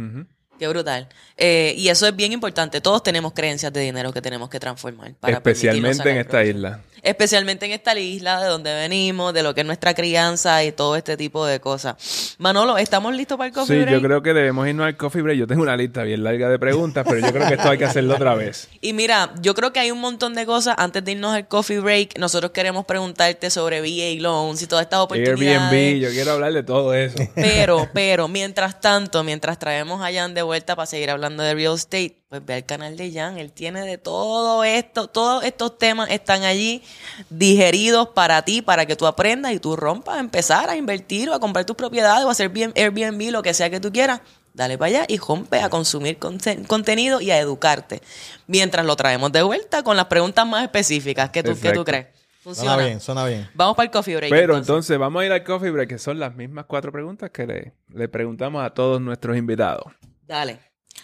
Qué 0.59 0.69
brutal. 0.69 1.09
Eh, 1.37 1.75
y 1.77 1.89
eso 1.89 2.07
es 2.07 2.17
bien 2.17 2.33
importante. 2.33 2.81
Todos 2.81 3.03
tenemos 3.03 3.35
creencias 3.35 3.73
de 3.73 3.81
dinero 3.81 4.13
que 4.13 4.23
tenemos 4.23 4.49
que 4.49 4.59
transformar. 4.59 5.15
Para 5.21 5.37
Especialmente 5.37 6.11
en 6.11 6.17
esta 6.19 6.31
provecho. 6.31 6.57
isla. 6.57 6.81
Especialmente 7.07 7.67
en 7.67 7.73
esta 7.73 7.97
isla 7.97 8.43
de 8.43 8.49
donde 8.49 8.75
venimos, 8.75 9.33
de 9.33 9.45
lo 9.45 9.55
que 9.55 9.61
es 9.61 9.67
nuestra 9.67 9.95
crianza 9.95 10.65
y 10.65 10.73
todo 10.73 10.97
este 10.97 11.17
tipo 11.17 11.47
de 11.47 11.61
cosas. 11.61 12.35
Manolo, 12.39 12.77
¿estamos 12.79 13.15
listos 13.15 13.39
para 13.39 13.47
el 13.47 13.55
coffee 13.55 13.77
Sí, 13.79 13.83
break? 13.83 13.95
yo 13.95 14.03
creo 14.03 14.23
que 14.23 14.35
debemos 14.35 14.67
irnos 14.67 14.87
al 14.87 14.97
coffee 14.97 15.23
break. 15.23 15.39
Yo 15.39 15.47
tengo 15.47 15.63
una 15.63 15.77
lista 15.77 16.03
bien 16.03 16.25
larga 16.25 16.49
de 16.49 16.59
preguntas, 16.59 17.07
pero 17.09 17.25
yo 17.25 17.33
creo 17.33 17.47
que 17.47 17.55
esto 17.55 17.71
hay 17.71 17.79
que 17.79 17.85
hacerlo 17.85 18.15
otra 18.15 18.35
vez. 18.35 18.69
Y 18.81 18.93
mira, 18.93 19.33
yo 19.41 19.55
creo 19.55 19.73
que 19.73 19.81
hay 19.81 19.91
un 19.91 20.01
montón 20.01 20.35
de 20.35 20.47
cosas. 20.47 20.75
Antes 20.79 21.05
de 21.05 21.13
irnos 21.13 21.35
al 21.35 21.47
coffee 21.49 21.79
break, 21.81 22.19
nosotros 22.19 22.51
queremos 22.53 22.85
preguntarte 22.87 23.51
sobre 23.51 23.81
VA 23.81 24.21
loans 24.21 24.61
y 24.63 24.67
todas 24.67 24.83
estas 24.85 25.01
oportunidades. 25.01 25.73
Airbnb, 25.73 26.01
yo 26.01 26.11
quiero 26.11 26.33
hablar 26.33 26.53
de 26.53 26.63
todo 26.65 26.93
eso. 26.93 27.19
Pero, 27.35 27.89
pero, 27.95 28.27
mientras 28.29 28.81
tanto, 28.81 29.23
mientras 29.23 29.59
traemos 29.59 30.03
a 30.03 30.13
Jan 30.13 30.35
de 30.35 30.43
vuelta 30.43 30.75
para 30.75 30.87
seguir 30.87 31.11
hablando 31.11 31.43
de 31.43 31.55
real 31.55 31.75
estate, 31.75 32.19
pues 32.41 32.47
ve 32.47 32.55
al 32.55 32.65
canal 32.67 32.97
de 32.97 33.13
Jan. 33.13 33.39
Él 33.39 33.53
tiene 33.53 33.83
de 33.83 33.99
todo 33.99 34.65
esto, 34.65 35.09
todos 35.09 35.45
estos 35.45 35.79
temas 35.79 36.11
están 36.11 36.45
allí 36.45 36.83
digeridos 37.31 38.09
para 38.11 38.43
ti, 38.43 38.63
para 38.63 38.87
que 38.87 38.97
tú 38.97 39.07
aprendas 39.07 39.53
y 39.53 39.59
tú 39.61 39.77
rompas 39.77 40.17
a 40.17 40.21
empezar 40.21 40.71
a 40.71 40.77
invertir 40.77 41.29
o 41.31 41.35
a 41.35 41.41
comprar 41.41 41.65
tus 41.65 41.77
propiedades 41.77 42.25
o 42.25 42.29
a 42.29 42.33
hacer 42.33 42.49
bien 42.49 42.73
Airbnb, 42.77 43.31
lo 43.31 43.43
que 43.43 43.55
sea 43.55 43.71
que 43.71 43.81
tú 43.81 43.93
quieras. 43.93 44.21
Dale 44.55 44.79
para 44.79 44.89
allá 44.89 45.05
y 45.09 45.19
rompe 45.19 45.61
a 45.61 45.69
consumir 45.69 46.19
conten- 46.19 46.67
contenido 46.67 47.21
y 47.21 47.31
a 47.31 47.39
educarte. 47.39 48.01
Mientras 48.47 48.87
lo 48.87 48.97
traemos 48.97 49.31
de 49.33 49.43
vuelta 49.43 49.83
con 49.83 49.97
las 49.99 50.07
preguntas 50.07 50.47
más 50.47 50.63
específicas. 50.65 51.29
¿Qué 51.31 51.43
tú, 51.43 51.51
¿qué 51.51 51.59
Exacto. 51.59 51.81
tú 51.81 51.85
crees? 51.85 52.07
Suena 52.43 52.55
Funciona. 52.55 52.77
bien, 52.77 53.01
suena 53.01 53.25
bien. 53.27 53.51
Vamos 53.55 53.77
para 53.77 53.85
el 53.87 53.91
coffee 53.91 54.17
break. 54.17 54.31
Pero 54.31 54.55
entonces. 54.55 54.69
entonces 54.69 54.99
vamos 54.99 55.21
a 55.21 55.27
ir 55.27 55.33
al 55.33 55.45
coffee 55.45 55.71
break, 55.71 55.89
que 55.91 55.99
son 55.99 56.19
las 56.21 56.35
mismas 56.37 56.65
cuatro 56.67 56.91
preguntas 56.93 57.29
que 57.31 57.47
le, 57.47 57.73
le 57.93 58.09
preguntamos 58.09 58.65
a 58.65 58.71
todos 58.71 58.99
nuestros 59.01 59.37
invitados. 59.37 59.93
Dale. 60.27 60.59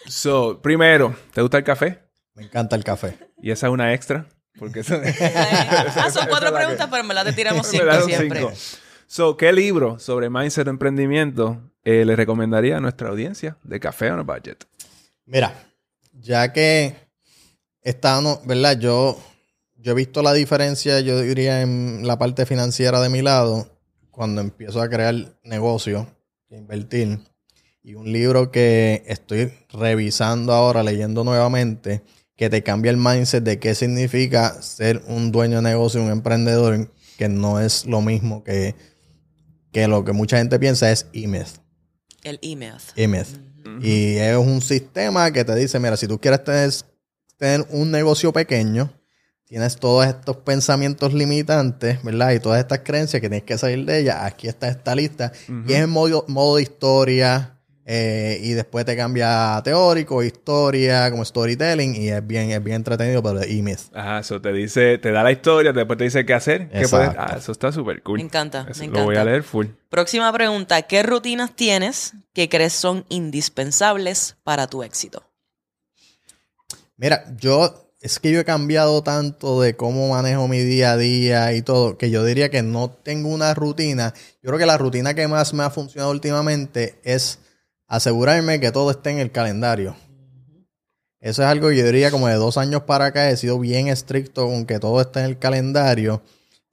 So, 0.07 0.61
primero, 0.61 1.17
¿te 1.33 1.43
gusta 1.43 1.59
el 1.59 1.65
café? 1.65 2.03
Me 2.35 2.45
encanta 2.45 2.77
el 2.77 2.85
café. 2.85 3.19
Y 3.43 3.51
esa 3.51 3.67
es 3.67 3.73
una 3.73 3.95
extra. 3.95 4.27
Porque 4.59 4.81
eso 4.81 5.01
ah, 5.97 6.11
son 6.13 6.27
cuatro 6.29 6.53
preguntas, 6.53 6.87
pero 6.91 7.03
en 7.03 7.09
verdad 7.09 7.25
te 7.25 7.33
tiramos 7.33 7.67
Me 7.73 7.79
cinco 7.79 8.01
siempre. 8.03 8.41
cinco. 8.41 8.53
So, 9.07 9.37
¿qué 9.37 9.53
libro 9.53 9.99
sobre 9.99 10.31
mindset 10.31 10.67
o 10.67 10.71
emprendimiento 10.71 11.71
eh, 11.85 12.05
le 12.05 12.17
recomendaría 12.17 12.77
a 12.77 12.81
nuestra 12.81 13.09
audiencia 13.09 13.57
de 13.63 13.81
Café 13.81 14.11
on 14.11 14.21
a 14.21 14.23
Budget? 14.23 14.65
Mira, 15.27 15.55
ya 16.13 16.53
que 16.53 16.97
estamos, 17.83 18.47
¿verdad? 18.47 18.79
Yo, 18.79 19.19
yo 19.77 19.93
he 19.93 19.95
visto 19.95 20.23
la 20.23 20.33
diferencia, 20.33 21.01
yo 21.01 21.21
diría, 21.21 21.63
en 21.63 22.07
la 22.07 22.19
parte 22.19 22.47
financiera 22.47 23.01
de 23.01 23.09
mi 23.09 23.23
lado, 23.23 23.69
cuando 24.11 24.41
empiezo 24.41 24.81
a 24.81 24.89
crear 24.89 25.15
negocio, 25.43 26.07
a 26.51 26.55
invertir. 26.55 27.19
Y 27.85 27.95
un 27.95 28.13
libro 28.13 28.53
que 28.53 29.03
estoy 29.09 29.53
revisando 29.71 30.53
ahora, 30.53 30.85
leyendo 30.85 31.25
nuevamente, 31.25 32.03
que 32.37 32.49
te 32.49 32.63
cambia 32.63 32.91
el 32.91 32.97
mindset 32.97 33.43
de 33.43 33.59
qué 33.59 33.75
significa 33.75 34.63
ser 34.63 35.03
un 35.09 35.33
dueño 35.33 35.57
de 35.57 35.63
negocio, 35.63 36.01
un 36.01 36.11
emprendedor, 36.11 36.93
que 37.19 37.29
no 37.29 37.59
es 37.59 37.85
lo 37.87 38.01
mismo 38.01 38.45
que, 38.45 38.77
que 39.73 39.89
lo 39.89 40.05
que 40.05 40.13
mucha 40.13 40.39
gente 40.39 40.61
piensa 40.61 40.93
es 40.93 41.07
IMED. 41.13 41.47
El 42.23 42.39
email. 42.43 42.75
IMED. 42.95 43.27
Y 43.81 44.15
es 44.17 44.37
un 44.37 44.61
sistema 44.61 45.33
que 45.33 45.45
te 45.45 45.55
dice, 45.57 45.81
mira, 45.81 45.97
si 45.97 46.07
tú 46.07 46.21
quieres 46.21 46.45
tener, 46.45 46.71
tener 47.37 47.67
un 47.71 47.91
negocio 47.91 48.33
pequeño, 48.33 48.93
tienes 49.45 49.77
todos 49.77 50.07
estos 50.07 50.37
pensamientos 50.37 51.13
limitantes, 51.15 52.01
¿verdad? 52.05 52.31
Y 52.33 52.39
todas 52.39 52.61
estas 52.61 52.81
creencias 52.81 53.21
que 53.21 53.29
tienes 53.29 53.45
que 53.45 53.59
salir 53.59 53.85
de 53.85 54.01
ellas. 54.01 54.19
Aquí 54.21 54.47
está 54.47 54.69
esta 54.69 54.95
lista. 54.95 55.33
Y 55.67 55.73
es 55.73 55.81
en 55.81 55.91
modo, 55.91 56.25
modo 56.29 56.57
de 56.57 56.63
historia. 56.63 57.59
Eh, 57.85 58.39
y 58.43 58.53
después 58.53 58.85
te 58.85 58.97
cambia 58.97 59.57
a 59.57 59.63
teórico, 59.63 60.23
historia, 60.23 61.11
como 61.11 61.25
storytelling. 61.25 61.97
Y 61.97 62.09
es 62.11 62.27
bien, 62.27 62.51
es 62.51 62.63
bien 62.63 62.77
entretenido, 62.77 63.23
pero 63.23 63.41
de 63.41 63.53
IMED. 63.53 63.79
Ajá, 63.93 64.21
eso 64.21 64.41
te 64.41 64.53
dice, 64.53 64.99
te 64.99 65.11
da 65.13 65.23
la 65.23 65.33
historia, 65.33 65.73
después 65.73 65.99
te 65.99 66.05
dice 66.05 66.25
qué 66.25 66.35
hacer. 66.35 66.69
¿Qué 66.69 66.87
puedes- 66.89 67.09
Exacto. 67.09 67.21
Ah, 67.35 67.37
eso 67.39 67.53
está 67.53 67.73
súper 67.73 68.03
cool. 68.03 68.19
Me 68.19 68.25
encanta, 68.25 68.67
Eso 68.71 68.81
me 68.83 68.87
Lo 68.89 69.05
voy 69.05 69.17
a 69.17 69.21
encanta. 69.21 69.31
leer 69.31 69.43
full. 69.43 69.67
Próxima 69.89 70.33
pregunta. 70.33 70.83
¿Qué 70.83 71.03
rutinas 71.03 71.55
tienes 71.57 72.13
que 72.33 72.49
crees 72.49 72.73
son 72.73 73.05
indispensables 73.09 74.37
para 74.45 74.67
tu 74.69 74.83
éxito? 74.83 75.25
Mira, 76.97 77.25
yo 77.39 77.89
es 78.01 78.19
que 78.19 78.33
yo 78.33 78.41
he 78.41 78.45
cambiado 78.45 79.03
tanto 79.03 79.61
de 79.61 79.77
cómo 79.77 80.09
manejo 80.09 80.49
mi 80.49 80.59
día 80.59 80.93
a 80.93 80.97
día 80.97 81.53
y 81.53 81.63
todo, 81.63 81.97
que 81.99 82.11
yo 82.11 82.25
diría 82.25 82.51
que 82.51 82.63
no 82.63 82.91
tengo 82.91 83.29
una 83.29 83.55
rutina. 83.55 84.13
Yo 84.43 84.49
creo 84.49 84.59
que 84.59 84.67
la 84.67 84.77
rutina 84.79 85.15
que 85.15 85.29
más 85.29 85.55
me 85.55 85.63
ha 85.63 85.71
funcionado 85.71 86.11
últimamente 86.11 86.99
es 87.05 87.39
asegurarme 87.93 88.59
que 88.59 88.73
todo 88.73 88.91
esté 88.91 89.11
en 89.11 89.19
el 89.19 89.31
calendario. 89.31 89.95
Eso 91.21 91.43
es 91.43 91.49
algo 91.49 91.69
que 91.69 91.77
yo 91.77 91.85
diría 91.85 92.11
como 92.11 92.27
de 92.27 92.37
dos 92.37 92.57
años 92.57 92.85
para 92.85 93.05
acá 93.07 93.29
he 93.29 93.37
sido 93.37 93.59
bien 93.59 93.89
estricto 93.89 94.47
con 94.47 94.65
que 94.65 94.79
todo 94.79 94.99
esté 95.03 95.21
en 95.21 95.27
el 95.27 95.39
calendario. 95.39 96.23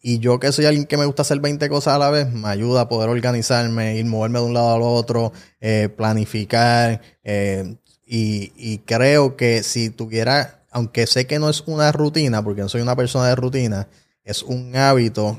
Y 0.01 0.19
yo 0.19 0.39
que 0.39 0.53
soy 0.53 0.65
alguien 0.65 0.85
que 0.85 0.95
me 0.95 1.03
gusta 1.03 1.23
hacer 1.23 1.41
20 1.41 1.67
cosas 1.67 1.95
a 1.95 1.97
la 1.97 2.09
vez, 2.09 2.31
me 2.31 2.47
ayuda 2.47 2.81
a 2.81 2.87
poder 2.87 3.09
organizarme, 3.09 3.97
ir 3.97 4.05
moverme 4.05 4.39
de 4.39 4.45
un 4.45 4.53
lado 4.53 4.75
al 4.75 4.81
otro, 4.81 5.33
eh, 5.59 5.89
planificar. 5.89 7.01
eh, 7.25 7.75
y, 8.05 8.53
y 8.55 8.77
creo 8.79 9.35
que 9.35 9.61
si 9.61 9.89
tuviera, 9.89 10.63
aunque 10.71 11.05
sé 11.05 11.27
que 11.27 11.37
no 11.37 11.49
es 11.49 11.63
una 11.67 11.91
rutina, 11.91 12.41
porque 12.41 12.61
no 12.61 12.69
soy 12.69 12.79
una 12.81 12.95
persona 12.95 13.27
de 13.27 13.35
rutina, 13.35 13.89
es 14.23 14.41
un 14.41 14.73
hábito 14.77 15.37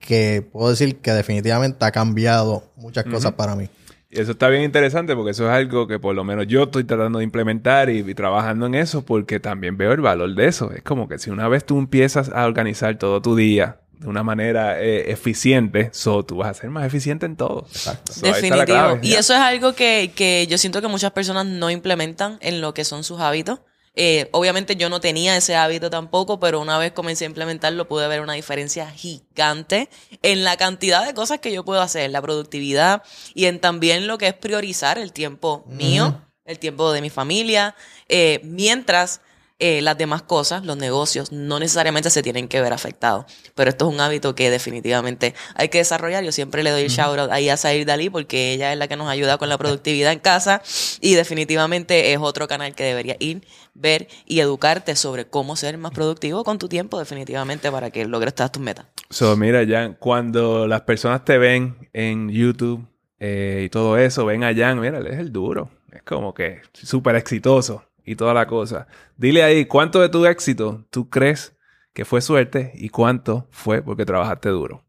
que 0.00 0.42
puedo 0.42 0.70
decir 0.70 0.96
que 0.96 1.12
definitivamente 1.12 1.84
ha 1.84 1.92
cambiado 1.92 2.64
muchas 2.76 3.04
cosas 3.04 3.34
para 3.34 3.54
mí. 3.54 3.70
Y 4.14 4.20
eso 4.20 4.32
está 4.32 4.48
bien 4.48 4.62
interesante 4.62 5.16
porque 5.16 5.32
eso 5.32 5.44
es 5.44 5.50
algo 5.50 5.86
que 5.86 5.98
por 5.98 6.14
lo 6.14 6.22
menos 6.22 6.46
yo 6.46 6.64
estoy 6.64 6.84
tratando 6.84 7.18
de 7.18 7.24
implementar 7.24 7.90
y, 7.90 7.98
y 7.98 8.14
trabajando 8.14 8.66
en 8.66 8.76
eso 8.76 9.04
porque 9.04 9.40
también 9.40 9.76
veo 9.76 9.92
el 9.92 10.00
valor 10.00 10.34
de 10.34 10.46
eso. 10.46 10.70
Es 10.70 10.82
como 10.82 11.08
que 11.08 11.18
si 11.18 11.30
una 11.30 11.48
vez 11.48 11.64
tú 11.64 11.78
empiezas 11.78 12.30
a 12.30 12.46
organizar 12.46 12.96
todo 12.96 13.20
tu 13.20 13.34
día 13.34 13.80
de 13.98 14.08
una 14.08 14.22
manera 14.22 14.80
eh, 14.80 15.10
eficiente, 15.10 15.90
so, 15.92 16.24
tú 16.24 16.36
vas 16.36 16.50
a 16.50 16.54
ser 16.54 16.70
más 16.70 16.86
eficiente 16.86 17.26
en 17.26 17.36
todo. 17.36 17.66
Exacto. 17.70 18.12
Definitivo. 18.22 18.98
Y 19.02 19.14
eso 19.14 19.34
es 19.34 19.40
algo 19.40 19.72
que, 19.72 20.12
que 20.14 20.46
yo 20.46 20.58
siento 20.58 20.80
que 20.80 20.88
muchas 20.88 21.12
personas 21.12 21.46
no 21.46 21.70
implementan 21.70 22.38
en 22.40 22.60
lo 22.60 22.74
que 22.74 22.84
son 22.84 23.02
sus 23.02 23.20
hábitos. 23.20 23.60
Eh, 23.96 24.28
obviamente 24.32 24.74
yo 24.74 24.88
no 24.88 25.00
tenía 25.00 25.36
ese 25.36 25.54
hábito 25.54 25.88
tampoco, 25.88 26.40
pero 26.40 26.60
una 26.60 26.78
vez 26.78 26.92
comencé 26.92 27.24
a 27.24 27.28
implementarlo 27.28 27.86
pude 27.86 28.08
ver 28.08 28.20
una 28.20 28.32
diferencia 28.32 28.90
gigante 28.90 29.88
en 30.22 30.42
la 30.42 30.56
cantidad 30.56 31.06
de 31.06 31.14
cosas 31.14 31.38
que 31.38 31.52
yo 31.52 31.64
puedo 31.64 31.80
hacer, 31.80 32.10
la 32.10 32.20
productividad 32.20 33.02
y 33.34 33.46
en 33.46 33.60
también 33.60 34.06
lo 34.06 34.18
que 34.18 34.28
es 34.28 34.34
priorizar 34.34 34.98
el 34.98 35.12
tiempo 35.12 35.64
mío, 35.68 36.22
el 36.44 36.58
tiempo 36.58 36.92
de 36.92 37.02
mi 37.02 37.10
familia, 37.10 37.76
eh, 38.08 38.40
mientras 38.42 39.20
eh, 39.60 39.82
las 39.82 39.96
demás 39.96 40.22
cosas, 40.22 40.64
los 40.64 40.76
negocios, 40.76 41.30
no 41.30 41.60
necesariamente 41.60 42.10
se 42.10 42.22
tienen 42.22 42.48
que 42.48 42.60
ver 42.60 42.72
afectados. 42.72 43.26
Pero 43.54 43.70
esto 43.70 43.88
es 43.88 43.94
un 43.94 44.00
hábito 44.00 44.34
que 44.34 44.50
definitivamente 44.50 45.34
hay 45.54 45.68
que 45.68 45.78
desarrollar. 45.78 46.24
Yo 46.24 46.32
siempre 46.32 46.64
le 46.64 46.70
doy 46.70 46.82
el 46.82 46.90
shout 46.90 47.18
out 47.18 47.30
ahí 47.30 47.48
a 47.48 47.56
Sair 47.56 47.86
Dalí 47.86 48.10
porque 48.10 48.52
ella 48.52 48.72
es 48.72 48.78
la 48.78 48.88
que 48.88 48.96
nos 48.96 49.08
ayuda 49.08 49.38
con 49.38 49.48
la 49.48 49.56
productividad 49.64 50.12
en 50.12 50.18
casa 50.18 50.60
y 51.00 51.14
definitivamente 51.14 52.12
es 52.12 52.18
otro 52.18 52.48
canal 52.48 52.74
que 52.74 52.82
debería 52.82 53.16
ir, 53.20 53.46
ver 53.74 54.08
y 54.26 54.40
educarte 54.40 54.96
sobre 54.96 55.26
cómo 55.26 55.54
ser 55.54 55.78
más 55.78 55.92
productivo 55.92 56.42
con 56.42 56.58
tu 56.58 56.68
tiempo 56.68 56.98
definitivamente 56.98 57.70
para 57.70 57.90
que 57.90 58.06
logres 58.06 58.34
todas 58.34 58.50
tus 58.50 58.62
metas. 58.62 58.86
So, 59.10 59.36
mira, 59.36 59.64
Jan, 59.64 59.96
cuando 60.00 60.66
las 60.66 60.80
personas 60.80 61.24
te 61.24 61.38
ven 61.38 61.88
en 61.92 62.28
YouTube 62.28 62.88
eh, 63.20 63.62
y 63.66 63.68
todo 63.68 63.98
eso, 63.98 64.24
ven 64.26 64.42
a 64.42 64.52
Jan, 64.52 64.80
mira, 64.80 64.98
él 64.98 65.06
es 65.06 65.18
el 65.20 65.32
duro. 65.32 65.70
Es 65.92 66.02
como 66.02 66.34
que 66.34 66.60
súper 66.72 67.14
exitoso 67.14 67.84
y 68.04 68.16
toda 68.16 68.34
la 68.34 68.46
cosa. 68.46 68.86
Dile 69.16 69.42
ahí, 69.42 69.66
¿cuánto 69.66 70.00
de 70.00 70.08
tu 70.08 70.26
éxito 70.26 70.84
tú 70.90 71.08
crees 71.08 71.52
que 71.92 72.04
fue 72.04 72.20
suerte 72.20 72.72
y 72.74 72.88
cuánto 72.88 73.48
fue 73.50 73.82
porque 73.82 74.04
trabajaste 74.04 74.48
duro? 74.48 74.84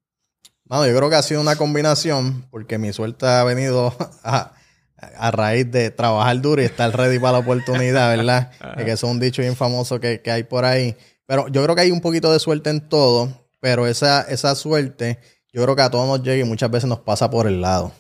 Bueno, 0.66 0.88
yo 0.88 0.98
creo 0.98 1.10
que 1.10 1.16
ha 1.16 1.22
sido 1.22 1.42
una 1.42 1.56
combinación 1.56 2.48
porque 2.50 2.78
mi 2.78 2.92
suerte 2.92 3.28
ha 3.28 3.44
venido 3.44 3.96
a, 4.24 4.54
a 4.98 5.32
raíz 5.32 5.70
de 5.72 5.92
trabajar 5.92 6.42
duro 6.42 6.62
y 6.62 6.66
estar 6.66 6.96
ready 6.96 7.20
para 7.20 7.34
la 7.34 7.40
oportunidad, 7.40 8.16
¿verdad? 8.16 8.52
que 8.78 8.92
eso 8.92 9.08
es 9.08 9.12
un 9.12 9.20
dicho 9.20 9.42
bien 9.42 9.56
famoso 9.56 10.00
que, 10.00 10.22
que, 10.22 10.32
hay 10.32 10.44
por 10.44 10.66
ahí. 10.66 10.96
Pero 11.26 11.48
yo 11.48 11.64
creo 11.64 11.76
que 11.76 11.82
hay 11.82 11.92
un 11.92 12.02
poquito 12.02 12.32
de 12.32 12.40
suerte 12.40 12.70
en 12.70 12.88
todo, 12.88 13.30
pero 13.60 13.88
esa, 13.88 14.22
esa 14.24 14.56
suerte 14.56 15.20
yo 15.54 15.64
creo 15.64 15.76
que 15.76 15.84
a 15.84 15.90
todos 15.90 16.08
nos 16.08 16.22
llega 16.22 16.46
y 16.46 16.48
muchas 16.48 16.70
veces 16.70 16.90
nos 16.90 17.00
pasa 17.00 17.30
por 17.30 17.48
el 17.48 17.62
lado. 17.62 17.94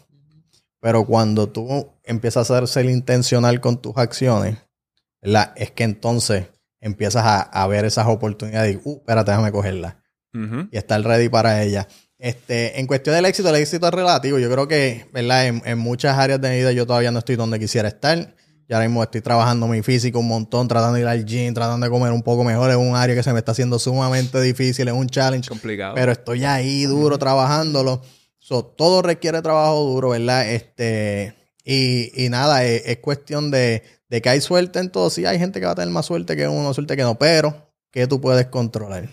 Pero 0.82 1.05
cuando 1.05 1.47
tú 1.47 1.89
empiezas 2.03 2.51
a 2.51 2.68
ser 2.68 2.86
intencional 2.86 3.61
con 3.61 3.82
tus 3.82 3.97
acciones, 3.97 4.57
¿verdad? 5.26 5.53
Es 5.55 5.71
que 5.71 5.84
entonces 5.84 6.45
empiezas 6.80 7.23
a, 7.26 7.67
ver 7.67 7.86
esas 7.86 8.05
oportunidades 8.07 8.76
y, 8.76 8.80
uh, 8.84 8.97
espérate, 8.97 9.32
déjame 9.32 9.51
cogerla. 9.51 10.01
Y 10.69 10.76
estar 10.76 11.01
ready 11.01 11.30
para 11.30 11.63
ellas. 11.63 11.88
Este, 12.19 12.78
en 12.78 12.88
cuestión 12.88 13.15
del 13.15 13.23
éxito, 13.23 13.47
el 13.49 13.55
éxito 13.55 13.88
es 13.88 13.93
relativo. 13.93 14.38
Yo 14.38 14.51
creo 14.51 14.67
que, 14.67 15.05
¿verdad? 15.13 15.47
En, 15.47 15.78
muchas 15.78 16.17
áreas 16.17 16.41
de 16.41 16.49
mi 16.49 16.57
vida 16.57 16.73
yo 16.73 16.86
todavía 16.86 17.09
no 17.09 17.19
estoy 17.19 17.38
donde 17.38 17.57
quisiera 17.57 17.88
estar. 17.88 18.36
Ya 18.67 18.76
ahora 18.76 18.89
mismo 18.89 19.01
estoy 19.01 19.21
trabajando 19.21 19.65
mi 19.67 19.82
físico 19.82 20.19
un 20.19 20.28
montón, 20.28 20.67
tratando 20.67 20.95
de 20.95 21.01
ir 21.01 21.07
al 21.07 21.23
gym, 21.23 21.53
tratando 21.53 21.86
de 21.86 21.89
comer 21.89 22.11
un 22.11 22.21
poco 22.21 22.43
mejor. 22.43 22.69
Es 22.69 22.76
un 22.76 22.97
área 22.97 23.15
que 23.15 23.23
se 23.23 23.32
me 23.32 23.39
está 23.39 23.53
haciendo 23.53 23.80
sumamente 23.80 24.41
difícil, 24.41 24.89
es 24.89 24.93
un 24.93 25.07
challenge. 25.07 25.47
Complicado. 25.47 25.95
Pero 25.95 26.11
estoy 26.11 26.43
ahí 26.43 26.84
duro 26.84 27.17
trabajándolo. 27.17 28.01
todo 28.76 29.01
requiere 29.01 29.41
trabajo 29.41 29.86
duro, 29.86 30.09
¿verdad? 30.09 30.51
Este, 30.51 31.34
y, 31.63 32.26
y 32.26 32.30
nada, 32.30 32.63
es, 32.63 32.97
cuestión 32.97 33.49
de, 33.49 33.82
de, 34.09 34.21
que 34.21 34.29
hay 34.29 34.41
suerte 34.41 34.79
en 34.79 34.89
todo. 34.89 35.09
Sí, 35.09 35.25
hay 35.25 35.39
gente 35.39 35.59
que 35.59 35.65
va 35.65 35.73
a 35.73 35.75
tener 35.75 35.89
más 35.89 36.05
suerte 36.05 36.35
que 36.35 36.47
uno, 36.47 36.73
suerte 36.73 36.95
que 36.95 37.03
no, 37.03 37.15
pero 37.15 37.71
que 37.91 38.07
tú 38.07 38.21
puedes 38.21 38.47
controlar. 38.47 39.09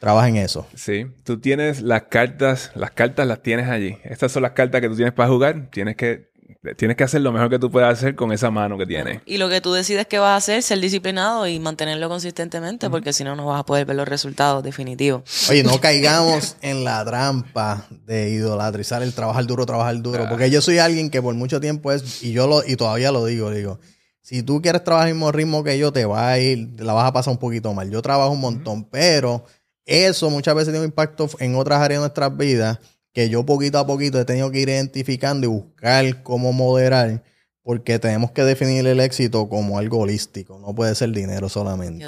Trabaja 0.00 0.28
en 0.28 0.36
eso. 0.36 0.66
Sí, 0.74 1.06
tú 1.22 1.38
tienes 1.38 1.80
las 1.80 2.02
cartas, 2.04 2.72
las 2.74 2.90
cartas 2.90 3.24
las 3.26 3.40
tienes 3.40 3.68
allí. 3.68 3.98
Estas 4.02 4.32
son 4.32 4.42
las 4.42 4.50
cartas 4.50 4.80
que 4.80 4.88
tú 4.88 4.96
tienes 4.96 5.14
para 5.14 5.28
jugar. 5.28 5.68
Tienes 5.70 5.94
que 5.94 6.32
tienes 6.76 6.96
que 6.96 7.04
hacer 7.04 7.20
lo 7.20 7.32
mejor 7.32 7.50
que 7.50 7.58
tú 7.58 7.70
puedas 7.70 7.98
hacer 7.98 8.14
con 8.14 8.32
esa 8.32 8.50
mano 8.50 8.78
que 8.78 8.86
tienes. 8.86 9.20
Y 9.26 9.38
lo 9.38 9.48
que 9.48 9.60
tú 9.60 9.72
decides 9.72 10.06
que 10.06 10.18
vas 10.18 10.30
a 10.30 10.36
hacer, 10.36 10.62
ser 10.62 10.80
disciplinado 10.80 11.46
y 11.46 11.58
mantenerlo 11.58 12.08
consistentemente, 12.08 12.88
porque 12.88 13.12
si 13.12 13.24
no, 13.24 13.34
no 13.34 13.46
vas 13.46 13.60
a 13.60 13.64
poder 13.64 13.84
ver 13.84 13.96
los 13.96 14.08
resultados 14.08 14.62
definitivos. 14.62 15.22
Oye, 15.50 15.62
no 15.64 15.78
caigamos 15.80 16.56
en 16.62 16.84
la 16.84 17.04
trampa 17.04 17.86
de 18.06 18.30
idolatrizar 18.30 19.02
el 19.02 19.12
trabajar 19.12 19.46
duro, 19.46 19.66
trabajar 19.66 20.00
duro, 20.00 20.26
porque 20.28 20.50
yo 20.50 20.60
soy 20.62 20.78
alguien 20.78 21.10
que 21.10 21.20
por 21.20 21.34
mucho 21.34 21.60
tiempo 21.60 21.90
es, 21.92 22.22
y 22.22 22.32
yo 22.32 22.46
lo, 22.46 22.62
y 22.66 22.76
todavía 22.76 23.10
lo 23.10 23.24
digo, 23.26 23.50
digo, 23.50 23.80
si 24.22 24.42
tú 24.42 24.62
quieres 24.62 24.84
trabajar 24.84 25.08
el 25.08 25.14
mismo 25.14 25.32
ritmo 25.32 25.64
que 25.64 25.78
yo, 25.78 25.92
te 25.92 26.04
va 26.04 26.30
a 26.30 26.38
ir, 26.38 26.76
te 26.76 26.84
la 26.84 26.92
vas 26.92 27.08
a 27.08 27.12
pasar 27.12 27.32
un 27.32 27.38
poquito 27.38 27.74
mal. 27.74 27.90
Yo 27.90 28.00
trabajo 28.02 28.30
un 28.30 28.40
montón, 28.40 28.84
pero 28.84 29.44
eso 29.84 30.30
muchas 30.30 30.54
veces 30.54 30.68
tiene 30.68 30.80
un 30.80 30.86
impacto 30.86 31.28
en 31.40 31.56
otras 31.56 31.80
áreas 31.80 31.98
de 31.98 32.02
nuestras 32.02 32.36
vidas 32.36 32.78
que 33.12 33.28
yo 33.28 33.44
poquito 33.44 33.78
a 33.78 33.86
poquito 33.86 34.18
he 34.18 34.24
tenido 34.24 34.50
que 34.50 34.60
ir 34.60 34.68
identificando 34.68 35.46
y 35.46 35.50
buscar 35.50 36.22
cómo 36.22 36.52
moderar 36.52 37.22
porque 37.64 38.00
tenemos 38.00 38.32
que 38.32 38.42
definir 38.42 38.84
el 38.88 38.98
éxito 38.98 39.48
como 39.48 39.78
algo 39.78 40.00
holístico, 40.00 40.58
no 40.58 40.74
puede 40.74 40.96
ser 40.96 41.10
dinero 41.10 41.48
solamente. 41.48 42.04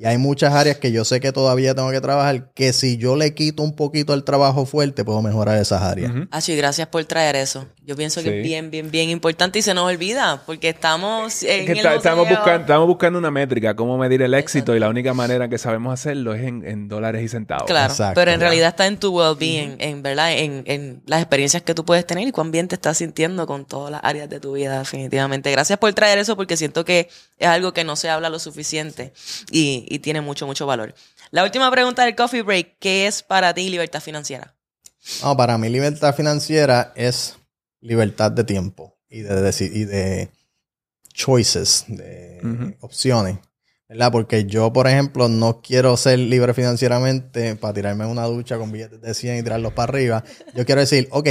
Y 0.00 0.04
hay 0.04 0.18
muchas 0.18 0.52
áreas 0.52 0.78
que 0.78 0.90
yo 0.90 1.04
sé 1.04 1.20
que 1.20 1.30
todavía 1.30 1.76
tengo 1.76 1.90
que 1.92 2.00
trabajar, 2.00 2.50
que 2.54 2.72
si 2.72 2.96
yo 2.96 3.14
le 3.14 3.32
quito 3.32 3.62
un 3.62 3.76
poquito 3.76 4.14
el 4.14 4.24
trabajo 4.24 4.66
fuerte, 4.66 5.04
puedo 5.04 5.22
mejorar 5.22 5.58
esas 5.58 5.82
áreas. 5.82 6.12
Uh 6.12 6.56
gracias 6.56 6.88
por 6.88 7.04
traer 7.04 7.36
eso. 7.36 7.66
Yo 7.84 7.96
pienso 7.96 8.22
que 8.22 8.38
es 8.38 8.44
bien, 8.44 8.70
bien, 8.70 8.90
bien 8.90 9.10
importante 9.10 9.58
y 9.58 9.62
se 9.62 9.74
nos 9.74 9.84
olvida, 9.84 10.42
porque 10.46 10.70
estamos 10.70 11.42
en 11.42 11.70
estamos, 11.70 12.28
buscando, 12.28 12.60
estamos 12.62 12.86
buscando 12.86 13.18
una 13.18 13.30
métrica, 13.30 13.76
cómo 13.76 13.98
medir 13.98 14.22
el 14.22 14.34
éxito, 14.34 14.74
y 14.74 14.80
la 14.80 14.88
única 14.88 15.14
manera 15.14 15.48
que 15.48 15.58
sabemos 15.58 15.92
hacerlo 15.92 16.34
es 16.34 16.42
en, 16.42 16.88
dólares 16.88 17.22
y 17.22 17.28
centavos. 17.28 17.66
Claro, 17.66 17.94
pero 18.14 18.32
en 18.32 18.40
realidad 18.40 18.70
está 18.70 18.86
en 18.86 18.96
tu 18.98 19.16
well-being, 19.16 19.76
en 19.78 20.02
verdad, 20.02 20.32
en, 20.32 20.64
en 20.66 21.02
las 21.06 21.20
experiencias 21.20 21.62
que 21.62 21.74
tú 21.74 21.84
puedes 21.84 22.06
tener 22.06 22.26
y 22.26 22.32
cuán 22.32 22.50
bien 22.50 22.66
te 22.68 22.74
estás 22.74 22.98
sintiendo 22.98 23.46
con 23.46 23.64
todas 23.64 23.90
las 23.92 24.00
áreas 24.02 24.28
de 24.28 24.40
tu 24.40 24.52
vida 24.52 24.84
definitivamente. 24.96 25.50
Gracias 25.50 25.78
por 25.78 25.92
traer 25.92 26.18
eso 26.18 26.36
porque 26.36 26.56
siento 26.56 26.84
que 26.84 27.08
es 27.38 27.46
algo 27.46 27.72
que 27.72 27.84
no 27.84 27.96
se 27.96 28.08
habla 28.08 28.30
lo 28.30 28.38
suficiente 28.38 29.12
y, 29.50 29.98
tiene 30.00 30.20
mucho, 30.20 30.46
mucho 30.46 30.66
valor. 30.66 30.94
La 31.30 31.44
última 31.44 31.70
pregunta 31.70 32.04
del 32.04 32.14
coffee 32.14 32.42
break, 32.42 32.78
¿qué 32.78 33.06
es 33.06 33.22
para 33.22 33.52
ti 33.54 33.68
libertad 33.68 34.00
financiera? 34.00 34.54
No, 35.22 35.36
para 35.36 35.58
mí 35.58 35.68
libertad 35.68 36.14
financiera 36.14 36.92
es 36.96 37.36
libertad 37.80 38.32
de 38.32 38.44
tiempo 38.44 38.96
y 39.08 39.20
de, 39.20 39.54
y 39.60 39.84
de 39.84 40.30
choices, 41.12 41.84
de 41.88 42.76
opciones. 42.80 43.38
¿verdad? 43.88 44.10
Porque 44.10 44.46
yo, 44.46 44.72
por 44.72 44.88
ejemplo, 44.88 45.28
no 45.28 45.60
quiero 45.60 45.96
ser 45.96 46.18
libre 46.18 46.54
financieramente 46.54 47.54
para 47.54 47.72
tirarme 47.72 48.04
en 48.04 48.10
una 48.10 48.24
ducha 48.24 48.58
con 48.58 48.72
billetes 48.72 49.00
de 49.00 49.14
100 49.14 49.38
y 49.38 49.42
tirarlos 49.44 49.74
para 49.74 49.92
arriba. 49.92 50.24
Yo 50.54 50.66
quiero 50.66 50.80
decir, 50.80 51.06
ok, 51.12 51.28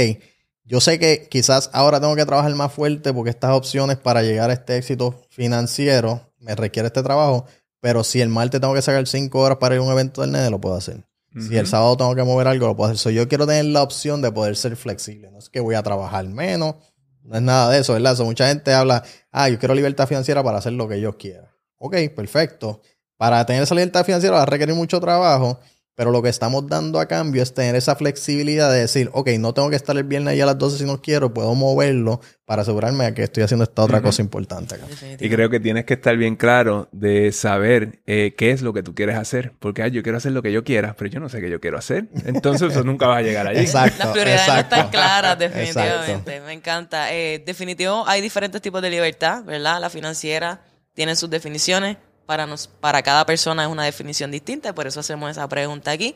yo 0.66 0.80
sé 0.80 0.98
que 0.98 1.28
quizás 1.30 1.70
ahora 1.72 2.00
tengo 2.00 2.16
que 2.16 2.26
trabajar 2.26 2.52
más 2.56 2.72
fuerte 2.72 3.12
porque 3.14 3.30
estas 3.30 3.52
opciones 3.52 3.96
para 3.96 4.22
llegar 4.22 4.50
a 4.50 4.52
este 4.52 4.76
éxito 4.76 5.14
financiero 5.30 6.20
me 6.40 6.54
requiere 6.56 6.88
este 6.88 7.02
trabajo, 7.02 7.46
pero 7.80 8.02
si 8.02 8.20
el 8.20 8.28
martes 8.28 8.60
tengo 8.60 8.74
que 8.74 8.82
sacar 8.82 9.06
cinco 9.06 9.40
horas 9.40 9.58
para 9.58 9.76
ir 9.76 9.80
a 9.80 9.84
un 9.84 9.92
evento 9.92 10.22
del 10.22 10.32
NED, 10.32 10.50
lo 10.50 10.60
puedo 10.60 10.74
hacer. 10.74 11.04
Si 11.38 11.54
el 11.54 11.66
sábado 11.66 11.98
tengo 11.98 12.14
que 12.14 12.22
mover 12.22 12.48
algo, 12.48 12.66
lo 12.66 12.76
puedo 12.76 12.90
hacer. 12.90 13.12
yo 13.12 13.28
quiero 13.28 13.46
tener 13.46 13.66
la 13.66 13.82
opción 13.82 14.22
de 14.22 14.32
poder 14.32 14.56
ser 14.56 14.74
flexible. 14.74 15.30
No 15.30 15.38
es 15.38 15.50
que 15.50 15.60
voy 15.60 15.74
a 15.74 15.82
trabajar 15.82 16.26
menos, 16.26 16.76
no 17.22 17.36
es 17.36 17.42
nada 17.42 17.70
de 17.70 17.80
eso, 17.80 17.92
¿verdad? 17.92 18.16
mucha 18.20 18.48
gente 18.48 18.72
habla, 18.72 19.04
ah, 19.30 19.48
yo 19.50 19.58
quiero 19.58 19.74
libertad 19.74 20.08
financiera 20.08 20.42
para 20.42 20.58
hacer 20.58 20.72
lo 20.72 20.88
que 20.88 20.98
yo 20.98 21.18
quiera. 21.18 21.54
Ok, 21.76 21.94
perfecto. 22.14 22.80
Para 23.18 23.44
tener 23.44 23.62
esa 23.62 23.74
libertad 23.74 24.04
financiera 24.04 24.36
va 24.36 24.42
a 24.42 24.46
requerir 24.46 24.74
mucho 24.74 24.98
trabajo, 24.98 25.60
pero 25.96 26.10
lo 26.10 26.22
que 26.22 26.28
estamos 26.28 26.66
dando 26.68 27.00
a 27.00 27.06
cambio 27.06 27.42
es 27.42 27.54
tener 27.54 27.74
esa 27.74 27.96
flexibilidad 27.96 28.70
de 28.70 28.80
decir, 28.80 29.08
ok, 29.14 29.30
no 29.38 29.54
tengo 29.54 29.70
que 29.70 29.76
estar 29.76 29.96
el 29.96 30.04
viernes 30.04 30.32
ahí 30.32 30.40
a 30.42 30.46
las 30.46 30.58
12 30.58 30.78
si 30.78 30.84
no 30.84 31.00
quiero, 31.00 31.32
puedo 31.32 31.54
moverlo 31.54 32.20
para 32.44 32.62
asegurarme 32.62 33.06
de 33.06 33.14
que 33.14 33.22
estoy 33.22 33.42
haciendo 33.42 33.64
esta 33.64 33.82
otra 33.82 34.02
cosa 34.02 34.20
importante 34.20 34.74
acá. 34.74 34.84
Y 35.18 35.30
creo 35.30 35.48
que 35.48 35.58
tienes 35.58 35.86
que 35.86 35.94
estar 35.94 36.14
bien 36.16 36.36
claro 36.36 36.88
de 36.92 37.32
saber 37.32 38.00
eh, 38.06 38.34
qué 38.36 38.50
es 38.50 38.60
lo 38.60 38.74
que 38.74 38.82
tú 38.82 38.94
quieres 38.94 39.16
hacer. 39.16 39.54
Porque 39.58 39.90
yo 39.90 40.02
quiero 40.02 40.18
hacer 40.18 40.32
lo 40.32 40.42
que 40.42 40.52
yo 40.52 40.62
quiera, 40.62 40.94
pero 40.96 41.10
yo 41.10 41.18
no 41.18 41.30
sé 41.30 41.40
qué 41.40 41.50
yo 41.50 41.60
quiero 41.60 41.78
hacer. 41.78 42.08
Entonces 42.26 42.70
eso 42.70 42.84
nunca 42.84 43.08
va 43.08 43.16
a 43.16 43.22
llegar 43.22 43.46
allí. 43.46 43.60
Exacto, 43.60 44.04
Las 44.04 44.08
prioridades 44.08 44.48
no 44.48 44.60
están 44.60 44.88
claras, 44.90 45.38
definitivamente. 45.40 46.40
Me 46.42 46.52
encanta. 46.52 47.12
Eh, 47.12 47.42
definitivo, 47.44 48.04
hay 48.06 48.20
diferentes 48.20 48.60
tipos 48.60 48.82
de 48.82 48.90
libertad, 48.90 49.42
¿verdad? 49.44 49.80
La 49.80 49.88
financiera 49.88 50.60
tiene 50.94 51.16
sus 51.16 51.30
definiciones 51.30 51.96
para, 52.26 52.46
nos, 52.46 52.66
para 52.66 53.02
cada 53.02 53.24
persona 53.24 53.62
es 53.64 53.68
una 53.68 53.84
definición 53.84 54.30
distinta, 54.30 54.74
por 54.74 54.86
eso 54.86 55.00
hacemos 55.00 55.30
esa 55.30 55.48
pregunta 55.48 55.92
aquí. 55.92 56.14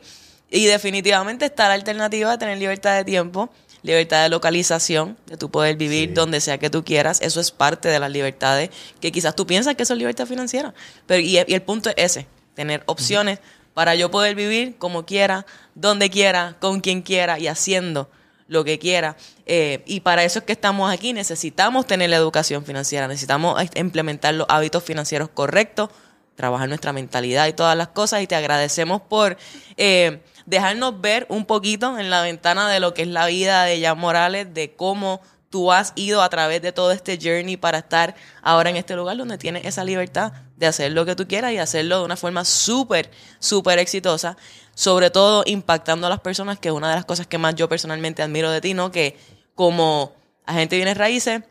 Y 0.49 0.65
definitivamente 0.65 1.45
está 1.45 1.69
la 1.69 1.75
alternativa 1.75 2.31
de 2.31 2.37
tener 2.37 2.57
libertad 2.57 2.97
de 2.97 3.05
tiempo, 3.05 3.49
libertad 3.83 4.23
de 4.23 4.29
localización, 4.29 5.17
de 5.25 5.37
tu 5.37 5.49
poder 5.49 5.77
vivir 5.77 6.13
donde 6.13 6.41
sea 6.41 6.57
que 6.57 6.69
tú 6.69 6.83
quieras. 6.83 7.21
Eso 7.21 7.39
es 7.39 7.51
parte 7.51 7.87
de 7.87 7.99
las 7.99 8.11
libertades 8.11 8.69
que 8.99 9.13
quizás 9.13 9.33
tú 9.33 9.47
piensas 9.47 9.75
que 9.75 9.85
son 9.85 9.97
libertad 9.97 10.25
financiera. 10.25 10.73
Pero, 11.07 11.21
y, 11.21 11.37
el 11.37 11.61
punto 11.61 11.89
es 11.89 11.95
ese, 11.97 12.27
tener 12.53 12.83
opciones 12.85 13.39
para 13.73 13.95
yo 13.95 14.11
poder 14.11 14.35
vivir 14.35 14.75
como 14.77 15.05
quiera, 15.05 15.45
donde 15.73 16.09
quiera, 16.09 16.57
con 16.59 16.81
quien 16.81 17.01
quiera 17.01 17.39
y 17.39 17.47
haciendo 17.47 18.09
lo 18.51 18.65
que 18.65 18.77
quiera. 18.77 19.15
Eh, 19.45 19.81
y 19.85 20.01
para 20.01 20.25
eso 20.25 20.39
es 20.39 20.45
que 20.45 20.51
estamos 20.51 20.91
aquí. 20.91 21.13
Necesitamos 21.13 21.87
tener 21.87 22.09
la 22.09 22.17
educación 22.17 22.65
financiera, 22.65 23.07
necesitamos 23.07 23.57
implementar 23.75 24.33
los 24.33 24.45
hábitos 24.49 24.83
financieros 24.83 25.29
correctos, 25.29 25.89
trabajar 26.35 26.67
nuestra 26.67 26.91
mentalidad 26.91 27.47
y 27.47 27.53
todas 27.53 27.77
las 27.77 27.87
cosas. 27.87 28.21
Y 28.21 28.27
te 28.27 28.35
agradecemos 28.35 29.01
por 29.01 29.37
eh, 29.77 30.21
dejarnos 30.45 30.99
ver 30.99 31.25
un 31.29 31.45
poquito 31.45 31.97
en 31.97 32.09
la 32.09 32.21
ventana 32.23 32.69
de 32.69 32.81
lo 32.81 32.93
que 32.93 33.03
es 33.03 33.07
la 33.07 33.25
vida 33.27 33.63
de 33.63 33.81
Jan 33.81 33.97
Morales, 33.97 34.53
de 34.53 34.75
cómo 34.75 35.21
tú 35.49 35.71
has 35.71 35.93
ido 35.95 36.21
a 36.21 36.29
través 36.29 36.61
de 36.61 36.73
todo 36.73 36.91
este 36.91 37.17
journey 37.21 37.55
para 37.55 37.77
estar 37.77 38.15
ahora 38.41 38.69
en 38.69 38.75
este 38.75 38.97
lugar 38.97 39.15
donde 39.15 39.37
tienes 39.37 39.65
esa 39.65 39.85
libertad 39.85 40.33
de 40.57 40.67
hacer 40.67 40.91
lo 40.91 41.05
que 41.05 41.15
tú 41.15 41.25
quieras 41.25 41.53
y 41.53 41.57
hacerlo 41.57 41.99
de 41.99 42.05
una 42.05 42.17
forma 42.17 42.43
súper, 42.43 43.11
súper 43.39 43.79
exitosa 43.79 44.35
sobre 44.81 45.11
todo 45.11 45.43
impactando 45.45 46.07
a 46.07 46.09
las 46.09 46.21
personas, 46.21 46.57
que 46.57 46.69
es 46.69 46.73
una 46.73 46.89
de 46.89 46.95
las 46.95 47.05
cosas 47.05 47.27
que 47.27 47.37
más 47.37 47.53
yo 47.53 47.69
personalmente 47.69 48.23
admiro 48.23 48.49
de 48.49 48.61
ti, 48.61 48.73
¿no? 48.73 48.91
Que 48.91 49.15
como 49.53 50.11
agente 50.43 50.73
de 50.73 50.79
bienes 50.79 50.97
raíces, 50.97 51.43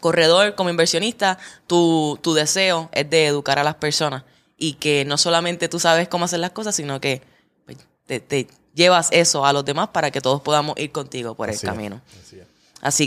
corredor, 0.00 0.54
como 0.54 0.68
inversionista, 0.68 1.38
tu, 1.66 2.18
tu 2.20 2.34
deseo 2.34 2.90
es 2.92 3.08
de 3.08 3.24
educar 3.24 3.58
a 3.58 3.64
las 3.64 3.76
personas 3.76 4.24
y 4.58 4.74
que 4.74 5.06
no 5.06 5.16
solamente 5.16 5.70
tú 5.70 5.80
sabes 5.80 6.08
cómo 6.08 6.26
hacer 6.26 6.40
las 6.40 6.50
cosas, 6.50 6.76
sino 6.76 7.00
que 7.00 7.22
pues, 7.64 7.78
te, 8.04 8.46
llevas 8.74 9.08
eso 9.12 9.46
a 9.46 9.54
los 9.54 9.64
demás 9.64 9.88
para 9.88 10.10
que 10.10 10.20
todos 10.20 10.42
podamos 10.42 10.78
ir 10.78 10.92
contigo 10.92 11.34
por 11.34 11.48
el 11.48 11.58
camino. 11.58 12.02
Así 12.22 12.36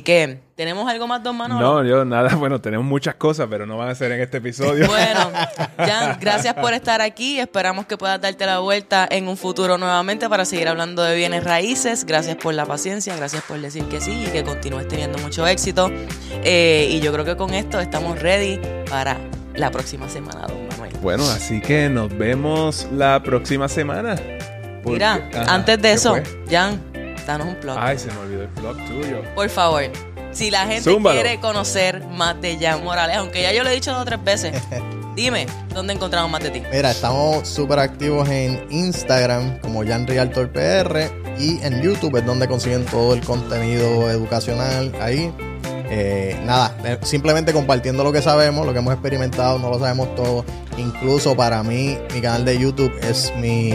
que, 0.04 0.40
¿tenemos 0.56 0.90
algo 0.90 1.08
más, 1.08 1.24
dos 1.24 1.34
manos? 1.34 1.60
No, 1.60 1.84
yo 1.84 2.06
nada, 2.06 2.36
bueno, 2.38 2.60
tenemos 2.62 2.86
muchas 2.86 3.16
cosas, 3.16 3.48
pero 3.50 3.66
no 3.66 3.78
van 3.78 3.90
a 3.90 3.96
ser 3.96 4.12
en 4.12 4.22
este 4.22 4.38
episodio. 4.38 4.88
Bueno, 4.88 5.32
Jan, 5.78 6.18
gracias 6.20 6.54
por 6.56 6.74
estar 6.74 7.02
aquí. 7.02 7.40
Esperamos 7.40 7.86
que 7.86 7.98
puedas 7.98 8.20
darte 8.22 8.46
la 8.46 8.60
vuelta 8.60 9.08
en 9.10 9.28
un 9.28 9.38
futuro 9.38 9.78
nuevamente 9.78 10.30
para 10.30 10.46
seguir 10.46 10.68
hablando 10.68 11.04
de 11.04 11.16
bienes 11.16 11.44
raíces. 11.44 12.06
Gracias 12.06 12.36
por 12.36 12.54
la 12.54 12.66
paciencia, 12.66 13.16
gracias 13.16 13.44
por 13.44 13.60
decir 13.60 13.86
que 13.86 14.02
sí 14.02 14.26
y 14.28 14.32
que 14.32 14.44
continúes 14.44 14.88
teniendo 14.88 15.18
mucho 15.20 15.48
éxito. 15.48 15.90
Eh, 16.44 16.88
y 16.90 17.00
yo 17.00 17.12
creo 17.14 17.26
que 17.26 17.38
con 17.38 17.54
esto 17.54 17.80
estamos 17.80 18.22
ready 18.22 18.60
para 18.90 19.18
la 19.56 19.72
próxima 19.72 20.10
semana, 20.10 20.48
don 20.48 20.68
Manuel. 20.68 20.92
Bueno, 21.02 21.24
así 21.24 21.62
que 21.62 21.90
nos 21.90 22.16
vemos 22.18 22.88
la 22.92 23.22
próxima 23.24 23.68
semana. 23.68 24.16
Porque, 24.84 24.94
Mira, 24.94 25.30
ajá, 25.34 25.54
antes 25.54 25.82
de 25.82 25.94
eso, 25.94 26.12
fue? 26.12 26.24
Jan, 26.50 26.82
danos 27.26 27.48
un 27.48 27.58
blog. 27.62 27.78
Ay, 27.80 27.98
se 27.98 28.08
me 28.12 28.18
olvidó 28.20 28.42
el 28.44 28.48
blog 28.50 28.78
tuyo. 28.86 29.22
Por 29.36 29.50
favor. 29.50 29.84
Si 30.32 30.50
la 30.50 30.66
gente 30.66 30.82
Zúmbalo. 30.90 31.20
quiere 31.22 31.40
conocer 31.42 32.06
más 32.08 32.40
de 32.42 32.58
Jan 32.58 32.84
Morales, 32.84 33.18
aunque 33.18 33.42
ya 33.42 33.52
yo 33.52 33.64
lo 33.64 33.70
he 33.70 33.74
dicho 33.74 33.92
dos 33.92 34.04
o 34.04 34.06
tres 34.06 34.24
veces, 34.24 34.54
dime, 35.16 35.46
¿dónde 35.74 35.94
encontramos 35.94 36.32
más 36.32 36.42
de 36.42 36.52
ti? 36.52 36.64
Mira, 36.72 36.92
estamos 36.92 37.48
súper 37.48 37.80
activos 37.80 38.30
en 38.30 38.66
Instagram 38.70 39.60
como 39.60 39.86
Jan 39.86 40.08
Realtor 40.08 40.50
PR 40.52 41.12
y 41.38 41.60
en 41.64 41.82
YouTube 41.82 42.16
es 42.18 42.26
donde 42.26 42.48
consiguen 42.48 42.86
todo 42.86 43.14
el 43.14 43.22
contenido 43.22 44.10
educacional 44.10 44.94
ahí. 45.02 45.34
Eh, 45.94 46.40
nada, 46.46 46.74
eh, 46.86 46.98
simplemente 47.02 47.52
compartiendo 47.52 48.02
lo 48.06 48.14
que 48.14 48.22
sabemos, 48.22 48.66
lo 48.66 48.72
que 48.72 48.80
hemos 48.80 48.94
experimentado, 48.94 49.60
no 49.60 49.70
lo 49.70 49.78
sabemos 49.78 50.16
todo. 50.16 50.46
Incluso 50.78 51.36
para 51.36 51.62
mí, 51.64 51.98
mi 52.14 52.22
canal 52.22 52.46
de 52.46 52.58
YouTube 52.58 52.98
es 53.02 53.34
mi 53.36 53.74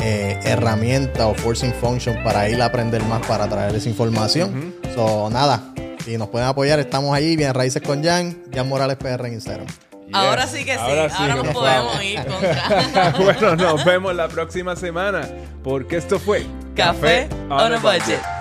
eh, 0.00 0.38
herramienta 0.44 1.26
o 1.26 1.34
forcing 1.34 1.72
function 1.74 2.22
para 2.24 2.48
ir 2.48 2.60
a 2.62 2.66
aprender 2.66 3.02
más, 3.04 3.24
para 3.26 3.48
traerles 3.48 3.86
información. 3.86 4.74
Uh 4.84 4.88
-huh. 4.88 4.94
So, 4.94 5.30
nada, 5.30 5.72
si 6.04 6.16
nos 6.16 6.28
pueden 6.28 6.48
apoyar, 6.48 6.78
estamos 6.78 7.14
ahí, 7.14 7.36
bien 7.36 7.54
raíces 7.54 7.82
con 7.82 8.02
Jan, 8.02 8.42
Jan 8.52 8.68
Morales 8.68 8.96
PR 8.96 9.26
en 9.26 9.34
Instagram. 9.34 9.66
Yes. 9.66 10.16
Ahora 10.16 10.46
sí 10.48 10.64
que 10.64 10.72
sí, 10.72 10.78
ahora, 10.80 11.08
sí, 11.08 11.16
ahora 11.18 11.34
nos 11.36 11.48
podemos 11.48 12.02
ir 12.02 12.24
contra. 12.24 13.14
bueno, 13.18 13.56
nos 13.56 13.84
vemos 13.84 14.14
la 14.14 14.26
próxima 14.28 14.74
semana, 14.74 15.28
porque 15.62 15.96
esto 15.96 16.18
fue 16.18 16.46
Café, 16.74 17.28
Café 17.28 17.44
on 17.48 17.74
a 17.74 17.78
budget. 17.78 18.02
budget. 18.02 18.39